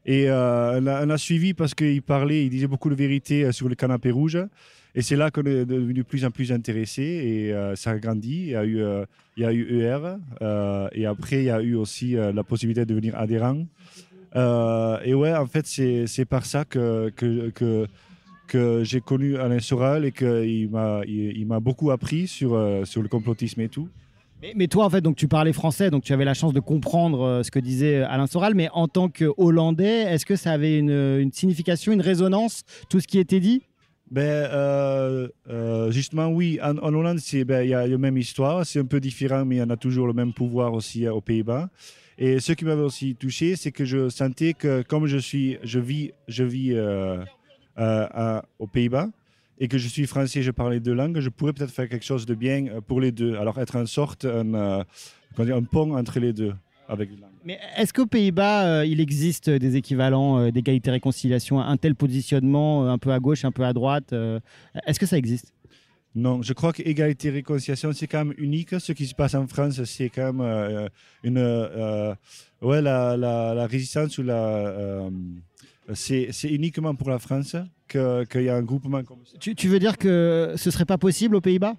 Et 0.07 0.29
euh, 0.29 0.81
on, 0.81 1.11
a, 1.11 1.19
suivi 1.19 1.55
parce 1.55 1.73
qu'il 1.73 2.03
parlait, 2.03 2.45
il 2.45 2.51
disait 2.51 2.67
beaucoup 2.67 2.91
de 2.91 2.97
vérité 2.97 3.53
sur 3.53 3.69
le 3.69 3.77
canapé 3.77 4.11
rouge. 4.11 4.39
Et 4.97 5.03
c'est 5.03 5.15
là 5.15 5.31
qu'on 5.31 5.43
est 5.43 5.65
devenu 5.65 5.95
de 5.95 6.03
plus 6.03 6.25
en 6.25 6.33
plus 6.33 6.51
intéressé 6.51 7.03
et 7.03 7.77
ça 7.77 7.93
a 7.93 7.99
grandi. 7.99 8.47
Il 8.47 8.51
y 8.51 8.55
a 8.57 8.65
eu, 8.65 8.83
il 9.37 9.83
ER 9.83 10.17
et 10.93 11.07
après 11.07 11.39
il 11.39 11.45
y 11.45 11.51
a 11.51 11.61
eu 11.61 11.75
aussi 11.75 12.13
la 12.13 12.45
possibilité 12.45 12.85
de 12.85 12.91
devenir 12.91 13.19
adhérent. 13.19 13.65
Et 14.37 15.15
ouais, 15.15 15.35
en 15.35 15.47
fait, 15.47 15.67
c'est 15.67 16.25
par 16.27 16.45
ça 16.47 16.65
que, 16.65 17.11
que, 17.17 17.87
que 18.55 18.85
j'ai 18.85 19.01
connu 19.01 19.37
Alain 19.37 19.59
Soral 19.59 20.05
et 20.05 20.13
qu'il 20.13 20.69
m'a 20.71 21.01
il, 21.07 21.37
il 21.41 21.47
m'a 21.47 21.61
beaucoup 21.61 21.91
appris 21.91 22.27
sur, 22.29 22.55
euh, 22.55 22.85
sur 22.85 23.03
le 23.03 23.09
complotisme 23.09 23.61
et 23.63 23.69
tout. 23.69 23.89
mais, 24.43 24.53
mais 24.55 24.69
toi 24.69 24.85
en 24.85 24.91
fait, 24.91 25.01
donc 25.01 25.17
tu 25.17 25.27
parlais 25.29 25.53
français, 25.53 25.91
donc 25.91 26.03
tu 26.05 26.13
avais 26.13 26.25
la 26.25 26.35
chance 26.35 26.53
de 26.53 26.61
comprendre 26.61 27.21
euh, 27.23 27.43
ce 27.43 27.51
que 27.51 27.59
disait 27.59 28.03
Alain 28.03 28.27
Soral. 28.27 28.55
Mais 28.55 28.69
en 28.73 28.87
tant 28.89 29.09
que 29.09 29.27
Hollandais, 29.37 30.03
est-ce 30.13 30.25
que 30.27 30.37
ça 30.37 30.53
avait 30.53 30.79
une, 30.79 30.91
une 31.25 31.33
signification, 31.33 31.93
une 31.93 32.01
résonance, 32.13 32.63
tout 32.91 33.01
ce 33.01 33.07
qui 33.09 33.19
était 33.19 33.41
dit? 33.41 33.63
Ben, 34.11 34.23
euh, 34.23 35.29
euh, 35.51 35.91
justement, 35.91 36.29
oui. 36.29 36.59
En, 36.63 36.77
en 36.79 36.95
Hollande, 36.95 37.19
c'est- 37.19 37.45
ben, 37.45 37.63
il 37.63 37.71
y 37.71 37.75
a 37.75 37.87
la 37.87 37.99
même 37.99 38.19
histoire. 38.19 38.65
C'est 38.67 38.79
un 38.79 38.85
peu 38.85 39.01
différent, 39.01 39.45
mais 39.45 39.57
il 39.57 39.59
y 39.59 39.63
en 39.63 39.71
a 39.71 39.77
toujours 39.77 40.07
le 40.07 40.13
même 40.13 40.33
pouvoir 40.33 40.75
aussi 40.75 41.09
aux 41.09 41.23
Pays-Bas. 41.23 41.69
Et 42.17 42.39
ce 42.39 42.53
qui 42.53 42.65
m'avait 42.65 42.83
aussi 42.83 43.17
touché, 43.17 43.57
c'est 43.57 43.73
que 43.73 43.85
je 43.85 44.09
sentais 44.09 44.53
que 44.53 44.83
comme 44.83 45.07
je 45.07 45.19
suis, 45.19 45.57
je 45.65 45.81
vis, 45.81 46.13
je 46.29 46.45
vis 46.45 46.71
euh, 46.75 47.25
à- 47.77 48.45
aux 48.59 48.67
Pays-Bas 48.67 49.09
et 49.59 49.69
que 49.69 49.79
je 49.79 49.89
suis 49.89 50.07
français, 50.07 50.43
je 50.43 50.51
parle 50.51 50.73
les 50.73 50.81
deux 50.81 50.95
langues, 50.95 51.21
je 51.21 51.29
pourrais 51.29 51.53
peut-être 51.53 51.71
faire 51.73 51.89
quelque 51.89 52.05
chose 52.05 52.27
de 52.27 52.35
bien 52.35 52.67
euh, 52.67 52.81
pour 52.81 53.01
les 53.01 53.13
deux. 53.13 53.37
Alors 53.37 53.59
être 53.61 53.77
en 53.77 53.87
sorte 53.87 54.25
un, 54.25 54.55
euh, 54.55 54.85
un 55.39 55.63
pont 55.63 55.97
entre 55.97 56.19
les 56.19 56.33
deux 56.33 56.55
avec 56.89 57.11
les 57.11 57.17
langues. 57.17 57.31
Mais 57.45 57.59
est-ce 57.77 57.93
qu'aux 57.93 58.07
Pays-Bas, 58.07 58.67
euh, 58.81 58.87
il 58.87 59.01
existe 59.01 59.49
des 59.51 59.77
équivalents 59.77 60.39
euh, 60.39 60.51
d'égalité 60.51 60.89
et 60.89 60.93
réconciliation, 60.93 61.61
un 61.61 61.77
tel 61.77 61.95
positionnement, 61.95 62.85
euh, 62.85 62.89
un 62.89 62.99
peu 62.99 63.11
à 63.13 63.19
gauche, 63.21 63.45
un 63.45 63.53
peu 63.53 63.65
à 63.65 63.73
droite 63.73 64.13
euh, 64.13 64.41
Est-ce 64.87 64.99
que 64.99 65.07
ça 65.07 65.17
existe? 65.19 65.53
Non, 66.17 66.43
je 66.43 66.53
crois 66.53 66.73
qu'égalité 66.73 67.29
et 67.29 67.31
réconciliation, 67.33 67.93
c'est 67.93 68.07
quand 68.07 68.25
même 68.25 68.35
unique. 68.39 68.79
Ce 68.81 68.93
qui 68.93 69.05
se 69.07 69.15
passe 69.17 69.35
en 69.35 69.47
France, 69.49 69.83
c'est 69.85 70.09
quand 70.11 70.33
même 70.33 70.41
euh, 70.41 70.89
une. 71.25 71.39
euh, 71.39 72.15
ouais, 72.63 72.81
la, 72.81 73.17
la- 73.17 73.53
la 73.55 73.67
résistance 73.67 74.17
ou 74.19 74.23
la. 74.23 75.09
C'est 75.93 76.31
uniquement 76.45 76.95
pour 76.95 77.11
la 77.11 77.19
France 77.19 77.57
qu'il 77.89 78.43
y 78.43 78.49
a 78.49 78.57
un 78.57 78.63
groupement 78.63 79.03
comme 79.05 79.19
ça. 79.25 79.37
tu, 79.39 79.55
tu 79.55 79.69
veux 79.69 79.79
dire 79.79 79.99
que 79.99 80.55
ce 80.57 80.71
serait 80.71 80.87
pas 80.87 80.99
possible 80.99 81.37
aux 81.37 81.41
Pays-Bas? 81.41 81.75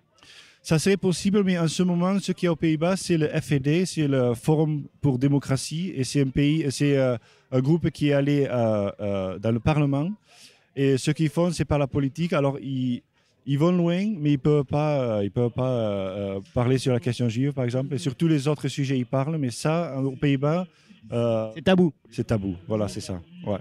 Ça 0.65 0.79
serait 0.79 0.97
possible, 0.97 1.43
mais 1.43 1.59
en 1.59 1.67
ce 1.67 1.83
moment, 1.83 2.17
ce 2.19 2.31
qu'il 2.31 2.47
y 2.47 2.49
a 2.49 2.51
aux 2.51 2.55
Pays-Bas, 2.55 2.95
c'est 2.97 3.17
le 3.17 3.27
FED, 3.27 3.85
c'est 3.85 4.07
le 4.07 4.33
Forum 4.33 4.85
pour 4.99 5.19
démocratie, 5.19 5.93
et 5.95 6.03
c'est 6.03 6.21
un 6.21 6.29
pays, 6.29 6.65
c'est 6.71 6.97
euh, 6.97 7.17
un 7.51 7.59
groupe 7.59 7.91
qui 7.91 8.09
est 8.09 8.13
allé 8.13 8.47
euh, 8.49 8.89
euh, 8.99 9.37
dans 9.37 9.51
le 9.51 9.59
Parlement. 9.59 10.09
Et 10.75 10.97
ce 10.97 11.11
qu'ils 11.11 11.29
font, 11.29 11.51
c'est 11.51 11.65
par 11.65 11.77
la 11.77 11.85
politique. 11.85 12.33
Alors, 12.33 12.57
ils, 12.59 13.03
ils 13.45 13.59
vont 13.59 13.71
loin, 13.71 14.11
mais 14.17 14.31
ils 14.31 14.39
peuvent 14.39 14.65
pas, 14.65 15.23
ils 15.23 15.29
peuvent 15.29 15.51
pas 15.51 16.39
parler 16.55 16.79
sur 16.79 16.93
la 16.93 16.99
question 16.99 17.29
juive, 17.29 17.53
par 17.53 17.63
exemple. 17.63 17.93
Et 17.93 17.99
sur 17.99 18.15
tous 18.15 18.27
les 18.27 18.47
autres 18.47 18.67
sujets, 18.67 18.97
ils 18.97 19.05
parlent, 19.05 19.37
mais 19.37 19.51
ça, 19.51 19.95
aux 20.01 20.15
Pays-Bas, 20.15 20.65
c'est 21.53 21.63
tabou. 21.63 21.93
C'est 22.09 22.25
tabou. 22.25 22.55
Voilà, 22.67 22.87
c'est 22.87 23.01
ça. 23.01 23.21
Ouais. 23.45 23.59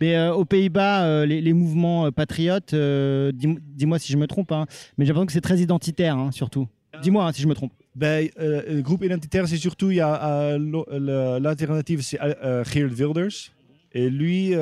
Mais 0.00 0.16
euh, 0.16 0.34
aux 0.34 0.44
Pays-Bas, 0.44 1.04
euh, 1.04 1.26
les, 1.26 1.52
mouvements 1.52 2.06
euh, 2.06 2.10
patriotes, 2.10 2.74
dis- 2.74 3.58
dis-moi 3.60 3.98
si 3.98 4.12
je 4.12 4.18
me 4.18 4.26
trompe, 4.26 4.52
hein, 4.52 4.66
mais 4.96 5.04
j'ai 5.04 5.10
l'impression 5.10 5.26
que 5.26 5.32
c'est 5.32 5.40
très 5.40 5.58
identitaire, 5.58 6.16
hein, 6.16 6.30
surtout. 6.32 6.68
Dis-moi 7.02 7.26
hein, 7.26 7.32
si 7.32 7.42
je 7.42 7.48
me 7.48 7.54
trompe. 7.54 7.72
Ben, 7.94 8.28
euh, 8.38 8.76
le 8.76 8.82
groupe 8.82 9.04
identitaire, 9.04 9.48
c'est 9.48 9.56
surtout, 9.56 9.88
l'alternative, 9.90 12.02
c'est 12.02 12.18
Geert 12.18 12.92
Wilders. 12.92 13.50
Et 13.92 14.10
lui, 14.10 14.48
il 14.48 14.54
y 14.54 14.56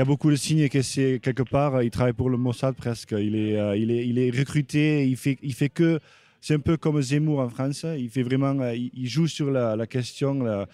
a 0.00 0.04
beaucoup 0.04 0.30
de 0.30 0.36
signes 0.36 0.68
que 0.68 0.82
c'est 0.82 1.20
quelque 1.22 1.42
part, 1.42 1.82
il 1.82 1.90
travaille 1.90 2.14
pour 2.14 2.30
le 2.30 2.38
Mossad 2.38 2.74
presque. 2.74 3.12
Il 3.12 3.36
est, 3.36 3.58
il 3.78 3.90
est, 3.90 4.06
il 4.06 4.18
est 4.18 4.30
recruté, 4.30 5.06
il 5.06 5.16
fait, 5.16 5.38
il 5.42 5.54
fait 5.54 5.68
que, 5.68 6.00
c'est 6.40 6.54
un 6.54 6.60
peu 6.60 6.76
comme 6.76 7.02
Zemmour 7.02 7.40
en 7.40 7.48
France. 7.48 7.84
Il 7.98 8.08
fait 8.08 8.22
vraiment, 8.22 8.70
il, 8.70 9.08
joue 9.08 9.26
sur 9.26 9.50
la, 9.50 9.86
question, 9.86 10.66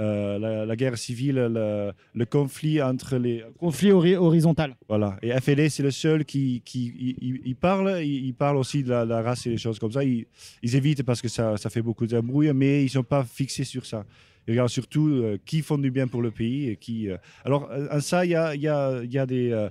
euh, 0.00 0.38
la, 0.38 0.64
la 0.66 0.76
guerre 0.76 0.96
civile, 0.96 1.34
le, 1.50 1.92
le 2.14 2.24
conflit 2.26 2.80
entre 2.82 3.16
les 3.16 3.44
Conflit 3.58 3.90
hori- 3.90 4.16
horizontal. 4.16 4.76
voilà. 4.88 5.16
Et 5.22 5.30
FLD, 5.40 5.68
c'est 5.70 5.82
le 5.82 5.90
seul 5.90 6.24
qui, 6.24 6.62
qui 6.64 6.92
il, 7.20 7.40
il- 7.44 7.56
parle. 7.56 8.00
Il, 8.02 8.26
il 8.26 8.34
parle 8.34 8.56
aussi 8.58 8.82
de 8.84 8.90
la, 8.90 9.04
la 9.04 9.22
race 9.22 9.46
et 9.46 9.50
des 9.50 9.56
choses 9.58 9.78
comme 9.78 9.92
ça. 9.92 10.04
Ils, 10.04 10.26
ils 10.62 10.76
évitent 10.76 11.02
parce 11.02 11.20
que 11.20 11.28
ça, 11.28 11.56
ça 11.56 11.68
fait 11.70 11.82
beaucoup 11.82 12.06
d'embrouilles, 12.06 12.52
mais 12.54 12.82
ils 12.82 12.84
ne 12.84 12.90
sont 12.90 13.02
pas 13.02 13.24
fixés 13.24 13.64
sur 13.64 13.84
ça. 13.86 14.04
Ils 14.46 14.52
regardent 14.52 14.70
surtout 14.70 15.08
euh, 15.08 15.36
qui 15.44 15.60
font 15.62 15.78
du 15.78 15.90
bien 15.90 16.06
pour 16.06 16.22
le 16.22 16.30
pays 16.30 16.68
et 16.70 16.76
qui. 16.76 17.10
euh, 17.10 17.16
Alors, 17.44 17.68
en 17.92 18.00
ça, 18.00 18.24
il 18.24 18.30
y 18.30 18.34
a, 18.34 18.54
y 18.54 18.66
a- 18.68 19.02
y 19.04 19.18
a 19.18 19.26
des 19.26 19.68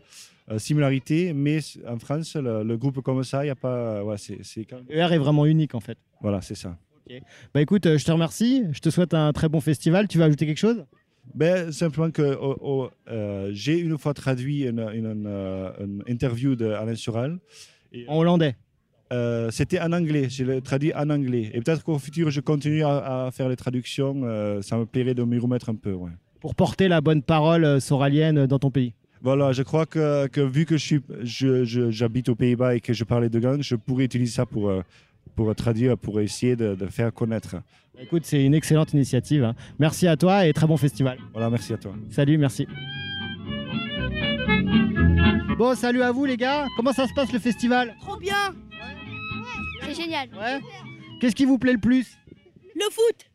similarités, 0.57 1.34
mais 1.34 1.59
en 1.88 1.99
France, 1.99 2.36
le, 2.36 2.63
le 2.63 2.78
groupe 2.78 3.01
comme 3.01 3.23
ça, 3.23 3.43
il 3.43 3.47
n'y 3.47 3.51
a 3.51 3.55
pas. 3.55 4.03
Ouais, 4.03 4.17
c'est, 4.17 4.39
ER 4.89 5.13
est 5.13 5.17
vraiment 5.17 5.45
unique 5.45 5.75
en 5.75 5.80
fait. 5.80 5.97
Voilà, 6.21 6.41
c'est 6.41 6.55
ça. 6.55 6.78
Bah 7.53 7.62
écoute, 7.62 7.86
euh, 7.86 7.97
je 7.97 8.05
te 8.05 8.12
remercie, 8.12 8.64
je 8.72 8.80
te 8.80 8.89
souhaite 8.89 9.14
un 9.14 9.32
très 9.34 9.49
bon 9.49 9.62
festival. 9.62 10.08
Tu 10.08 10.18
veux 10.18 10.24
ajouter 10.24 10.45
quelque 10.45 10.58
chose? 10.58 10.86
Ben, 11.36 11.72
simplement 11.72 12.10
que 12.12 12.38
oh, 12.39 12.55
oh, 12.62 12.89
euh, 13.10 13.49
j'ai 13.53 13.78
une 13.80 13.97
fois 13.97 14.14
traduit 14.14 14.64
une, 14.64 14.80
une- 14.93 15.05
une, 15.12 15.26
euh, 15.28 15.70
une 15.80 16.03
interview 16.08 16.55
d'Alain 16.55 16.95
Soral. 16.95 17.38
Et, 17.93 18.05
En 18.08 18.18
hollandais 18.20 18.55
euh, 19.12 19.49
C'était 19.51 19.80
en 19.80 19.91
anglais, 19.91 20.30
je 20.30 20.43
l'ai 20.45 20.62
traduit 20.62 20.93
en 20.93 21.10
anglais. 21.10 21.51
Et 21.53 21.62
peut-être 21.62 21.84
qu'au 21.84 21.99
futur, 21.99 22.30
je 22.32 22.39
continue 22.41 22.84
à, 22.84 23.26
à 23.26 23.32
faire 23.32 23.49
les 23.49 23.55
traductions. 23.58 24.22
euh, 24.24 24.62
ça 24.62 24.78
me 24.78 24.86
plairait 24.86 25.14
de 25.16 25.24
m'y 25.24 25.38
remettre 25.39 25.70
un 25.70 25.76
peu. 25.76 25.93
Ouais. 25.93 26.12
pour 26.39 26.55
porter 26.55 26.88
la 26.88 27.01
bonne 27.01 27.22
parole 27.24 27.82
soralienne 27.82 28.45
dans 28.47 28.60
ton 28.60 28.72
pays. 28.72 28.93
Voilà, 29.22 29.51
je 29.51 29.64
crois 29.64 29.86
que, 29.88 30.28
que 30.28 30.41
vu 30.41 30.66
que 30.66 30.78
je 30.78 30.86
suis, 30.86 31.01
je, 31.24 31.66
je- 31.66 31.89
j'habite 31.89 32.30
aux 32.30 32.36
Pays-Bas 32.36 32.76
et 32.76 32.80
que 32.82 32.93
je 32.93 33.03
parlais 33.03 33.30
de 33.30 33.39
gang, 33.39 33.62
je 33.62 33.76
pourrais 33.76 34.05
utiliser 34.05 34.32
ça 34.32 34.45
pour, 34.45 34.70
pour 35.38 35.53
traduire, 35.55 35.97
pour 35.97 36.19
essayer 36.19 36.55
de, 36.57 36.73
de 36.75 36.88
faire 36.88 37.13
connaître. 37.13 37.55
Écoute, 37.99 38.23
c'est 38.25 38.43
une 38.43 38.53
excellente 38.55 38.91
initiative. 38.93 39.43
hein. 39.43 39.55
Merci 39.79 40.07
à 40.07 40.17
toi 40.17 40.45
et 40.47 40.51
très 40.51 40.65
bon 40.67 40.77
festival. 40.77 41.17
Voilà, 41.31 41.49
merci 41.49 41.71
à 41.73 41.77
toi. 41.77 41.93
Salut, 42.09 42.38
merci. 42.38 42.67
Bon, 45.57 45.75
salut 45.75 46.01
à 46.01 46.11
vous 46.11 46.25
les 46.25 46.38
gars. 46.38 46.65
Comment 46.75 46.91
ça 46.91 47.07
se 47.07 47.13
passe 47.13 47.31
le 47.31 47.39
festival? 47.39 47.95
Trop 48.01 48.17
bien 48.17 48.53
C'est 49.83 49.93
génial. 49.95 50.29
Ouais. 50.38 50.59
Qu'est-ce 51.21 51.35
qui 51.35 51.45
vous 51.45 51.57
plaît 51.57 51.73
le 51.73 51.79
plus? 51.79 52.17
Le 52.75 52.85
foot 52.91 53.29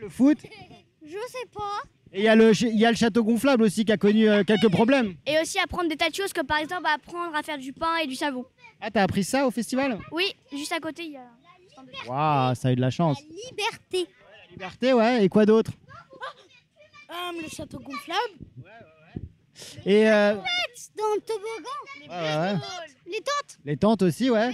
Le 0.00 0.08
foot? 0.08 0.38
Je 1.04 1.10
sais 1.28 1.46
pas. 1.52 1.82
Et 2.12 2.20
il 2.20 2.24
y, 2.24 2.28
a 2.28 2.34
le 2.34 2.52
ch- 2.54 2.70
il 2.72 2.78
y 2.78 2.84
a 2.84 2.90
le 2.90 2.96
château 2.96 3.22
gonflable 3.22 3.62
aussi 3.62 3.84
qui 3.84 3.92
a 3.92 3.96
connu 3.96 4.28
euh, 4.28 4.42
quelques 4.44 4.68
problèmes. 4.68 5.14
Et 5.26 5.38
aussi 5.40 5.58
apprendre 5.60 5.88
des 5.88 5.96
tas 5.96 6.10
de 6.10 6.14
choses, 6.14 6.32
comme 6.32 6.46
par 6.46 6.58
exemple 6.58 6.82
apprendre 6.92 7.34
à 7.36 7.42
faire 7.44 7.58
du 7.58 7.72
pain 7.72 7.96
et 8.02 8.06
du 8.08 8.16
savon. 8.16 8.44
Ah, 8.80 8.90
t'as 8.90 9.02
appris 9.04 9.22
ça 9.22 9.46
au 9.46 9.50
festival? 9.52 9.96
Oui, 10.10 10.24
juste 10.52 10.72
à 10.72 10.80
côté, 10.80 11.04
il 11.04 11.12
y 11.12 11.16
a. 11.16 11.20
Waouh, 12.06 12.54
ça 12.54 12.68
a 12.68 12.72
eu 12.72 12.76
de 12.76 12.80
la 12.80 12.90
chance. 12.90 13.18
Liberté. 13.22 14.06
Liberté, 14.50 14.92
ouais. 14.92 15.24
Et 15.24 15.28
quoi 15.28 15.46
d'autre? 15.46 15.72
Le 17.42 17.48
château 17.48 17.78
gonflable. 17.78 18.20
Et 19.86 20.08
euh, 20.10 20.34
Dans 20.34 21.14
le 21.14 21.20
toboggan. 21.20 22.08
ouais, 22.08 22.08
ouais, 22.08 22.52
ouais. 22.52 22.58
Les 23.06 23.18
tentes. 23.20 23.58
les 23.64 23.76
tentes 23.76 24.02
aussi, 24.02 24.30
ouais. 24.30 24.52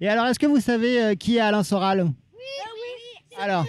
Et 0.00 0.08
alors, 0.08 0.26
est-ce 0.26 0.38
que 0.38 0.46
vous 0.46 0.60
savez 0.60 1.02
euh, 1.02 1.14
qui 1.14 1.36
est 1.36 1.40
Alain 1.40 1.62
Soral? 1.62 2.02
Oui, 2.02 2.12
oui. 2.34 3.36
Alors, 3.38 3.64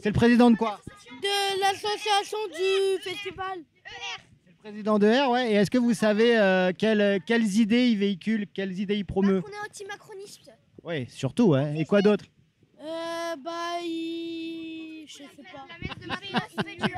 c'est 0.00 0.08
le 0.08 0.14
président 0.14 0.50
de 0.50 0.56
quoi? 0.56 0.80
De 1.22 1.60
l'association 1.60 2.38
du 2.48 3.02
festival. 3.02 3.60
Président 4.62 4.98
de 4.98 5.06
R, 5.08 5.30
ouais. 5.30 5.52
Et 5.52 5.54
est-ce 5.56 5.70
que 5.70 5.78
vous 5.78 5.94
savez 5.94 6.38
euh, 6.38 6.72
quelles, 6.76 7.20
quelles 7.26 7.56
idées 7.58 7.88
il 7.88 7.98
véhicule, 7.98 8.46
quelles 8.54 8.78
idées 8.78 8.96
il 8.96 9.04
promeut? 9.04 9.42
On 9.46 9.50
est 9.50 9.68
anti-macroniste. 9.68 10.43
Oui, 10.84 11.06
surtout, 11.08 11.48
ouais. 11.50 11.74
Et 11.80 11.84
quoi 11.84 12.02
d'autre? 12.02 12.24
Euh, 12.80 13.36
bah, 13.42 13.80
il. 13.82 15.04
Je 15.06 15.18
sais 15.18 15.24
pas. 15.52 15.66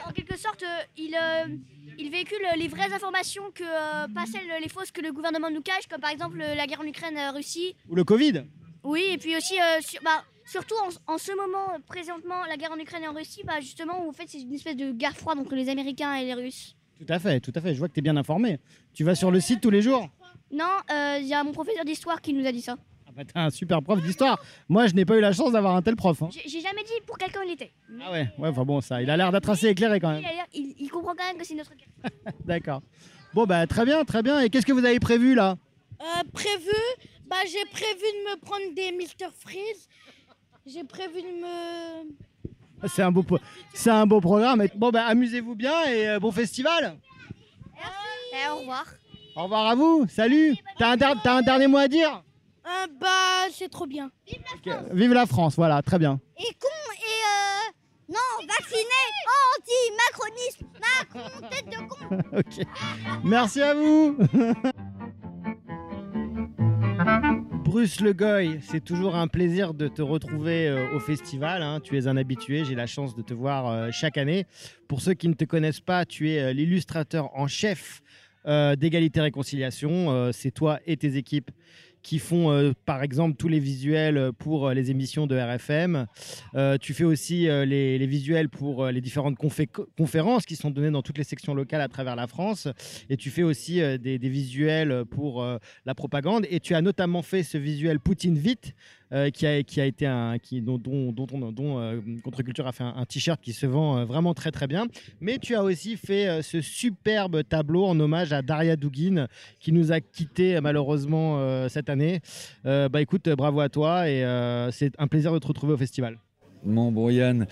en 0.09 0.12
quelque 0.12 0.37
sorte, 0.39 0.62
euh, 0.62 0.82
il, 0.97 1.14
euh, 1.14 1.55
il 1.99 2.11
véhicule 2.11 2.39
les 2.57 2.68
vraies 2.68 2.93
informations 2.93 3.43
que 3.55 3.62
euh, 3.64 4.07
pas 4.14 4.24
celles 4.26 4.49
les 4.61 4.68
fausses 4.68 4.91
que 4.91 5.01
le 5.01 5.12
gouvernement 5.12 5.51
nous 5.51 5.61
cache, 5.62 5.87
comme 5.89 6.01
par 6.01 6.11
exemple 6.11 6.39
la 6.39 6.66
guerre 6.66 6.80
en 6.80 6.87
Ukraine-Russie. 6.87 7.74
Ou 7.89 7.95
le 7.95 8.05
Covid 8.05 8.45
Oui, 8.84 9.05
et 9.12 9.18
puis 9.18 9.37
aussi, 9.37 9.55
euh, 9.61 9.80
sur- 9.80 10.01
bah, 10.03 10.24
surtout 10.47 10.74
en, 11.09 11.14
en 11.14 11.18
ce 11.18 11.32
moment, 11.32 11.78
présentement, 11.87 12.45
la 12.49 12.57
guerre 12.57 12.72
en 12.72 12.78
Ukraine 12.78 13.03
et 13.05 13.09
en 13.09 13.12
Russie, 13.14 13.43
bah, 13.45 13.61
justement, 13.61 14.05
où 14.05 14.09
en 14.09 14.12
fait, 14.12 14.24
c'est 14.28 14.41
une 14.41 14.55
espèce 14.55 14.76
de 14.76 14.93
guerre 14.93 15.16
froide 15.16 15.39
entre 15.39 15.55
les 15.55 15.68
Américains 15.68 16.14
et 16.14 16.24
les 16.24 16.34
Russes. 16.34 16.74
Tout 16.99 17.07
à 17.12 17.18
fait, 17.18 17.41
tout 17.41 17.53
à 17.55 17.61
fait. 17.61 17.74
Je 17.74 17.78
vois 17.78 17.89
que 17.89 17.93
tu 17.95 18.01
es 18.01 18.03
bien 18.03 18.16
informé. 18.16 18.59
Tu 18.95 19.05
vas 19.05 19.14
sur 19.14 19.30
le 19.30 19.41
site 19.41 19.61
tous 19.61 19.70
les 19.70 19.82
jours? 19.82 20.09
Non, 20.51 20.64
euh, 20.91 21.18
il 21.20 21.26
y 21.26 21.34
a 21.34 21.45
mon 21.45 21.53
professeur 21.53 21.84
d'histoire 21.84 22.20
qui 22.22 22.32
nous 22.32 22.47
a 22.47 22.53
dit 22.53 22.62
ça. 22.62 22.76
Ah 23.19 23.23
bah, 23.23 23.25
T'es 23.25 23.39
un 23.39 23.51
super 23.51 23.83
prof 23.83 24.01
d'histoire. 24.03 24.39
Moi, 24.69 24.87
je 24.89 24.95
n'ai 24.95 25.05
pas 25.07 25.17
eu 25.17 25.21
la 25.21 25.33
chance 25.33 25.53
d'avoir 25.53 25.75
un 25.75 25.83
tel 25.83 25.97
prof. 25.97 26.23
hein. 26.23 26.29
J'ai 26.31 26.49
j'ai 26.49 26.61
jamais 26.61 26.83
dit 26.83 26.93
pour 27.07 27.17
quel 27.17 27.33
camp 27.33 27.41
il 27.47 27.53
était. 27.53 27.73
Ah 28.05 28.12
ouais, 28.12 28.29
ouais, 28.39 28.49
enfin 28.49 28.64
bon, 28.64 28.81
ça. 28.81 29.01
Il 29.03 29.09
a 29.11 29.17
l'air 29.17 29.33
d'être 29.33 29.49
assez 29.49 29.69
éclairé 29.69 30.01
quand 30.01 30.11
Il, 30.12 30.17
même. 30.17 30.25
a 30.27 30.33
l'air- 30.33 30.47
il- 30.55 30.75
il 30.79 30.91
comprend 30.91 31.14
quand 31.17 31.25
même 31.25 31.39
que 31.39 31.45
c'est 31.47 31.55
notre 31.55 31.75
guerre. 31.75 31.89
D'accord. 32.45 32.83
Bon, 33.35 33.45
bah 33.45 33.67
très 33.67 33.85
bien, 33.85 34.05
très 34.05 34.23
bien. 34.23 34.41
Et 34.41 34.51
qu'est-ce 34.51 34.67
que 34.67 34.73
vous 34.73 34.85
avez 34.85 35.01
prévu 35.01 35.35
là? 35.35 35.57
Euh, 36.01 36.05
prévu, 36.33 36.77
bah, 37.27 37.37
j'ai 37.45 37.64
prévu 37.71 37.95
de 38.01 38.31
me 38.31 38.41
prendre 38.41 38.75
des 38.75 38.93
Mr 38.93 39.31
Freeze. 39.39 39.89
J'ai 40.67 40.85
prévu 40.85 41.23
de 41.23 41.27
me. 41.27 42.89
C'est 42.89 43.03
un 43.03 43.11
beau, 43.12 43.23
po- 43.23 43.39
c'est 43.73 43.91
un 43.91 44.07
beau 44.07 44.21
programme. 44.21 44.61
Et- 44.62 44.71
Bon, 44.75 44.91
bah 44.91 45.07
amusez-vous 45.07 45.55
bien 45.55 45.85
et 45.85 46.09
euh, 46.09 46.19
bon 46.19 46.31
festival. 46.33 46.97
Eh, 47.79 48.51
au 48.53 48.59
revoir. 48.59 48.85
Au 49.37 49.43
revoir 49.45 49.67
à 49.69 49.75
vous. 49.75 50.07
Salut. 50.09 50.55
T'as 50.79 50.91
un, 50.93 50.97
der- 50.97 51.21
t'as 51.23 51.37
un 51.39 51.43
dernier 51.43 51.67
mot 51.67 51.79
à 51.79 51.89
dire? 51.89 52.23
Euh, 52.67 52.87
bah, 53.01 53.47
c'est 53.53 53.69
trop 53.71 53.87
bien. 53.87 54.11
Ok, 54.57 54.73
Vive 54.93 55.12
la 55.12 55.27
France, 55.27 55.55
voilà, 55.57 55.83
très 55.83 55.99
bien. 55.99 56.21
Et 56.39 56.53
con 56.61 56.69
et 56.95 57.23
euh, 57.25 58.12
non 58.12 58.47
vacciné 58.47 59.03
anti-macroniste 59.57 60.64
Macron 60.81 61.49
tête 61.49 61.67
de 61.67 61.79
con. 61.89 62.19
ok. 62.39 62.67
Merci 63.25 63.62
à 63.62 63.75
vous. 63.75 64.17
Bruce 67.64 68.01
Le 68.01 68.12
Goy, 68.12 68.59
c'est 68.62 68.83
toujours 68.83 69.17
un 69.17 69.29
plaisir 69.29 69.75
de 69.75 69.87
te 69.89 70.01
retrouver 70.03 70.67
euh, 70.69 70.91
au 70.95 71.01
festival. 71.01 71.62
hein. 71.62 71.81
Tu 71.83 71.97
es 71.99 72.07
un 72.07 72.17
habitué, 72.17 72.64
j'ai 72.64 72.75
la 72.75 72.87
chance 72.87 73.14
de 73.14 73.23
te 73.23 73.35
voir 73.35 73.69
euh, 73.69 73.91
chaque 73.93 74.17
année. 74.17 74.47
Pour 74.89 75.01
ceux 75.01 75.14
qui 75.14 75.29
ne 75.29 75.35
te 75.35 75.45
connaissent 75.45 75.81
pas, 75.81 76.05
tu 76.07 76.31
es 76.31 76.41
euh, 76.41 76.53
l'illustrateur 76.53 77.31
en 77.35 77.47
chef 77.49 78.01
euh, 78.47 78.77
d'égalité 78.77 79.21
réconciliation. 79.21 80.11
Euh, 80.11 80.31
c'est 80.33 80.53
toi 80.53 80.79
et 80.87 80.97
tes 80.97 81.17
équipes 81.17 81.51
qui 82.07 82.21
font 82.21 82.53
euh, 82.53 82.71
par 82.85 83.03
exemple 83.03 83.35
tous 83.37 83.49
les 83.49 83.59
visuels 83.59 84.31
pour 84.39 84.69
euh, 84.69 84.75
les 84.75 84.93
émissions 84.93 85.27
de 85.27 85.37
RFM. 85.37 86.07
Euh, 86.55 86.79
tu 86.79 86.95
fais 86.95 87.03
aussi 87.03 87.49
les, 87.49 88.07
visuels 88.07 88.49
pour 88.49 88.87
les 88.87 89.01
différentes 89.01 89.37
confé- 89.37 89.69
conférences 89.99 90.47
qui 90.47 90.55
sont 90.55 90.71
données 90.71 90.93
dans 90.93 91.03
toutes 91.03 91.19
les 91.19 91.25
sections 91.25 91.53
locales 91.53 91.81
à 91.81 91.89
travers 91.89 92.15
la 92.15 92.29
France. 92.29 92.69
Et 93.11 93.17
tu 93.17 93.31
fais 93.31 93.43
aussi 93.43 93.81
des, 93.99 94.19
visuels 94.19 95.05
pour 95.11 95.45
la 95.85 95.95
propagande. 95.97 96.47
Et 96.49 96.61
tu 96.61 96.77
as 96.77 96.81
notamment 96.81 97.23
fait 97.23 97.43
ce 97.43 97.59
visuel 97.59 97.99
Poutine 97.99 98.39
vite, 98.39 98.75
euh, 99.13 99.31
qui, 99.31 99.47
a, 99.47 99.57
été 99.87 100.05
un, 100.07 100.37
dont, 100.63 100.79
dont, 100.79 101.13
dont, 101.13 101.27
on- 101.33 101.53
dont, 101.53 101.79
euh, 101.79 102.01
Contre-Culture 102.25 102.67
a 102.67 102.73
fait 102.73 102.83
un, 102.83 103.05
t-shirt 103.05 103.41
qui 103.41 103.53
se 103.53 103.65
vend 103.65 103.99
euh, 103.99 104.05
vraiment 104.05 104.35
très 104.35 104.51
très 104.51 104.67
bien. 104.67 104.87
Mais 105.21 105.39
tu 105.39 105.55
as 105.55 105.63
aussi 105.63 105.97
fait 105.97 106.43
ce 106.43 106.61
superbe 106.61 107.43
tableau 107.49 107.85
en 107.85 107.99
hommage 108.01 108.33
à 108.33 108.43
Daria 108.43 108.75
Dugin, 108.75 109.29
qui 109.61 109.71
nous 109.71 109.93
a 109.93 110.01
quittés 110.01 110.61
malheureusement 110.61 111.69
cette 111.69 111.89
année. 111.89 112.21
Bah 112.65 113.01
écoute, 113.01 113.29
bravo 113.29 113.61
à 113.61 113.69
toi 113.69 114.09
et 114.09 114.25
c'est 114.73 114.93
un 114.99 115.07
plaisir 115.07 115.33
de 115.33 115.39
te 115.39 115.47
retrouver 115.47 115.75
au 115.75 115.77
festival. 115.77 116.19
Bon, 116.65 116.91
bon, 116.91 117.11
Yann. 117.11 117.47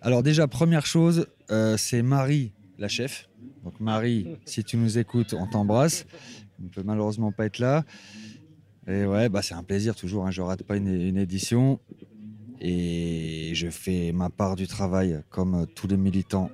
Alors, 0.00 0.22
déjà, 0.22 0.46
première 0.46 0.86
chose, 0.86 1.26
c'est 1.76 2.02
Marie, 2.02 2.52
la 2.78 2.88
chef. 2.88 3.28
Donc, 3.64 3.80
Marie, 3.80 4.36
si 4.44 4.62
tu 4.62 4.76
nous 4.76 4.98
écoutes, 4.98 5.34
on 5.34 5.46
t'embrasse. 5.46 6.06
On 6.60 6.64
ne 6.64 6.68
peut 6.68 6.82
malheureusement 6.84 7.32
pas 7.32 7.46
être 7.46 7.58
là. 7.58 7.84
Et 8.86 9.04
ouais, 9.06 9.28
bah, 9.28 9.42
c'est 9.42 9.54
un 9.54 9.62
plaisir 9.62 9.94
toujours. 9.94 10.26
hein. 10.26 10.30
Je 10.30 10.42
rate 10.42 10.62
pas 10.62 10.76
une, 10.76 10.88
une 10.88 11.16
édition. 11.16 11.80
Et 12.60 13.50
je 13.54 13.68
fais 13.68 14.12
ma 14.12 14.30
part 14.30 14.56
du 14.56 14.66
travail 14.66 15.20
comme 15.30 15.54
euh, 15.54 15.66
tous 15.66 15.86
les 15.86 15.96
militants. 15.96 16.50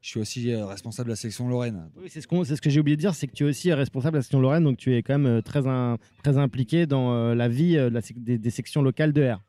Je 0.00 0.10
suis 0.10 0.20
aussi 0.20 0.52
euh, 0.52 0.64
responsable 0.66 1.08
de 1.08 1.12
la 1.12 1.16
section 1.16 1.48
Lorraine. 1.48 1.90
Oui, 2.00 2.08
c'est 2.08 2.20
ce, 2.22 2.26
ce 2.56 2.60
que 2.60 2.70
j'ai 2.70 2.80
oublié 2.80 2.96
de 2.96 3.00
dire, 3.00 3.14
c'est 3.14 3.26
que 3.26 3.32
tu 3.32 3.44
es 3.44 3.48
aussi 3.48 3.72
responsable 3.72 4.14
de 4.14 4.18
la 4.18 4.22
section 4.22 4.40
Lorraine, 4.40 4.64
donc 4.64 4.78
tu 4.78 4.94
es 4.94 5.02
quand 5.02 5.18
même 5.18 5.26
euh, 5.38 5.42
très, 5.42 5.66
un- 5.66 5.98
très 6.22 6.38
impliqué 6.38 6.86
dans 6.86 7.12
euh, 7.12 7.34
la 7.34 7.48
vie 7.48 7.76
euh, 7.76 7.90
la 7.90 8.00
des, 8.16 8.38
des 8.38 8.50
sections 8.50 8.80
locales 8.80 9.12
de 9.12 9.28
R. 9.28 9.42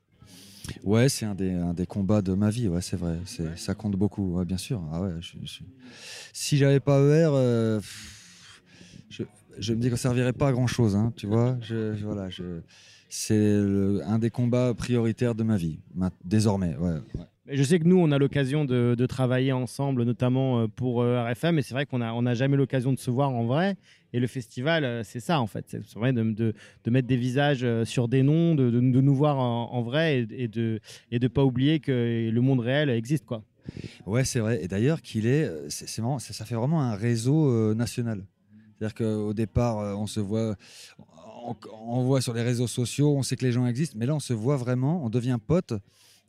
Ouais, 0.83 1.07
c'est 1.07 1.25
un 1.25 1.35
des, 1.35 1.51
un 1.51 1.73
des 1.73 1.85
combats 1.85 2.21
de 2.21 2.33
ma 2.33 2.49
vie, 2.49 2.67
ouais, 2.67 2.81
c'est 2.81 2.97
vrai. 2.97 3.17
Ça 3.55 3.75
compte 3.75 3.95
beaucoup, 3.95 4.35
ouais, 4.37 4.45
bien 4.45 4.57
sûr. 4.57 4.81
Ah 4.91 5.01
ouais, 5.01 5.11
je, 5.21 5.33
je- 5.43 5.59
Si 6.33 6.57
j'avais 6.57 6.79
pas 6.79 6.99
ER, 6.99 7.29
euh, 7.31 7.79
je, 9.09 9.23
je 9.59 9.73
me 9.73 9.79
dis 9.81 9.89
qu'on 9.89 9.95
servirait 9.95 10.33
pas 10.33 10.47
à 10.49 10.51
grand 10.51 10.67
chose, 10.67 10.95
hein, 10.95 11.13
tu 11.15 11.27
vois. 11.27 11.57
Je, 11.61 11.93
je- 11.95 12.05
voilà, 12.05 12.29
je, 12.29 12.61
c'est 13.09 13.55
un 14.05 14.19
des 14.19 14.29
combats 14.29 14.73
prioritaires 14.73 15.35
de 15.35 15.43
ma 15.43 15.57
vie, 15.57 15.79
ma- 15.95 16.11
désormais. 16.23 16.75
Ouais, 16.77 16.91
ouais. 17.15 17.25
Mais 17.47 17.55
Je 17.57 17.63
sais 17.63 17.79
que 17.79 17.85
nous, 17.85 17.97
on 17.97 18.11
a 18.11 18.19
l'occasion 18.19 18.63
de, 18.65 18.93
de 18.95 19.05
travailler 19.07 19.51
ensemble, 19.51 20.03
notamment 20.03 20.59
euh, 20.61 20.67
pour 20.67 21.01
euh, 21.01 21.23
RFM, 21.23 21.57
et 21.57 21.61
c'est 21.63 21.73
vrai 21.73 21.85
qu'on 21.87 21.97
n'a 21.99 22.13
on 22.13 22.25
a 22.27 22.35
jamais 22.35 22.55
l'occasion 22.57 22.93
de 22.93 22.99
se 22.99 23.09
voir 23.09 23.31
en 23.31 23.45
vrai. 23.45 23.75
Et 24.13 24.19
le 24.19 24.27
festival, 24.27 24.83
euh, 24.83 25.01
c'est 25.03 25.19
ça 25.19 25.39
en 25.41 25.47
fait, 25.47 25.65
c'est 25.69 25.93
vrai 25.95 26.13
de, 26.13 26.21
de- 26.23 26.53
de 26.83 26.91
mettre 26.91 27.07
des 27.07 27.17
visages 27.17 27.65
sur 27.85 28.07
des 28.07 28.21
noms, 28.23 28.53
de, 28.55 28.69
nous 28.69 29.15
voir 29.15 29.39
en, 29.39 29.71
en 29.71 29.81
vrai 29.81 30.19
et, 30.31 30.43
et 30.43 30.47
de 30.47 30.79
de 31.11 31.27
pas 31.27 31.43
oublier 31.43 31.79
que 31.79 32.29
le 32.31 32.41
monde 32.41 32.59
réel 32.59 32.89
existe 32.89 33.25
quoi. 33.25 33.43
Ouais, 34.07 34.23
c'est 34.23 34.39
vrai. 34.39 34.63
Et 34.63 34.67
d'ailleurs, 34.67 35.01
qu'il 35.01 35.27
est, 35.27 35.47
c'est, 35.69 35.87
c'est 35.87 36.01
marrant, 36.01 36.17
ça, 36.19 36.33
ça 36.33 36.45
fait 36.45 36.55
vraiment 36.55 36.81
un 36.81 36.95
réseau 36.95 37.49
euh, 37.51 37.73
national. 37.75 38.25
C'est-à-dire 38.79 38.95
qu'au 38.95 39.33
départ, 39.33 39.79
euh, 39.79 39.93
on 39.93 40.07
se 40.07 40.21
voit, 40.21 40.55
on, 41.81 42.03
voit 42.03 42.21
sur 42.21 42.33
les 42.33 42.43
réseaux 42.43 42.67
sociaux, 42.67 43.15
on 43.15 43.23
sait 43.23 43.35
que 43.35 43.45
les 43.45 43.51
gens 43.51 43.65
existent, 43.65 43.97
mais 43.99 44.05
là, 44.05 44.15
on 44.15 44.21
se 44.21 44.33
voit 44.33 44.55
vraiment, 44.55 45.03
on 45.03 45.09
devient 45.09 45.37
pote 45.45 45.73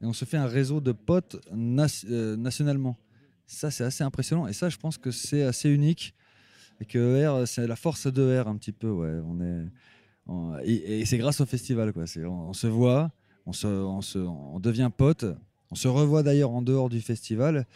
et 0.03 0.07
on 0.07 0.13
se 0.13 0.25
fait 0.25 0.37
un 0.37 0.47
réseau 0.47 0.81
de 0.81 0.93
potes 0.93 1.37
euh, 1.53 2.37
nationalement. 2.37 2.97
Ça, 3.47 3.71
c'est 3.71 3.85
assez 3.85 4.03
impressionnant. 4.03 4.47
Et 4.47 4.53
ça, 4.53 4.69
je 4.69 4.79
pense 4.79 4.99
que 4.99 5.11
c'est 5.11 5.43
assez 5.43 5.69
unique. 5.69 6.15
Et 6.81 6.87
que 6.87 7.17
ER, 7.17 7.47
c'est 7.47 7.67
la 7.67 7.77
force 7.77 8.07
de 8.07 8.41
R 8.41 8.49
un 8.49 8.57
petit 8.57 8.73
peu. 8.73 8.89
Ouais. 8.89 9.21
On 9.27 9.41
est, 9.41 9.67
et, 10.65 11.05
c'est 11.05 11.19
grâce 11.19 11.41
au 11.41 11.47
festival. 11.47 11.93
Quoi. 11.93 12.05
On, 12.27 12.53
se 12.53 12.67
voit, 12.67 13.11
on, 13.47 13.53
se, 13.53 13.67
on, 13.67 14.01
se, 14.01 14.19
on 14.19 14.59
devient 14.61 14.91
pote. 14.97 15.27
On 15.71 15.75
se 15.75 15.89
revoit 15.89 16.23
d'ailleurs 16.23 16.51
en 16.51 16.63
dehors 16.63 16.89
du 16.89 17.01
festival. 17.01 17.67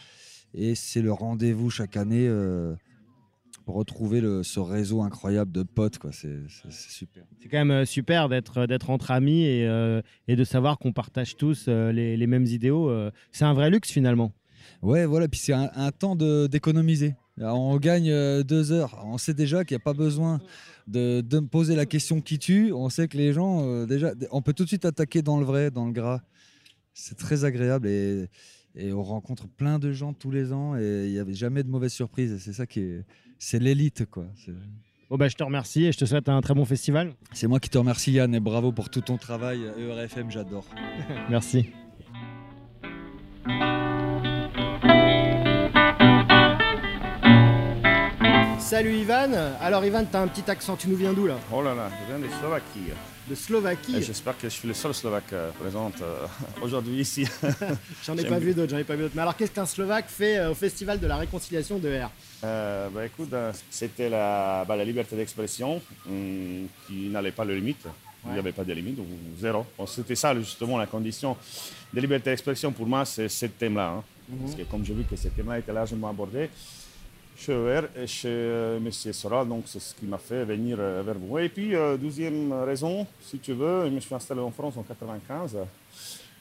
Et 0.53 0.73
c'est 0.75 1.01
le 1.01 1.11
rendez-vous 1.11 1.69
chaque 1.69 1.97
année 1.97 2.27
euh, 2.27 2.73
retrouver 3.73 4.21
le, 4.21 4.43
ce 4.43 4.59
réseau 4.59 5.01
incroyable 5.01 5.51
de 5.51 5.63
potes. 5.63 5.97
quoi. 5.97 6.11
C'est 6.11 6.37
c'est- 6.49 6.69
c'est 6.71 6.91
super. 6.91 7.23
C'est 7.41 7.49
quand 7.49 7.57
même 7.57 7.71
euh, 7.71 7.85
super 7.85 8.29
d'être 8.29 8.65
d'être 8.67 8.89
entre 8.89 9.11
amis 9.11 9.43
et, 9.43 9.65
euh, 9.67 10.01
et 10.27 10.35
de 10.35 10.43
savoir 10.43 10.77
qu'on 10.77 10.93
partage 10.93 11.35
tous 11.37 11.65
euh, 11.67 11.91
les, 11.91 12.17
les 12.17 12.27
mêmes 12.27 12.45
idéaux. 12.45 12.89
euh. 12.89 13.11
c'est 13.31 13.45
un 13.45 13.53
vrai 13.53 13.69
luxe 13.69 13.89
finalement. 13.91 14.31
Ouais, 14.81 15.05
voilà, 15.05 15.27
puis 15.27 15.39
c'est 15.39 15.53
un, 15.53 15.69
un 15.75 15.91
temps 15.91 16.15
de- 16.15 16.47
d'économiser. 16.47 17.15
On 17.39 17.77
gagne 17.77 18.09
euh, 18.09 18.43
deux 18.43 18.71
heures. 18.71 19.01
On 19.05 19.17
sait 19.17 19.33
déjà 19.33 19.65
qu'il 19.65 19.75
n'y 19.75 19.81
a 19.81 19.83
pas 19.83 19.93
besoin 19.93 20.39
de, 20.87 21.21
de 21.21 21.39
me 21.39 21.47
poser 21.47 21.75
la 21.75 21.85
question 21.85 22.21
qui 22.21 22.39
tue. 22.39 22.71
On 22.71 22.89
sait 22.89 23.07
que 23.07 23.17
les 23.17 23.33
gens, 23.33 23.63
euh, 23.67 23.85
déjà, 23.85 24.13
on 24.31 24.41
peut 24.41 24.53
tout 24.53 24.63
de 24.63 24.69
suite 24.69 24.85
attaquer 24.85 25.21
dans 25.21 25.37
le 25.39 25.45
vrai, 25.45 25.69
dans 25.71 25.85
le 25.85 25.91
gras. 25.91 26.21
C'est 26.93 27.17
très 27.17 27.43
agréable 27.43 27.87
et, 27.87 28.27
et 28.75 28.93
on 28.93 29.03
rencontre 29.03 29.47
plein 29.49 29.79
de 29.79 29.91
gens 29.91 30.13
tous 30.13 30.31
les 30.31 30.53
ans 30.53 30.77
et 30.77 31.07
il 31.07 31.11
n'y 31.11 31.19
avait 31.19 31.33
jamais 31.33 31.63
de 31.63 31.69
mauvaise 31.69 31.91
surprise. 31.91 32.31
Et 32.31 32.39
C'est 32.39 32.53
ça 32.53 32.65
qui 32.65 32.79
est, 32.79 33.03
c'est 33.39 33.59
l'élite, 33.59 34.05
quoi. 34.05 34.25
Bon 35.09 35.17
bah 35.17 35.27
je 35.27 35.35
te 35.35 35.43
remercie 35.43 35.85
et 35.85 35.91
je 35.91 35.99
te 35.99 36.05
souhaite 36.05 36.29
un 36.29 36.41
très 36.41 36.53
bon 36.55 36.65
festival. 36.65 37.13
C'est 37.31 37.47
moi 37.47 37.59
qui 37.59 37.69
te 37.69 37.77
remercie, 37.77 38.13
Yann, 38.13 38.33
et 38.33 38.39
bravo 38.39 38.71
pour 38.71 38.89
tout 38.89 39.01
ton 39.01 39.17
travail. 39.17 39.61
ERFM, 39.77 40.31
j'adore. 40.31 40.65
Merci. 41.29 41.69
Salut 48.65 48.95
Ivan. 48.97 49.31
Alors 49.61 49.85
Ivan, 49.85 50.05
t'as 50.11 50.21
un 50.21 50.27
petit 50.27 50.49
accent, 50.49 50.75
tu 50.75 50.87
nous 50.89 50.95
viens 50.95 51.13
d'où 51.13 51.27
là 51.27 51.37
Oh 51.53 51.61
là 51.61 51.75
là, 51.75 51.87
je 52.01 52.07
viens 52.15 52.19
de 52.27 52.31
Slovaquie. 52.39 52.79
De 53.29 53.35
Slovaquie 53.35 53.97
Et 53.97 54.01
J'espère 54.01 54.35
que 54.37 54.49
je 54.49 54.53
suis 54.53 54.67
le 54.67 54.73
seul 54.73 54.91
Slovaque 54.93 55.33
euh, 55.33 55.51
présent 55.59 55.91
euh, 56.01 56.25
aujourd'hui 56.63 56.99
ici. 57.01 57.27
J'en 58.05 58.17
ai 58.17 58.25
pas 58.25 58.39
vu 58.39 58.53
d'autres, 58.55 58.71
j'en 58.71 58.77
ai 58.79 58.83
pas 58.83 58.95
vu 58.95 59.03
d'autres. 59.03 59.15
Mais 59.15 59.21
alors 59.21 59.35
qu'est-ce 59.35 59.51
qu'un 59.51 59.65
Slovaque 59.67 60.05
fait 60.07 60.37
euh, 60.37 60.51
au 60.51 60.55
Festival 60.55 60.99
de 60.99 61.05
la 61.07 61.17
Réconciliation 61.17 61.77
de 61.77 61.89
R 61.89 62.09
bah, 62.41 63.05
écoute, 63.05 63.33
c'était 63.71 64.09
la, 64.09 64.63
bah, 64.67 64.75
la 64.75 64.83
liberté 64.85 65.15
d'expression 65.15 65.81
hum, 66.07 66.67
qui 66.87 67.09
n'allait 67.09 67.31
pas 67.31 67.45
de 67.45 67.53
limite. 67.53 67.85
Il 68.23 68.29
n'y 68.29 68.33
Ouais. 68.33 68.39
avait 68.39 68.51
pas 68.51 68.63
de 68.63 68.73
limite, 68.73 68.97
ou 68.97 69.05
zéro. 69.39 69.65
Bon, 69.77 69.85
c'était 69.85 70.15
ça 70.15 70.33
justement 70.35 70.79
la 70.79 70.87
condition 70.87 71.37
de 71.93 72.01
liberté 72.01 72.31
d'expression 72.31 72.71
pour 72.71 72.87
moi, 72.87 73.05
c'est 73.05 73.29
ce 73.29 73.45
thème-là. 73.45 73.89
hein. 73.97 74.03
Mhm. 74.29 74.39
Parce 74.39 74.55
que 74.55 74.63
comme 74.63 74.83
j'ai 74.85 74.95
vu 74.95 75.03
que 75.03 75.15
ce 75.15 75.27
thème-là 75.27 75.59
était 75.59 75.73
largement 75.73 76.09
abordé, 76.09 76.49
chez 77.35 77.53
ER 77.53 77.81
et 77.95 78.07
chez 78.07 78.29
euh, 78.29 78.77
M. 78.77 78.91
Soral, 78.91 79.47
donc 79.47 79.63
c'est 79.65 79.79
ce 79.79 79.93
qui 79.93 80.05
m'a 80.05 80.17
fait 80.17 80.45
venir 80.45 80.77
euh, 80.79 81.03
vers 81.05 81.15
vous. 81.15 81.37
Et 81.39 81.49
puis, 81.49 81.75
euh, 81.75 81.97
deuxième 81.97 82.51
raison, 82.53 83.05
si 83.21 83.39
tu 83.39 83.53
veux, 83.53 83.85
je 83.85 83.91
me 83.91 83.99
suis 83.99 84.15
installé 84.15 84.41
en 84.41 84.51
France 84.51 84.77
en 84.77 84.83
95. 84.83 85.57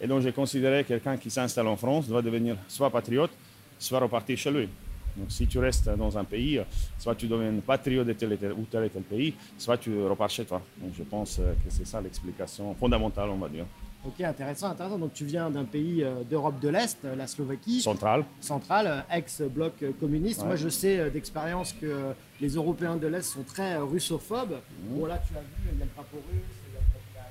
Et 0.00 0.06
donc 0.06 0.22
j'ai 0.22 0.32
considéré 0.32 0.82
que 0.82 0.88
quelqu'un 0.88 1.16
qui 1.16 1.30
s'installe 1.30 1.66
en 1.68 1.76
France 1.76 2.08
doit 2.08 2.22
devenir 2.22 2.56
soit 2.68 2.90
patriote, 2.90 3.30
soit 3.78 4.00
repartir 4.00 4.36
chez 4.36 4.50
lui. 4.50 4.68
Donc 5.16 5.30
si 5.30 5.46
tu 5.46 5.58
restes 5.58 5.88
dans 5.88 6.18
un 6.18 6.24
pays, 6.24 6.60
soit 6.98 7.14
tu 7.14 7.28
deviens 7.28 7.52
patriote 7.64 8.06
de 8.06 8.12
tel 8.12 8.36
ou 8.56 8.64
tel 8.68 8.84
et 8.84 8.90
tel 8.90 9.02
pays, 9.02 9.34
soit 9.56 9.78
tu 9.78 10.02
repars 10.02 10.30
chez 10.30 10.44
toi. 10.44 10.60
Donc 10.78 10.92
je 10.98 11.04
pense 11.04 11.36
que 11.36 11.70
c'est 11.70 11.86
ça 11.86 12.00
l'explication 12.00 12.74
fondamentale, 12.74 13.30
on 13.30 13.36
va 13.36 13.48
dire. 13.48 13.66
Ok, 14.06 14.20
intéressant, 14.20 14.68
intéressant. 14.68 14.98
Donc 14.98 15.14
tu 15.14 15.24
viens 15.24 15.50
d'un 15.50 15.64
pays 15.64 16.02
euh, 16.04 16.22
d'Europe 16.28 16.60
de 16.60 16.68
l'Est, 16.68 16.98
euh, 17.04 17.16
la 17.16 17.26
Slovaquie. 17.26 17.80
Centrale. 17.80 18.24
Centrale, 18.40 18.86
euh, 19.10 19.16
ex-bloc 19.16 19.72
communiste. 19.98 20.40
Ouais. 20.42 20.46
Moi 20.48 20.56
je 20.56 20.68
sais 20.68 21.10
d'expérience 21.10 21.72
que 21.72 22.12
les 22.40 22.48
Européens 22.50 22.96
de 22.96 23.06
l'Est 23.06 23.22
sont 23.22 23.42
très 23.44 23.76
russophobes. 23.78 24.50
Mhm. 24.90 24.98
Bon 24.98 25.06
là 25.06 25.18
tu 25.26 25.34
as 25.36 25.40
vu, 25.40 25.46
il 25.72 25.78
y 25.78 25.82
a 25.82 25.84
le 25.86 25.90
drapeau 25.94 26.18
russe, 26.30 26.42
il 26.68 26.74
y 26.74 26.76
a 26.76 27.22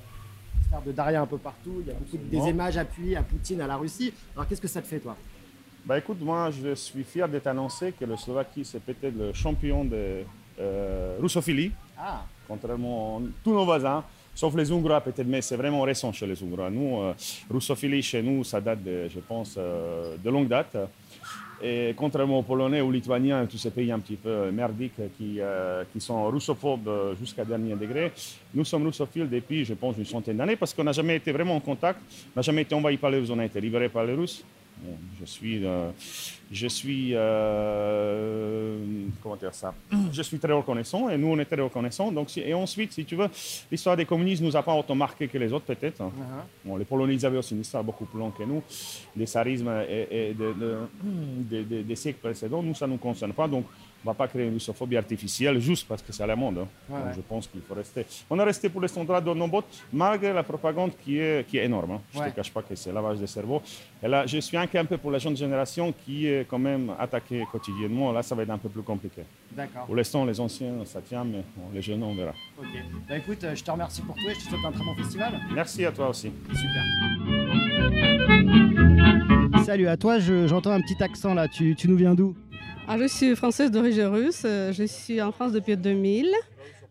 l'histoire 0.58 0.82
de 0.82 0.92
Daria 0.92 1.20
un 1.22 1.26
peu 1.26 1.38
partout, 1.38 1.76
il 1.80 1.86
y 1.86 1.90
a 1.90 1.94
beaucoup 1.94 2.16
de- 2.16 2.24
des 2.28 2.50
images 2.50 2.76
appuyées 2.76 3.16
à 3.16 3.22
Poutine, 3.22 3.60
à 3.60 3.66
la 3.68 3.76
Russie. 3.76 4.12
Alors 4.34 4.48
qu'est-ce 4.48 4.60
que 4.60 4.68
ça 4.68 4.82
te 4.82 4.86
fait 4.88 4.98
toi? 4.98 5.16
Bah 5.86 5.98
écoute, 5.98 6.20
moi 6.20 6.50
je 6.50 6.74
suis 6.74 7.04
fier 7.04 7.28
de 7.28 7.38
t'annoncer 7.38 7.92
que 7.92 8.04
le 8.04 8.16
Slovaquie 8.16 8.64
c'est 8.64 8.80
peut-être 8.80 9.14
le 9.16 9.32
champion 9.32 9.84
de 9.84 10.22
euh, 10.58 11.16
russophilie, 11.20 11.70
Ah 11.96 12.24
contrairement 12.48 13.18
à 13.18 13.22
tous 13.44 13.52
nos 13.52 13.64
voisins, 13.64 14.02
sauf 14.34 14.54
les 14.56 14.70
Hongrois 14.72 15.00
peut-être, 15.00 15.26
mais 15.26 15.42
c'est 15.42 15.56
vraiment 15.56 15.82
récent 15.82 16.12
chez 16.12 16.26
les 16.26 16.42
Hongrois. 16.42 16.70
Nous, 16.70 17.00
euh, 17.00 17.14
russophilie 17.50 18.02
chez 18.02 18.22
nous, 18.22 18.44
ça 18.44 18.60
date, 18.60 18.80
je 18.84 19.20
pense, 19.20 19.54
euh, 19.58 20.16
de 20.22 20.30
longue 20.30 20.48
date. 20.48 20.76
Et 21.62 21.94
contrairement 21.96 22.40
aux 22.40 22.42
Polonais, 22.42 22.80
aux 22.80 22.90
Lituaniens 22.90 23.46
tous 23.46 23.58
ces 23.58 23.70
pays 23.70 23.90
un 23.90 23.98
petit 23.98 24.16
peu 24.16 24.50
merdiques 24.50 25.00
qui, 25.16 25.36
euh, 25.40 25.84
qui 25.92 26.00
sont 26.00 26.28
russophobes 26.28 26.88
euh, 26.88 27.14
jusqu'à 27.14 27.44
dernier 27.44 27.74
degré, 27.74 28.12
nous 28.52 28.64
sommes 28.64 28.84
russophiles 28.84 29.30
depuis, 29.30 29.64
je 29.64 29.74
pense, 29.74 29.96
une 29.96 30.04
centaine 30.04 30.36
d'années 30.36 30.56
parce 30.56 30.74
qu'on 30.74 30.84
n'a 30.84 30.92
jamais 30.92 31.16
été 31.16 31.32
vraiment 31.32 31.56
en 31.56 31.60
contact, 31.60 32.00
on 32.34 32.38
n'a 32.38 32.42
jamais 32.42 32.62
été 32.62 32.74
envahi 32.74 32.96
par 32.96 33.10
les 33.10 33.18
Russes, 33.18 33.30
on 33.30 33.38
a 33.38 33.44
été 33.44 33.60
libérés 33.60 33.88
par 33.88 34.04
les 34.04 34.14
Russes. 34.14 34.44
Bon, 34.82 34.96
je 35.20 35.24
suis, 35.24 35.64
euh, 35.64 35.90
je 36.50 36.66
suis, 36.66 37.14
euh, 37.14 38.76
comment 39.22 39.36
dire 39.36 39.54
ça? 39.54 39.74
Je 40.12 40.22
suis 40.22 40.38
très 40.38 40.52
reconnaissant 40.52 41.08
et 41.08 41.16
nous 41.16 41.28
on 41.28 41.38
est 41.38 41.44
très 41.44 41.60
reconnaissants. 41.60 42.10
Donc, 42.12 42.36
et 42.36 42.52
ensuite, 42.54 42.92
si 42.92 43.04
tu 43.04 43.16
veux, 43.16 43.28
l'histoire 43.70 43.96
des 43.96 44.04
communistes 44.04 44.42
nous 44.42 44.56
a 44.56 44.62
pas 44.62 44.74
autant 44.74 44.94
marqué 44.94 45.28
que 45.28 45.38
les 45.38 45.52
autres 45.52 45.66
peut-être. 45.66 46.00
hein. 46.02 46.10
Bon, 46.64 46.76
les 46.76 46.84
Polonais 46.84 47.14
ils 47.14 47.24
avaient 47.26 47.38
aussi 47.38 47.54
une 47.54 47.60
histoire 47.60 47.82
beaucoup 47.84 48.04
plus 48.04 48.18
longue 48.18 48.34
que 48.36 48.42
nous, 48.42 48.62
des 49.16 49.26
tsarismes 49.26 49.70
et, 49.88 50.30
et 50.30 50.34
de- 50.34 50.52
de- 50.52 50.78
de- 51.50 51.62
de- 51.62 51.82
des 51.82 51.96
siècles 51.96 52.20
précédents. 52.20 52.62
Nous, 52.62 52.74
ça 52.74 52.86
ne 52.86 52.92
nous 52.92 52.98
concerne 52.98 53.32
pas. 53.32 53.48
Donc, 53.48 53.64
on 54.04 54.10
ne 54.10 54.12
va 54.12 54.14
pas 54.14 54.28
créer 54.28 54.46
une 54.46 54.52
russophobie 54.54 54.96
artificielle 54.98 55.58
juste 55.60 55.88
parce 55.88 56.02
que 56.02 56.12
c'est 56.12 56.26
la 56.26 56.36
monde. 56.36 56.58
hein. 56.58 56.66
Ouais, 56.90 57.00
Donc, 57.00 57.14
je 57.16 57.20
pense 57.22 57.46
qu'il 57.46 57.62
faut 57.62 57.74
rester. 57.74 58.04
On 58.28 58.38
est 58.38 58.44
resté 58.44 58.68
pour 58.68 58.80
l'instant 58.82 59.02
droit 59.02 59.20
dans 59.20 59.34
nos 59.34 59.48
bottes, 59.48 59.64
malgré 59.92 60.32
la 60.32 60.42
propagande 60.42 60.92
qui 61.02 61.18
est, 61.18 61.46
qui 61.48 61.56
est 61.56 61.64
énorme. 61.64 61.92
hein. 61.92 62.00
Je 62.12 62.18
ne 62.18 62.24
Ouais. 62.24 62.30
te 62.30 62.36
cache 62.36 62.52
pas 62.52 62.62
que 62.62 62.74
c'est 62.74 62.92
lavage 62.92 63.18
de 63.18 63.26
cerveau. 63.26 63.62
Et 64.02 64.08
là, 64.08 64.26
je 64.26 64.38
suis 64.38 64.56
inquiet 64.58 64.78
un 64.80 64.84
peu 64.84 64.98
pour 64.98 65.10
la 65.10 65.18
jeune 65.18 65.36
génération 65.36 65.92
qui 66.04 66.26
est 66.26 66.46
quand 66.46 66.58
même 66.58 66.92
attaquée 66.98 67.44
quotidiennement. 67.50 68.12
Là, 68.12 68.22
ça 68.22 68.34
va 68.34 68.42
être 68.42 68.50
un 68.50 68.58
peu 68.58 68.68
plus 68.68 68.82
compliqué. 68.82 69.22
D'accord. 69.52 69.86
Pour 69.86 69.96
l'instant, 69.96 70.24
les 70.26 70.38
anciens, 70.38 70.84
ça 70.84 71.00
tient, 71.00 71.24
mais 71.24 71.42
bon, 71.56 71.64
les 71.72 71.80
jeunes, 71.80 72.02
on 72.02 72.14
verra. 72.14 72.32
Ok. 72.58 72.66
Bah 73.08 73.16
écoute, 73.16 73.42
euh, 73.44 73.54
je 73.54 73.64
te 73.64 73.70
remercie 73.70 74.02
pour 74.02 74.14
tout 74.16 74.28
et 74.28 74.34
je 74.34 74.40
te 74.40 74.50
souhaite 74.50 74.64
un 74.66 74.72
très 74.72 74.84
bon 74.84 74.94
festival. 74.96 75.40
Merci 75.54 75.84
à 75.86 75.92
toi 75.92 76.10
aussi. 76.10 76.30
Super. 76.52 76.82
Salut, 79.64 79.88
à 79.88 79.96
toi, 79.96 80.18
je- 80.18 80.46
j'entends 80.46 80.72
un 80.72 80.80
petit 80.80 81.02
accent 81.02 81.32
là. 81.34 81.48
Tu, 81.48 81.74
tu 81.74 81.88
nous 81.88 81.96
viens 81.96 82.14
d'où? 82.14 82.34
Ah, 82.86 82.98
je 82.98 83.06
suis 83.06 83.34
française 83.34 83.70
d'origine 83.70 84.04
russe. 84.06 84.42
Euh, 84.44 84.72
Je 84.72 84.84
suis 84.84 85.20
en 85.20 85.32
France 85.32 85.52
depuis 85.52 85.76
2000. 85.76 86.28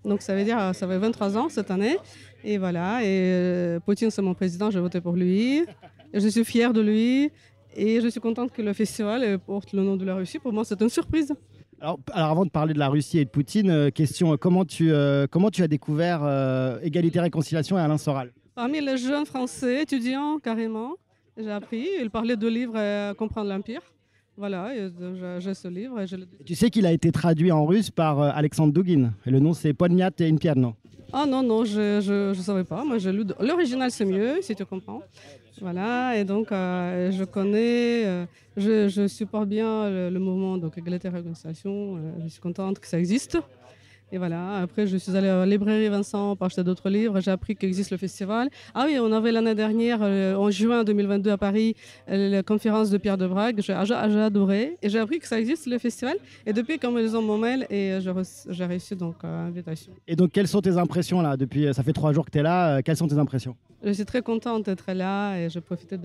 Donc 0.03 0.21
ça 0.21 0.35
veut 0.35 0.43
dire 0.43 0.59
euh, 0.59 0.73
ça 0.73 0.87
fait 0.87 0.97
23 0.97 1.37
ans 1.37 1.49
cette 1.49 1.71
année. 1.71 1.97
Et 2.43 2.57
voilà. 2.57 3.03
Et 3.03 3.05
euh, 3.07 3.79
Poutine, 3.79 4.09
c'est 4.09 4.21
mon 4.21 4.33
président. 4.33 4.69
J'ai 4.71 4.79
voté 4.79 4.99
pour 5.01 5.13
lui. 5.13 5.63
Je 6.13 6.27
suis 6.27 6.43
fière 6.43 6.73
de 6.73 6.81
lui. 6.81 7.31
Et 7.75 8.01
je 8.01 8.07
suis 8.07 8.19
contente 8.19 8.51
que 8.51 8.61
le 8.61 8.73
festival 8.73 9.39
porte 9.39 9.73
le 9.73 9.81
nom 9.81 9.95
de 9.95 10.05
la 10.05 10.15
Russie. 10.15 10.39
Pour 10.39 10.53
moi, 10.53 10.63
c'est 10.63 10.79
une 10.81 10.89
surprise. 10.89 11.33
alors, 11.81 11.99
alors, 12.11 12.29
avant 12.31 12.45
de 12.45 12.51
parler 12.51 12.73
de 12.73 12.79
la 12.79 12.87
Russie 12.89 13.17
et 13.19 13.25
de 13.25 13.29
Poutine, 13.29 13.69
euh, 13.71 13.89
question 13.89 14.37
comment 14.37 14.63
tu, 14.65 14.91
euh, 14.91 15.25
comment 15.29 15.49
tu 15.49 15.63
as 15.63 15.67
découvert 15.67 16.21
Égalité 16.83 17.19
Réconciliation 17.19 17.77
et 17.77 17.81
Alain 17.81 17.97
Soral? 17.97 18.31
Parmi 18.55 18.79
les 18.81 18.97
jeunes 18.97 19.25
Français 19.25 19.81
étudiants, 19.81 20.37
carrément, 20.37 20.93
j'ai 21.37 21.49
appris. 21.49 21.87
Il 21.99 22.11
parlait 22.11 22.35
de 22.35 22.47
livre 22.47 22.73
euh, 22.75 23.13
Comprendre 23.15 23.49
l'Empire. 23.49 23.81
Voilà, 24.35 24.69
euh, 24.75 25.39
j'ai- 25.39 25.53
ce 25.53 25.67
livre 25.67 25.99
et 26.01 26.07
je 26.07 26.15
le 26.15 26.25
Tu 26.45 26.55
sais 26.55 26.69
qu'il 26.69 26.85
a 26.87 26.91
été 26.91 27.11
traduit 27.11 27.51
en 27.51 27.65
russe 27.65 27.91
par 27.91 28.19
euh, 28.19 28.31
Alexandre 28.33 28.73
Dugin. 28.73 29.13
Et 29.25 29.29
le 29.31 29.39
nom 29.39 29.53
c'est 29.53 29.73
Podmiat 29.73 30.11
et 30.19 30.27
Inpierno. 30.29 30.73
Ah 31.15 31.25
non, 31.27 31.43
non, 31.43 31.63
je 31.63 32.29
ne 32.29 32.33
savais 32.33 32.63
pas. 32.63 32.83
Moi, 32.83 32.97
lu. 32.97 33.23
de- 33.23 33.35
L'original, 33.39 33.91
c'est 33.91 34.03
mieux, 34.05 34.41
si 34.41 34.55
tu 34.55 34.65
comprends. 34.65 35.01
Voilà, 35.61 36.17
et 36.17 36.23
donc, 36.23 36.51
euh, 36.51 37.11
je 37.11 37.23
connais, 37.23 38.03
euh, 38.05 38.25
je, 38.57 38.87
je 38.89 39.07
supporte 39.07 39.47
bien 39.47 39.87
le, 39.91 40.09
le 40.09 40.19
mouvement 40.19 40.57
donc 40.57 40.75
Égalité 40.79 41.09
et 41.09 41.11
Réconciliation. 41.11 41.99
je 42.23 42.27
suis 42.27 42.41
contente 42.41 42.79
que 42.79 42.87
ça 42.87 42.97
existe. 42.97 43.37
Et 44.13 44.19
voilà, 44.19 44.57
après, 44.57 44.85
je 44.85 44.95
suis 44.95 45.17
allée 45.17 45.27
à 45.27 45.37
la 45.37 45.45
librairie 45.47 45.89
Vincent 45.89 46.35
pour 46.35 46.45
acheter 46.45 46.63
d'autres 46.63 46.87
livres. 46.87 47.19
J'ai 47.19 47.31
appris 47.31 47.55
qu'existe 47.55 47.89
le 47.89 47.97
festival. 47.97 48.47
Ah 48.75 48.83
oui, 48.85 48.99
on 49.01 49.11
avait 49.11 49.31
l'année 49.31 49.55
dernière, 49.55 49.97
euh, 50.03 50.35
en 50.35 50.51
juin 50.51 50.83
2022 50.83 51.31
à 51.31 51.37
Paris, 51.39 51.75
euh, 52.11 52.29
la 52.29 52.43
conférence 52.43 52.91
de 52.91 52.99
Pierre 52.99 53.17
de 53.17 53.25
Brague. 53.25 53.59
J'ai 53.59 53.73
j'ai- 53.85 54.11
j'ai 54.11 54.19
adoré. 54.19 54.77
Et 54.83 54.89
j'ai 54.89 54.99
appris 54.99 55.17
que 55.17 55.25
ça 55.27 55.39
existe, 55.39 55.65
le 55.65 55.79
festival. 55.79 56.17
Et 56.45 56.53
depuis, 56.53 56.77
comme 56.77 56.99
ils 56.99 57.17
ont 57.17 57.23
mon 57.23 57.39
mail, 57.39 57.65
et 57.71 57.93
euh, 57.93 58.01
j'ai 58.01 58.11
reçu- 58.11 58.95
donc 58.95 59.15
euh, 59.23 59.47
invitation. 59.47 59.91
Et 60.07 60.15
donc, 60.15 60.31
quelles 60.31 60.47
sont 60.47 60.61
tes 60.61 60.77
impressions 60.77 61.19
là 61.21 61.35
Depuis, 61.35 61.73
ça 61.73 61.81
fait 61.81 61.93
trois 61.93 62.13
jours 62.13 62.25
que 62.25 62.29
tu 62.31 62.37
es 62.37 62.43
là. 62.43 62.83
quelles 62.83 62.97
sont 62.97 63.07
tes 63.07 63.17
impressions? 63.17 63.55
Je 63.85 63.91
suis 63.91 64.05
très 64.05 64.21
contente 64.21 64.67
d'être 64.67 64.89
là 64.93 65.35
et 65.37 65.49
j'ai 65.49 65.59
profité 65.59 65.97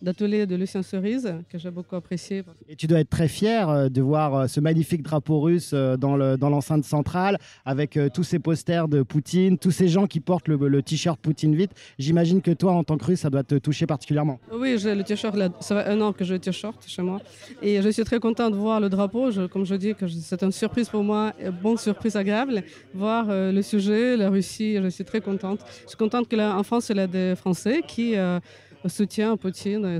d'atelier 0.00 0.46
de 0.46 0.54
Lucien 0.56 0.82
Cerise 0.82 1.34
que 1.50 1.58
j'ai 1.58 1.70
beaucoup 1.70 1.94
apprécié. 1.96 2.42
Et 2.68 2.74
tu 2.76 2.86
dois 2.86 3.00
être 3.00 3.10
très 3.10 3.28
fier 3.28 3.68
euh, 3.68 3.88
de 3.90 4.00
voir 4.00 4.48
ce 4.48 4.60
magnifique 4.60 5.02
drapeau 5.02 5.40
russe 5.40 5.74
le- 5.74 6.36
dans 6.36 6.48
l'enceinte 6.48 6.84
centrale 6.84 7.36
avec 7.64 7.96
euh, 7.96 8.08
tous 8.12 8.24
ces 8.24 8.38
posters 8.38 8.88
de 8.88 9.02
Poutine, 9.02 9.58
tous 9.58 9.70
ces 9.70 9.88
gens 9.88 10.06
qui 10.06 10.20
portent 10.20 10.48
le, 10.48 10.82
t-shirt 10.82 11.18
Poutine 11.20 11.54
vite. 11.54 11.72
J'imagine 11.98 12.40
que 12.42 12.50
toi, 12.50 12.72
en 12.72 12.84
tant 12.84 12.96
que 12.96 13.04
russe, 13.04 13.20
ça 13.20 13.30
doit 13.30 13.44
te 13.44 13.56
toucher 13.56 13.86
particulièrement. 13.86 14.38
Oui, 14.52 14.78
j'ai 14.78 14.94
le 14.94 15.04
t-shirt, 15.04 15.36
ça 15.60 15.82
fait 15.82 15.90
un 15.90 16.00
an 16.00 16.12
que 16.12 16.24
j'ai 16.24 16.34
le 16.34 16.40
t-shirt 16.40 16.82
chez 16.86 17.02
moi. 17.02 17.20
Et 17.62 17.82
je 17.82 17.88
suis 17.88 18.04
très 18.04 18.20
contente 18.20 18.52
de 18.52 18.58
voir 18.58 18.80
le 18.80 18.88
drapeau. 18.88 19.30
Comme 19.52 19.64
je 19.64 19.74
dis, 19.74 19.94
que 19.94 20.06
c'est 20.08 20.42
une 20.42 20.52
surprise 20.52 20.88
pour 20.88 21.02
moi, 21.02 21.32
une 21.40 21.50
bonne 21.50 21.78
surprise 21.78 22.16
agréable. 22.16 22.62
Voir 22.94 23.26
euh, 23.28 23.52
le 23.52 23.62
sujet, 23.62 24.16
la 24.16 24.30
Russie, 24.30 24.78
je 24.82 24.88
suis 24.88 25.04
très 25.04 25.20
contente. 25.20 25.60
Je 25.84 25.88
suis 25.88 25.96
contente 25.96 26.28
qu'en 26.28 26.62
France, 26.62 26.88
il 26.90 26.96
y 26.96 27.00
a 27.00 27.06
des 27.06 27.34
Français 27.36 27.82
qui 27.86 28.16
euh, 28.16 28.40
soutiennent 28.86 29.36
Poutine. 29.36 29.98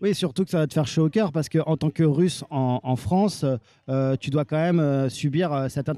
Oui, 0.00 0.14
surtout 0.14 0.44
que 0.44 0.50
ça 0.50 0.58
va 0.58 0.66
te 0.66 0.72
faire 0.74 0.86
chaud 0.86 1.06
au 1.06 1.08
cœur 1.08 1.32
parce 1.32 1.48
qu'en 1.48 1.76
tant 1.76 1.90
que 1.90 2.02
russe 2.02 2.44
en, 2.50 2.80
en 2.82 2.96
France, 2.96 3.44
euh, 3.88 4.16
tu 4.16 4.30
dois 4.30 4.44
quand 4.44 4.56
même 4.56 4.80
euh, 4.80 5.08
subir 5.08 5.52
euh, 5.52 5.68
cette, 5.68 5.88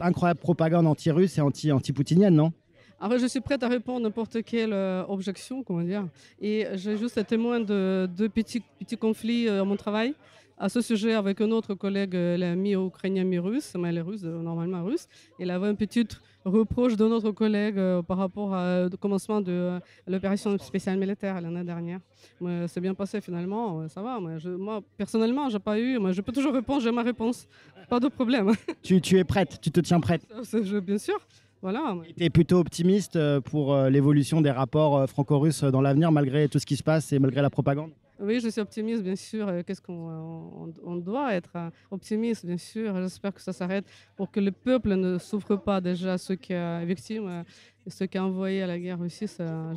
incroyable 0.00 0.40
propagande 0.40 0.86
anti-russe 0.86 1.38
et 1.38 1.40
anti- 1.40 1.72
anti-poutinienne, 1.72 2.34
non? 2.34 2.52
Alors, 3.00 3.18
je 3.18 3.26
suis 3.26 3.40
prête 3.40 3.62
à 3.62 3.68
répondre 3.68 3.98
à 4.00 4.02
n'importe 4.08 4.42
quelle 4.44 4.72
euh, 4.72 5.04
objection, 5.08 5.62
comment 5.62 5.82
dire. 5.82 6.06
Et 6.40 6.66
j'ai 6.74 6.96
juste 6.96 7.18
été 7.18 7.26
témoin 7.36 7.60
de 7.60 8.08
deux 8.16 8.28
petits, 8.28 8.62
petits 8.78 8.96
conflits 8.96 9.48
euh, 9.48 9.62
à 9.62 9.64
mon 9.64 9.76
travail 9.76 10.14
à 10.56 10.68
ce 10.68 10.80
sujet 10.80 11.14
avec 11.14 11.40
un 11.40 11.50
autre 11.50 11.74
collègue, 11.74 12.14
euh, 12.14 12.36
la 12.36 12.54
mi-ukrainien, 12.54 13.24
mi-russe, 13.24 13.74
mais 13.78 13.88
elle 13.88 13.98
est 13.98 14.02
russe, 14.02 14.22
euh, 14.24 14.40
normalement 14.40 14.84
russe. 14.84 15.06
Il 15.38 15.50
avait 15.50 15.66
un 15.66 15.74
petit 15.74 16.06
reproche 16.44 16.96
de 16.96 17.06
notre 17.08 17.30
collègue 17.32 17.78
euh, 17.78 18.02
par 18.02 18.18
rapport 18.18 18.50
au 18.92 18.96
commencement 18.96 19.40
de 19.40 19.80
l'opération 20.06 20.56
spéciale 20.58 20.98
militaire 20.98 21.40
l'année 21.40 21.64
dernière. 21.64 22.00
Mais 22.40 22.68
c'est 22.68 22.80
bien 22.80 22.94
passé 22.94 23.20
finalement, 23.20 23.88
ça 23.88 24.02
va. 24.02 24.20
mais 24.20 24.38
je- 24.38 24.50
moi, 24.50 24.80
personnellement, 24.96 25.48
j'ai 25.48 25.58
pas 25.58 25.78
eu, 25.78 25.98
mais 25.98 26.12
je 26.12 26.20
peux 26.20 26.32
toujours 26.32 26.54
répondre, 26.54 26.80
j'ai 26.82 26.92
ma 26.92 27.02
réponse. 27.02 27.46
Pas 27.88 27.98
de 28.00 28.08
problème. 28.08 28.52
tu, 28.82 29.00
tu 29.00 29.18
es 29.18 29.24
prête, 29.24 29.58
tu 29.60 29.70
te 29.70 29.80
tiens 29.80 30.00
prête. 30.00 30.22
Je- 30.52 30.78
bien 30.78 30.98
sûr. 30.98 31.18
Voilà. 31.62 31.96
Tu 32.16 32.22
es 32.22 32.28
plutôt 32.28 32.58
optimiste 32.58 33.18
pour 33.44 33.74
l'évolution 33.88 34.42
des 34.42 34.50
rapports 34.50 35.08
franco-russes 35.08 35.64
dans 35.64 35.80
l'avenir 35.80 36.12
malgré 36.12 36.46
tout 36.46 36.58
ce 36.58 36.66
qui 36.66 36.76
se 36.76 36.82
passe 36.82 37.10
et 37.14 37.18
malgré 37.18 37.40
la 37.40 37.48
propagande? 37.48 37.90
Oui, 38.20 38.38
je 38.40 38.48
suis 38.48 38.60
optimiste, 38.60 39.02
bien 39.02 39.16
sûr. 39.16 39.48
Euh, 39.48 39.62
Qu'est-ce 39.66 39.82
qu'on 39.82 39.92
on, 39.92 40.72
on 40.84 40.96
doit 40.96 41.34
être 41.34 41.50
euh, 41.56 41.70
optimiste, 41.90 42.46
bien 42.46 42.56
sûr. 42.56 42.94
J'espère 43.02 43.34
que 43.34 43.40
ça 43.40 43.52
s'arrête 43.52 43.84
pour 44.16 44.30
que 44.30 44.38
le 44.40 44.52
peuple 44.52 44.94
ne 44.94 45.18
souffre 45.18 45.56
pas 45.56 45.80
déjà, 45.80 46.16
ceux 46.16 46.36
qui 46.36 46.52
sont 46.52 46.84
victimes, 46.86 47.26
euh, 47.28 47.42
et 47.86 47.90
ceux 47.90 48.06
qui 48.06 48.18
ont 48.18 48.24
envoyé 48.26 48.62
à 48.62 48.66
la 48.66 48.78
guerre 48.78 49.00
aussi. 49.00 49.26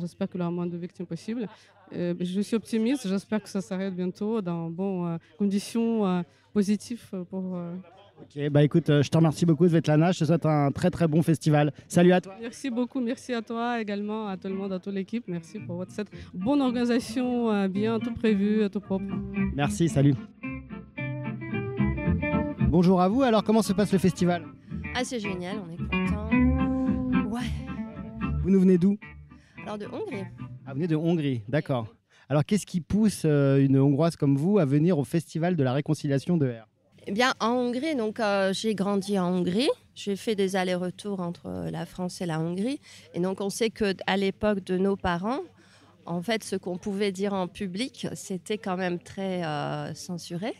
J'espère 0.00 0.28
qu'il 0.28 0.40
y 0.40 0.42
aura 0.42 0.50
moins 0.52 0.66
de 0.66 0.76
victimes 0.76 1.06
possible. 1.06 1.48
Euh, 1.92 2.14
je 2.20 2.40
suis 2.40 2.56
optimiste. 2.56 3.08
J'espère 3.08 3.42
que 3.42 3.48
ça 3.48 3.60
s'arrête 3.60 3.94
bientôt 3.94 4.40
dans 4.40 4.70
bonnes 4.70 5.18
conditions 5.36 6.06
euh, 6.06 6.22
positives 6.52 7.10
pour. 7.30 7.58
Ok, 8.20 8.50
bah 8.50 8.62
écoute, 8.62 8.90
euh, 8.90 9.02
je 9.02 9.08
te 9.08 9.16
remercie 9.16 9.46
beaucoup 9.46 9.66
Svetlana, 9.68 10.12
je 10.12 10.18
te 10.20 10.24
souhaite 10.24 10.44
un 10.44 10.70
très 10.70 10.90
très 10.90 11.08
bon 11.08 11.22
festival. 11.22 11.72
Salut 11.86 12.12
à 12.12 12.20
toi. 12.20 12.34
Merci 12.40 12.68
beaucoup, 12.70 13.00
merci 13.00 13.32
à 13.32 13.40
toi 13.42 13.80
également, 13.80 14.26
à 14.28 14.36
tout 14.36 14.48
le 14.48 14.54
monde, 14.54 14.72
à 14.72 14.78
toute 14.78 14.92
l'équipe. 14.92 15.24
Merci 15.28 15.58
pour 15.60 15.76
votre- 15.76 15.92
cette 15.92 16.08
bonne 16.34 16.60
organisation, 16.60 17.50
euh, 17.50 17.68
bien 17.68 17.98
tout 18.00 18.12
prévu, 18.12 18.68
tout 18.70 18.80
propre. 18.80 19.04
Merci, 19.54 19.88
salut. 19.88 20.14
Bonjour 22.68 23.00
à 23.00 23.08
vous, 23.08 23.22
alors 23.22 23.42
comment 23.44 23.62
se 23.62 23.72
passe 23.72 23.92
le 23.92 23.98
festival? 23.98 24.44
Ah, 24.94 25.04
c'est 25.04 25.20
génial, 25.20 25.56
on 25.66 25.72
est 25.72 25.78
content. 25.78 27.30
Ouais. 27.30 27.40
Vous 28.42 28.50
nous 28.50 28.60
venez 28.60 28.76
d'où? 28.78 28.98
Alors 29.64 29.78
de 29.78 29.86
Hongrie. 29.86 30.24
Ah, 30.66 30.70
vous 30.70 30.74
venez 30.74 30.86
de 30.86 30.96
Hongrie, 30.96 31.42
d'accord. 31.48 31.86
Alors 32.28 32.44
qu'est-ce 32.44 32.66
qui 32.66 32.82
pousse 32.82 33.22
euh, 33.24 33.64
une 33.64 33.78
Hongroise 33.78 34.16
comme 34.16 34.36
vous 34.36 34.58
à 34.58 34.66
venir 34.66 34.98
au 34.98 35.04
festival 35.04 35.56
de 35.56 35.62
la 35.62 35.72
réconciliation 35.72 36.36
de 36.36 36.46
R? 36.46 36.67
Eh 37.10 37.12
bien, 37.12 37.32
en 37.40 37.52
Hongrie, 37.52 37.96
donc 37.96 38.20
euh, 38.20 38.52
j'ai 38.52 38.74
grandi 38.74 39.18
en 39.18 39.32
Hongrie. 39.32 39.70
J'ai 39.94 40.14
fait 40.14 40.34
des 40.34 40.56
allers-retours 40.56 41.20
entre 41.20 41.70
la 41.70 41.86
France 41.86 42.20
et 42.20 42.26
la 42.26 42.38
Hongrie. 42.38 42.82
Et 43.14 43.20
donc, 43.20 43.40
on 43.40 43.48
sait 43.48 43.70
que 43.70 43.94
à 44.06 44.18
l'époque 44.18 44.62
de 44.62 44.76
nos 44.76 44.94
parents, 44.94 45.40
en 46.04 46.20
fait, 46.20 46.44
ce 46.44 46.54
qu'on 46.54 46.76
pouvait 46.76 47.10
dire 47.10 47.32
en 47.32 47.48
public, 47.48 48.08
c'était 48.12 48.58
quand 48.58 48.76
même 48.76 48.98
très 48.98 49.42
euh, 49.42 49.94
censuré. 49.94 50.54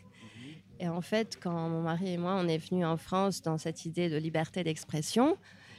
Et 0.81 0.89
en 0.89 1.03
fait, 1.03 1.39
quand 1.39 1.69
mon 1.69 1.83
mari 1.83 2.15
et 2.15 2.17
moi, 2.17 2.41
on 2.43 2.49
est 2.49 2.57
venus 2.57 2.87
en 2.87 2.97
France 2.97 3.43
dans 3.43 3.59
cette 3.59 3.85
idée 3.85 4.09
de 4.09 4.17
liberté 4.17 4.65
d'expression, 4.65 5.37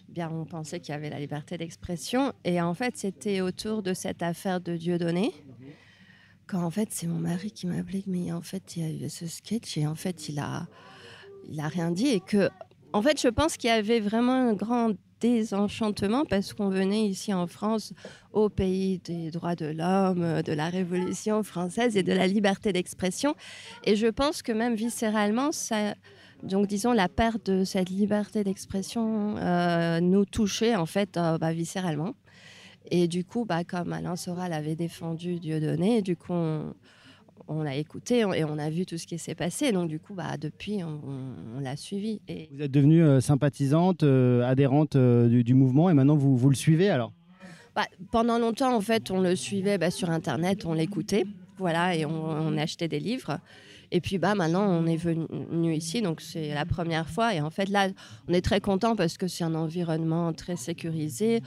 eh 0.08 0.12
bien, 0.12 0.30
on 0.32 0.46
pensait 0.46 0.80
qu'il 0.80 0.94
y 0.94 0.96
avait 0.96 1.10
la 1.10 1.20
liberté 1.20 1.58
d'expression. 1.58 2.32
Et 2.44 2.62
en 2.62 2.76
fait, 2.76 2.96
c'était 2.96 3.42
autour 3.42 3.82
de 3.82 3.96
cette 3.96 4.22
affaire 4.22 4.62
de 4.62 4.78
Dieudonné. 4.78 5.34
Quand 6.50 6.64
en 6.64 6.72
fait, 6.72 6.90
c'est 6.92 7.06
mon 7.06 7.20
mari 7.20 7.52
qui 7.52 7.68
m'a 7.68 7.78
appelé, 7.78 8.04
mais 8.08 8.32
en 8.32 8.42
fait, 8.42 8.76
il 8.76 8.84
y 8.84 8.86
a 8.86 9.06
eu 9.06 9.10
ce 9.10 9.28
sketch 9.28 9.78
et 9.78 9.86
en 9.86 9.94
fait, 9.94 10.30
il 10.30 10.40
a, 10.40 10.66
il 11.48 11.60
a 11.60 11.68
rien 11.68 11.92
dit. 11.92 12.08
Et 12.08 12.20
que, 12.22 12.50
en 12.92 13.04
fait, 13.04 13.22
je 13.22 13.28
pense 13.28 13.56
qu'il 13.56 13.70
y 13.70 13.74
avait 13.74 14.00
vraiment 14.00 14.50
un 14.50 14.54
grand 14.54 14.94
désenchantement 15.20 16.26
parce 16.26 16.54
qu'on 16.54 16.70
venait 16.70 17.06
ici 17.06 17.34
en 17.34 17.46
France, 17.46 17.94
au 18.34 18.50
pays 18.50 18.98
des 19.00 19.30
droits 19.30 19.56
de 19.56 19.68
l'homme, 19.68 20.42
de 20.42 20.54
la 20.54 20.70
Révolution 20.70 21.44
française 21.44 21.96
et 21.98 22.04
de 22.04 22.14
la 22.14 22.26
liberté 22.26 22.74
d'expression. 22.74 23.36
Et 23.84 23.96
je 23.96 24.08
pense 24.08 24.42
que 24.42 24.52
même 24.52 24.74
viscéralement, 24.74 25.52
ça, 25.52 25.94
donc 26.42 26.66
disons 26.66 26.94
la 26.94 27.10
perte 27.10 27.52
de 27.52 27.64
cette 27.64 27.90
liberté 27.90 28.44
d'expression 28.44 29.36
euh, 29.38 30.00
nous 30.00 30.26
touchait 30.26 30.76
en 30.76 30.86
fait 30.86 31.16
euh, 31.18 31.38
bah, 31.38 31.54
viscéralement. 31.54 32.16
Et 32.92 33.08
du 33.08 33.24
coup, 33.24 33.46
bah, 33.46 33.64
comme 33.64 33.94
Alain 33.94 34.16
Soral 34.16 34.54
avait 34.54 34.76
défendu 34.76 35.40
Dieudonné, 35.40 36.02
du 36.02 36.16
coup, 36.16 36.34
on, 36.34 36.74
on 37.50 37.64
l'a 37.64 37.76
écouté 37.76 38.20
et 38.20 38.44
on 38.44 38.58
a 38.58 38.70
vu 38.70 38.86
tout 38.86 38.98
ce 38.98 39.08
qui 39.08 39.18
s'est 39.18 39.36
passé. 39.36 39.72
Donc 39.72 39.90
du 39.90 40.00
coup, 40.00 40.14
bah, 40.14 40.38
depuis, 40.38 40.84
on, 40.84 41.60
l'a 41.60 41.76
suivi. 41.76 42.22
Et 42.28 42.50
Vous 42.54 42.62
êtes 42.62 42.72
devenue 42.72 43.04
euh, 43.04 43.20
sympathisante, 43.22 44.04
euh, 44.04 44.44
adhérente 44.44 44.96
euh, 44.96 45.28
du, 45.28 45.44
du 45.44 45.54
mouvement 45.54 45.90
et 45.90 45.94
maintenant 45.94 46.16
vous, 46.16 46.38
vous 46.38 46.50
le 46.50 46.56
suivez 46.56 46.90
alors? 46.90 47.12
Bah, 47.76 47.86
pendant 48.12 48.40
longtemps, 48.40 48.76
en 48.76 48.82
fait, 48.82 49.12
on 49.12 49.22
le 49.22 49.36
suivait 49.36 49.78
bah, 49.78 49.92
sur 49.92 50.10
Internet, 50.10 50.66
on 50.66 50.74
l'écoutait, 50.74 51.26
voilà, 51.58 51.96
et 51.96 52.06
on, 52.06 52.26
on 52.26 52.58
achetait 52.58 52.88
des 52.88 53.00
livres. 53.00 53.40
Et 53.92 54.02
puis, 54.02 54.18
bah, 54.18 54.36
maintenant, 54.36 54.68
on 54.68 54.86
est 54.86 54.98
venu 54.98 55.74
ici, 55.74 56.02
donc 56.02 56.22
c'est 56.22 56.54
la 56.54 56.66
première 56.66 57.10
fois. 57.10 57.34
Et 57.34 57.42
en 57.42 57.50
fait, 57.50 57.70
là, 57.70 57.88
on 58.28 58.34
est 58.34 58.42
très 58.42 58.62
content 58.62 58.96
parce 58.96 59.18
que 59.18 59.28
c'est 59.28 59.44
un 59.44 59.56
environnement 59.56 60.32
très 60.34 60.56
sécurisé. 60.56 61.42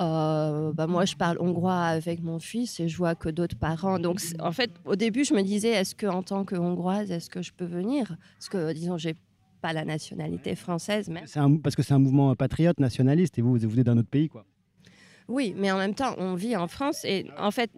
Euh, 0.00 0.72
bah, 0.72 0.86
moi, 0.86 1.04
je 1.04 1.16
parle 1.16 1.38
hongrois 1.40 1.80
avec 1.82 2.22
mon 2.22 2.38
fils 2.38 2.78
et 2.80 2.88
je 2.88 2.96
vois 2.96 3.14
que 3.14 3.28
d'autres 3.28 3.56
parents. 3.58 3.98
Donc, 3.98 4.20
en 4.40 4.52
fait, 4.52 4.70
au 4.84 4.94
début, 4.96 5.24
je 5.24 5.34
me 5.34 5.42
disais, 5.42 5.70
est-ce 5.70 5.94
que 5.94 6.06
en 6.06 6.22
tant 6.22 6.44
que 6.44 6.54
hongroise, 6.54 7.10
est-ce 7.10 7.28
que 7.28 7.42
je 7.42 7.52
peux 7.52 7.64
venir? 7.64 8.16
Parce 8.38 8.48
que, 8.48 8.72
disons, 8.72 8.96
j'ai 8.96 9.14
pas 9.60 9.72
la 9.72 9.84
nationalité 9.84 10.54
française, 10.54 11.08
mais 11.08 11.22
C'est 11.26 11.40
un- 11.40 11.56
Parce 11.56 11.74
que 11.74 11.82
c'est 11.82 11.94
un 11.94 11.98
mouvement 11.98 12.34
patriote, 12.36 12.78
nationaliste 12.78 13.38
et 13.38 13.42
vous, 13.42 13.58
vous 13.58 13.68
venez 13.68 13.82
d'un 13.82 13.98
autre 13.98 14.08
pays 14.08 14.28
quoi. 14.28 14.44
Oui, 15.26 15.52
mais 15.56 15.70
en 15.72 15.76
même 15.78 15.94
temps, 15.94 16.14
on 16.16 16.34
vit 16.36 16.56
en 16.56 16.68
France 16.68 17.04
et 17.04 17.26
en 17.36 17.50
fait, 17.50 17.70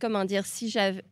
comment 0.00 0.24
dire, 0.24 0.46
si 0.46 0.70
j'avais. 0.70 1.04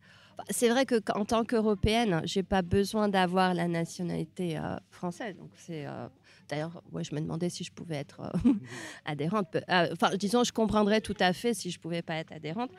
C'est 0.51 0.69
vrai 0.71 0.87
que 0.87 0.95
en 1.15 1.25
tant 1.25 1.45
qu'Européenne, 1.45 2.23
j'ai 2.25 2.43
pas 2.43 2.63
besoin 2.63 3.09
d'avoir 3.09 3.55
la 3.55 3.69
nationalité 3.69 4.57
euh, 4.59 4.77
française. 4.91 5.37
Donc 5.37 5.51
c'est. 5.57 5.87
euh, 5.87 6.09
D'ailleurs, 6.49 6.83
ouais, 6.93 7.05
je 7.05 7.15
me 7.15 7.21
demandais 7.21 7.51
si 7.51 7.63
je 7.65 7.73
pouvais 7.73 7.97
être 7.97 8.21
euh, 8.21 8.53
adhérente. 9.05 9.57
Euh, 9.57 9.89
Enfin, 9.93 10.17
disons, 10.17 10.45
je 10.45 10.53
comprendrais 10.53 11.01
tout 11.01 11.17
à 11.21 11.33
fait 11.33 11.55
si 11.55 11.71
je 11.71 11.79
pouvais 11.79 12.03
pas 12.03 12.15
être 12.17 12.33
adhérente. 12.33 12.71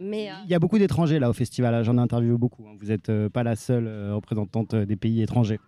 Mais 0.00 0.30
euh, 0.30 0.34
Il 0.44 0.50
y 0.50 0.54
a 0.54 0.58
beaucoup 0.58 0.78
d'étrangers 0.78 1.18
là 1.18 1.30
au 1.30 1.32
festival, 1.32 1.74
hein, 1.74 1.82
j'en 1.82 1.96
ai 1.96 2.00
interviewé 2.00 2.36
beaucoup. 2.36 2.66
hein. 2.66 2.76
Vous 2.80 2.88
n'êtes 2.88 3.10
pas 3.28 3.42
la 3.42 3.54
seule 3.56 3.86
euh, 3.86 4.14
représentante 4.14 4.74
des 4.74 4.96
pays 4.96 5.22
étrangers. 5.22 5.60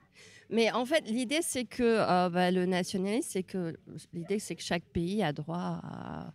Mais 0.51 0.71
en 0.73 0.85
fait, 0.85 1.09
l'idée, 1.09 1.41
c'est 1.41 1.65
que 1.65 1.83
euh, 1.83 2.29
bah, 2.29 2.51
le 2.51 2.67
nationalisme, 2.67 3.29
c'est 3.31 3.43
que 3.43 3.77
l'idée, 4.13 4.39
c'est 4.39 4.55
que 4.57 4.63
chaque 4.63 4.85
pays 4.85 5.23
a 5.23 5.33
droit 5.33 5.81
à, 5.83 6.33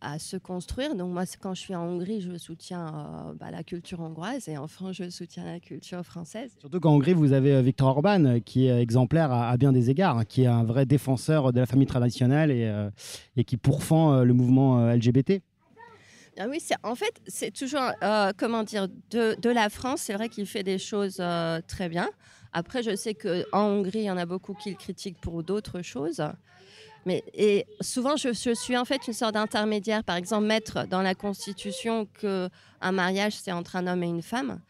à 0.00 0.18
se 0.18 0.36
construire. 0.36 0.94
Donc 0.94 1.12
moi, 1.12 1.24
quand 1.40 1.54
je 1.54 1.60
suis 1.60 1.74
en 1.74 1.84
Hongrie, 1.84 2.20
je 2.20 2.36
soutiens 2.38 2.86
euh, 2.88 3.34
bah, 3.34 3.50
la 3.50 3.62
culture 3.62 4.00
hongroise 4.00 4.48
et 4.48 4.56
en 4.56 4.66
France, 4.66 4.96
je 4.96 5.10
soutiens 5.10 5.44
la 5.44 5.60
culture 5.60 6.04
française. 6.04 6.52
Surtout 6.58 6.80
qu'en 6.80 6.94
Hongrie, 6.94 7.12
vous 7.12 7.32
avez 7.32 7.52
euh, 7.52 7.62
Viktor 7.62 7.88
Orban, 7.88 8.24
euh, 8.24 8.38
qui 8.40 8.66
est 8.66 8.80
exemplaire 8.80 9.30
à, 9.30 9.50
à 9.50 9.56
bien 9.56 9.72
des 9.72 9.90
égards, 9.90 10.18
hein, 10.18 10.24
qui 10.24 10.42
est 10.42 10.46
un 10.46 10.64
vrai 10.64 10.86
défenseur 10.86 11.52
de 11.52 11.60
la 11.60 11.66
famille 11.66 11.86
traditionnelle 11.86 12.50
et, 12.50 12.66
euh, 12.66 12.90
et 13.36 13.44
qui 13.44 13.56
pourfend 13.56 14.12
euh, 14.14 14.24
le 14.24 14.32
mouvement 14.32 14.90
LGBT. 14.92 15.42
Ah 16.38 16.46
oui, 16.48 16.58
en 16.84 16.94
fait, 16.94 17.20
c'est 17.26 17.50
toujours, 17.50 17.92
comment 18.38 18.62
dire, 18.62 18.88
de, 19.10 19.36
de 19.38 19.50
la 19.50 19.68
France, 19.68 20.02
c'est 20.02 20.14
vrai 20.14 20.30
qu'il 20.30 20.46
fait 20.46 20.62
des 20.62 20.78
choses 20.78 21.20
très 21.66 21.88
bien. 21.90 22.08
Après, 22.52 22.82
je 22.82 22.96
sais 22.96 23.14
qu'en 23.14 23.66
Hongrie, 23.66 24.00
il 24.00 24.04
y 24.04 24.10
en 24.10 24.16
a 24.16 24.26
beaucoup 24.26 24.54
qui 24.54 24.70
le 24.70 24.76
critiquent 24.76 25.20
pour 25.20 25.42
d'autres 25.42 25.82
choses. 25.82 26.22
Mais, 27.06 27.24
et 27.34 27.66
souvent, 27.80 28.16
je, 28.16 28.32
suis 28.32 28.76
en 28.76 28.84
fait 28.84 29.06
une 29.06 29.14
sorte 29.14 29.34
d'intermédiaire. 29.34 30.04
Par 30.04 30.16
exemple, 30.16 30.46
mettre 30.46 30.86
dans 30.86 31.02
la 31.02 31.14
Constitution 31.14 32.06
qu'un 32.20 32.92
mariage, 32.92 33.34
c'est 33.34 33.52
entre 33.52 33.76
un 33.76 33.86
homme 33.86 34.02
et 34.02 34.08
une 34.08 34.22
femme. 34.22 34.60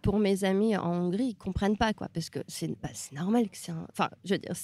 Pour 0.00 0.20
mes 0.20 0.44
amis 0.44 0.76
en 0.76 0.92
Hongrie, 0.92 1.30
ils 1.30 1.34
comprennent 1.34 1.76
pas, 1.76 1.92
quoi, 1.92 2.08
parce 2.14 2.30
que 2.30 2.38
c'est 2.46 2.68
bah, 2.80 2.88
normal 3.12 3.48
que 3.48 3.56
c'est 3.56 3.72
Enfin, 3.90 4.08
je 4.24 4.34
veux 4.34 4.38
dire, 4.38 4.54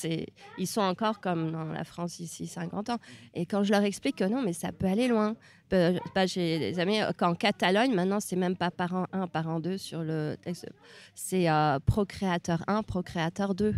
ils 0.59 0.67
sont 0.67 0.81
encore 0.81 1.21
comme 1.21 1.51
dans 1.51 1.65
la 1.65 1.83
France 1.83 2.21
ici, 2.21 2.47
50 2.47 2.91
ans. 2.91 2.99
Et 3.35 3.45
quand 3.45 3.65
je 3.65 3.73
leur 3.73 3.83
explique 3.83 4.17
que 4.17 4.25
non, 4.25 4.43
mais 4.43 4.53
ça 4.53 4.71
peut 4.71 4.87
aller 4.87 5.09
loin. 5.09 5.35
Bah, 5.71 5.91
bah, 6.15 6.27
J'ai 6.27 6.61
des 6.61 6.79
amis 6.79 7.01
euh, 7.01 7.11
qu'en 7.17 7.35
Catalogne, 7.35 7.93
maintenant, 7.95 8.21
c'est 8.21 8.37
même 8.37 8.57
pas 8.57 8.71
parent 8.71 9.07
1, 9.13 9.27
parent 9.27 9.59
2 9.59 9.77
sur 9.77 10.05
le 10.05 10.37
texte. 10.41 10.69
C'est 11.17 11.51
euh, 11.51 11.81
procréateur 11.81 12.63
1, 12.69 12.85
procréateur 12.85 13.57
2. 13.57 13.75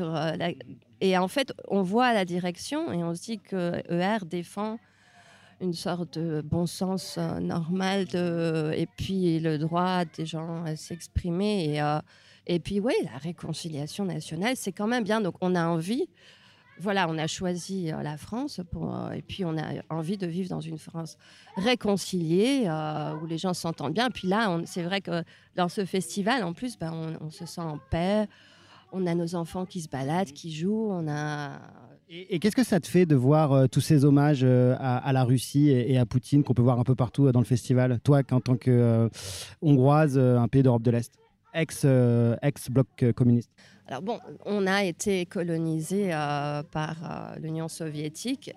Euh. 0.00 0.52
Et 1.00 1.18
en 1.18 1.28
fait, 1.28 1.52
on 1.68 1.82
voit 1.82 2.12
la 2.12 2.24
direction 2.24 2.92
et 2.92 3.02
on 3.04 3.14
se 3.14 3.22
dit 3.22 3.38
que 3.38 3.82
ER 3.90 4.24
défend 4.24 4.78
une 5.60 5.74
sorte 5.74 6.18
de 6.18 6.40
bon 6.40 6.66
sens 6.66 7.16
euh, 7.16 7.38
normal 7.40 8.06
de... 8.06 8.72
et 8.76 8.86
puis 8.86 9.38
le 9.38 9.58
droit 9.58 10.04
des 10.04 10.26
gens 10.26 10.64
à 10.64 10.76
s'exprimer. 10.76 11.74
Et, 11.74 11.82
euh, 11.82 12.00
et 12.46 12.58
puis, 12.58 12.80
oui, 12.80 12.94
la 13.04 13.18
réconciliation 13.18 14.04
nationale, 14.04 14.56
c'est 14.56 14.72
quand 14.72 14.86
même 14.86 15.04
bien. 15.04 15.20
Donc, 15.20 15.36
on 15.40 15.54
a 15.54 15.66
envie 15.66 16.08
voilà, 16.80 17.08
on 17.08 17.16
a 17.18 17.28
choisi 17.28 17.92
la 18.02 18.16
France 18.16 18.60
et 19.14 19.22
puis 19.22 19.44
on 19.44 19.56
a 19.56 19.74
envie 19.90 20.18
de 20.18 20.26
vivre 20.26 20.48
dans 20.48 20.60
une 20.60 20.78
France 20.78 21.16
réconciliée 21.56 22.68
où 23.22 23.26
les 23.26 23.38
gens 23.38 23.54
s'entendent 23.54 23.94
bien. 23.94 24.10
Puis 24.10 24.26
là, 24.26 24.60
c'est 24.64 24.82
vrai 24.82 25.00
que 25.00 25.22
dans 25.54 25.68
ce 25.68 25.84
festival, 25.84 26.42
en 26.42 26.52
plus, 26.52 26.76
ben, 26.76 27.16
on 27.20 27.30
se 27.30 27.46
sent 27.46 27.60
en 27.60 27.78
paix. 27.78 28.26
On 28.96 29.06
a 29.06 29.14
nos 29.14 29.34
enfants 29.34 29.66
qui 29.66 29.80
se 29.80 29.88
baladent, 29.88 30.32
qui 30.32 30.52
jouent. 30.54 30.88
On 30.90 31.08
a 31.08 31.60
Et, 32.08 32.34
et 32.34 32.38
qu'est-ce 32.38 32.54
que 32.54 32.64
ça 32.64 32.78
te 32.78 32.86
fait 32.86 33.06
de 33.06 33.16
voir 33.16 33.52
euh, 33.52 33.66
tous 33.66 33.80
ces 33.80 34.04
hommages 34.04 34.42
euh, 34.44 34.76
à, 34.78 34.98
à 34.98 35.12
la 35.12 35.24
Russie 35.24 35.68
et, 35.70 35.92
et 35.92 35.98
à 35.98 36.06
Poutine 36.06 36.44
qu'on 36.44 36.54
peut 36.54 36.62
voir 36.62 36.78
un 36.78 36.84
peu 36.84 36.94
partout 36.94 37.26
euh, 37.26 37.32
dans 37.32 37.40
le 37.40 37.46
festival? 37.46 37.98
Toi, 38.04 38.22
qu'en 38.22 38.40
tant 38.40 38.56
que 38.56 38.70
euh, 38.70 39.08
Hongroise, 39.62 40.16
euh, 40.16 40.38
un 40.38 40.48
pays 40.48 40.62
d'Europe 40.62 40.82
de 40.82 40.92
l'Est, 40.92 41.12
ex, 41.54 41.82
euh, 41.84 42.36
ex-bloc 42.42 42.86
euh, 43.02 43.12
communiste. 43.12 43.50
Alors 43.86 44.02
bon, 44.02 44.18
on 44.46 44.66
a 44.66 44.84
été 44.84 45.26
colonisé 45.26 46.14
euh, 46.14 46.62
par 46.62 46.96
euh, 47.02 47.40
l'Union 47.40 47.68
soviétique 47.68 48.52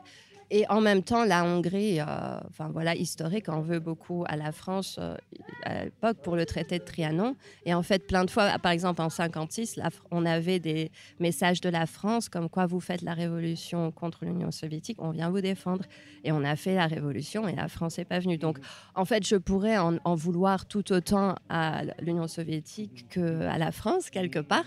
Et 0.49 0.65
en 0.69 0.79
même 0.79 1.03
temps, 1.03 1.25
la 1.25 1.43
Hongrie, 1.43 1.99
euh, 1.99 2.05
enfin 2.49 2.69
voilà, 2.71 2.95
historique, 2.95 3.49
en 3.49 3.59
veut 3.61 3.79
beaucoup 3.79 4.23
à 4.27 4.37
la 4.37 4.53
France 4.53 4.97
euh, 4.97 5.15
à 5.63 5.83
l'époque 5.83 6.17
pour 6.23 6.37
le 6.37 6.45
traité 6.45 6.79
de 6.79 6.83
Trianon. 6.85 7.35
Et 7.65 7.73
en 7.73 7.83
fait, 7.83 8.07
plein 8.07 8.23
de 8.23 8.29
fois, 8.31 8.57
par 8.59 8.71
exemple 8.71 9.01
en 9.01 9.09
56, 9.09 9.75
la 9.75 9.89
Fr- 9.89 9.99
on 10.09 10.25
avait 10.25 10.59
des 10.59 10.89
messages 11.19 11.59
de 11.59 11.67
la 11.69 11.85
France 11.85 12.29
comme 12.29 12.49
quoi 12.49 12.65
vous 12.65 12.79
faites 12.79 13.01
la 13.01 13.13
révolution 13.13 13.91
contre 13.91 14.23
l'Union 14.23 14.51
soviétique, 14.51 14.97
on 15.01 15.11
vient 15.11 15.29
vous 15.29 15.41
défendre. 15.41 15.83
Et 16.23 16.31
on 16.31 16.43
a 16.45 16.55
fait 16.55 16.75
la 16.75 16.87
révolution 16.87 17.47
et 17.47 17.55
la 17.55 17.67
France 17.67 17.97
n'est 17.97 18.05
pas 18.05 18.19
venue. 18.19 18.37
Donc 18.37 18.57
en 18.95 19.03
fait, 19.03 19.27
je 19.27 19.35
pourrais 19.35 19.77
en 19.77 20.15
vouloir 20.15 20.65
tout 20.65 20.93
autant 20.93 21.35
à 21.49 21.81
l'Union 21.99 22.27
soviétique 22.27 23.05
qu'à 23.09 23.57
la 23.57 23.71
France, 23.73 24.09
quelque 24.09 24.39
part. 24.39 24.65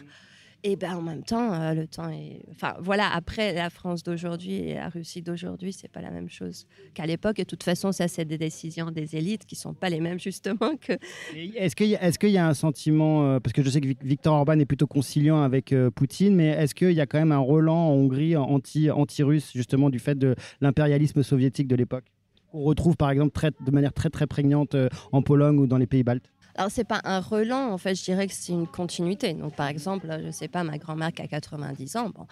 Et 0.63 0.77
ben 0.77 0.95
en 0.97 1.01
même 1.03 1.23
temps, 1.23 1.55
euh, 1.55 1.73
le 1.73 1.87
temps 1.87 2.11
est. 2.11 2.43
Enfin 2.51 2.75
voilà, 2.81 3.09
après 3.15 3.55
la 3.55 3.71
France 3.71 4.03
d'aujourd'hui 4.03 4.57
et 4.57 4.75
la 4.75 4.91
Russie 4.91 5.23
d'aujourd'hui, 5.23 5.73
c'est 5.73 5.89
pas 5.91 6.03
la 6.03 6.11
même 6.11 6.29
chose 6.29 6.67
qu'à 6.93 7.07
l'époque. 7.07 7.39
Et 7.39 7.45
de 7.45 7.49
toute 7.49 7.63
façon, 7.63 7.93
ça 7.93 8.09
c'est 8.09 8.27
des 8.27 8.37
décisions 8.37 8.91
des 8.91 9.17
élites 9.17 9.47
qui 9.47 9.57
sont 9.57 9.73
pas 9.73 9.89
les 9.89 10.01
mêmes 10.01 10.21
justement 10.21 10.77
que. 10.79 10.93
Est-ce 11.35 11.75
qu'il 11.75 11.87
y, 12.31 12.37
a- 12.39 12.47
un 12.47 12.55
sentiment, 12.55 13.25
euh, 13.25 13.41
parce 13.41 13.55
que 13.55 13.63
je 13.63 13.71
sais 13.71 13.81
que 13.81 13.87
Vic- 13.89 14.03
Viktor 14.05 14.35
Orban 14.35 14.59
est 14.59 14.67
plutôt 14.67 14.87
conciliant 14.87 15.41
avec 15.43 15.73
euh, 15.73 15.91
Poutine, 15.91 16.35
mais 16.35 16.49
est-ce 16.49 16.75
qu'il 16.75 16.93
y 16.93 17.01
a 17.01 17.07
quand 17.07 17.19
même 17.19 17.33
un 17.33 17.39
Roland 17.39 17.89
en 17.89 17.93
Hongrie 17.93 18.37
anti, 18.37 18.91
anti-russe, 18.91 19.53
justement, 19.55 19.89
du 19.89 19.99
fait 19.99 20.19
de 20.19 20.35
l'impérialisme 20.61 21.23
soviétique 21.23 21.69
de 21.69 21.77
l'époque? 21.77 22.05
Qu'on 22.53 22.61
retrouve 22.65 22.97
par 22.97 23.11
exemple 23.11 23.33
de 23.65 23.71
manière 23.71 23.93
très 23.93 24.11
très 24.11 24.27
prégnante 24.27 24.77
en 25.13 25.23
Pologne 25.23 25.59
ou 25.59 25.67
dans 25.67 25.79
les 25.79 25.87
pays 25.87 26.03
baltes 26.03 26.31
Alors 26.61 26.71
c'est 26.71 26.85
pas 26.85 27.01
un 27.05 27.21
relan, 27.21 27.73
en 27.73 27.79
fait, 27.79 27.95
je 27.95 28.05
dirais 28.05 28.27
que 28.27 28.35
c'est 28.35 28.53
une 28.53 28.67
continuité. 28.67 29.33
Donc 29.33 29.57
par 29.57 29.67
exemple, 29.69 30.07
je 30.23 30.31
sais 30.31 30.47
pas, 30.49 30.63
ma 30.63 30.77
grand-mère 30.77 31.11
qui 31.11 31.23
a 31.23 31.27
90 31.27 31.97
ans, 31.97 32.11
bon. 32.11 32.27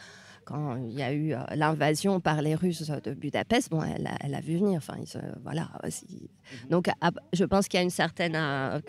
Quand 0.45 0.77
il 0.77 0.93
y 0.93 1.03
a 1.03 1.13
eu 1.13 1.33
euh, 1.35 1.39
l'invasion 1.57 2.21
par 2.21 2.41
les 2.43 2.55
Russes 2.55 2.91
de 3.05 3.13
Budapest, 3.15 3.71
bon, 3.71 3.83
elle 3.83 4.07
a, 4.07 4.17
elle 4.21 4.35
a 4.35 4.41
vu 4.41 4.57
venir. 4.59 4.79
Enfin, 4.79 4.95
ils 4.99 5.21
voilà. 5.43 5.69
si- 5.89 6.31
Donc, 6.71 6.89
à- 6.89 7.11
je 7.35 7.45
pense 7.45 7.69
qu'il 7.69 7.77
y 7.79 7.81
a 7.81 7.85
une 7.85 7.91
certaine 7.91 8.35
euh, 8.37 8.81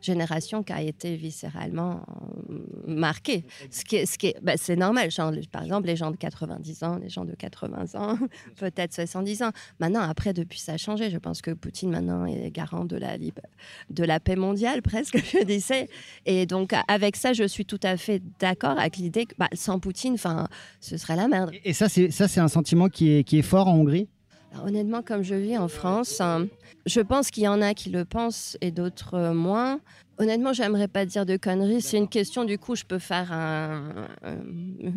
génération 0.00 0.62
qui 0.62 0.72
a 0.72 0.82
été 0.82 1.16
viscéralement 1.16 2.02
euh, 2.50 2.58
marquée. 2.86 3.44
Ce 3.70 3.84
qui 3.84 3.96
est, 3.96 4.06
ce 4.06 4.18
qui 4.18 4.28
est, 4.28 4.36
bah, 4.42 4.54
c'est 4.56 4.76
normal. 4.76 5.10
Genre, 5.10 5.32
par 5.50 5.62
exemple, 5.62 5.86
les 5.86 5.96
gens 5.96 6.10
de 6.10 6.16
90 6.16 6.82
ans, 6.82 6.96
les 6.96 7.08
gens 7.08 7.24
de 7.24 7.34
80 7.34 7.94
ans, 7.94 8.18
peut-être 8.56 8.94
70 8.94 9.42
ans. 9.42 9.50
Maintenant, 9.80 10.00
après, 10.00 10.32
depuis, 10.32 10.58
ça 10.58 10.72
a 10.72 10.76
changé. 10.76 11.10
Je 11.10 11.18
pense 11.18 11.42
que 11.42 11.50
Poutine, 11.50 11.90
maintenant, 11.90 12.24
est 12.26 12.50
garant 12.50 12.84
de 12.84 12.96
la, 12.96 13.16
de 13.18 14.04
la 14.04 14.20
paix 14.20 14.36
mondiale, 14.36 14.82
presque, 14.82 15.18
je 15.18 15.44
disais. 15.44 15.88
Et 16.26 16.46
donc, 16.46 16.72
avec 16.88 17.16
ça, 17.16 17.32
je 17.32 17.44
suis 17.44 17.64
tout 17.64 17.80
à 17.82 17.96
fait 17.96 18.22
d'accord 18.38 18.78
avec 18.78 18.96
l'idée 18.96 19.26
que 19.26 19.34
bah, 19.38 19.48
sans 19.54 19.78
Poutine, 19.78 20.14
enfin, 20.14 20.48
ce 20.80 20.96
serait 20.96 21.16
la 21.16 21.28
merde. 21.28 21.50
Et 21.64 21.72
ça, 21.72 21.88
c'est 21.88 22.10
ça, 22.10 22.28
c'est 22.28 22.40
un 22.40 22.48
sentiment 22.48 22.88
qui 22.88 23.10
est, 23.10 23.24
qui 23.24 23.38
est 23.38 23.42
fort 23.42 23.68
en 23.68 23.76
Hongrie? 23.76 24.08
Alors, 24.52 24.66
honnêtement, 24.66 25.02
comme 25.02 25.22
je 25.22 25.34
vis 25.34 25.58
en 25.58 25.68
France, 25.68 26.20
hein, 26.20 26.46
je 26.86 27.00
pense 27.00 27.30
qu'il 27.30 27.42
y 27.42 27.48
en 27.48 27.60
a 27.60 27.74
qui 27.74 27.90
le 27.90 28.04
pensent 28.04 28.56
et 28.60 28.70
d'autres 28.70 29.14
euh, 29.14 29.34
moins. 29.34 29.80
Honnêtement, 30.18 30.52
j'aimerais 30.52 30.88
pas 30.88 31.04
dire 31.04 31.26
de 31.26 31.36
conneries. 31.36 31.80
C'est 31.82 31.98
une 31.98 32.08
question, 32.08 32.44
du 32.44 32.58
coup, 32.58 32.74
je 32.74 32.84
peux 32.84 32.98
faire 32.98 33.30
un- 33.32 34.08
un- 34.22 34.38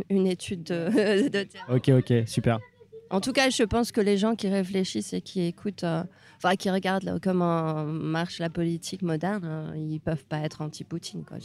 une 0.10 0.26
étude 0.26 0.64
de, 0.64 1.30
de. 1.30 1.48
Ok, 1.70 1.90
ok, 1.90 2.28
super. 2.28 2.60
En 3.10 3.20
tout 3.20 3.34
cas, 3.34 3.50
je 3.50 3.64
pense 3.64 3.92
que 3.92 4.00
les 4.00 4.18
gens 4.18 4.36
qui 4.36 4.48
réfléchissent 4.48 5.12
et 5.12 5.20
qui 5.22 5.42
écoutent, 5.42 5.84
euh, 5.84 6.04
enfin, 6.38 6.56
qui 6.56 6.70
regardent 6.70 7.04
là, 7.04 7.18
comment 7.22 7.84
marche 7.84 8.40
la 8.40 8.50
politique 8.50 9.02
moderne, 9.02 9.44
euh, 9.44 9.74
ils 9.76 10.00
peuvent 10.00 10.26
pas 10.26 10.40
être 10.40 10.62
anti-Poutine. 10.62 11.26
quoi. 11.26 11.38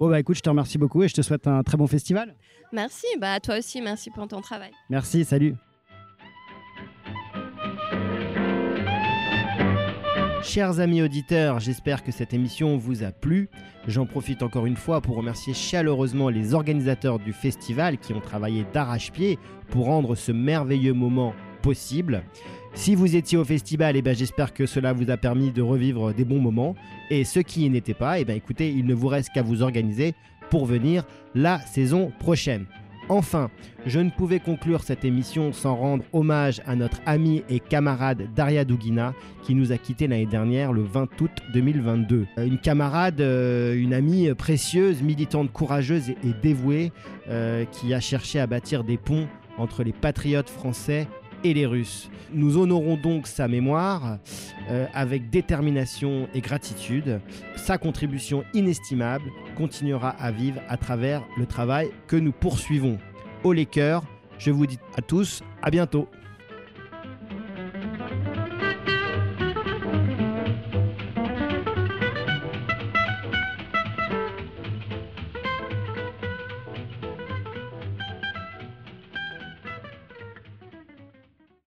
Bon, 0.00 0.10
bah 0.10 0.18
écoute, 0.18 0.36
je 0.36 0.42
te 0.42 0.48
remercie 0.50 0.76
beaucoup 0.76 1.04
et 1.04 1.08
je 1.08 1.14
te 1.14 1.22
souhaite 1.22 1.46
un 1.46 1.62
très 1.62 1.76
bon 1.76 1.86
festival. 1.86 2.34
Merci, 2.72 3.06
bah, 3.20 3.34
à 3.34 3.40
toi 3.40 3.58
aussi, 3.58 3.80
merci 3.80 4.10
pour 4.10 4.26
ton 4.26 4.40
travail. 4.40 4.72
Merci, 4.90 5.24
salut. 5.24 5.54
Chers 10.44 10.78
amis 10.78 11.00
auditeurs, 11.00 11.58
j'espère 11.58 12.04
que 12.04 12.12
cette 12.12 12.34
émission 12.34 12.76
vous 12.76 13.02
a 13.02 13.12
plu. 13.12 13.48
J'en 13.88 14.04
profite 14.04 14.42
encore 14.42 14.66
une 14.66 14.76
fois 14.76 15.00
pour 15.00 15.16
remercier 15.16 15.54
chaleureusement 15.54 16.28
les 16.28 16.52
organisateurs 16.52 17.18
du 17.18 17.32
festival 17.32 17.96
qui 17.96 18.12
ont 18.12 18.20
travaillé 18.20 18.66
d'arrache-pied 18.74 19.38
pour 19.70 19.86
rendre 19.86 20.14
ce 20.14 20.32
merveilleux 20.32 20.92
moment 20.92 21.34
possible. 21.62 22.22
Si 22.74 22.94
vous 22.94 23.16
étiez 23.16 23.38
au 23.38 23.44
festival, 23.44 23.96
eh 23.96 24.02
ben, 24.02 24.14
j'espère 24.14 24.52
que 24.52 24.66
cela 24.66 24.92
vous 24.92 25.10
a 25.10 25.16
permis 25.16 25.50
de 25.50 25.62
revivre 25.62 26.12
des 26.12 26.26
bons 26.26 26.40
moments. 26.40 26.74
Et 27.08 27.24
ceux 27.24 27.42
qui 27.42 27.68
n'y 27.68 27.78
étaient 27.78 27.94
pas, 27.94 28.20
eh 28.20 28.26
ben, 28.26 28.36
écoutez, 28.36 28.68
il 28.70 28.84
ne 28.84 28.94
vous 28.94 29.08
reste 29.08 29.30
qu'à 29.32 29.42
vous 29.42 29.62
organiser 29.62 30.14
pour 30.50 30.66
venir 30.66 31.04
la 31.34 31.58
saison 31.60 32.12
prochaine. 32.18 32.66
Enfin, 33.10 33.50
je 33.84 34.00
ne 34.00 34.08
pouvais 34.08 34.40
conclure 34.40 34.82
cette 34.82 35.04
émission 35.04 35.52
sans 35.52 35.76
rendre 35.76 36.04
hommage 36.14 36.62
à 36.66 36.74
notre 36.74 37.00
amie 37.04 37.42
et 37.50 37.60
camarade 37.60 38.28
Daria 38.34 38.64
Dugina 38.64 39.12
qui 39.42 39.54
nous 39.54 39.72
a 39.72 39.76
quittés 39.76 40.06
l'année 40.06 40.24
dernière 40.24 40.72
le 40.72 40.82
20 40.82 41.20
août 41.20 41.30
2022. 41.52 42.26
Euh, 42.38 42.46
Une 42.46 42.58
camarade, 42.58 43.20
euh, 43.20 43.74
une 43.74 43.92
amie 43.92 44.32
précieuse, 44.34 45.02
militante 45.02 45.52
courageuse 45.52 46.10
et, 46.10 46.16
et 46.24 46.32
dévouée 46.42 46.92
euh, 47.28 47.66
qui 47.66 47.92
a 47.92 48.00
cherché 48.00 48.40
à 48.40 48.46
bâtir 48.46 48.84
des 48.84 48.96
ponts 48.96 49.28
entre 49.58 49.82
les 49.84 49.92
patriotes 49.92 50.48
français 50.50 51.06
et 51.44 51.54
les 51.54 51.66
Russes. 51.66 52.10
Nous 52.32 52.56
honorons 52.56 52.96
donc 52.96 53.26
sa 53.26 53.46
mémoire 53.46 54.18
euh, 54.70 54.86
avec 54.94 55.30
détermination 55.30 56.28
et 56.34 56.40
gratitude. 56.40 57.20
Sa 57.56 57.78
contribution 57.78 58.44
inestimable 58.54 59.30
continuera 59.56 60.10
à 60.10 60.32
vivre 60.32 60.60
à 60.68 60.76
travers 60.76 61.22
le 61.38 61.46
travail 61.46 61.90
que 62.08 62.16
nous 62.16 62.32
poursuivons. 62.32 62.98
Au 63.44 63.52
les 63.52 63.66
cœurs, 63.66 64.02
je 64.38 64.50
vous 64.50 64.66
dis 64.66 64.78
à 64.96 65.02
tous 65.02 65.42
à 65.62 65.70
bientôt. 65.70 66.08